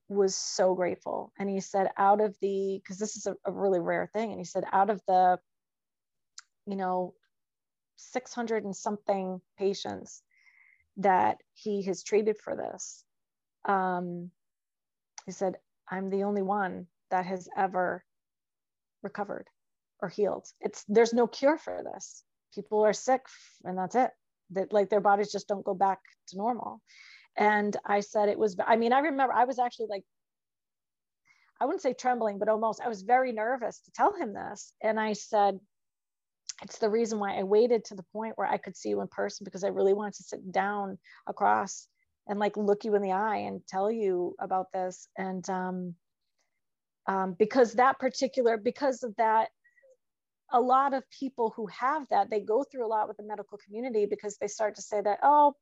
was 0.08 0.36
so 0.36 0.74
grateful. 0.74 1.32
And 1.38 1.48
he 1.48 1.60
said, 1.60 1.88
out 1.96 2.20
of 2.20 2.36
the, 2.40 2.80
because 2.82 2.98
this 2.98 3.16
is 3.16 3.26
a, 3.26 3.34
a 3.44 3.52
really 3.52 3.80
rare 3.80 4.08
thing, 4.12 4.30
and 4.30 4.40
he 4.40 4.44
said, 4.44 4.64
out 4.72 4.90
of 4.90 5.00
the, 5.08 5.38
you 6.66 6.76
know, 6.76 7.14
600 7.96 8.64
and 8.64 8.76
something 8.76 9.40
patients 9.58 10.22
that 10.98 11.38
he 11.54 11.82
has 11.82 12.02
treated 12.02 12.36
for 12.38 12.56
this, 12.56 13.04
um, 13.66 14.30
he 15.26 15.32
said, 15.32 15.56
I'm 15.90 16.10
the 16.10 16.24
only 16.24 16.42
one 16.42 16.86
that 17.10 17.26
has 17.26 17.48
ever 17.56 18.04
recovered 19.02 19.48
or 20.00 20.08
healed. 20.08 20.46
It's 20.60 20.84
there's 20.88 21.12
no 21.12 21.26
cure 21.26 21.58
for 21.58 21.82
this. 21.84 22.22
People 22.54 22.84
are 22.84 22.92
sick 22.92 23.22
and 23.64 23.76
that's 23.78 23.94
it. 23.94 24.10
That 24.50 24.72
like 24.72 24.90
their 24.90 25.00
bodies 25.00 25.32
just 25.32 25.48
don't 25.48 25.64
go 25.64 25.74
back 25.74 25.98
to 26.28 26.36
normal. 26.36 26.80
And 27.36 27.76
I 27.84 28.00
said 28.00 28.28
it 28.28 28.38
was, 28.38 28.56
I 28.64 28.76
mean, 28.76 28.92
I 28.92 29.00
remember 29.00 29.34
I 29.34 29.44
was 29.44 29.58
actually 29.58 29.88
like, 29.90 30.04
I 31.60 31.64
wouldn't 31.64 31.82
say 31.82 31.94
trembling, 31.94 32.38
but 32.38 32.48
almost 32.48 32.80
I 32.82 32.88
was 32.88 33.02
very 33.02 33.32
nervous 33.32 33.80
to 33.80 33.90
tell 33.92 34.14
him 34.14 34.34
this. 34.34 34.72
And 34.82 35.00
I 35.00 35.14
said, 35.14 35.58
it's 36.62 36.78
the 36.78 36.90
reason 36.90 37.18
why 37.18 37.38
I 37.38 37.42
waited 37.42 37.84
to 37.86 37.94
the 37.94 38.04
point 38.12 38.36
where 38.36 38.46
I 38.46 38.56
could 38.56 38.76
see 38.76 38.90
you 38.90 39.00
in 39.00 39.08
person 39.08 39.44
because 39.44 39.64
I 39.64 39.68
really 39.68 39.92
wanted 39.92 40.14
to 40.14 40.22
sit 40.22 40.52
down 40.52 40.98
across 41.26 41.86
and 42.26 42.38
like 42.38 42.56
look 42.56 42.84
you 42.84 42.94
in 42.94 43.02
the 43.02 43.12
eye 43.12 43.38
and 43.38 43.60
tell 43.66 43.90
you 43.90 44.34
about 44.40 44.72
this 44.72 45.08
and 45.16 45.48
um, 45.50 45.94
um, 47.06 47.36
because 47.38 47.74
that 47.74 47.98
particular 47.98 48.56
because 48.56 49.02
of 49.02 49.14
that 49.16 49.48
a 50.52 50.60
lot 50.60 50.94
of 50.94 51.02
people 51.10 51.52
who 51.56 51.66
have 51.66 52.08
that 52.08 52.30
they 52.30 52.40
go 52.40 52.64
through 52.64 52.86
a 52.86 52.88
lot 52.88 53.08
with 53.08 53.16
the 53.16 53.22
medical 53.22 53.58
community 53.64 54.06
because 54.06 54.36
they 54.38 54.48
start 54.48 54.76
to 54.76 54.82
say 54.82 55.00
that 55.00 55.18
oh 55.22 55.54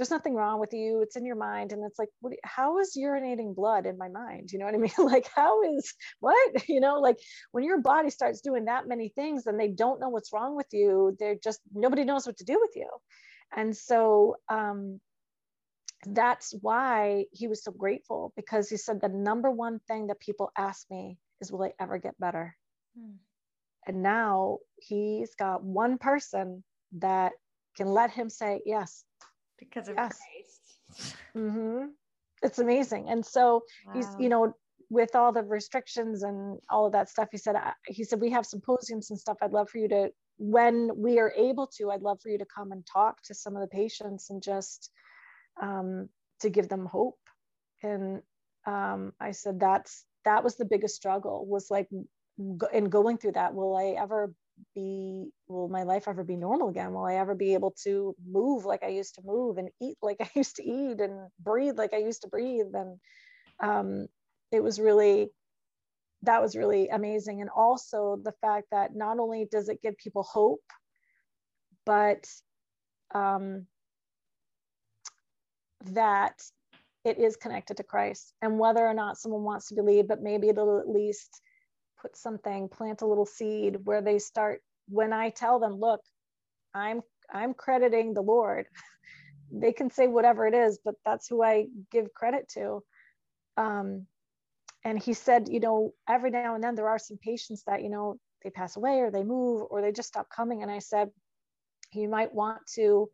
there's 0.00 0.10
nothing 0.10 0.34
wrong 0.34 0.58
with 0.58 0.72
you 0.72 1.02
it's 1.02 1.16
in 1.16 1.26
your 1.26 1.36
mind 1.36 1.72
and 1.72 1.84
it's 1.84 1.98
like 1.98 2.08
what, 2.20 2.32
how 2.42 2.78
is 2.78 2.96
urinating 2.98 3.54
blood 3.54 3.84
in 3.84 3.98
my 3.98 4.08
mind? 4.08 4.50
You 4.50 4.58
know 4.58 4.64
what 4.64 4.74
i 4.74 4.78
mean? 4.86 4.92
Like 4.96 5.28
how 5.36 5.62
is 5.62 5.92
what? 6.20 6.52
You 6.68 6.80
know 6.80 7.00
like 7.00 7.18
when 7.52 7.64
your 7.64 7.82
body 7.82 8.08
starts 8.08 8.40
doing 8.40 8.64
that 8.64 8.88
many 8.88 9.10
things 9.10 9.46
and 9.46 9.60
they 9.60 9.68
don't 9.68 10.00
know 10.00 10.08
what's 10.08 10.32
wrong 10.32 10.56
with 10.56 10.68
you 10.72 11.14
they're 11.18 11.36
just 11.44 11.60
nobody 11.74 12.04
knows 12.04 12.26
what 12.26 12.38
to 12.38 12.44
do 12.44 12.58
with 12.58 12.70
you. 12.76 12.88
And 13.54 13.76
so 13.76 14.36
um, 14.48 15.00
that's 16.06 16.54
why 16.62 17.26
he 17.30 17.46
was 17.46 17.62
so 17.62 17.70
grateful 17.70 18.32
because 18.36 18.70
he 18.70 18.78
said 18.78 19.02
the 19.02 19.10
number 19.10 19.50
one 19.50 19.80
thing 19.86 20.06
that 20.06 20.18
people 20.18 20.50
ask 20.56 20.90
me 20.90 21.18
is 21.42 21.52
will 21.52 21.64
i 21.64 21.72
ever 21.78 21.98
get 21.98 22.18
better? 22.18 22.56
Hmm. 22.96 23.16
and 23.86 24.02
now 24.02 24.58
he's 24.76 25.34
got 25.34 25.62
one 25.62 25.98
person 25.98 26.64
that 26.98 27.32
can 27.76 27.86
let 27.86 28.10
him 28.10 28.30
say 28.30 28.62
yes 28.64 29.04
because 29.60 29.88
of 29.88 29.94
yes. 29.96 30.18
christ 30.18 31.16
mm-hmm. 31.36 31.84
it's 32.42 32.58
amazing 32.58 33.08
and 33.08 33.24
so 33.24 33.62
wow. 33.86 33.92
he's 33.94 34.08
you 34.18 34.28
know 34.28 34.52
with 34.90 35.14
all 35.14 35.32
the 35.32 35.44
restrictions 35.44 36.24
and 36.24 36.58
all 36.68 36.84
of 36.84 36.92
that 36.92 37.08
stuff, 37.08 37.28
he 37.30 37.38
said, 37.38 37.54
he 37.86 38.02
said, 38.02 38.20
we 38.20 38.30
have 38.30 38.44
symposiums 38.44 39.10
and 39.10 39.18
stuff. 39.18 39.38
I'd 39.40 39.52
love 39.52 39.70
for 39.70 39.78
you 39.78 39.88
to, 39.88 40.10
when 40.36 40.90
we 40.96 41.20
are 41.20 41.32
able 41.36 41.68
to, 41.78 41.90
I'd 41.90 42.02
love 42.02 42.18
for 42.20 42.28
you 42.28 42.38
to 42.38 42.46
come 42.46 42.72
and 42.72 42.84
talk 42.84 43.22
to 43.24 43.34
some 43.34 43.54
of 43.54 43.62
the 43.62 43.68
patients 43.68 44.30
and 44.30 44.42
just 44.42 44.90
um, 45.62 46.08
to 46.40 46.50
give 46.50 46.68
them 46.68 46.86
hope. 46.86 47.20
And 47.84 48.20
um, 48.66 49.12
I 49.20 49.30
said, 49.30 49.60
that's, 49.60 50.04
that 50.24 50.42
was 50.42 50.56
the 50.56 50.64
biggest 50.64 50.96
struggle 50.96 51.46
was 51.46 51.70
like, 51.70 51.88
in 52.72 52.88
going 52.88 53.18
through 53.18 53.32
that, 53.32 53.54
will 53.54 53.76
I 53.76 54.00
ever 54.00 54.34
be 54.74 55.30
will 55.48 55.68
my 55.68 55.82
life 55.82 56.08
ever 56.08 56.24
be 56.24 56.36
normal 56.36 56.68
again? 56.68 56.92
Will 56.92 57.04
i 57.04 57.14
ever 57.14 57.34
be 57.34 57.54
able 57.54 57.74
to 57.84 58.14
move 58.26 58.64
like 58.64 58.82
i 58.82 58.88
used 58.88 59.16
to 59.16 59.22
move 59.24 59.58
and 59.58 59.70
eat 59.80 59.96
like 60.02 60.18
i 60.20 60.30
used 60.34 60.56
to 60.56 60.64
eat 60.64 61.00
and 61.00 61.28
breathe 61.38 61.78
like 61.78 61.94
i 61.94 61.98
used 61.98 62.22
to 62.22 62.28
breathe? 62.28 62.74
And 62.74 62.98
um, 63.62 64.06
it 64.52 64.62
was 64.62 64.80
really 64.80 65.30
that 66.22 66.42
was 66.42 66.54
really 66.54 66.88
amazing. 66.88 67.40
And 67.40 67.48
also 67.48 68.20
the 68.22 68.34
fact 68.42 68.66
that 68.72 68.94
not 68.94 69.18
only 69.18 69.48
does 69.50 69.68
it 69.68 69.82
give 69.82 69.96
people 69.96 70.22
hope 70.22 70.60
but 71.86 72.26
um, 73.14 73.66
that 75.86 76.40
it 77.04 77.18
is 77.18 77.36
connected 77.36 77.78
to 77.78 77.82
christ. 77.82 78.34
And 78.42 78.58
whether 78.58 78.86
or 78.86 78.94
not 78.94 79.18
someone 79.18 79.42
wants 79.42 79.68
to 79.68 79.74
believe 79.74 80.08
but 80.08 80.22
maybe 80.22 80.48
it'll 80.48 80.78
at 80.78 80.88
least 80.88 81.40
put 82.00 82.16
something 82.16 82.68
plant 82.68 83.02
a 83.02 83.06
little 83.06 83.26
seed 83.26 83.78
where 83.84 84.02
they 84.02 84.18
start 84.18 84.62
when 84.88 85.12
i 85.12 85.30
tell 85.30 85.58
them 85.58 85.74
look 85.74 86.00
i'm 86.74 87.00
i'm 87.32 87.54
crediting 87.54 88.14
the 88.14 88.22
lord 88.22 88.66
they 89.52 89.72
can 89.72 89.90
say 89.90 90.06
whatever 90.06 90.46
it 90.46 90.54
is 90.54 90.78
but 90.84 90.94
that's 91.04 91.28
who 91.28 91.42
i 91.42 91.66
give 91.90 92.12
credit 92.14 92.48
to. 92.48 92.82
Um, 93.56 94.06
and 94.84 95.02
he 95.02 95.12
said 95.12 95.48
you 95.48 95.60
know 95.60 95.92
every 96.08 96.30
now 96.30 96.54
and 96.54 96.64
then 96.64 96.74
there 96.74 96.88
are 96.88 96.98
some 96.98 97.18
patients 97.18 97.64
that 97.66 97.82
you 97.82 97.90
know 97.90 98.16
they 98.42 98.50
pass 98.50 98.76
away 98.76 99.00
or 99.00 99.10
they 99.10 99.22
move 99.22 99.66
or 99.70 99.82
they 99.82 99.92
just 99.92 100.08
stop 100.08 100.28
coming. 100.34 100.62
And 100.62 100.70
i 100.70 100.78
said 100.78 101.10
you 101.92 102.08
might 102.08 102.32
want 102.32 102.60
to 102.74 103.10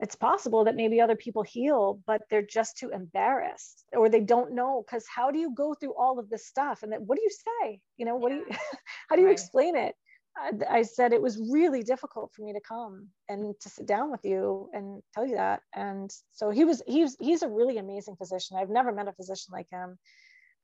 it's 0.00 0.14
possible 0.14 0.64
that 0.64 0.76
maybe 0.76 1.00
other 1.00 1.16
people 1.16 1.42
heal 1.42 2.00
but 2.06 2.22
they're 2.30 2.42
just 2.42 2.78
too 2.78 2.90
embarrassed 2.90 3.84
or 3.92 4.08
they 4.08 4.20
don't 4.20 4.52
know 4.52 4.84
because 4.86 5.04
how 5.12 5.30
do 5.30 5.38
you 5.38 5.54
go 5.54 5.74
through 5.74 5.94
all 5.94 6.18
of 6.18 6.28
this 6.30 6.46
stuff? 6.46 6.82
And 6.82 6.92
then 6.92 7.00
what 7.00 7.16
do 7.16 7.22
you 7.22 7.30
say? 7.30 7.80
You 7.96 8.06
know 8.06 8.16
what 8.16 8.32
yeah. 8.32 8.38
do 8.38 8.44
you 8.48 8.56
how 9.08 9.16
do 9.16 9.22
you 9.22 9.28
right. 9.28 9.32
explain 9.32 9.76
it? 9.76 9.94
I, 10.36 10.78
I 10.78 10.82
said 10.82 11.12
it 11.12 11.22
was 11.22 11.40
really 11.50 11.82
difficult 11.82 12.32
for 12.32 12.42
me 12.42 12.52
to 12.52 12.60
come 12.60 13.08
and 13.28 13.54
to 13.60 13.68
sit 13.68 13.86
down 13.86 14.10
with 14.10 14.24
you 14.24 14.68
and 14.72 15.02
tell 15.12 15.26
you 15.26 15.34
that 15.34 15.62
and 15.74 16.10
so 16.32 16.50
he 16.50 16.64
was 16.64 16.82
he's 16.86 17.16
he's 17.18 17.42
a 17.42 17.48
really 17.48 17.78
amazing 17.78 18.16
physician. 18.16 18.56
I've 18.56 18.70
never 18.70 18.92
met 18.92 19.08
a 19.08 19.12
physician 19.12 19.52
like 19.52 19.68
him. 19.70 19.98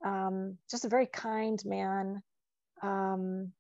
Um, 0.05 0.59
just 0.71 0.85
a 0.85 0.89
very 0.89 1.07
kind 1.07 1.61
man. 1.65 2.23
Um, 2.83 3.53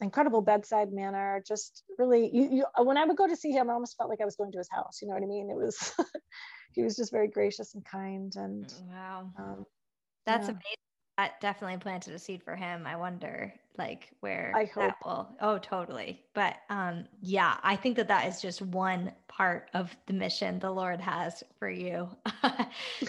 incredible 0.00 0.40
bedside 0.40 0.92
manner 0.92 1.42
just 1.46 1.84
really 1.98 2.30
you, 2.32 2.48
you 2.50 2.84
when 2.84 2.96
i 2.96 3.04
would 3.04 3.16
go 3.16 3.26
to 3.26 3.36
see 3.36 3.50
him 3.50 3.68
i 3.68 3.72
almost 3.72 3.96
felt 3.96 4.08
like 4.08 4.20
i 4.20 4.24
was 4.24 4.36
going 4.36 4.50
to 4.50 4.58
his 4.58 4.68
house 4.70 5.00
you 5.02 5.08
know 5.08 5.14
what 5.14 5.22
i 5.22 5.26
mean? 5.26 5.50
It 5.50 5.56
was 5.56 5.92
he 6.74 6.82
was 6.82 6.96
just 6.96 7.12
very 7.12 7.28
gracious 7.28 7.74
and 7.74 7.84
kind 7.84 8.32
and 8.36 8.66
mm, 8.66 8.88
wow. 8.88 9.30
um, 9.38 9.66
that's 10.26 10.46
yeah. 10.46 10.52
amazing. 10.52 10.76
That 11.18 11.40
definitely 11.40 11.76
planted 11.76 12.14
a 12.14 12.18
seed 12.18 12.42
for 12.42 12.56
him. 12.56 12.86
I 12.86 12.96
wonder 12.96 13.52
like 13.76 14.08
where 14.20 14.52
i 14.54 14.64
hope. 14.64 14.94
will 15.04 15.28
oh 15.40 15.58
totally. 15.58 16.22
But 16.34 16.56
um 16.70 17.04
yeah 17.20 17.56
i 17.62 17.76
think 17.76 17.96
that 17.96 18.08
that 18.08 18.26
is 18.26 18.40
just 18.40 18.62
one 18.62 19.12
part 19.28 19.70
of 19.74 19.94
the 20.06 20.12
mission 20.12 20.58
the 20.58 20.70
lord 20.70 21.00
has 21.00 21.42
for 21.58 21.68
you. 21.70 22.08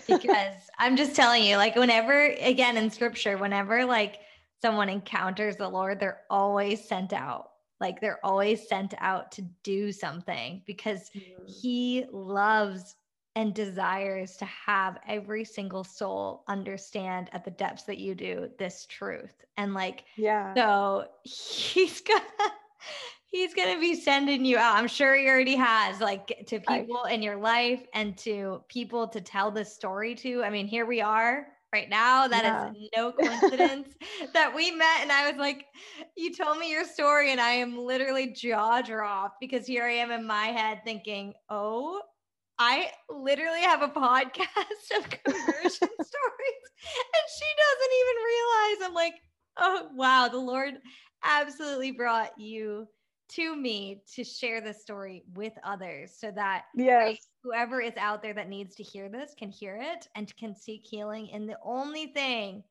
Because 0.07 0.55
i'm 0.79 0.95
just 0.95 1.15
telling 1.15 1.43
you 1.43 1.57
like 1.57 1.75
whenever 1.75 2.25
again 2.39 2.77
in 2.77 2.89
scripture 2.89 3.37
whenever 3.37 3.85
like 3.85 4.19
someone 4.61 4.89
encounters 4.89 5.55
the 5.55 5.67
Lord, 5.67 5.99
they're 5.99 6.21
always 6.29 6.87
sent 6.87 7.13
out. 7.13 7.49
Like 7.79 7.99
they're 7.99 8.23
always 8.23 8.67
sent 8.67 8.93
out 8.99 9.31
to 9.33 9.41
do 9.63 9.91
something 9.91 10.61
because 10.67 11.09
mm-hmm. 11.15 11.43
he 11.47 12.05
loves 12.11 12.95
and 13.35 13.53
desires 13.53 14.35
to 14.37 14.45
have 14.45 14.99
every 15.07 15.43
single 15.45 15.83
soul 15.83 16.43
understand 16.47 17.29
at 17.33 17.43
the 17.45 17.51
depths 17.51 17.83
that 17.83 17.97
you 17.97 18.13
do 18.13 18.49
this 18.59 18.85
truth. 18.87 19.33
And 19.57 19.73
like, 19.73 20.03
yeah. 20.15 20.53
So 20.53 21.05
he's 21.23 22.01
gonna 22.07 22.21
he's 23.25 23.53
gonna 23.53 23.79
be 23.79 23.95
sending 23.95 24.45
you 24.45 24.57
out. 24.57 24.75
I'm 24.75 24.87
sure 24.87 25.15
he 25.15 25.27
already 25.27 25.55
has, 25.55 25.99
like 26.01 26.45
to 26.47 26.59
people 26.59 27.03
I, 27.05 27.13
in 27.13 27.23
your 27.23 27.37
life 27.37 27.85
and 27.93 28.15
to 28.19 28.61
people 28.67 29.07
to 29.07 29.21
tell 29.21 29.49
this 29.49 29.73
story 29.73 30.13
to. 30.15 30.43
I 30.43 30.49
mean, 30.49 30.67
here 30.67 30.85
we 30.85 31.01
are 31.01 31.47
right 31.73 31.89
now. 31.89 32.27
That 32.27 32.43
yeah. 32.43 32.71
is 32.71 32.89
no 32.95 33.11
coincidence 33.11 33.89
that 34.33 34.53
we 34.53 34.71
met. 34.71 34.99
And 35.01 35.11
I 35.11 35.29
was 35.29 35.39
like, 35.39 35.65
you 36.15 36.33
told 36.33 36.57
me 36.57 36.71
your 36.71 36.85
story, 36.85 37.31
and 37.31 37.41
I 37.41 37.51
am 37.51 37.77
literally 37.77 38.31
jaw 38.31 38.81
dropped 38.81 39.39
because 39.39 39.65
here 39.65 39.85
I 39.85 39.93
am 39.93 40.11
in 40.11 40.25
my 40.25 40.47
head 40.47 40.81
thinking, 40.83 41.33
oh, 41.49 42.01
I 42.59 42.91
literally 43.09 43.61
have 43.61 43.81
a 43.81 43.87
podcast 43.87 44.97
of 44.97 45.09
conversion 45.23 45.71
stories, 45.71 46.63
and 46.93 47.25
she 47.37 47.47
doesn't 47.57 47.93
even 47.99 48.17
realize. 48.25 48.87
I'm 48.87 48.93
like, 48.93 49.15
oh, 49.57 49.87
wow, 49.95 50.27
the 50.27 50.37
Lord 50.37 50.75
absolutely 51.23 51.91
brought 51.91 52.31
you 52.37 52.87
to 53.29 53.55
me 53.55 54.03
to 54.13 54.23
share 54.23 54.61
this 54.61 54.81
story 54.81 55.23
with 55.33 55.53
others 55.63 56.13
so 56.17 56.31
that 56.31 56.65
yes. 56.75 57.17
Whoever 57.43 57.81
is 57.81 57.97
out 57.97 58.21
there 58.21 58.33
that 58.33 58.49
needs 58.49 58.75
to 58.75 58.83
hear 58.83 59.09
this 59.09 59.33
can 59.37 59.49
hear 59.49 59.79
it 59.81 60.07
and 60.15 60.35
can 60.37 60.55
seek 60.55 60.85
healing. 60.85 61.27
In 61.27 61.47
the 61.47 61.57
only 61.63 62.07
thing 62.07 62.63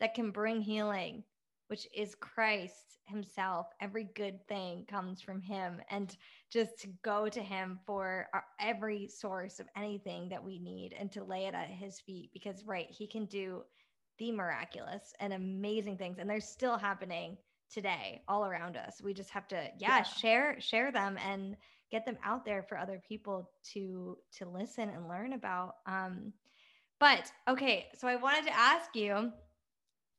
that 0.00 0.14
can 0.14 0.30
bring 0.30 0.60
healing, 0.60 1.22
which 1.68 1.86
is 1.94 2.16
Christ 2.16 2.98
Himself. 3.06 3.66
Every 3.80 4.08
good 4.14 4.44
thing 4.48 4.84
comes 4.90 5.20
from 5.20 5.40
Him, 5.40 5.80
and 5.88 6.16
just 6.50 6.78
to 6.80 6.88
go 7.04 7.28
to 7.28 7.40
Him 7.40 7.78
for 7.86 8.28
our, 8.34 8.44
every 8.58 9.06
source 9.08 9.60
of 9.60 9.68
anything 9.76 10.28
that 10.30 10.42
we 10.42 10.58
need 10.58 10.94
and 10.98 11.12
to 11.12 11.22
lay 11.22 11.46
it 11.46 11.54
at 11.54 11.68
His 11.68 12.00
feet 12.00 12.30
because, 12.32 12.64
right, 12.64 12.88
He 12.90 13.06
can 13.06 13.26
do 13.26 13.62
the 14.18 14.32
miraculous 14.32 15.12
and 15.20 15.32
amazing 15.32 15.96
things, 15.96 16.18
and 16.18 16.28
they're 16.28 16.40
still 16.40 16.76
happening 16.76 17.36
today 17.72 18.22
all 18.26 18.44
around 18.44 18.76
us. 18.76 19.00
We 19.02 19.14
just 19.14 19.30
have 19.30 19.46
to 19.48 19.68
yeah, 19.78 19.98
yeah, 19.98 20.02
share 20.02 20.60
share 20.60 20.90
them 20.90 21.16
and 21.24 21.56
get 21.90 22.06
them 22.06 22.18
out 22.24 22.44
there 22.44 22.62
for 22.62 22.78
other 22.78 23.00
people 23.06 23.50
to 23.72 24.16
to 24.36 24.48
listen 24.48 24.88
and 24.90 25.08
learn 25.08 25.32
about 25.32 25.76
um 25.86 26.32
but 26.98 27.30
okay 27.48 27.86
so 27.98 28.08
i 28.08 28.16
wanted 28.16 28.44
to 28.44 28.56
ask 28.56 28.94
you 28.94 29.32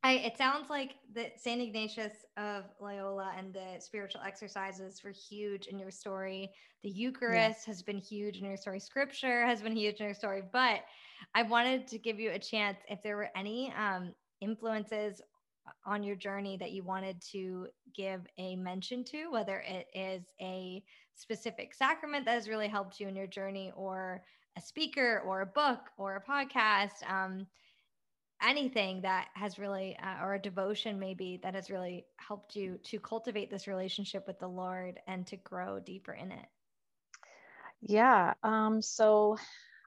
I, 0.03 0.13
it 0.13 0.37
sounds 0.37 0.69
like 0.69 0.95
the 1.13 1.27
St. 1.37 1.61
Ignatius 1.61 2.25
of 2.35 2.63
Loyola 2.79 3.33
and 3.37 3.53
the 3.53 3.79
spiritual 3.79 4.21
exercises 4.25 5.03
were 5.03 5.11
huge 5.11 5.67
in 5.67 5.77
your 5.77 5.91
story. 5.91 6.49
The 6.81 6.89
Eucharist 6.89 7.67
has 7.67 7.83
been 7.83 7.99
huge 7.99 8.39
in 8.39 8.45
your 8.45 8.57
story. 8.57 8.79
Scripture 8.79 9.45
has 9.45 9.61
been 9.61 9.75
huge 9.75 9.99
in 9.99 10.07
your 10.07 10.15
story. 10.15 10.41
But 10.51 10.79
I 11.35 11.43
wanted 11.43 11.87
to 11.87 11.99
give 11.99 12.19
you 12.19 12.31
a 12.31 12.39
chance 12.39 12.79
if 12.89 13.03
there 13.03 13.15
were 13.15 13.29
any 13.35 13.71
um, 13.77 14.15
influences 14.41 15.21
on 15.85 16.03
your 16.03 16.15
journey 16.15 16.57
that 16.57 16.71
you 16.71 16.83
wanted 16.83 17.21
to 17.31 17.67
give 17.95 18.21
a 18.37 18.55
mention 18.55 19.03
to, 19.05 19.31
whether 19.31 19.63
it 19.67 19.87
is 19.93 20.23
a 20.41 20.83
specific 21.15 21.73
sacrament 21.73 22.25
that 22.25 22.33
has 22.33 22.49
really 22.49 22.67
helped 22.67 22.99
you 22.99 23.07
in 23.07 23.15
your 23.15 23.27
journey, 23.27 23.71
or 23.75 24.23
a 24.57 24.61
speaker, 24.61 25.21
or 25.25 25.41
a 25.41 25.45
book, 25.45 25.79
or 25.97 26.15
a 26.15 26.31
podcast, 26.31 27.09
um, 27.09 27.47
anything 28.41 29.01
that 29.01 29.27
has 29.33 29.59
really, 29.59 29.97
uh, 30.01 30.23
or 30.25 30.33
a 30.33 30.41
devotion 30.41 30.99
maybe 30.99 31.39
that 31.43 31.53
has 31.53 31.69
really 31.69 32.05
helped 32.17 32.55
you 32.55 32.79
to 32.83 32.99
cultivate 32.99 33.51
this 33.51 33.67
relationship 33.67 34.25
with 34.25 34.39
the 34.39 34.47
Lord 34.47 34.99
and 35.07 35.27
to 35.27 35.37
grow 35.37 35.79
deeper 35.79 36.13
in 36.13 36.31
it. 36.31 36.45
Yeah. 37.81 38.33
Um, 38.43 38.81
so 38.81 39.37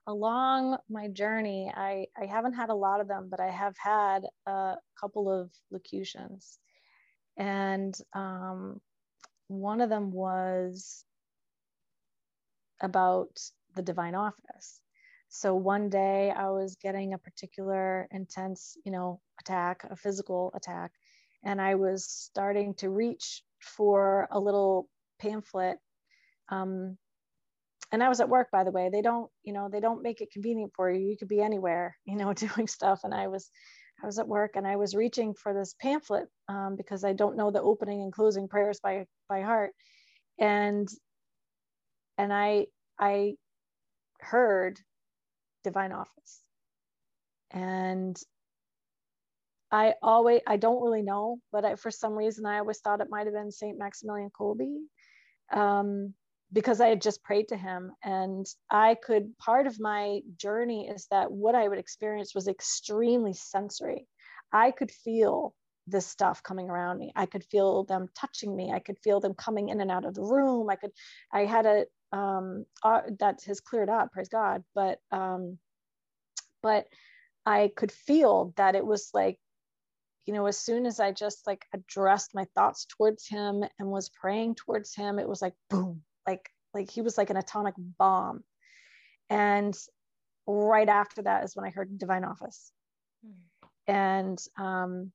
along 0.06 0.78
my 0.88 1.08
journey, 1.08 1.72
I, 1.74 2.06
I 2.20 2.26
haven't 2.26 2.54
had 2.54 2.70
a 2.70 2.74
lot 2.74 3.00
of 3.00 3.08
them, 3.08 3.28
but 3.30 3.40
I 3.40 3.50
have 3.50 3.74
had 3.78 4.26
a 4.46 4.74
couple 5.00 5.30
of 5.30 5.50
locutions. 5.70 6.58
And 7.36 7.96
um, 8.14 8.80
one 9.48 9.80
of 9.80 9.88
them 9.88 10.12
was 10.12 11.04
about 12.80 13.38
the 13.74 13.82
divine 13.82 14.14
office. 14.14 14.80
So 15.28 15.54
one 15.54 15.88
day 15.88 16.30
I 16.30 16.50
was 16.50 16.76
getting 16.76 17.12
a 17.12 17.18
particular 17.18 18.06
intense, 18.10 18.76
you 18.84 18.92
know, 18.92 19.20
attack, 19.40 19.84
a 19.90 19.96
physical 19.96 20.52
attack, 20.54 20.92
and 21.42 21.60
I 21.60 21.74
was 21.74 22.04
starting 22.04 22.74
to 22.74 22.88
reach 22.88 23.42
for 23.60 24.28
a 24.30 24.38
little 24.38 24.88
pamphlet 25.18 25.78
um, 26.50 26.96
and 27.94 28.02
I 28.02 28.08
was 28.08 28.20
at 28.20 28.28
work, 28.28 28.50
by 28.50 28.64
the 28.64 28.72
way. 28.72 28.90
They 28.90 29.02
don't, 29.02 29.30
you 29.44 29.52
know, 29.52 29.68
they 29.70 29.78
don't 29.78 30.02
make 30.02 30.20
it 30.20 30.32
convenient 30.32 30.72
for 30.74 30.90
you. 30.90 31.08
You 31.08 31.16
could 31.16 31.28
be 31.28 31.40
anywhere, 31.40 31.96
you 32.04 32.16
know, 32.16 32.32
doing 32.34 32.66
stuff. 32.66 33.00
And 33.04 33.14
I 33.14 33.28
was, 33.28 33.48
I 34.02 34.06
was 34.06 34.18
at 34.18 34.26
work 34.26 34.56
and 34.56 34.66
I 34.66 34.74
was 34.76 34.96
reaching 34.96 35.32
for 35.32 35.54
this 35.54 35.74
pamphlet 35.80 36.26
um, 36.48 36.74
because 36.76 37.04
I 37.04 37.12
don't 37.12 37.36
know 37.36 37.52
the 37.52 37.62
opening 37.62 38.02
and 38.02 38.12
closing 38.12 38.48
prayers 38.48 38.80
by 38.82 39.06
by 39.28 39.42
heart, 39.42 39.70
and 40.40 40.88
and 42.18 42.32
I 42.32 42.66
I 42.98 43.36
heard 44.20 44.80
divine 45.62 45.92
office, 45.92 46.40
and 47.52 48.16
I 49.70 49.94
always, 50.02 50.40
I 50.46 50.56
don't 50.56 50.82
really 50.82 51.02
know, 51.02 51.38
but 51.52 51.64
I, 51.64 51.76
for 51.76 51.90
some 51.92 52.14
reason, 52.14 52.44
I 52.44 52.58
always 52.58 52.80
thought 52.80 53.00
it 53.00 53.10
might 53.10 53.26
have 53.26 53.34
been 53.34 53.50
St. 53.52 53.78
Maximilian 53.78 54.30
Kolbe 54.30 54.84
um, 55.52 56.14
because 56.54 56.80
I 56.80 56.86
had 56.86 57.02
just 57.02 57.22
prayed 57.22 57.48
to 57.48 57.56
him. 57.56 57.92
And 58.02 58.46
I 58.70 58.94
could, 58.94 59.36
part 59.38 59.66
of 59.66 59.80
my 59.80 60.20
journey 60.36 60.88
is 60.88 61.06
that 61.10 61.30
what 61.30 61.54
I 61.54 61.68
would 61.68 61.78
experience 61.78 62.34
was 62.34 62.48
extremely 62.48 63.34
sensory. 63.34 64.06
I 64.52 64.70
could 64.70 64.90
feel 64.90 65.54
this 65.88 66.06
stuff 66.06 66.42
coming 66.42 66.70
around 66.70 66.98
me. 66.98 67.12
I 67.14 67.26
could 67.26 67.44
feel 67.44 67.84
them 67.84 68.08
touching 68.16 68.56
me. 68.56 68.72
I 68.72 68.78
could 68.78 68.98
feel 69.00 69.20
them 69.20 69.34
coming 69.34 69.68
in 69.68 69.80
and 69.80 69.90
out 69.90 70.06
of 70.06 70.14
the 70.14 70.22
room. 70.22 70.70
I 70.70 70.76
could, 70.76 70.92
I 71.32 71.44
had 71.44 71.66
a, 71.66 72.16
um, 72.16 72.64
uh, 72.84 73.02
that 73.18 73.40
has 73.46 73.60
cleared 73.60 73.90
up, 73.90 74.12
praise 74.12 74.28
God. 74.28 74.62
But, 74.74 75.00
um, 75.10 75.58
but 76.62 76.86
I 77.44 77.72
could 77.76 77.92
feel 77.92 78.54
that 78.56 78.76
it 78.76 78.86
was 78.86 79.10
like 79.12 79.38
you 80.26 80.32
know, 80.32 80.46
as 80.46 80.58
soon 80.58 80.86
as 80.86 81.00
I 81.00 81.12
just 81.12 81.46
like 81.46 81.66
addressed 81.74 82.34
my 82.34 82.46
thoughts 82.54 82.86
towards 82.86 83.28
him 83.28 83.62
and 83.78 83.88
was 83.90 84.08
praying 84.08 84.54
towards 84.54 84.94
him, 84.94 85.18
it 85.18 85.28
was 85.28 85.42
like 85.42 85.52
boom, 85.68 86.02
like 86.26 86.50
like 86.72 86.90
he 86.90 87.02
was 87.02 87.16
like 87.16 87.30
an 87.30 87.36
atomic 87.36 87.74
bomb. 87.78 88.42
And 89.30 89.74
right 90.46 90.88
after 90.88 91.22
that 91.22 91.44
is 91.44 91.56
when 91.56 91.64
I 91.64 91.70
heard 91.70 91.98
divine 91.98 92.24
office. 92.24 92.72
Mm. 93.24 93.68
And 93.86 94.38
um, 94.58 95.12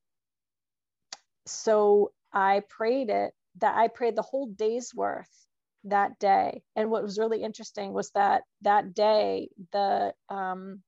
so 1.45 2.11
I 2.31 2.61
prayed 2.69 3.09
it 3.09 3.33
that 3.57 3.75
I 3.75 3.87
prayed 3.87 4.15
the 4.15 4.21
whole 4.21 4.47
day's 4.47 4.93
worth 4.95 5.29
that 5.85 6.17
day. 6.19 6.63
And 6.75 6.89
what 6.89 7.03
was 7.03 7.19
really 7.19 7.43
interesting 7.43 7.93
was 7.93 8.11
that 8.11 8.43
that 8.61 8.93
day 8.93 9.49
the 9.71 10.13
um, 10.29 10.81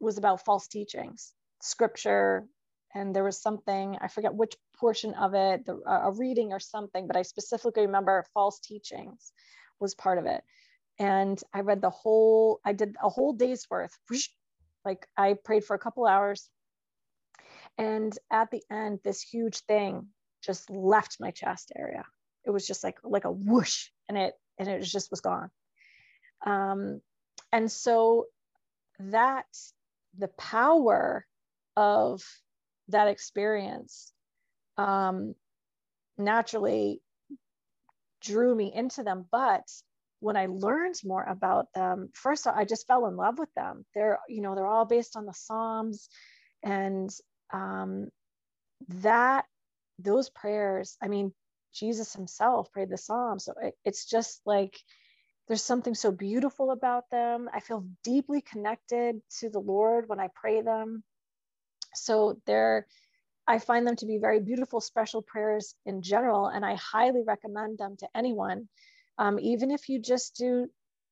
was 0.00 0.18
about 0.18 0.44
false 0.44 0.66
teachings 0.66 1.32
scripture 1.60 2.46
and 2.94 3.14
there 3.14 3.22
was 3.22 3.40
something 3.40 3.96
i 4.00 4.08
forget 4.08 4.34
which 4.34 4.54
portion 4.80 5.14
of 5.14 5.34
it 5.34 5.66
the, 5.66 5.78
a 5.86 6.10
reading 6.12 6.52
or 6.52 6.58
something 6.58 7.06
but 7.06 7.16
i 7.16 7.22
specifically 7.22 7.86
remember 7.86 8.24
false 8.32 8.58
teachings 8.60 9.32
was 9.80 9.94
part 9.94 10.18
of 10.18 10.26
it. 10.26 10.42
And 10.98 11.40
i 11.54 11.60
read 11.60 11.80
the 11.80 11.90
whole 11.90 12.60
i 12.64 12.72
did 12.72 12.96
a 13.02 13.08
whole 13.08 13.32
day's 13.32 13.66
worth 13.70 13.96
like 14.84 15.06
i 15.16 15.34
prayed 15.44 15.64
for 15.64 15.74
a 15.74 15.78
couple 15.78 16.06
hours. 16.06 16.48
And 17.78 18.16
at 18.30 18.50
the 18.50 18.62
end 18.70 19.00
this 19.02 19.22
huge 19.22 19.58
thing 19.60 20.08
just 20.44 20.70
left 20.70 21.16
my 21.20 21.30
chest 21.30 21.72
area. 21.76 22.04
It 22.44 22.50
was 22.50 22.66
just 22.66 22.84
like 22.84 22.98
like 23.02 23.24
a 23.24 23.32
whoosh 23.32 23.88
and 24.08 24.18
it 24.18 24.34
and 24.58 24.68
it 24.68 24.82
just 24.82 25.10
was 25.10 25.20
gone. 25.20 25.50
Um 26.44 27.00
and 27.52 27.70
so 27.70 28.26
that 28.98 29.46
the 30.18 30.28
power 30.28 31.26
of 31.76 32.22
that 32.88 33.08
experience 33.08 34.12
um, 34.80 35.34
naturally 36.18 37.00
drew 38.22 38.54
me 38.54 38.72
into 38.74 39.02
them. 39.02 39.26
But 39.30 39.62
when 40.20 40.36
I 40.36 40.46
learned 40.46 40.96
more 41.04 41.24
about 41.24 41.68
them, 41.74 42.10
first 42.14 42.46
all, 42.46 42.54
I 42.56 42.64
just 42.64 42.86
fell 42.86 43.06
in 43.06 43.16
love 43.16 43.38
with 43.38 43.52
them. 43.54 43.84
They're, 43.94 44.18
you 44.28 44.42
know, 44.42 44.54
they're 44.54 44.66
all 44.66 44.86
based 44.86 45.16
on 45.16 45.26
the 45.26 45.34
Psalms, 45.34 46.08
and 46.62 47.10
um, 47.52 48.08
that 49.02 49.44
those 49.98 50.30
prayers. 50.30 50.96
I 51.02 51.08
mean, 51.08 51.32
Jesus 51.74 52.12
Himself 52.14 52.72
prayed 52.72 52.90
the 52.90 52.98
Psalms, 52.98 53.44
so 53.44 53.54
it, 53.62 53.74
it's 53.84 54.06
just 54.06 54.40
like 54.46 54.78
there's 55.48 55.64
something 55.64 55.94
so 55.94 56.12
beautiful 56.12 56.70
about 56.70 57.10
them. 57.10 57.48
I 57.52 57.60
feel 57.60 57.84
deeply 58.04 58.40
connected 58.40 59.20
to 59.40 59.50
the 59.50 59.58
Lord 59.58 60.08
when 60.08 60.20
I 60.20 60.28
pray 60.34 60.62
them. 60.62 61.02
So 61.94 62.40
they're, 62.46 62.86
I 63.50 63.58
find 63.58 63.84
them 63.84 63.96
to 63.96 64.06
be 64.06 64.18
very 64.18 64.38
beautiful 64.38 64.80
special 64.80 65.22
prayers 65.22 65.74
in 65.84 66.02
general, 66.02 66.46
and 66.46 66.64
I 66.64 66.76
highly 66.76 67.24
recommend 67.26 67.78
them 67.78 67.96
to 67.96 68.08
anyone, 68.14 68.68
um, 69.18 69.40
even 69.40 69.72
if 69.72 69.88
you 69.88 69.98
just 69.98 70.36
do 70.36 70.68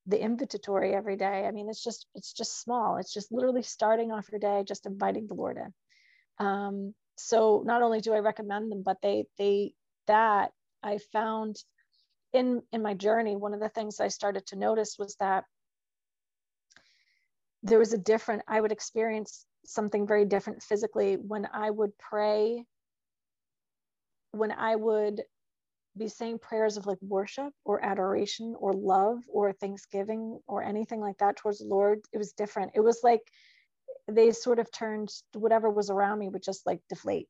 the 0.07 0.19
invitatory 0.19 0.95
every 0.95 1.17
day. 1.17 1.47
I 1.49 1.51
mean, 1.51 1.69
it's 1.69 1.83
just 1.83 2.07
it's 2.15 2.33
just 2.33 2.63
small. 2.63 2.99
It's 2.99 3.13
just 3.13 3.33
literally 3.33 3.63
starting 3.63 4.13
off 4.13 4.31
your 4.31 4.39
day, 4.39 4.63
just 4.63 4.87
inviting 4.87 5.27
the 5.27 5.35
Lord 5.35 5.57
in. 5.57 6.47
Um, 6.47 6.95
so 7.17 7.65
not 7.67 7.83
only 7.83 8.01
do 8.01 8.15
I 8.15 8.21
recommend 8.21 8.71
them, 8.71 8.85
but 8.85 8.99
they 9.03 9.25
they 9.37 9.73
that 10.07 10.53
I 10.81 10.99
found 11.13 11.57
in 12.33 12.63
in 12.71 12.83
my 12.83 12.95
journey. 12.95 13.35
One 13.35 13.53
of 13.53 13.59
the 13.59 13.69
things 13.69 13.99
I 13.99 14.09
started 14.09 14.47
to 14.47 14.57
notice 14.57 14.95
was 14.97 15.17
that 15.17 15.43
there 17.65 17.81
was 17.81 17.93
a 17.93 17.99
different. 17.99 18.43
I 18.47 18.61
would 18.61 18.71
experience 18.71 19.45
something 19.69 20.07
very 20.07 20.25
different 20.25 20.63
physically 20.63 21.17
when 21.17 21.47
I 21.53 21.71
would 21.71 21.97
pray, 21.99 22.65
when 24.33 24.51
I 24.51 24.75
would 24.77 25.23
be 25.97 26.09
saying 26.09 26.39
prayers 26.39 26.77
of 26.77 26.87
like 26.87 26.99
worship 27.03 27.53
or 27.65 27.85
adoration 27.85 28.55
or 28.59 28.73
love 28.73 29.19
or 29.29 29.53
thanksgiving 29.53 30.41
or 30.47 30.63
anything 30.63 31.01
like 31.01 31.19
that 31.19 31.37
towards 31.37 31.59
the 31.59 31.67
Lord, 31.67 32.01
it 32.13 32.19
was 32.19 32.33
different. 32.33 32.73
It 32.75 32.81
was 32.81 33.01
like 33.03 33.21
they 34.07 34.31
sort 34.31 34.59
of 34.59 34.73
turned 34.73 35.11
whatever 35.35 35.69
was 35.69 35.91
around 35.91 36.19
me 36.19 36.29
would 36.29 36.43
just 36.43 36.67
like 36.67 36.81
deflate. 36.89 37.29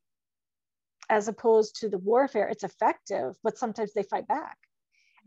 As 1.09 1.27
opposed 1.27 1.81
to 1.81 1.89
the 1.89 1.97
warfare, 1.97 2.47
it's 2.47 2.63
effective, 2.63 3.35
but 3.43 3.57
sometimes 3.57 3.93
they 3.93 4.03
fight 4.03 4.27
back. 4.27 4.57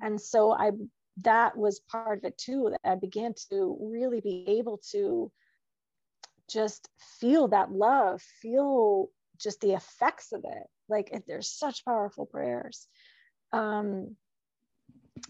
And 0.00 0.20
so 0.20 0.52
I 0.52 0.70
that 1.18 1.58
was 1.58 1.80
part 1.80 2.18
of 2.18 2.24
it 2.24 2.38
too 2.38 2.70
that 2.70 2.90
I 2.90 2.94
began 2.94 3.34
to 3.50 3.76
really 3.80 4.20
be 4.22 4.44
able 4.46 4.80
to 4.92 5.30
just 6.52 6.88
feel 7.20 7.48
that 7.48 7.72
love, 7.72 8.22
feel 8.40 9.08
just 9.40 9.60
the 9.60 9.72
effects 9.72 10.32
of 10.32 10.44
it. 10.44 10.66
Like 10.88 11.22
there's 11.26 11.50
such 11.50 11.84
powerful 11.84 12.26
prayers. 12.26 12.86
Um, 13.52 14.16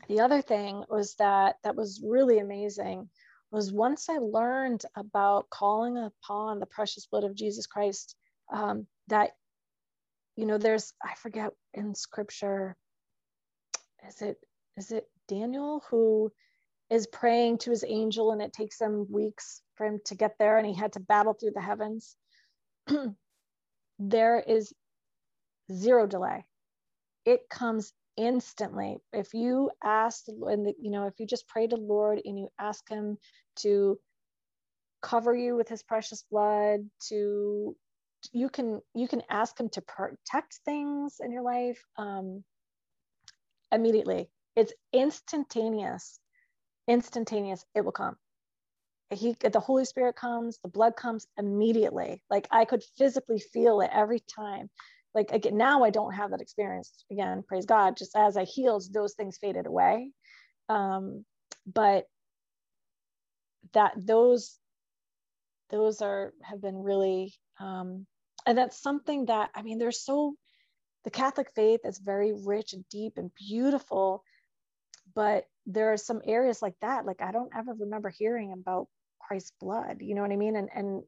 the 0.08 0.20
other 0.20 0.42
thing 0.42 0.84
was 0.88 1.14
that 1.16 1.56
that 1.64 1.76
was 1.76 2.02
really 2.04 2.38
amazing 2.38 3.08
was 3.50 3.72
once 3.72 4.08
I 4.08 4.18
learned 4.18 4.82
about 4.96 5.50
calling 5.50 5.98
upon 5.98 6.58
the 6.58 6.66
precious 6.66 7.06
blood 7.06 7.24
of 7.24 7.34
Jesus 7.34 7.66
Christ, 7.66 8.16
um, 8.52 8.86
that, 9.08 9.32
you 10.36 10.46
know, 10.46 10.56
there's, 10.56 10.94
I 11.04 11.14
forget 11.16 11.52
in 11.74 11.94
scripture, 11.94 12.76
is 14.08 14.22
it, 14.22 14.38
is 14.78 14.90
it 14.90 15.06
Daniel 15.28 15.82
who 15.90 16.32
is 16.92 17.06
praying 17.06 17.56
to 17.56 17.70
his 17.70 17.84
angel 17.88 18.32
and 18.32 18.42
it 18.42 18.52
takes 18.52 18.78
him 18.78 19.06
weeks 19.10 19.62
for 19.76 19.86
him 19.86 19.98
to 20.04 20.14
get 20.14 20.36
there 20.38 20.58
and 20.58 20.66
he 20.66 20.74
had 20.74 20.92
to 20.92 21.00
battle 21.00 21.32
through 21.32 21.52
the 21.54 21.60
heavens. 21.60 22.16
there 23.98 24.38
is 24.38 24.74
zero 25.72 26.06
delay. 26.06 26.44
It 27.24 27.48
comes 27.48 27.94
instantly. 28.18 28.98
If 29.10 29.32
you 29.32 29.70
ask, 29.82 30.24
and 30.28 30.66
you 30.78 30.90
know, 30.90 31.06
if 31.06 31.14
you 31.18 31.26
just 31.26 31.48
pray 31.48 31.66
to 31.66 31.76
Lord 31.76 32.20
and 32.22 32.38
you 32.38 32.48
ask 32.58 32.86
Him 32.90 33.16
to 33.60 33.98
cover 35.00 35.34
you 35.34 35.56
with 35.56 35.70
His 35.70 35.82
precious 35.82 36.24
blood, 36.30 36.80
to 37.08 37.74
you 38.32 38.48
can 38.50 38.82
you 38.94 39.08
can 39.08 39.22
ask 39.30 39.58
Him 39.58 39.70
to 39.70 39.80
protect 39.80 40.60
things 40.66 41.16
in 41.20 41.32
your 41.32 41.42
life 41.42 41.82
um, 41.96 42.44
immediately. 43.72 44.28
It's 44.56 44.74
instantaneous. 44.92 46.20
Instantaneous. 46.88 47.64
It 47.74 47.84
will 47.84 47.92
come. 47.92 48.16
He 49.10 49.36
the 49.40 49.60
holy 49.60 49.84
spirit 49.84 50.16
comes 50.16 50.58
the 50.62 50.68
blood 50.70 50.96
comes 50.96 51.26
immediately. 51.38 52.22
Like 52.30 52.48
i 52.50 52.64
could 52.64 52.82
physically 52.96 53.38
feel 53.38 53.80
it 53.80 53.90
every 53.92 54.20
time. 54.20 54.70
Like 55.14 55.30
again 55.32 55.56
now 55.56 55.84
i 55.84 55.90
don't 55.90 56.14
have 56.14 56.30
that 56.30 56.40
experience. 56.40 57.04
Again 57.10 57.42
praise 57.46 57.66
god. 57.66 57.96
Just 57.96 58.16
as 58.16 58.36
i 58.36 58.44
healed 58.44 58.84
those 58.92 59.14
things 59.14 59.38
faded 59.38 59.66
away. 59.66 60.10
Um 60.68 61.24
but 61.66 62.06
that 63.74 63.92
those 63.96 64.58
those 65.70 66.00
are 66.02 66.32
have 66.42 66.60
been 66.60 66.76
really 66.76 67.34
um 67.60 68.06
and 68.46 68.56
that's 68.58 68.80
something 68.80 69.26
that 69.26 69.50
i 69.54 69.62
mean 69.62 69.78
there's 69.78 70.04
so 70.04 70.34
the 71.04 71.10
catholic 71.10 71.50
faith 71.54 71.80
is 71.84 71.98
very 71.98 72.32
rich 72.32 72.72
and 72.72 72.84
deep 72.90 73.14
and 73.16 73.30
beautiful 73.34 74.22
but 75.14 75.44
there 75.66 75.92
are 75.92 75.96
some 75.96 76.20
areas 76.26 76.60
like 76.60 76.74
that 76.80 77.06
like 77.06 77.22
i 77.22 77.30
don't 77.30 77.52
ever 77.56 77.72
remember 77.74 78.10
hearing 78.10 78.52
about 78.52 78.88
Christ's 79.22 79.52
blood, 79.60 79.98
you 80.00 80.14
know 80.14 80.22
what 80.22 80.32
I 80.32 80.36
mean? 80.36 80.56
And 80.56 80.68
and 80.74 81.02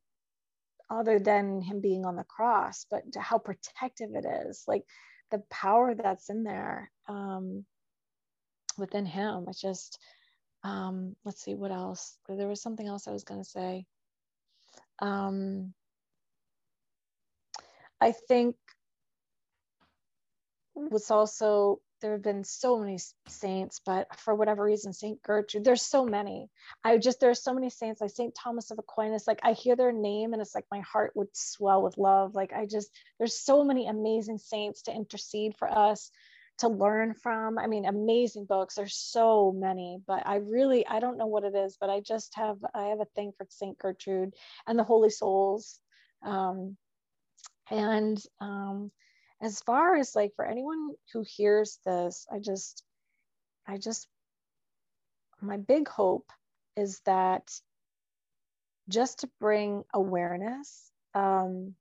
other 0.88 1.18
than 1.18 1.60
him 1.60 1.80
being 1.80 2.04
on 2.04 2.16
the 2.16 2.24
cross, 2.24 2.86
but 2.90 3.02
how 3.18 3.38
protective 3.38 4.10
it 4.14 4.24
is, 4.24 4.64
like 4.66 4.84
the 5.30 5.42
power 5.50 5.94
that's 5.94 6.30
in 6.30 6.44
there 6.44 6.90
um, 7.08 7.64
within 8.78 9.06
him. 9.06 9.46
It's 9.48 9.60
just, 9.60 9.98
um, 10.62 11.16
let's 11.24 11.42
see 11.42 11.54
what 11.54 11.70
else. 11.70 12.16
There 12.28 12.48
was 12.48 12.62
something 12.62 12.86
else 12.86 13.08
I 13.08 13.12
was 13.12 13.24
going 13.24 13.42
to 13.42 13.48
say. 13.48 13.86
Um, 15.00 15.72
I 18.00 18.12
think 18.12 18.56
what's 20.74 21.10
also 21.10 21.80
there 22.04 22.12
have 22.12 22.22
been 22.22 22.44
so 22.44 22.78
many 22.78 22.98
saints, 23.28 23.80
but 23.86 24.06
for 24.20 24.34
whatever 24.34 24.62
reason, 24.62 24.92
Saint 24.92 25.22
Gertrude, 25.22 25.64
there's 25.64 25.80
so 25.80 26.04
many. 26.04 26.50
I 26.84 26.98
just 26.98 27.18
there's 27.18 27.42
so 27.42 27.54
many 27.54 27.70
saints 27.70 28.02
like 28.02 28.10
Saint 28.10 28.34
Thomas 28.34 28.70
of 28.70 28.78
Aquinas. 28.78 29.26
Like 29.26 29.40
I 29.42 29.54
hear 29.54 29.74
their 29.74 29.90
name 29.90 30.34
and 30.34 30.42
it's 30.42 30.54
like 30.54 30.66
my 30.70 30.80
heart 30.80 31.12
would 31.14 31.28
swell 31.32 31.82
with 31.82 31.96
love. 31.96 32.34
Like 32.34 32.52
I 32.52 32.66
just 32.66 32.90
there's 33.18 33.38
so 33.38 33.64
many 33.64 33.88
amazing 33.88 34.36
saints 34.36 34.82
to 34.82 34.94
intercede 34.94 35.56
for 35.56 35.66
us, 35.66 36.10
to 36.58 36.68
learn 36.68 37.14
from. 37.14 37.56
I 37.56 37.68
mean, 37.68 37.86
amazing 37.86 38.44
books. 38.44 38.74
There's 38.74 38.94
so 38.94 39.54
many, 39.56 39.96
but 40.06 40.26
I 40.26 40.36
really 40.36 40.86
I 40.86 41.00
don't 41.00 41.16
know 41.16 41.26
what 41.26 41.44
it 41.44 41.54
is, 41.54 41.78
but 41.80 41.88
I 41.88 42.00
just 42.00 42.34
have 42.34 42.58
I 42.74 42.88
have 42.88 43.00
a 43.00 43.06
thing 43.16 43.32
for 43.38 43.46
Saint 43.48 43.78
Gertrude 43.78 44.34
and 44.66 44.78
the 44.78 44.84
Holy 44.84 45.08
Souls. 45.08 45.80
Um, 46.22 46.76
and 47.70 48.22
um, 48.42 48.90
as 49.44 49.60
far 49.60 49.96
as 49.96 50.16
like 50.16 50.32
for 50.36 50.46
anyone 50.46 50.94
who 51.12 51.22
hears 51.26 51.78
this, 51.84 52.26
I 52.32 52.38
just, 52.38 52.82
I 53.66 53.76
just, 53.76 54.08
my 55.42 55.58
big 55.58 55.86
hope 55.86 56.30
is 56.76 57.00
that 57.04 57.52
just 58.88 59.20
to 59.20 59.30
bring 59.40 59.84
awareness. 59.92 60.90
Um, 61.14 61.74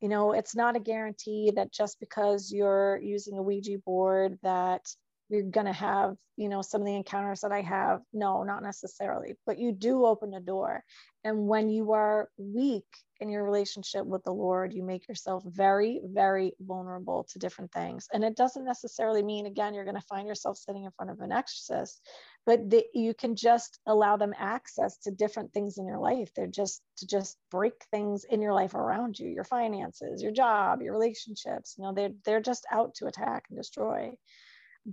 you 0.00 0.08
know, 0.08 0.32
it's 0.32 0.56
not 0.56 0.76
a 0.76 0.80
guarantee 0.80 1.52
that 1.56 1.72
just 1.72 2.00
because 2.00 2.50
you're 2.50 2.98
using 2.98 3.36
a 3.36 3.42
Ouija 3.42 3.78
board 3.84 4.38
that 4.42 4.88
you're 5.28 5.42
going 5.42 5.66
to 5.66 5.72
have, 5.72 6.14
you 6.36 6.48
know, 6.48 6.62
some 6.62 6.80
of 6.80 6.86
the 6.86 6.94
encounters 6.94 7.40
that 7.40 7.52
I 7.52 7.60
have. 7.62 8.00
No, 8.12 8.42
not 8.42 8.62
necessarily, 8.62 9.34
but 9.46 9.58
you 9.58 9.72
do 9.72 10.06
open 10.06 10.34
a 10.34 10.40
door. 10.40 10.82
And 11.24 11.46
when 11.46 11.68
you 11.68 11.92
are 11.92 12.28
weak 12.38 12.86
in 13.20 13.28
your 13.28 13.44
relationship 13.44 14.06
with 14.06 14.22
the 14.24 14.32
Lord, 14.32 14.72
you 14.72 14.82
make 14.82 15.08
yourself 15.08 15.42
very, 15.44 16.00
very 16.04 16.52
vulnerable 16.60 17.26
to 17.30 17.38
different 17.38 17.72
things. 17.72 18.06
And 18.12 18.24
it 18.24 18.36
doesn't 18.36 18.64
necessarily 18.64 19.22
mean, 19.22 19.46
again, 19.46 19.74
you're 19.74 19.84
going 19.84 19.96
to 19.96 20.02
find 20.02 20.26
yourself 20.26 20.56
sitting 20.56 20.84
in 20.84 20.92
front 20.92 21.10
of 21.10 21.20
an 21.20 21.32
exorcist, 21.32 22.00
but 22.46 22.70
the, 22.70 22.84
you 22.94 23.12
can 23.14 23.34
just 23.34 23.80
allow 23.86 24.16
them 24.16 24.32
access 24.38 24.98
to 24.98 25.10
different 25.10 25.52
things 25.52 25.78
in 25.78 25.86
your 25.86 25.98
life. 25.98 26.30
They're 26.34 26.46
just 26.46 26.80
to 26.98 27.06
just 27.06 27.36
break 27.50 27.74
things 27.90 28.24
in 28.24 28.40
your 28.40 28.54
life 28.54 28.74
around 28.74 29.18
you, 29.18 29.28
your 29.28 29.44
finances, 29.44 30.22
your 30.22 30.32
job, 30.32 30.80
your 30.80 30.92
relationships. 30.92 31.74
You 31.76 31.84
know, 31.84 31.92
they're, 31.92 32.12
they're 32.24 32.40
just 32.40 32.64
out 32.70 32.94
to 32.96 33.06
attack 33.06 33.44
and 33.50 33.58
destroy 33.58 34.12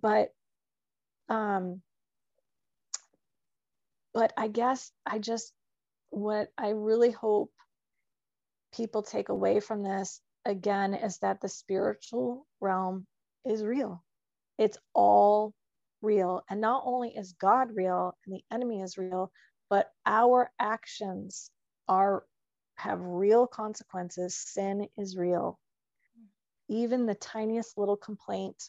but 0.01 0.29
um 1.29 1.81
but 4.13 4.33
i 4.37 4.47
guess 4.47 4.91
i 5.05 5.19
just 5.19 5.53
what 6.11 6.49
i 6.57 6.69
really 6.69 7.11
hope 7.11 7.51
people 8.75 9.01
take 9.01 9.29
away 9.29 9.59
from 9.59 9.83
this 9.83 10.21
again 10.45 10.93
is 10.93 11.17
that 11.19 11.41
the 11.41 11.49
spiritual 11.49 12.45
realm 12.61 13.05
is 13.45 13.63
real. 13.63 14.03
It's 14.57 14.77
all 14.93 15.53
real. 16.01 16.43
And 16.49 16.61
not 16.61 16.83
only 16.85 17.09
is 17.15 17.33
god 17.33 17.69
real 17.73 18.15
and 18.25 18.35
the 18.35 18.43
enemy 18.51 18.81
is 18.81 18.97
real 18.97 19.31
but 19.69 19.89
our 20.05 20.51
actions 20.59 21.49
are 21.87 22.23
have 22.75 22.99
real 23.01 23.47
consequences. 23.47 24.35
Sin 24.35 24.87
is 24.97 25.17
real. 25.17 25.59
Even 26.67 27.05
the 27.05 27.15
tiniest 27.15 27.77
little 27.77 27.95
complaint 27.97 28.61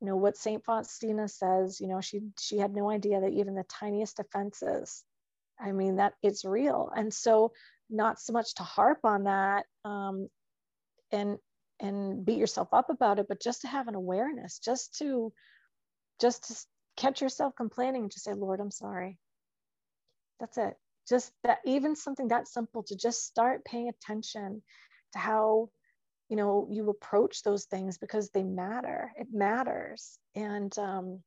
you 0.00 0.06
know 0.06 0.16
what 0.16 0.36
saint 0.36 0.64
faustina 0.64 1.28
says 1.28 1.80
you 1.80 1.88
know 1.88 2.00
she 2.00 2.20
she 2.38 2.58
had 2.58 2.74
no 2.74 2.90
idea 2.90 3.20
that 3.20 3.32
even 3.32 3.54
the 3.54 3.64
tiniest 3.64 4.20
offenses 4.20 5.04
i 5.60 5.72
mean 5.72 5.96
that 5.96 6.14
it's 6.22 6.44
real. 6.44 6.90
And 6.94 7.12
so 7.12 7.52
not 7.88 8.20
so 8.20 8.32
much 8.32 8.54
to 8.56 8.62
harp 8.62 8.98
on 9.04 9.24
that 9.24 9.64
um, 9.84 10.28
and 11.12 11.38
and 11.80 12.24
beat 12.24 12.38
yourself 12.38 12.68
up 12.72 12.90
about 12.90 13.18
it 13.18 13.26
but 13.28 13.40
just 13.40 13.62
to 13.62 13.68
have 13.68 13.88
an 13.88 13.94
awareness 13.94 14.58
just 14.58 14.96
to 14.98 15.32
just 16.20 16.48
to 16.48 16.54
catch 16.96 17.20
yourself 17.20 17.54
complaining 17.56 18.02
and 18.02 18.10
just 18.10 18.24
say 18.24 18.32
lord 18.32 18.60
i'm 18.60 18.70
sorry. 18.70 19.18
That's 20.40 20.58
it. 20.58 20.76
Just 21.08 21.32
that 21.44 21.58
even 21.64 21.96
something 21.96 22.28
that 22.28 22.48
simple 22.48 22.82
to 22.84 22.96
just 22.96 23.24
start 23.24 23.64
paying 23.64 23.88
attention 23.88 24.62
to 25.12 25.18
how 25.18 25.70
you 26.28 26.36
know 26.36 26.68
you 26.70 26.88
approach 26.90 27.42
those 27.42 27.64
things 27.66 27.98
because 27.98 28.30
they 28.30 28.42
matter. 28.44 29.12
It 29.16 29.28
matters. 29.32 30.18
And 30.34 30.76
um 30.78 31.22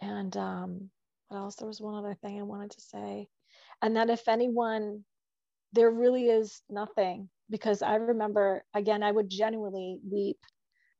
and 0.00 0.36
um 0.36 0.90
what 1.28 1.38
else? 1.38 1.56
There 1.56 1.68
was 1.68 1.80
one 1.80 1.94
other 1.94 2.14
thing 2.14 2.38
i 2.38 2.42
wanted 2.42 2.70
to 2.72 2.80
say. 2.80 3.28
And 3.82 3.96
that 3.96 4.10
if 4.10 4.28
anyone 4.28 5.04
there 5.72 5.90
really 5.90 6.28
is 6.28 6.62
nothing 6.70 7.30
because 7.50 7.82
i 7.82 7.94
remember 7.96 8.58
again 8.66 8.96
i 8.96 9.04
would 9.06 9.22
genuinely 9.22 9.94
weep. 10.02 10.38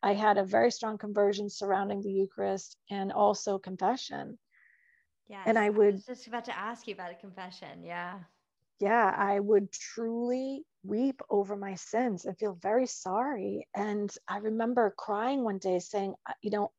I 0.02 0.12
had 0.15 0.39
a 0.39 0.44
very 0.44 0.70
strong 0.70 0.98
conversion 0.98 1.48
surrounding 1.48 2.02
the 2.02 2.10
eucharist 2.12 2.77
and 2.90 3.12
also 3.12 3.59
confession. 3.59 4.39
Yeah 5.28 5.47
and 5.47 5.59
i 5.59 5.69
would 5.70 5.94
I 5.94 5.94
was 5.94 6.05
just 6.06 6.27
about 6.27 6.44
to 6.47 6.56
ask 6.56 6.86
you 6.86 6.94
about 6.94 7.12
a 7.12 7.15
confession. 7.15 7.82
Yeah 7.85 8.20
yeah, 8.80 9.14
I 9.16 9.40
would 9.40 9.72
truly 9.72 10.64
weep 10.84 11.20
over 11.28 11.56
my 11.56 11.74
sins 11.74 12.24
and 12.24 12.38
feel 12.38 12.59
very 12.62 12.86
sorry. 12.86 13.66
And 13.74 14.10
I 14.28 14.38
remember 14.38 14.94
crying 14.96 15.42
one 15.42 15.59
day 15.59 15.80
saying, 15.80 16.14
uh, 16.28 16.32
you 16.42 16.50
know, 16.50 16.72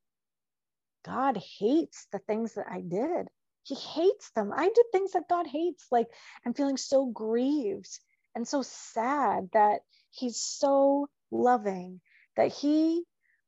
God 1.06 1.38
hates 1.60 2.08
the 2.12 2.20
things 2.20 2.54
that 2.54 2.68
I 2.70 2.82
did. 2.82 3.28
He 3.64 3.76
hates 3.76 4.32
them. 4.32 4.52
I 4.56 4.66
did 4.66 4.86
things 4.92 5.12
that 5.12 5.30
God 5.30 5.48
hates. 5.48 5.88
Like 5.92 6.08
I'm 6.46 6.54
feeling 6.54 6.78
so 6.78 7.06
grieved 7.06 8.00
and 8.36 8.48
so 8.48 8.62
sad 8.62 9.50
that 9.54 9.82
He's 10.12 10.38
so 10.38 11.08
loving 11.32 12.02
that 12.36 12.52
He 12.52 13.04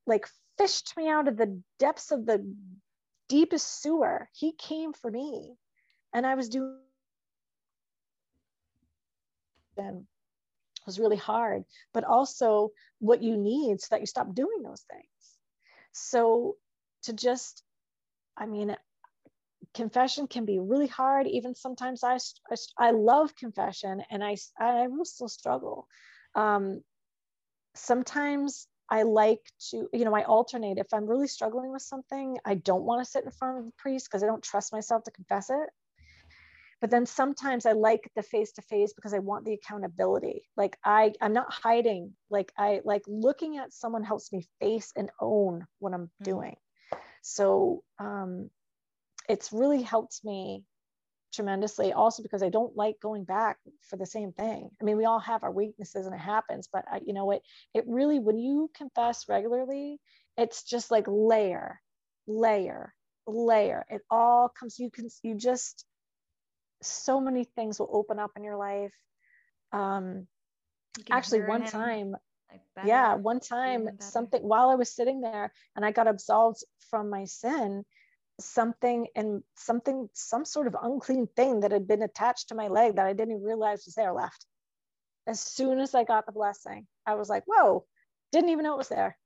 like 0.05 0.27
fished 0.57 0.95
me 0.97 1.09
out 1.09 1.27
of 1.27 1.37
the 1.37 1.61
depths 1.79 2.11
of 2.11 2.25
the 2.25 2.53
deepest 3.29 3.81
sewer. 3.81 4.29
He 4.33 4.51
came 4.51 4.93
for 4.93 5.09
me. 5.09 5.55
And 6.13 6.25
I 6.25 6.35
was 6.35 6.49
doing 6.49 6.77
then 9.75 10.07
was 10.85 10.99
really 10.99 11.17
hard, 11.17 11.63
but 11.93 12.03
also 12.03 12.71
what 12.99 13.21
you 13.21 13.37
need 13.37 13.81
so 13.81 13.87
that 13.91 14.01
you 14.01 14.07
stop 14.07 14.33
doing 14.33 14.63
those 14.63 14.83
things. 14.89 15.05
So 15.91 16.55
to 17.03 17.13
just, 17.13 17.63
I 18.37 18.45
mean, 18.45 18.75
confession 19.73 20.27
can 20.27 20.45
be 20.45 20.59
really 20.59 20.87
hard. 20.87 21.27
Even 21.27 21.55
sometimes 21.55 22.03
I, 22.03 22.17
I, 22.49 22.55
I 22.77 22.91
love 22.91 23.35
confession 23.35 24.03
and 24.09 24.23
I, 24.23 24.37
I 24.59 24.87
will 24.87 25.05
still 25.05 25.29
struggle. 25.29 25.87
Um, 26.35 26.81
sometimes 27.75 28.67
I 28.89 29.03
like 29.03 29.39
to, 29.69 29.87
you 29.93 30.03
know, 30.05 30.15
I 30.15 30.23
alternate. 30.23 30.77
If 30.77 30.93
I'm 30.93 31.05
really 31.05 31.27
struggling 31.27 31.71
with 31.71 31.81
something, 31.81 32.37
I 32.43 32.55
don't 32.55 32.83
want 32.83 33.03
to 33.03 33.09
sit 33.09 33.23
in 33.23 33.31
front 33.31 33.59
of 33.59 33.65
the 33.65 33.71
priest 33.77 34.07
because 34.09 34.23
I 34.23 34.27
don't 34.27 34.43
trust 34.43 34.73
myself 34.73 35.03
to 35.03 35.11
confess 35.11 35.49
it 35.49 35.69
but 36.81 36.89
then 36.89 37.05
sometimes 37.05 37.65
i 37.65 37.71
like 37.71 38.11
the 38.15 38.23
face 38.23 38.51
to 38.53 38.61
face 38.63 38.91
because 38.93 39.13
i 39.13 39.19
want 39.19 39.45
the 39.45 39.53
accountability. 39.53 40.43
Like 40.57 40.77
i 40.83 41.13
i'm 41.21 41.33
not 41.33 41.53
hiding. 41.53 42.13
Like 42.29 42.51
i 42.57 42.81
like 42.83 43.03
looking 43.07 43.57
at 43.57 43.71
someone 43.71 44.03
helps 44.03 44.33
me 44.33 44.45
face 44.59 44.91
and 44.95 45.09
own 45.19 45.65
what 45.79 45.93
i'm 45.93 46.07
mm-hmm. 46.07 46.23
doing. 46.23 46.55
So 47.21 47.83
um 47.99 48.49
it's 49.29 49.53
really 49.53 49.83
helped 49.83 50.19
me 50.25 50.63
tremendously. 51.33 51.93
Also 51.93 52.23
because 52.23 52.43
i 52.43 52.49
don't 52.49 52.75
like 52.75 52.99
going 52.99 53.23
back 53.23 53.57
for 53.83 53.95
the 53.95 54.05
same 54.05 54.33
thing. 54.33 54.69
I 54.81 54.83
mean 54.83 54.97
we 54.97 55.05
all 55.05 55.19
have 55.19 55.43
our 55.43 55.51
weaknesses 55.51 56.07
and 56.07 56.15
it 56.15 56.19
happens 56.19 56.67
but 56.73 56.85
I, 56.91 57.01
you 57.05 57.13
know 57.13 57.31
it 57.31 57.43
it 57.73 57.85
really 57.87 58.19
when 58.19 58.39
you 58.39 58.71
confess 58.75 59.29
regularly 59.29 59.99
it's 60.37 60.63
just 60.63 60.89
like 60.89 61.05
layer 61.07 61.79
layer 62.27 62.93
layer. 63.27 63.85
It 63.89 64.01
all 64.09 64.49
comes 64.49 64.79
you 64.79 64.89
can 64.89 65.07
you 65.23 65.35
just 65.35 65.85
so 66.81 67.19
many 67.21 67.43
things 67.43 67.79
will 67.79 67.89
open 67.91 68.19
up 68.19 68.31
in 68.35 68.43
your 68.43 68.57
life. 68.57 68.93
Um, 69.71 70.27
you 70.97 71.05
actually, 71.11 71.41
one 71.41 71.65
time, 71.65 72.15
yeah, 72.85 73.15
one 73.15 73.39
time, 73.39 73.89
something 73.99 74.41
while 74.41 74.69
I 74.69 74.75
was 74.75 74.93
sitting 74.93 75.21
there 75.21 75.53
and 75.75 75.85
I 75.85 75.91
got 75.91 76.07
absolved 76.07 76.63
from 76.89 77.09
my 77.09 77.25
sin, 77.25 77.85
something 78.39 79.07
and 79.15 79.43
something, 79.55 80.09
some 80.13 80.43
sort 80.43 80.67
of 80.67 80.75
unclean 80.81 81.27
thing 81.35 81.61
that 81.61 81.71
had 81.71 81.87
been 81.87 82.01
attached 82.01 82.49
to 82.49 82.55
my 82.55 82.67
leg 82.67 82.95
that 82.95 83.05
I 83.05 83.13
didn't 83.13 83.35
even 83.35 83.43
realize 83.43 83.83
was 83.85 83.95
there 83.95 84.13
left. 84.13 84.45
As 85.27 85.39
soon 85.39 85.79
as 85.79 85.95
I 85.95 86.03
got 86.03 86.25
the 86.25 86.31
blessing, 86.31 86.87
I 87.05 87.15
was 87.15 87.29
like, 87.29 87.43
whoa, 87.45 87.85
didn't 88.31 88.49
even 88.49 88.63
know 88.63 88.73
it 88.73 88.79
was 88.79 88.89
there. 88.89 89.17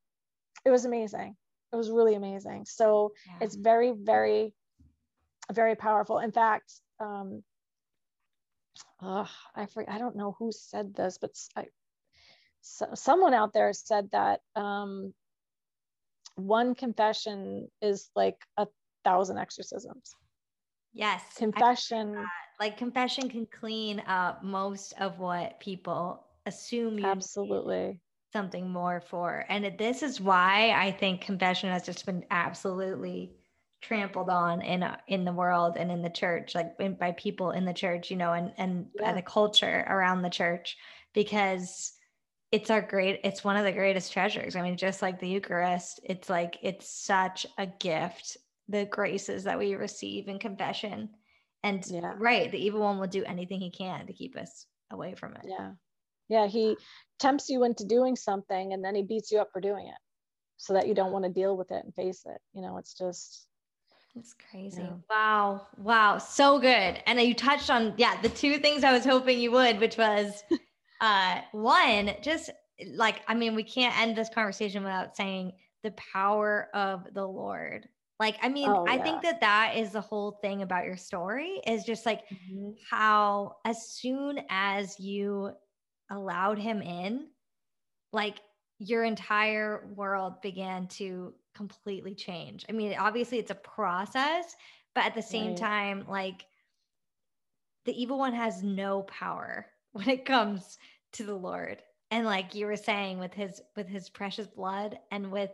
It 0.65 0.69
was 0.69 0.85
amazing. 0.85 1.35
It 1.71 1.75
was 1.75 1.89
really 1.89 2.15
amazing. 2.15 2.65
So 2.67 3.13
yeah. 3.25 3.45
it's 3.45 3.55
very, 3.55 3.91
very, 3.91 4.53
very 5.51 5.75
powerful. 5.75 6.19
In 6.19 6.31
fact, 6.31 6.71
um, 6.99 7.43
uh, 9.01 9.25
I 9.55 9.65
forget, 9.65 9.93
I 9.93 9.97
don't 9.97 10.15
know 10.15 10.35
who 10.37 10.51
said 10.51 10.95
this, 10.95 11.17
but 11.19 11.31
I, 11.55 11.65
so, 12.61 12.87
someone 12.93 13.33
out 13.33 13.53
there 13.53 13.73
said 13.73 14.09
that 14.11 14.41
um, 14.55 15.13
one 16.35 16.75
confession 16.75 17.69
is 17.81 18.09
like 18.15 18.37
a 18.57 18.67
thousand 19.03 19.37
exorcisms. 19.37 20.15
Yes. 20.93 21.21
Confession. 21.37 22.15
Like 22.59 22.77
confession 22.77 23.29
can 23.29 23.45
clean 23.45 24.01
up 24.07 24.43
most 24.43 24.93
of 24.99 25.19
what 25.19 25.59
people 25.59 26.25
assume 26.45 26.99
you 26.99 27.05
absolutely. 27.05 27.87
Need. 27.87 27.99
something 28.31 28.69
more 28.69 29.01
for. 29.01 29.45
And 29.49 29.77
this 29.77 30.03
is 30.03 30.19
why 30.19 30.71
I 30.71 30.91
think 30.91 31.21
confession 31.21 31.69
has 31.69 31.85
just 31.85 32.05
been 32.05 32.25
absolutely 32.31 33.33
trampled 33.85 34.29
on 34.29 34.61
in 34.63 34.81
uh, 34.81 34.97
in 35.07 35.25
the 35.25 35.31
world 35.31 35.77
and 35.77 35.91
in 35.91 36.01
the 36.01 36.09
church 36.09 36.55
like 36.55 36.75
by 36.97 37.11
people 37.11 37.51
in 37.51 37.65
the 37.65 37.73
church 37.73 38.09
you 38.09 38.17
know 38.17 38.33
and 38.33 38.51
and 38.57 38.87
yeah. 38.95 39.05
by 39.05 39.13
the 39.13 39.21
culture 39.21 39.85
around 39.87 40.23
the 40.23 40.29
church 40.29 40.75
because 41.13 41.93
it's 42.51 42.71
our 42.71 42.81
great 42.81 43.19
it's 43.23 43.43
one 43.43 43.57
of 43.57 43.63
the 43.63 43.71
greatest 43.71 44.11
treasures 44.11 44.55
i 44.55 44.61
mean 44.61 44.75
just 44.75 45.03
like 45.03 45.19
the 45.19 45.27
eucharist 45.27 45.99
it's 46.03 46.31
like 46.31 46.57
it's 46.63 46.89
such 46.89 47.45
a 47.59 47.67
gift 47.67 48.37
the 48.69 48.85
graces 48.85 49.43
that 49.43 49.59
we 49.59 49.75
receive 49.75 50.27
in 50.27 50.39
confession 50.39 51.09
and 51.63 51.85
yeah. 51.87 52.13
right 52.17 52.51
the 52.51 52.65
evil 52.65 52.79
one 52.79 52.97
will 52.97 53.05
do 53.05 53.23
anything 53.25 53.59
he 53.59 53.69
can 53.69 54.07
to 54.07 54.13
keep 54.13 54.35
us 54.35 54.65
away 54.91 55.13
from 55.13 55.35
it 55.35 55.45
yeah 55.45 55.71
yeah 56.27 56.47
he 56.47 56.75
tempts 57.19 57.49
you 57.49 57.63
into 57.63 57.85
doing 57.85 58.15
something 58.15 58.73
and 58.73 58.83
then 58.83 58.95
he 58.95 59.03
beats 59.03 59.31
you 59.31 59.37
up 59.37 59.49
for 59.53 59.61
doing 59.61 59.85
it 59.85 59.99
so 60.57 60.73
that 60.73 60.87
you 60.87 60.95
don't 60.95 61.11
want 61.11 61.23
to 61.23 61.31
deal 61.31 61.55
with 61.55 61.69
it 61.71 61.83
and 61.83 61.93
face 61.93 62.23
it 62.25 62.41
you 62.53 62.63
know 62.63 62.77
it's 62.77 62.97
just 62.97 63.47
it's 64.15 64.33
crazy. 64.49 64.81
Yeah. 64.81 64.93
Wow. 65.09 65.67
Wow. 65.77 66.17
So 66.17 66.59
good. 66.59 67.01
And 67.05 67.19
you 67.19 67.33
touched 67.33 67.69
on, 67.69 67.93
yeah, 67.97 68.19
the 68.21 68.29
two 68.29 68.57
things 68.59 68.83
I 68.83 68.93
was 68.93 69.03
hoping 69.03 69.39
you 69.39 69.51
would, 69.51 69.79
which 69.79 69.97
was 69.97 70.43
uh 71.01 71.41
one, 71.51 72.11
just 72.21 72.49
like, 72.93 73.21
I 73.27 73.33
mean, 73.33 73.55
we 73.55 73.63
can't 73.63 73.97
end 73.99 74.15
this 74.15 74.29
conversation 74.33 74.83
without 74.83 75.15
saying 75.15 75.53
the 75.83 75.91
power 75.91 76.69
of 76.73 77.05
the 77.13 77.25
Lord. 77.25 77.87
Like, 78.19 78.37
I 78.41 78.47
mean, 78.47 78.69
oh, 78.69 78.85
I 78.87 78.97
think 78.97 79.21
that 79.23 79.41
that 79.41 79.73
is 79.75 79.91
the 79.91 80.01
whole 80.01 80.39
thing 80.41 80.61
about 80.61 80.85
your 80.85 80.95
story 80.95 81.59
is 81.67 81.83
just 81.83 82.05
like 82.05 82.21
mm-hmm. 82.29 82.69
how 82.89 83.57
as 83.65 83.89
soon 83.89 84.39
as 84.49 84.97
you 84.99 85.51
allowed 86.09 86.57
him 86.57 86.81
in, 86.81 87.27
like 88.13 88.39
your 88.79 89.03
entire 89.03 89.87
world 89.95 90.41
began 90.41 90.87
to 90.87 91.33
completely 91.55 92.13
change. 92.13 92.65
I 92.69 92.73
mean, 92.73 92.95
obviously 92.99 93.39
it's 93.39 93.51
a 93.51 93.55
process, 93.55 94.55
but 94.93 95.05
at 95.05 95.15
the 95.15 95.21
same 95.21 95.49
right. 95.49 95.57
time, 95.57 96.05
like 96.07 96.45
the 97.85 97.99
evil 97.99 98.17
one 98.17 98.33
has 98.33 98.61
no 98.61 99.03
power 99.03 99.65
when 99.93 100.09
it 100.09 100.25
comes 100.25 100.77
to 101.13 101.23
the 101.23 101.35
Lord. 101.35 101.81
And 102.11 102.25
like 102.25 102.53
you 102.53 102.67
were 102.67 102.75
saying 102.75 103.19
with 103.19 103.33
his 103.33 103.61
with 103.75 103.87
his 103.87 104.09
precious 104.09 104.47
blood 104.47 104.99
and 105.11 105.31
with 105.31 105.51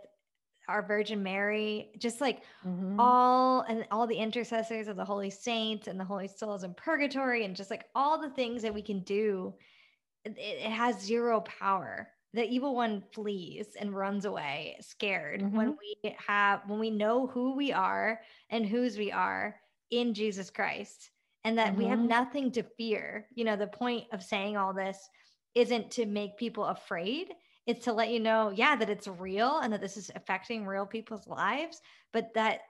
our 0.68 0.82
Virgin 0.82 1.24
Mary, 1.24 1.92
just 1.98 2.22
like 2.22 2.44
mm-hmm. 2.66 3.00
all 3.00 3.62
and 3.62 3.86
all 3.90 4.06
the 4.06 4.16
intercessors 4.16 4.88
of 4.88 4.96
the 4.96 5.06
holy 5.06 5.30
saints 5.30 5.88
and 5.88 6.00
the 6.00 6.04
holy 6.04 6.28
souls 6.28 6.64
in 6.64 6.74
purgatory 6.74 7.46
and 7.46 7.56
just 7.56 7.72
like 7.72 7.86
all 7.96 8.22
the 8.22 8.30
things 8.30 8.62
that 8.62 8.74
we 8.74 8.82
can 8.82 9.00
do, 9.02 9.54
it, 10.26 10.36
it 10.38 10.72
has 10.72 11.02
zero 11.02 11.42
power 11.42 12.10
the 12.34 12.48
evil 12.48 12.76
one 12.76 13.04
flees 13.14 13.76
and 13.80 13.96
runs 13.96 14.26
away 14.26 14.78
scared 14.80 15.42
mm-hmm. 15.42 15.56
when 15.56 15.78
we 15.78 16.16
have 16.28 16.62
when 16.68 16.80
we 16.80 16.90
know 16.90 17.28
who 17.28 17.56
we 17.56 17.74
are 17.74 18.22
and 18.50 18.66
whose 18.66 18.98
we 18.98 19.12
are 19.12 19.56
in 19.90 20.14
Jesus 20.14 20.50
Christ 20.50 21.12
and 21.44 21.58
that 21.58 21.70
mm-hmm. 21.70 21.78
we 21.78 21.86
have 21.86 22.00
mm-hmm. 22.00 22.08
nothing 22.08 22.52
to 22.54 22.64
fear. 22.64 23.28
You 23.34 23.46
know, 23.46 23.56
the 23.56 23.68
point 23.68 24.06
of 24.14 24.24
saying 24.24 24.58
all 24.58 24.74
this 24.74 24.98
isn't 25.56 25.92
to 25.92 26.06
make 26.06 26.38
people 26.38 26.66
afraid. 26.66 27.34
It's 27.68 27.86
to 27.86 27.94
let 27.94 28.10
you 28.10 28.20
know, 28.20 28.52
yeah, 28.56 28.76
that 28.76 28.90
it's 28.90 29.08
real 29.08 29.60
and 29.60 29.72
that 29.74 29.82
this 29.82 29.98
is 29.98 30.10
affecting 30.16 30.66
real 30.66 30.86
people's 30.86 31.28
lives, 31.28 31.82
but 32.12 32.34
that 32.34 32.62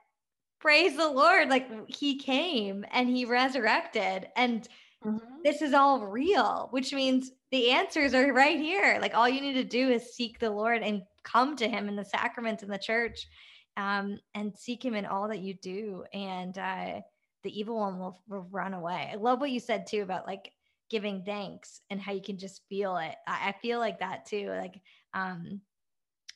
praise 0.60 0.96
the 0.96 1.08
Lord, 1.08 1.48
like 1.48 1.68
he 1.88 2.18
came 2.18 2.84
and 2.92 3.08
he 3.08 3.24
resurrected 3.24 4.28
and 4.36 4.68
mm-hmm. 5.04 5.18
this 5.44 5.62
is 5.62 5.74
all 5.74 6.06
real, 6.06 6.68
which 6.70 6.92
means 6.92 7.30
the 7.50 7.70
answers 7.70 8.14
are 8.14 8.32
right 8.32 8.58
here. 8.58 8.98
Like 9.00 9.14
all 9.14 9.28
you 9.28 9.40
need 9.40 9.54
to 9.54 9.64
do 9.64 9.90
is 9.90 10.14
seek 10.14 10.38
the 10.38 10.50
Lord 10.50 10.82
and 10.82 11.02
come 11.24 11.56
to 11.56 11.68
Him 11.68 11.88
in 11.88 11.96
the 11.96 12.04
sacraments 12.04 12.62
in 12.62 12.68
the 12.68 12.78
church, 12.78 13.28
um, 13.76 14.18
and 14.34 14.56
seek 14.56 14.84
Him 14.84 14.94
in 14.94 15.06
all 15.06 15.28
that 15.28 15.40
you 15.40 15.54
do, 15.54 16.04
and 16.12 16.56
uh, 16.58 17.00
the 17.42 17.58
evil 17.58 17.76
one 17.76 17.98
will, 17.98 18.22
will 18.28 18.46
run 18.50 18.74
away. 18.74 19.10
I 19.12 19.16
love 19.16 19.40
what 19.40 19.50
you 19.50 19.60
said 19.60 19.86
too 19.86 20.02
about 20.02 20.26
like 20.26 20.52
giving 20.90 21.22
thanks 21.22 21.80
and 21.90 22.00
how 22.00 22.12
you 22.12 22.22
can 22.22 22.38
just 22.38 22.62
feel 22.68 22.96
it. 22.98 23.14
I, 23.26 23.48
I 23.48 23.54
feel 23.62 23.78
like 23.78 23.98
that 24.00 24.26
too. 24.26 24.48
Like 24.50 24.80
um, 25.14 25.60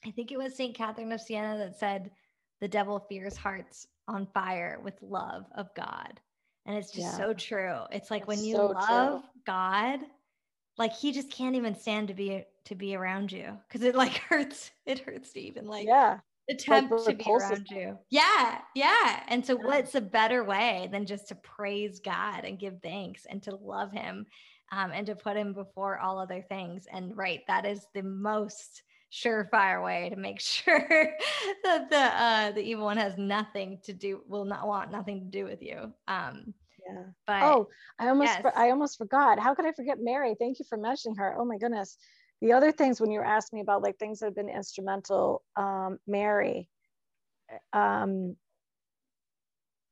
I 0.05 0.11
think 0.11 0.33
it 0.33 0.39
was 0.39 0.57
Saint 0.57 0.75
Catherine 0.75 1.13
of 1.13 1.21
Siena 1.21 1.59
that 1.59 1.79
said, 1.79 2.11
"The 2.61 2.69
devil 2.69 3.05
fears 3.09 3.37
hearts 3.37 3.87
on 4.09 4.27
fire 4.35 4.81
with 4.83 4.95
love 5.03 5.45
of 5.55 5.75
God." 5.75 6.21
And 6.67 6.77
it's 6.77 6.91
just 6.91 6.99
yeah. 7.07 7.17
so 7.17 7.33
true. 7.33 7.79
It's 7.91 8.11
like 8.11 8.23
it's 8.23 8.29
when 8.29 8.45
you 8.45 8.57
so 8.57 8.67
love 8.67 9.21
true. 9.23 9.31
God, 9.47 10.01
like 10.79 10.93
he 10.95 11.13
just 11.13 11.31
can't 11.31 11.55
even 11.55 11.75
stand 11.75 12.09
to 12.09 12.15
be 12.15 12.45
to 12.65 12.75
be 12.75 12.95
around 12.95 13.33
you 13.33 13.57
because 13.67 13.83
it 13.83 13.95
like 13.95 14.13
hurts 14.29 14.71
it 14.85 14.99
hurts 15.01 15.33
to 15.33 15.41
even 15.41 15.67
like 15.67 15.87
yeah 15.87 16.19
attempt 16.49 16.93
like 16.93 17.19
to 17.19 17.25
be 17.25 17.31
around 17.31 17.67
you 17.71 17.99
yeah 18.11 18.59
yeah 18.75 19.23
and 19.29 19.45
so 19.45 19.59
yeah. 19.59 19.67
what's 19.67 19.95
a 19.95 20.01
better 20.01 20.45
way 20.45 20.89
than 20.93 21.05
just 21.05 21.29
to 21.29 21.35
praise 21.37 21.99
god 22.01 22.45
and 22.45 22.59
give 22.59 22.75
thanks 22.83 23.27
and 23.29 23.43
to 23.43 23.55
love 23.57 23.91
him 23.91 24.27
um, 24.73 24.91
and 24.93 25.07
to 25.07 25.15
put 25.15 25.37
him 25.37 25.53
before 25.53 25.99
all 25.99 26.19
other 26.19 26.45
things 26.49 26.87
and 26.93 27.17
right 27.17 27.41
that 27.49 27.65
is 27.65 27.87
the 27.95 28.03
most 28.03 28.83
surefire 29.17 29.83
way 29.83 30.11
to 30.11 30.17
make 30.17 30.41
sure 30.55 31.15
that 31.65 31.91
the 31.91 31.97
uh 31.97 32.53
the 32.53 32.63
evil 32.63 32.85
one 32.85 32.97
has 32.97 33.17
nothing 33.17 33.79
to 33.83 33.93
do 33.93 34.21
will 34.29 34.45
not 34.45 34.67
want 34.67 34.91
nothing 34.91 35.21
to 35.21 35.27
do 35.27 35.45
with 35.45 35.63
you 35.63 35.93
um 36.09 36.53
yeah. 36.89 37.03
But 37.27 37.43
oh, 37.43 37.69
I 37.99 38.09
almost 38.09 38.39
yes. 38.45 38.53
I 38.57 38.71
almost 38.71 38.99
forgot. 38.99 39.41
How 39.41 39.55
could 39.55 39.67
I 39.67 39.73
forget 39.73 39.99
Mary? 40.01 40.37
Thank 40.39 40.61
you 40.61 40.65
for 40.69 40.79
mentioning 40.79 41.17
her. 41.17 41.35
Oh 41.37 41.45
my 41.45 41.59
goodness. 41.59 41.97
The 42.43 42.53
other 42.53 42.71
things 42.71 43.01
when 43.01 43.11
you 43.11 43.19
were 43.19 43.25
asking 43.25 43.57
me 43.57 43.63
about 43.63 43.83
like 43.83 43.99
things 43.99 44.21
that 44.21 44.27
have 44.27 44.37
been 44.37 44.49
instrumental, 44.49 45.43
um, 45.57 45.99
Mary, 46.07 46.69
um, 47.73 48.37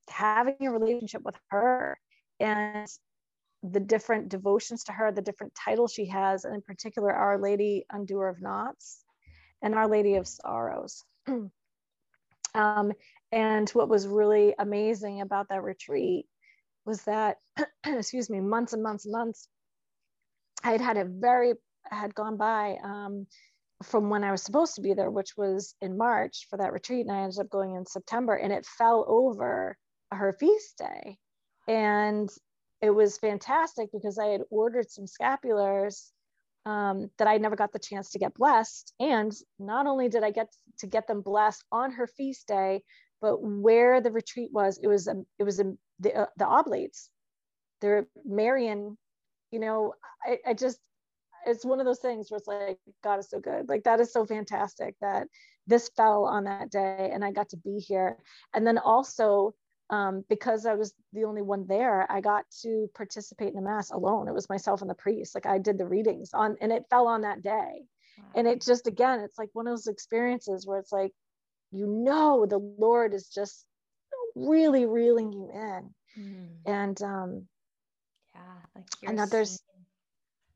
having 0.09 0.55
a 0.60 0.70
relationship 0.70 1.22
with 1.24 1.36
her 1.48 1.98
and 2.38 2.86
the 3.62 3.80
different 3.80 4.28
devotions 4.28 4.84
to 4.84 4.92
her, 4.92 5.10
the 5.10 5.22
different 5.22 5.55
titles 5.55 5.92
she 5.92 6.06
has, 6.06 6.44
and 6.44 6.55
in 6.55 6.60
particular, 6.60 7.12
Our 7.12 7.38
Lady 7.38 7.86
Undoer 7.90 8.28
of 8.28 8.42
Knots 8.42 9.03
and 9.65 9.74
Our 9.74 9.89
Lady 9.89 10.16
of 10.16 10.28
Sorrows. 10.28 11.03
um, 12.55 12.93
and 13.32 13.70
what 13.70 13.89
was 13.89 14.07
really 14.07 14.55
amazing 14.59 15.23
about 15.23 15.49
that 15.49 15.62
retreat 15.62 16.27
was 16.85 17.03
that, 17.05 17.39
excuse 17.86 18.28
me, 18.28 18.41
months 18.41 18.74
and 18.74 18.82
months 18.82 19.07
and 19.07 19.12
months, 19.12 19.49
I 20.62 20.73
had 20.73 20.82
had 20.82 20.97
a 20.99 21.07
very, 21.07 21.55
had 21.91 22.15
gone 22.15 22.36
by 22.36 22.77
um, 22.85 23.27
from 23.82 24.11
when 24.11 24.23
I 24.23 24.31
was 24.31 24.43
supposed 24.43 24.74
to 24.74 24.82
be 24.82 24.93
there, 24.93 25.11
which 25.11 25.35
was 25.36 25.74
in 25.81 25.97
March 25.97 26.47
for 26.51 26.59
that 26.59 26.73
retreat. 26.74 27.07
And 27.07 27.16
I 27.16 27.23
ended 27.23 27.41
up 27.41 27.49
going 27.49 27.74
in 27.74 27.86
September 27.86 28.35
and 28.35 28.53
it 28.53 28.66
fell 28.66 29.05
over 29.09 29.78
her 30.12 30.32
feast 30.39 30.77
day. 30.77 31.16
And 31.66 32.28
it 32.82 32.91
was 32.91 33.16
fantastic 33.16 33.89
because 33.93 34.19
I 34.19 34.27
had 34.27 34.43
ordered 34.51 34.91
some 34.91 35.07
scapulars 35.07 36.11
um, 36.66 37.11
that 37.19 37.28
I 37.28 37.39
never 37.39 37.57
got 37.57 37.73
the 37.73 37.78
chance 37.78 38.11
to 38.11 38.19
get 38.19 38.35
blessed. 38.35 38.93
And 39.01 39.32
not 39.59 39.86
only 39.86 40.09
did 40.09 40.23
I 40.23 40.31
get 40.31 40.49
to 40.78 40.86
get 40.86 41.07
them 41.07 41.20
blessed 41.20 41.65
on 41.70 41.93
her 41.93 42.07
feast 42.07 42.49
day, 42.49 42.82
but 43.20 43.43
where 43.43 44.01
the 44.01 44.11
retreat 44.11 44.51
was, 44.53 44.78
it 44.82 44.89
was 44.89 45.09
a, 45.09 45.23
it 45.39 45.45
was 45.45 45.61
a, 45.61 45.73
the 46.01 46.15
uh, 46.15 46.27
the 46.36 46.47
oblates. 46.47 47.11
They're 47.81 48.07
Marian, 48.24 48.97
you 49.51 49.61
know. 49.61 49.95
I, 50.27 50.39
I 50.47 50.55
just 50.55 50.78
it's 51.47 51.65
one 51.65 51.81
of 51.81 51.86
those 51.86 52.01
things 52.01 52.31
where 52.31 52.39
it's 52.39 52.49
like 52.49 52.78
God 53.03 53.19
is 53.19 53.28
so 53.28 53.41
good. 53.41 53.69
Like 53.69 53.85
that 53.85 54.01
is 54.01 54.12
so 54.12 54.24
fantastic 54.24 54.95
that 55.01 55.28
this 55.66 55.91
fell 55.97 56.24
on 56.24 56.45
that 56.45 56.70
day 56.70 57.11
and 57.12 57.24
I 57.24 57.32
got 57.32 57.51
to 57.51 57.57
be 57.57 57.78
here. 57.78 58.16
And 58.55 58.66
then 58.66 58.78
also 58.78 59.55
um, 59.90 60.24
because 60.28 60.66
I 60.66 60.74
was 60.74 60.94
the 61.12 61.24
only 61.24 61.43
one 61.43 61.66
there, 61.66 62.11
I 62.11 62.20
got 62.20 62.44
to 62.62 62.89
participate 62.94 63.48
in 63.48 63.56
the 63.56 63.62
mass 63.62 63.90
alone. 63.90 64.28
It 64.28 64.35
was 64.35 64.48
myself 64.48 64.81
and 64.81 64.90
the 64.90 64.94
priest. 64.94 65.35
Like 65.35 65.47
I 65.47 65.59
did 65.59 65.78
the 65.78 65.86
readings 65.86 66.31
on, 66.32 66.56
and 66.61 66.73
it 66.73 66.86
fell 66.89 67.06
on 67.06 67.23
that 67.23 67.43
day. 67.43 67.86
Wow. 68.19 68.24
And 68.35 68.48
it 68.48 68.62
just 68.62 68.86
again, 68.86 69.20
it's 69.20 69.39
like 69.39 69.51
one 69.52 69.66
of 69.66 69.73
those 69.73 69.86
experiences 69.86 70.66
where 70.66 70.78
it's 70.78 70.93
like 70.93 71.12
you 71.70 71.86
know 71.86 72.47
the 72.47 72.59
Lord 72.59 73.15
is 73.15 73.28
just 73.28 73.66
really 74.35 74.86
reeling 74.86 75.32
you 75.32 75.51
in. 75.52 75.94
Mm. 76.19 76.48
And 76.66 77.02
um 77.02 77.48
yeah, 78.35 78.40
like 78.74 78.85
and 79.06 79.19
that 79.19 79.31
there's 79.31 79.61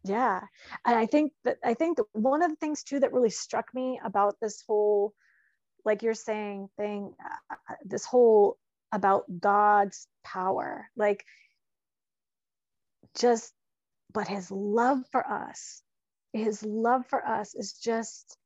yeah. 0.04 0.40
And 0.86 0.96
I 0.96 1.06
think 1.06 1.32
that 1.44 1.58
I 1.64 1.74
think 1.74 1.98
that 1.98 2.06
one 2.12 2.42
of 2.42 2.50
the 2.50 2.56
things 2.56 2.82
too 2.82 3.00
that 3.00 3.12
really 3.12 3.30
struck 3.30 3.66
me 3.74 4.00
about 4.02 4.36
this 4.40 4.62
whole 4.66 5.12
like 5.84 6.02
you're 6.02 6.14
saying 6.14 6.68
thing 6.76 7.14
uh, 7.24 7.54
uh 7.54 7.74
this 7.84 8.04
whole 8.04 8.56
about 8.92 9.24
God's 9.40 10.06
power 10.24 10.88
like 10.96 11.24
just 13.18 13.52
but 14.12 14.28
his 14.28 14.50
love 14.50 15.00
for 15.10 15.26
us 15.26 15.82
his 16.32 16.62
love 16.62 17.06
for 17.06 17.26
us 17.26 17.54
is 17.54 17.72
just 17.74 18.36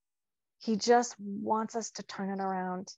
he 0.62 0.76
just 0.76 1.16
wants 1.18 1.74
us 1.74 1.90
to 1.92 2.04
turn 2.04 2.30
it 2.30 2.40
around. 2.40 2.88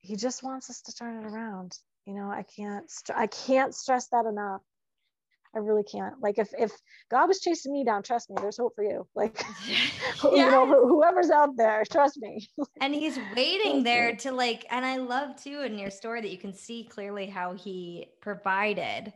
He 0.00 0.16
just 0.16 0.42
wants 0.42 0.68
us 0.68 0.82
to 0.82 0.94
turn 0.94 1.24
it 1.24 1.26
around. 1.26 1.78
You 2.04 2.12
know, 2.12 2.30
I 2.30 2.42
can't, 2.42 2.90
I 3.14 3.26
can't 3.26 3.74
stress 3.74 4.08
that 4.08 4.26
enough. 4.26 4.60
I 5.54 5.58
really 5.58 5.84
can't. 5.84 6.20
Like 6.20 6.38
if 6.38 6.48
if 6.58 6.72
God 7.10 7.26
was 7.28 7.40
chasing 7.40 7.72
me 7.72 7.84
down, 7.84 8.02
trust 8.02 8.30
me, 8.30 8.36
there's 8.40 8.58
hope 8.58 8.74
for 8.74 8.84
you. 8.84 9.06
Like 9.14 9.44
you 10.24 10.50
know, 10.50 10.66
whoever's 10.66 11.30
out 11.30 11.56
there, 11.56 11.84
trust 11.90 12.18
me. 12.20 12.48
and 12.80 12.94
he's 12.94 13.18
waiting 13.36 13.82
there 13.82 14.16
to 14.16 14.32
like, 14.32 14.66
and 14.70 14.84
I 14.84 14.96
love 14.96 15.36
too 15.42 15.60
in 15.60 15.78
your 15.78 15.90
story 15.90 16.20
that 16.20 16.30
you 16.30 16.38
can 16.38 16.54
see 16.54 16.84
clearly 16.84 17.26
how 17.26 17.54
he 17.54 18.08
provided 18.20 19.12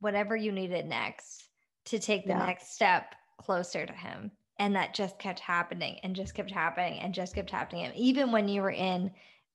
whatever 0.00 0.36
you 0.36 0.52
needed 0.52 0.86
next 0.86 1.44
to 1.86 1.98
take 1.98 2.24
the 2.24 2.32
yeah. 2.32 2.46
next 2.46 2.74
step 2.74 3.14
closer 3.38 3.84
to 3.86 3.92
him. 3.92 4.30
And 4.60 4.74
that 4.74 4.94
just 4.94 5.18
kept 5.18 5.38
happening 5.38 5.98
and 6.02 6.16
just 6.16 6.34
kept 6.34 6.50
happening 6.50 7.00
and 7.00 7.14
just 7.14 7.34
kept 7.34 7.50
happening. 7.50 7.84
And 7.84 7.94
even 7.94 8.32
when 8.32 8.48
you 8.48 8.62
were 8.62 8.72
in 8.72 9.12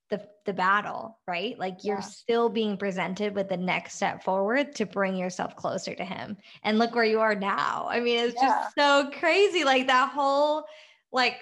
the 0.09 0.27
the 0.45 0.53
battle, 0.53 1.19
right? 1.27 1.57
Like 1.57 1.83
you're 1.83 1.97
yeah. 1.97 2.01
still 2.01 2.49
being 2.49 2.77
presented 2.77 3.33
with 3.35 3.49
the 3.49 3.57
next 3.57 3.95
step 3.95 4.23
forward 4.23 4.75
to 4.75 4.85
bring 4.85 5.15
yourself 5.15 5.55
closer 5.55 5.95
to 5.95 6.03
him. 6.03 6.37
And 6.63 6.77
look 6.77 6.93
where 6.93 7.05
you 7.05 7.19
are 7.21 7.35
now. 7.35 7.87
I 7.89 7.99
mean, 7.99 8.19
it's 8.19 8.35
yeah. 8.35 8.47
just 8.47 8.75
so 8.75 9.09
crazy 9.19 9.63
like 9.63 9.87
that 9.87 10.11
whole 10.11 10.65
like 11.11 11.37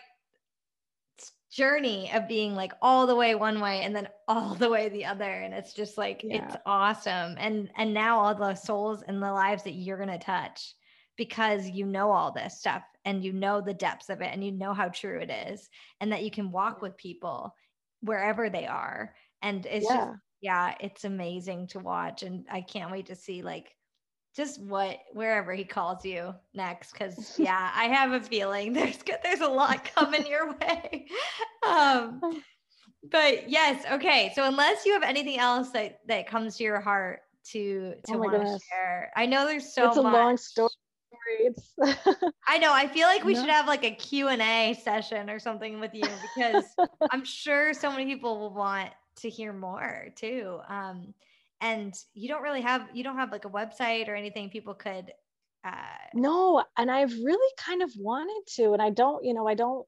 journey 1.52 2.10
of 2.14 2.30
being 2.30 2.56
like 2.56 2.72
all 2.82 3.06
the 3.06 3.16
way 3.16 3.36
one 3.36 3.60
way 3.60 3.82
and 3.82 3.94
then 3.96 4.08
all 4.28 4.56
the 4.56 4.70
way 4.70 4.88
the 4.88 5.04
other 5.04 5.30
and 5.30 5.54
it's 5.54 5.74
just 5.74 5.98
like 5.98 6.22
yeah. 6.24 6.46
it's 6.46 6.56
awesome 6.66 7.36
and 7.38 7.70
and 7.76 7.94
now 7.94 8.18
all 8.18 8.34
the 8.34 8.56
souls 8.56 9.04
and 9.06 9.22
the 9.22 9.32
lives 9.32 9.64
that 9.64 9.74
you're 9.74 9.98
going 9.98 10.08
to 10.08 10.18
touch 10.18 10.74
because 11.18 11.70
you 11.70 11.86
know 11.86 12.10
all 12.10 12.32
this 12.32 12.58
stuff 12.58 12.84
and 13.04 13.24
you 13.24 13.34
know 13.34 13.60
the 13.60 13.74
depths 13.74 14.10
of 14.10 14.22
it 14.22 14.30
and 14.32 14.46
you 14.46 14.52
know 14.52 14.74
how 14.74 14.88
true 14.88 15.20
it 15.20 15.30
is 15.50 15.70
and 16.00 16.12
that 16.12 16.24
you 16.24 16.32
can 16.32 16.52
walk 16.52 16.82
with 16.82 16.96
people 16.96 17.54
wherever 18.02 18.50
they 18.50 18.68
are. 18.68 19.14
And 19.42 19.66
it's 19.66 19.86
yeah. 19.90 20.06
just, 20.06 20.18
yeah, 20.42 20.76
it's 20.80 21.04
amazing 21.04 21.68
to 21.68 21.80
watch. 21.80 22.24
And 22.24 22.46
I 22.52 22.62
can't 22.62 22.92
wait 22.92 23.08
to 23.08 23.16
see 23.16 23.42
like 23.42 23.76
just 24.36 24.62
what 24.62 25.00
wherever 25.14 25.54
he 25.54 25.64
calls 25.64 26.06
you 26.06 26.34
next 26.54 26.94
because 26.94 27.38
yeah 27.38 27.72
i 27.76 27.86
have 27.86 28.12
a 28.14 28.22
feeling 28.22 28.74
there's 28.74 29.00
there's 29.24 29.42
a 29.42 29.48
lot 29.48 29.84
coming 29.96 30.26
your 30.26 30.54
way 30.54 31.08
um 31.68 32.22
but 33.12 33.50
yes 33.50 33.84
okay 33.92 34.32
so 34.36 34.46
unless 34.46 34.86
you 34.86 34.94
have 34.94 35.04
anything 35.04 35.38
else 35.38 35.72
that 35.72 36.00
that 36.08 36.28
comes 36.28 36.58
to 36.58 36.64
your 36.64 36.80
heart 36.80 37.22
to 37.44 37.96
to 38.06 38.14
oh 38.14 38.18
want 38.20 38.34
to 38.34 38.60
share 38.70 39.12
i 39.16 39.26
know 39.26 39.46
there's 39.46 39.74
so 39.74 39.88
it's 39.88 39.98
a 39.98 40.04
much. 40.04 40.14
long 40.14 40.38
story 40.38 40.70
I 42.48 42.58
know. 42.58 42.74
I 42.74 42.88
feel 42.88 43.08
like 43.08 43.24
we 43.24 43.34
no. 43.34 43.42
should 43.42 43.50
have 43.50 43.68
like 43.68 43.84
a 43.84 43.92
Q&A 43.92 44.80
session 44.84 45.30
or 45.30 45.40
something 45.40 45.80
with 45.80 45.94
you 45.94 46.04
because 46.36 46.66
I'm 47.12 47.26
sure 47.26 47.74
so 47.74 47.92
many 47.92 48.06
people 48.06 48.40
will 48.40 48.54
want 48.54 48.90
to 49.18 49.30
hear 49.30 49.54
more 49.54 50.08
too. 50.16 50.60
Um, 50.68 51.14
and 51.62 51.94
you 52.14 52.28
don't 52.28 52.42
really 52.42 52.62
have 52.62 52.88
you 52.94 53.04
don't 53.04 53.18
have 53.18 53.32
like 53.32 53.46
a 53.46 53.50
website 53.50 54.10
or 54.10 54.16
anything 54.16 54.50
people 54.50 54.74
could 54.74 55.12
uh 55.64 55.72
no 56.14 56.64
and 56.78 56.90
i've 56.90 57.14
really 57.24 57.54
kind 57.58 57.84
of 57.84 57.92
wanted 57.98 58.42
to 58.48 58.74
and 58.74 58.82
i 58.82 58.90
don't 58.90 59.24
you 59.24 59.34
know 59.34 59.48
i 59.48 59.54
don't 59.54 59.86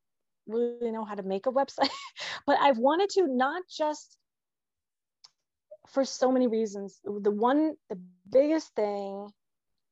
really 0.48 0.92
know 0.92 1.04
how 1.04 1.16
to 1.16 1.24
make 1.24 1.48
a 1.48 1.52
website 1.52 1.90
but 2.48 2.58
i've 2.60 2.78
wanted 2.78 3.10
to 3.10 3.28
not 3.28 3.64
just 3.68 4.18
for 5.90 6.06
so 6.06 6.32
many 6.32 6.48
reasons 6.48 7.00
the 7.04 7.32
one 7.32 7.74
the 7.90 8.00
biggest 8.32 8.74
thing 8.76 9.28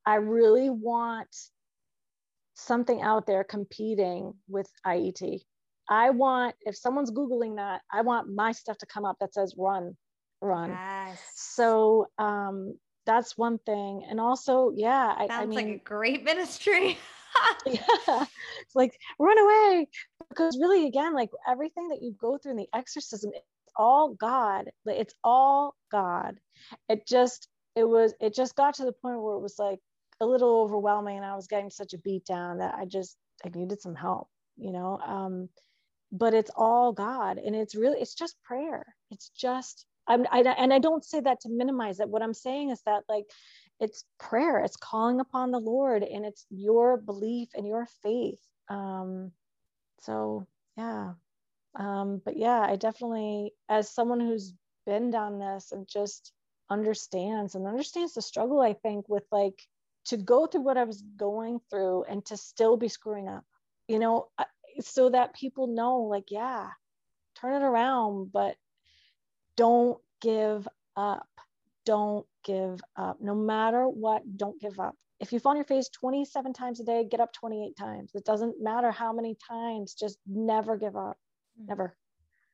I 0.06 0.16
really 0.16 0.70
want 0.70 1.30
something 2.56 3.02
out 3.02 3.26
there 3.26 3.44
competing 3.44 4.34
with 4.48 4.70
IET. 4.86 5.42
I 5.90 6.12
want, 6.12 6.56
if 6.62 6.76
someone's 6.76 7.12
Googling 7.12 7.58
that, 7.58 7.82
I 7.92 8.02
want 8.02 8.34
my 8.34 8.52
stuff 8.52 8.78
to 8.80 8.86
come 8.86 9.06
up 9.06 9.18
that 9.20 9.34
says 9.34 9.56
run, 9.58 9.98
run. 10.42 10.70
Yes. 10.70 11.22
So 11.36 12.08
um, 12.18 12.78
that's 13.06 13.38
one 13.38 13.58
thing. 13.66 14.06
And 14.10 14.20
also, 14.20 14.72
yeah, 14.74 15.14
I, 15.18 15.28
Sounds 15.28 15.44
I 15.44 15.46
mean, 15.46 15.56
like 15.56 15.76
a 15.82 15.84
great 15.84 16.24
ministry. 16.32 16.98
yeah. 17.66 18.26
It's 18.62 18.76
like 18.76 18.98
run 19.20 19.38
away. 19.38 19.88
Because 20.30 20.58
really, 20.60 20.88
again, 20.88 21.14
like 21.14 21.30
everything 21.48 21.90
that 21.90 22.02
you 22.02 22.16
go 22.20 22.38
through 22.38 22.52
in 22.52 22.58
the 22.58 22.70
exorcism, 22.74 23.32
it's 23.34 23.74
all 23.76 24.14
God. 24.14 24.70
It's 24.86 25.14
all 25.24 25.76
God. 25.92 26.38
It 26.88 27.06
just, 27.06 27.50
it 27.76 27.84
was, 27.84 28.14
it 28.22 28.34
just 28.34 28.56
got 28.56 28.76
to 28.76 28.86
the 28.86 28.94
point 28.94 29.22
where 29.22 29.36
it 29.36 29.42
was 29.42 29.56
like, 29.60 29.80
a 30.22 30.26
little 30.26 30.62
overwhelming 30.62 31.18
and 31.18 31.26
I 31.26 31.36
was 31.36 31.48
getting 31.48 31.70
such 31.70 31.94
a 31.94 31.98
beat 31.98 32.26
down 32.26 32.60
that 32.60 32.76
I 32.76 32.86
just 32.86 33.18
I 33.44 33.50
needed 33.50 33.82
some 33.82 33.96
help, 33.96 34.30
you 34.56 34.72
know. 34.72 35.00
Um, 35.06 35.50
but 36.12 36.34
it's 36.34 36.52
all 36.56 36.94
God 36.94 37.38
and 37.38 37.56
it's 37.56 37.76
really 37.76 38.00
it's 38.00 38.14
just 38.14 38.42
prayer. 38.44 38.86
It's 39.10 39.30
just 39.30 39.86
I'm 40.08 40.26
I, 40.32 40.42
and 40.42 40.74
I 40.74 40.80
don't 40.80 41.04
say 41.04 41.20
that 41.22 41.42
to 41.42 41.50
minimize 41.50 42.00
it. 42.00 42.10
What 42.10 42.22
I'm 42.22 42.34
saying 42.34 42.70
is 42.70 42.82
that 42.86 43.04
like 43.10 43.26
it's 43.80 44.06
prayer, 44.20 44.60
it's 44.60 44.76
calling 44.76 45.20
upon 45.20 45.52
the 45.52 45.60
Lord 45.60 46.04
and 46.04 46.26
it's 46.26 46.46
your 46.50 46.98
belief 46.98 47.50
and 47.56 47.66
your 47.68 47.88
faith. 48.04 48.40
Um, 48.70 49.32
so 50.02 50.48
yeah. 50.78 51.14
Um, 51.76 52.22
but 52.24 52.38
yeah, 52.38 52.60
I 52.62 52.76
definitely 52.76 53.54
as 53.70 53.90
someone 53.90 54.20
who's 54.20 54.54
been 54.86 55.10
down 55.10 55.40
this 55.40 55.72
and 55.72 55.88
just 55.88 56.32
understands 56.70 57.56
and 57.56 57.68
understands 57.68 58.14
the 58.14 58.22
struggle, 58.22 58.62
I 58.62 58.74
think, 58.74 59.08
with 59.10 59.24
like 59.32 59.62
to 60.06 60.18
go 60.18 60.46
through 60.46 60.62
what 60.62 60.78
I 60.78 60.84
was 60.84 61.02
going 61.02 61.60
through 61.70 62.04
and 62.04 62.26
to 62.26 62.38
still 62.38 62.78
be 62.78 62.88
screwing 62.88 63.28
up, 63.28 63.44
you 63.88 64.00
know, 64.00 64.28
so 64.80 65.10
that 65.10 65.36
people 65.36 65.68
know, 65.68 66.02
like, 66.02 66.32
yeah, 66.32 66.70
turn 67.36 67.62
it 67.62 67.66
around, 67.66 68.32
but 68.32 68.56
don't 69.56 70.00
give 70.22 70.68
up. 70.96 71.28
Don't 71.86 72.26
give 72.44 72.80
up. 72.96 73.22
No 73.22 73.36
matter 73.36 73.88
what, 73.88 74.38
don't 74.38 74.60
give 74.60 74.80
up. 74.80 74.96
If 75.20 75.32
you 75.32 75.40
fall 75.40 75.52
on 75.52 75.58
your 75.58 75.66
face 75.66 75.90
27 75.90 76.54
times 76.54 76.80
a 76.80 76.84
day, 76.84 77.04
get 77.04 77.20
up 77.20 77.32
28 77.34 77.76
times. 77.78 78.12
It 78.16 78.26
doesn't 78.26 78.62
matter 78.62 78.92
how 78.92 79.14
many 79.14 79.38
times, 79.48 79.94
just 79.94 80.18
never 80.26 80.78
give 80.78 80.96
up. 80.96 81.18
Mm. 81.62 81.68
Never. 81.68 81.96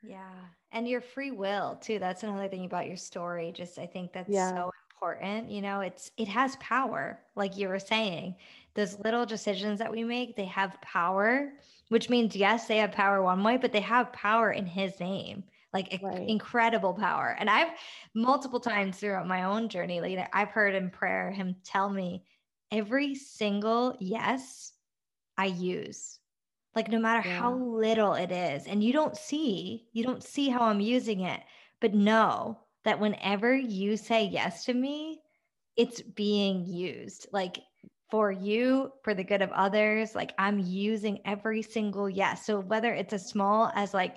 Yeah. 0.03 0.31
And 0.71 0.87
your 0.87 1.01
free 1.01 1.31
will, 1.31 1.77
too. 1.81 1.97
That's 1.99 2.23
another 2.23 2.49
thing 2.49 2.65
about 2.65 2.87
your 2.87 2.97
story. 2.97 3.53
Just, 3.53 3.79
I 3.79 3.85
think 3.85 4.11
that's 4.11 4.29
yeah. 4.29 4.49
so 4.49 4.71
important 4.97 5.49
you 5.51 5.61
know 5.61 5.81
it's 5.81 6.11
it 6.17 6.27
has 6.27 6.55
power 6.55 7.19
like 7.35 7.55
you 7.55 7.67
were 7.67 7.79
saying 7.79 8.35
those 8.73 8.97
little 9.03 9.25
decisions 9.25 9.77
that 9.77 9.91
we 9.91 10.03
make 10.03 10.35
they 10.35 10.45
have 10.45 10.79
power 10.81 11.51
which 11.89 12.09
means 12.09 12.35
yes 12.35 12.67
they 12.67 12.77
have 12.77 12.91
power 12.91 13.21
one 13.21 13.43
way 13.43 13.57
but 13.57 13.71
they 13.71 13.79
have 13.79 14.11
power 14.11 14.51
in 14.51 14.65
his 14.65 14.99
name 14.99 15.43
like 15.71 15.99
right. 16.01 16.27
incredible 16.27 16.93
power 16.93 17.35
and 17.39 17.47
i've 17.49 17.69
multiple 18.15 18.59
times 18.59 18.97
throughout 18.97 19.27
my 19.27 19.43
own 19.43 19.69
journey 19.69 20.01
like 20.01 20.27
i've 20.33 20.49
heard 20.49 20.73
in 20.73 20.89
prayer 20.89 21.31
him 21.31 21.55
tell 21.63 21.89
me 21.89 22.23
every 22.71 23.13
single 23.13 23.95
yes 23.99 24.73
i 25.37 25.45
use 25.45 26.19
like 26.75 26.89
no 26.89 26.99
matter 26.99 27.27
yeah. 27.27 27.39
how 27.39 27.53
little 27.53 28.13
it 28.13 28.31
is 28.31 28.65
and 28.65 28.83
you 28.83 28.93
don't 28.93 29.15
see 29.15 29.87
you 29.93 30.03
don't 30.03 30.23
see 30.23 30.49
how 30.49 30.61
i'm 30.61 30.81
using 30.81 31.21
it 31.21 31.41
but 31.79 31.93
know 31.93 32.57
that 32.87 33.01
whenever 33.01 33.53
you 33.53 33.97
say 33.97 34.23
yes 34.23 34.63
to 34.63 34.73
me, 34.73 35.19
it's 35.75 36.01
being 36.01 36.65
used. 36.65 37.27
Like 37.33 37.59
for 38.09 38.31
you, 38.31 38.93
for 39.03 39.13
the 39.13 39.25
good 39.25 39.41
of 39.41 39.51
others, 39.51 40.15
like 40.15 40.31
I'm 40.39 40.57
using 40.57 41.19
every 41.25 41.61
single 41.61 42.09
yes. 42.09 42.45
So 42.45 42.61
whether 42.61 42.93
it's 42.93 43.11
as 43.11 43.27
small 43.27 43.69
as 43.75 43.93
like 43.93 44.15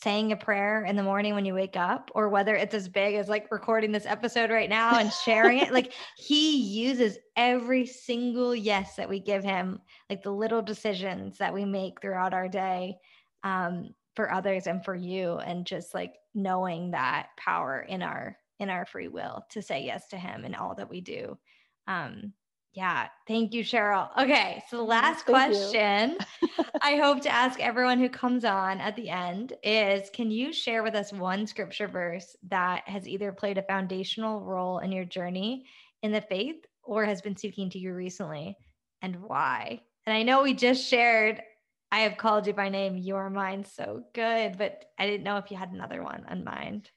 saying 0.00 0.30
a 0.30 0.36
prayer 0.36 0.84
in 0.84 0.94
the 0.94 1.02
morning 1.02 1.34
when 1.34 1.44
you 1.44 1.54
wake 1.54 1.76
up, 1.76 2.12
or 2.14 2.28
whether 2.28 2.54
it's 2.54 2.74
as 2.74 2.88
big 2.88 3.16
as 3.16 3.28
like 3.28 3.50
recording 3.50 3.90
this 3.90 4.06
episode 4.06 4.50
right 4.50 4.70
now 4.70 5.00
and 5.00 5.12
sharing 5.12 5.58
it, 5.58 5.72
like 5.72 5.92
he 6.16 6.56
uses 6.56 7.18
every 7.36 7.84
single 7.84 8.54
yes 8.54 8.94
that 8.94 9.08
we 9.08 9.18
give 9.18 9.42
him, 9.42 9.80
like 10.08 10.22
the 10.22 10.30
little 10.30 10.62
decisions 10.62 11.38
that 11.38 11.52
we 11.52 11.64
make 11.64 12.00
throughout 12.00 12.32
our 12.32 12.48
day. 12.48 12.94
Um, 13.42 13.90
for 14.16 14.32
others 14.32 14.66
and 14.66 14.84
for 14.84 14.94
you 14.94 15.34
and 15.38 15.66
just 15.66 15.94
like 15.94 16.14
knowing 16.34 16.90
that 16.90 17.28
power 17.36 17.80
in 17.80 18.02
our 18.02 18.36
in 18.58 18.68
our 18.68 18.84
free 18.84 19.08
will 19.08 19.44
to 19.50 19.62
say 19.62 19.84
yes 19.84 20.08
to 20.08 20.16
him 20.16 20.44
in 20.44 20.54
all 20.54 20.74
that 20.74 20.90
we 20.90 21.00
do. 21.00 21.38
Um 21.86 22.32
yeah 22.72 23.08
thank 23.26 23.52
you 23.52 23.64
cheryl. 23.64 24.10
Okay 24.16 24.62
so 24.68 24.76
the 24.76 24.82
last 24.82 25.26
thank 25.26 25.54
question 25.54 26.18
i 26.82 26.96
hope 26.96 27.20
to 27.20 27.28
ask 27.28 27.58
everyone 27.58 27.98
who 27.98 28.08
comes 28.08 28.44
on 28.44 28.80
at 28.80 28.94
the 28.94 29.08
end 29.08 29.54
is 29.64 30.08
can 30.10 30.30
you 30.30 30.52
share 30.52 30.84
with 30.84 30.94
us 30.94 31.12
one 31.12 31.46
scripture 31.46 31.88
verse 31.88 32.36
that 32.48 32.86
has 32.86 33.08
either 33.08 33.32
played 33.32 33.58
a 33.58 33.62
foundational 33.62 34.40
role 34.40 34.78
in 34.78 34.92
your 34.92 35.04
journey 35.04 35.64
in 36.02 36.12
the 36.12 36.20
faith 36.20 36.64
or 36.84 37.04
has 37.04 37.20
been 37.20 37.36
speaking 37.36 37.70
to 37.70 37.78
you 37.78 37.92
recently 37.92 38.56
and 39.02 39.16
why? 39.16 39.80
And 40.06 40.14
i 40.16 40.22
know 40.22 40.42
we 40.42 40.54
just 40.54 40.86
shared 40.86 41.42
I 41.92 42.00
have 42.00 42.16
called 42.16 42.46
you 42.46 42.52
by 42.52 42.68
name. 42.68 42.96
Your 42.96 43.30
mind 43.30 43.66
so 43.66 44.04
good, 44.14 44.56
but 44.58 44.84
I 44.98 45.06
didn't 45.06 45.24
know 45.24 45.38
if 45.38 45.50
you 45.50 45.56
had 45.56 45.72
another 45.72 46.02
one 46.02 46.24
on 46.28 46.44
mind. 46.44 46.90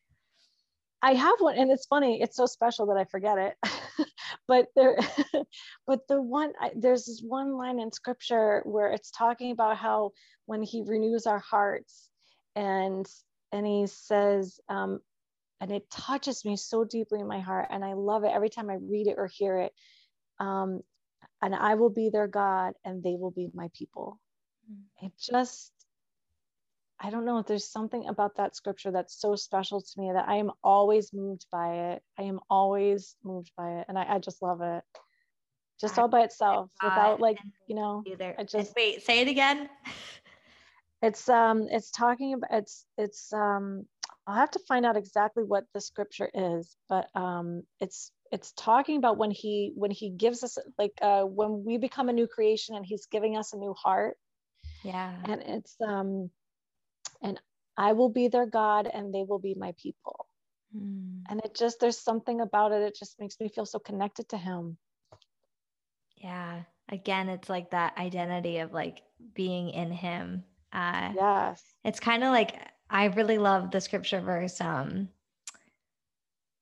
I 1.02 1.14
have 1.16 1.36
one, 1.40 1.58
and 1.58 1.72
it's 1.72 1.88
funny. 1.88 2.22
It's 2.22 2.38
so 2.38 2.46
special 2.46 2.86
that 2.88 2.98
I 2.98 3.06
forget 3.06 3.38
it. 3.38 4.08
but 4.48 4.68
there, 4.76 4.98
but 5.88 6.08
the 6.08 6.22
one 6.22 6.54
I, 6.62 6.72
there's 6.76 7.06
this 7.06 7.22
one 7.26 7.58
line 7.58 7.80
in 7.80 7.92
scripture 7.92 8.62
where 8.66 8.92
it's 8.92 9.12
talking 9.12 9.52
about 9.52 9.78
how 9.78 10.12
when 10.46 10.62
He 10.62 10.84
renews 10.86 11.26
our 11.26 11.40
hearts, 11.40 12.10
and 12.56 13.06
and 13.52 13.66
He 13.66 13.88
says, 13.88 14.60
um, 14.70 15.00
and 15.60 15.72
it 15.72 15.90
touches 15.90 16.46
me 16.46 16.58
so 16.58 16.84
deeply 16.84 17.22
in 17.22 17.28
my 17.28 17.40
heart 17.40 17.70
and 17.72 17.86
i 17.86 17.94
love 17.94 18.26
it 18.26 18.32
every 18.34 18.50
time 18.50 18.70
i 18.70 18.76
read 18.82 19.08
it 19.08 19.16
or 19.18 19.28
hear 19.28 19.60
it 19.60 19.72
um, 20.42 20.82
and 21.42 21.56
i 21.56 21.76
will 21.76 21.90
be 21.90 22.10
their 22.10 22.28
god 22.28 22.74
and 22.84 23.02
they 23.02 23.16
will 23.18 23.32
be 23.32 23.50
my 23.54 23.70
people. 23.74 24.20
It 25.02 25.12
just 25.20 25.72
i 27.00 27.10
don't 27.10 27.26
know 27.26 27.42
there's 27.42 27.70
something 27.70 28.08
about 28.08 28.36
that 28.38 28.56
scripture 28.56 28.92
that's 28.92 29.20
so 29.20 29.36
special 29.36 29.82
to 29.82 30.00
me 30.00 30.12
that 30.14 30.28
i 30.28 30.36
am 30.36 30.52
always 30.64 31.12
moved 31.14 31.46
by 31.52 31.92
it 31.92 32.04
i 32.20 32.24
am 32.24 32.40
always 32.50 33.16
moved 33.24 33.52
by 33.58 33.80
it 33.80 33.86
and 33.90 33.98
i, 33.98 34.16
I 34.16 34.20
just 34.20 34.42
love 34.42 34.62
it 34.62 34.84
just 35.80 35.98
all 35.98 36.08
by 36.08 36.22
itself 36.22 36.70
without 36.82 37.20
like 37.20 37.38
you 37.68 37.76
know 37.76 38.04
either. 38.06 38.36
I 38.38 38.44
just 38.44 38.76
wait 38.76 39.04
say 39.04 39.22
it 39.22 39.28
again 39.28 39.70
it's 41.02 41.28
um 41.28 41.68
it's 41.70 41.92
talking 41.92 42.34
about 42.34 42.50
it's 42.54 42.86
it's 42.98 43.34
um 43.34 43.86
I'll 44.26 44.36
have 44.36 44.52
to 44.52 44.60
find 44.68 44.86
out 44.86 44.96
exactly 44.96 45.44
what 45.44 45.66
the 45.74 45.82
scripture 45.82 46.30
is, 46.34 46.78
but 46.88 47.08
um, 47.14 47.64
it's 47.82 48.12
it's 48.32 48.54
talking 48.54 48.98
about 48.98 49.18
when 49.18 49.32
he 49.32 49.74
when 49.76 49.92
he 49.92 50.10
gives 50.10 50.44
us 50.44 50.58
like 50.78 50.94
uh, 51.02 51.24
when 51.24 51.64
we 51.66 51.78
become 51.78 52.10
a 52.10 52.14
new 52.14 52.28
creation 52.28 52.76
and 52.76 52.86
he's 52.86 53.06
giving 53.08 53.36
us 53.38 53.54
a 53.54 53.58
new 53.58 53.74
heart. 53.74 54.18
Yeah. 54.84 55.14
And 55.26 55.42
it's 55.42 55.76
um, 55.82 56.30
and 57.22 57.40
I 57.78 57.94
will 57.94 58.10
be 58.10 58.28
their 58.28 58.46
God 58.46 58.90
and 58.92 59.14
they 59.14 59.24
will 59.24 59.40
be 59.40 59.56
my 59.56 59.74
people. 59.82 60.28
Mm. 60.76 61.22
And 61.30 61.42
it 61.44 61.56
just 61.56 61.80
there's 61.80 62.00
something 62.00 62.42
about 62.42 62.72
it. 62.72 62.82
It 62.82 62.96
just 62.98 63.20
makes 63.20 63.40
me 63.40 63.50
feel 63.50 63.66
so 63.66 63.80
connected 63.80 64.30
to 64.30 64.38
him. 64.38 64.78
Yeah. 66.18 66.62
Again, 66.90 67.30
it's 67.30 67.50
like 67.50 67.72
that 67.72 67.98
identity 67.98 68.60
of 68.60 68.74
like 68.74 69.02
being 69.34 69.70
in 69.70 69.92
him. 69.92 70.44
Uh, 70.72 71.12
yes. 71.16 71.64
It's 71.84 72.00
kind 72.00 72.24
of 72.24 72.32
like 72.32 72.56
I 72.90 73.06
really 73.06 73.38
love 73.38 73.72
the 73.72 73.82
scripture 73.82 74.22
verse. 74.22 74.60
Um, 74.60 75.10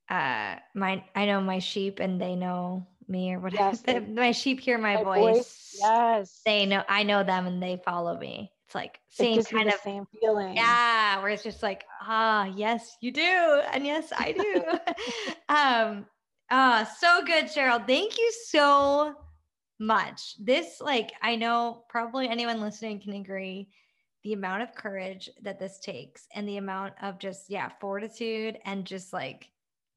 uh, 0.10 0.56
my 0.76 1.04
I 1.16 1.26
know 1.26 1.42
my 1.42 1.60
sheep 1.60 2.00
and 2.00 2.20
they 2.20 2.36
know 2.36 2.86
me 3.12 3.34
or 3.34 3.40
whatever. 3.40 3.78
Yes, 3.86 4.08
my 4.08 4.32
sheep 4.32 4.60
hear 4.60 4.78
my, 4.78 4.96
my 4.96 5.04
voice. 5.04 5.36
voice. 5.36 5.76
Yes, 5.80 6.42
they 6.46 6.66
know 6.66 6.84
I 6.88 7.04
know 7.04 7.24
them 7.24 7.46
and 7.46 7.62
they 7.62 7.82
follow 7.84 8.18
me. 8.18 8.52
It's 8.66 8.76
like 8.76 9.00
same 9.10 9.40
it 9.40 9.50
kind 9.50 9.68
of 9.68 9.76
same 9.76 10.06
feeling. 10.20 10.56
Yeah, 10.56 11.22
where 11.22 11.30
it's 11.30 11.44
just 11.44 11.62
like 11.62 11.84
ah 12.02 12.46
yes 12.56 12.98
you 13.02 13.12
do 13.12 13.62
and 13.74 13.86
yes 13.86 14.12
I 14.18 14.32
do. 14.32 14.64
um, 15.50 16.06
ah, 16.50 16.90
so 17.00 17.24
good, 17.26 17.46
Cheryl. 17.46 17.86
Thank 17.86 18.18
you 18.18 18.32
so 18.48 19.16
much. 19.80 20.36
This 20.40 20.80
like 20.80 21.12
I 21.22 21.36
know 21.36 21.84
probably 21.90 22.30
anyone 22.30 22.62
listening 22.62 23.02
can 23.02 23.14
agree 23.14 23.70
the 24.24 24.34
amount 24.34 24.62
of 24.62 24.76
courage 24.76 25.30
that 25.42 25.60
this 25.60 25.80
takes 25.80 26.28
and 26.34 26.48
the 26.48 26.58
amount 26.58 26.94
of 27.02 27.20
just 27.20 27.50
yeah 27.50 27.70
fortitude 27.80 28.58
and 28.66 28.86
just 28.86 29.12
like 29.12 29.50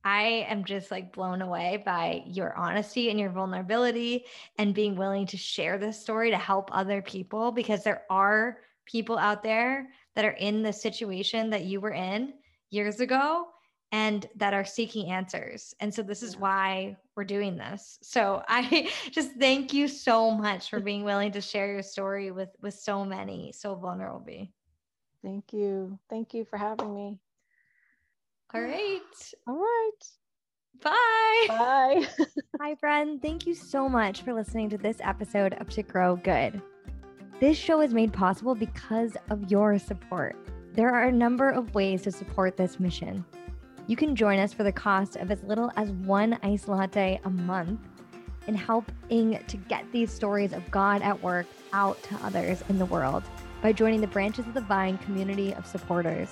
I 0.04 0.46
am 0.48 0.64
just 0.64 0.90
like 0.90 1.12
blown 1.12 1.40
away 1.40 1.82
by 1.84 2.22
your 2.26 2.54
honesty 2.54 3.08
and 3.08 3.18
your 3.18 3.30
vulnerability 3.30 4.26
and 4.58 4.74
being 4.74 4.96
willing 4.96 5.26
to 5.28 5.38
share 5.38 5.78
this 5.78 6.00
story 6.00 6.30
to 6.30 6.36
help 6.36 6.68
other 6.72 7.00
people 7.00 7.50
because 7.50 7.82
there 7.82 8.02
are 8.10 8.58
people 8.84 9.16
out 9.16 9.42
there 9.42 9.88
that 10.14 10.26
are 10.26 10.32
in 10.32 10.62
the 10.62 10.72
situation 10.72 11.50
that 11.50 11.64
you 11.64 11.80
were 11.80 11.92
in 11.92 12.34
years 12.70 13.00
ago 13.00 13.46
and 13.92 14.28
that 14.34 14.52
are 14.52 14.64
seeking 14.64 15.10
answers. 15.10 15.74
And 15.80 15.94
so 15.94 16.02
this 16.02 16.22
is 16.22 16.36
why 16.36 16.96
we're 17.16 17.24
doing 17.24 17.56
this. 17.56 17.98
So 18.02 18.42
I 18.48 18.90
just 19.10 19.32
thank 19.38 19.72
you 19.72 19.88
so 19.88 20.30
much 20.32 20.68
for 20.68 20.80
being 20.80 21.04
willing 21.04 21.32
to 21.32 21.40
share 21.40 21.72
your 21.72 21.82
story 21.82 22.30
with 22.30 22.50
with 22.60 22.74
so 22.74 23.04
many, 23.04 23.52
so 23.52 23.74
vulnerable. 23.74 24.48
Thank 25.22 25.52
you. 25.54 25.98
Thank 26.10 26.34
you 26.34 26.44
for 26.44 26.58
having 26.58 26.94
me. 26.94 27.18
All 28.54 28.62
right. 28.62 29.00
All 29.48 29.56
right. 29.56 29.90
Bye. 30.80 31.46
Bye. 31.48 32.06
Hi, 32.60 32.76
friend. 32.76 33.20
Thank 33.20 33.48
you 33.48 33.54
so 33.54 33.88
much 33.88 34.22
for 34.22 34.32
listening 34.32 34.70
to 34.70 34.78
this 34.78 34.98
episode 35.00 35.54
of 35.54 35.68
To 35.70 35.82
Grow 35.82 36.14
Good. 36.14 36.62
This 37.40 37.58
show 37.58 37.80
is 37.80 37.92
made 37.92 38.12
possible 38.12 38.54
because 38.54 39.16
of 39.28 39.50
your 39.50 39.76
support. 39.80 40.36
There 40.72 40.94
are 40.94 41.06
a 41.06 41.12
number 41.12 41.50
of 41.50 41.74
ways 41.74 42.02
to 42.02 42.12
support 42.12 42.56
this 42.56 42.78
mission. 42.78 43.24
You 43.88 43.96
can 43.96 44.14
join 44.14 44.38
us 44.38 44.52
for 44.52 44.62
the 44.62 44.70
cost 44.70 45.16
of 45.16 45.32
as 45.32 45.42
little 45.42 45.72
as 45.76 45.90
one 45.90 46.38
ice 46.44 46.68
latte 46.68 47.20
a 47.24 47.30
month 47.30 47.80
in 48.46 48.54
helping 48.54 49.42
to 49.48 49.56
get 49.56 49.84
these 49.90 50.12
stories 50.12 50.52
of 50.52 50.70
God 50.70 51.02
at 51.02 51.20
work 51.24 51.46
out 51.72 52.00
to 52.04 52.14
others 52.22 52.62
in 52.68 52.78
the 52.78 52.86
world 52.86 53.24
by 53.62 53.72
joining 53.72 54.00
the 54.00 54.06
Branches 54.06 54.46
of 54.46 54.54
the 54.54 54.60
Vine 54.60 54.96
community 54.98 55.52
of 55.54 55.66
supporters. 55.66 56.28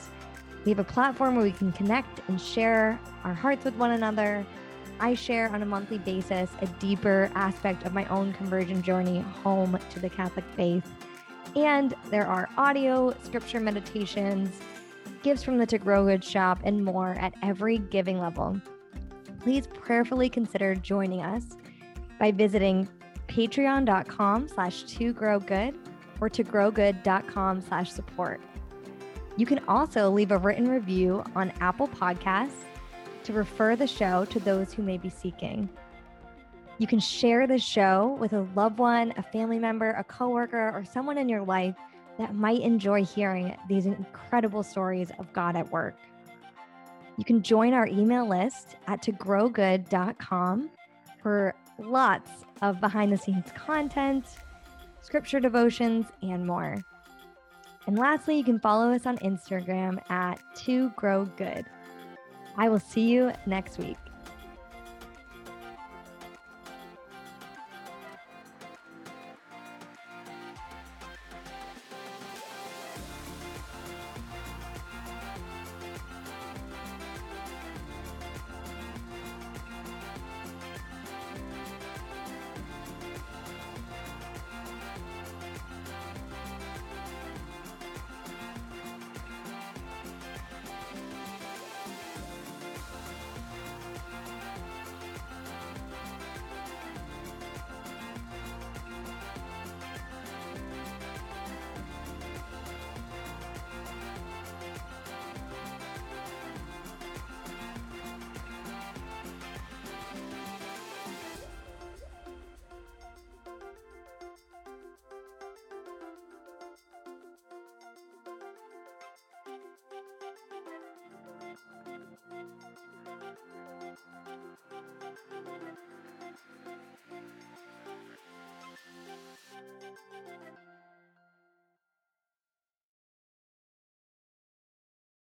We 0.65 0.71
have 0.71 0.79
a 0.79 0.85
platform 0.85 1.35
where 1.37 1.45
we 1.45 1.53
can 1.53 1.73
connect 1.73 2.21
and 2.29 2.41
share 2.41 2.99
our 3.25 3.35
hearts 3.35 3.65
with 3.65 3.75
one 3.75 3.93
another. 3.93 4.47
I 5.01 5.15
share 5.15 5.49
on 5.51 5.63
a 5.63 5.67
monthly 5.67 5.99
basis 5.99 6.51
a 6.61 6.67
deeper 6.79 7.31
aspect 7.35 7.85
of 7.85 7.93
my 7.93 8.05
own 8.07 8.33
conversion 8.35 8.83
journey 8.83 9.21
home 9.43 9.79
to 9.91 10.01
the 10.01 10.09
Catholic 10.09 10.45
faith. 10.57 10.89
And 11.57 11.95
there 12.11 12.27
are 12.27 12.49
audio 12.57 13.15
scripture 13.23 13.61
meditations 13.61 14.61
gifts 15.23 15.43
from 15.43 15.59
the 15.59 15.67
To 15.67 15.79
Grow 15.79 16.05
Good 16.05 16.25
shop, 16.25 16.61
and 16.65 16.85
more 16.85 17.11
at 17.11 17.35
every 17.43 17.79
giving 17.79 18.19
level. 18.19 18.61
Please 19.41 19.67
prayerfully 19.67 20.29
consider 20.29 20.75
joining 20.75 21.23
us 21.23 21.57
by 22.19 22.31
visiting 22.31 22.89
patreon.com 23.29 24.49
slash 24.49 24.83
to 24.85 25.13
grow 25.13 25.41
good 25.41 25.75
or 26.21 26.29
to 26.29 26.45
growgood.com 26.45 27.61
slash 27.61 27.91
support. 27.91 28.41
You 29.37 29.47
can 29.47 29.61
also 29.67 30.11
leave 30.11 30.31
a 30.31 30.39
written 30.39 30.69
review 30.69 31.25
on 31.35 31.53
Apple 31.61 31.89
Podcasts 31.89 32.65
to 33.25 33.33
refer 33.33 33.77
the 33.77 33.87
show 33.87 34.25
to 34.27 34.41
those 34.41 34.73
who 34.73 34.83
may 34.83 34.99
be 34.99 35.09
seeking. 35.09 35.69
You 36.79 36.87
can 36.87 37.01
share 37.01 37.47
the 37.47 37.59
show 37.59 38.17
with 38.21 38.33
a 38.33 38.47
loved 38.55 38.79
one, 38.79 39.15
a 39.17 39.23
family 39.23 39.59
member, 39.59 39.91
a 39.93 40.05
coworker, 40.05 40.73
or 40.75 40.85
someone 40.85 41.17
in 41.17 41.29
your 41.29 41.43
life 41.43 41.77
that 42.19 42.35
might 42.35 42.61
enjoy 42.61 43.05
hearing 43.05 43.57
these 43.69 43.87
incredible 43.87 44.63
stories 44.63 45.11
of 45.19 45.33
God 45.33 45.57
at 45.57 45.71
work. 45.71 45.97
You 47.17 47.25
can 47.25 47.43
join 47.43 47.73
our 47.73 47.87
email 47.87 48.29
list 48.29 48.77
at 48.87 49.03
togrowgood.com 49.03 50.71
for 51.23 51.55
lots 51.79 52.31
of 52.61 52.81
behind 52.81 53.13
the 53.13 53.17
scenes 53.17 53.51
content, 53.55 54.27
scripture 55.01 55.41
devotions, 55.41 56.07
and 56.23 56.47
more. 56.47 56.77
And 57.87 57.99
lastly, 57.99 58.37
you 58.37 58.45
can 58.45 58.59
follow 58.59 58.93
us 58.93 59.07
on 59.07 59.19
Instagram 59.19 59.99
at 60.11 60.41
to 60.65 60.91
grow 60.91 61.25
good. 61.25 61.67
I 62.57 62.69
will 62.69 62.79
see 62.79 63.09
you 63.09 63.33
next 63.47 63.79
week. 63.79 63.97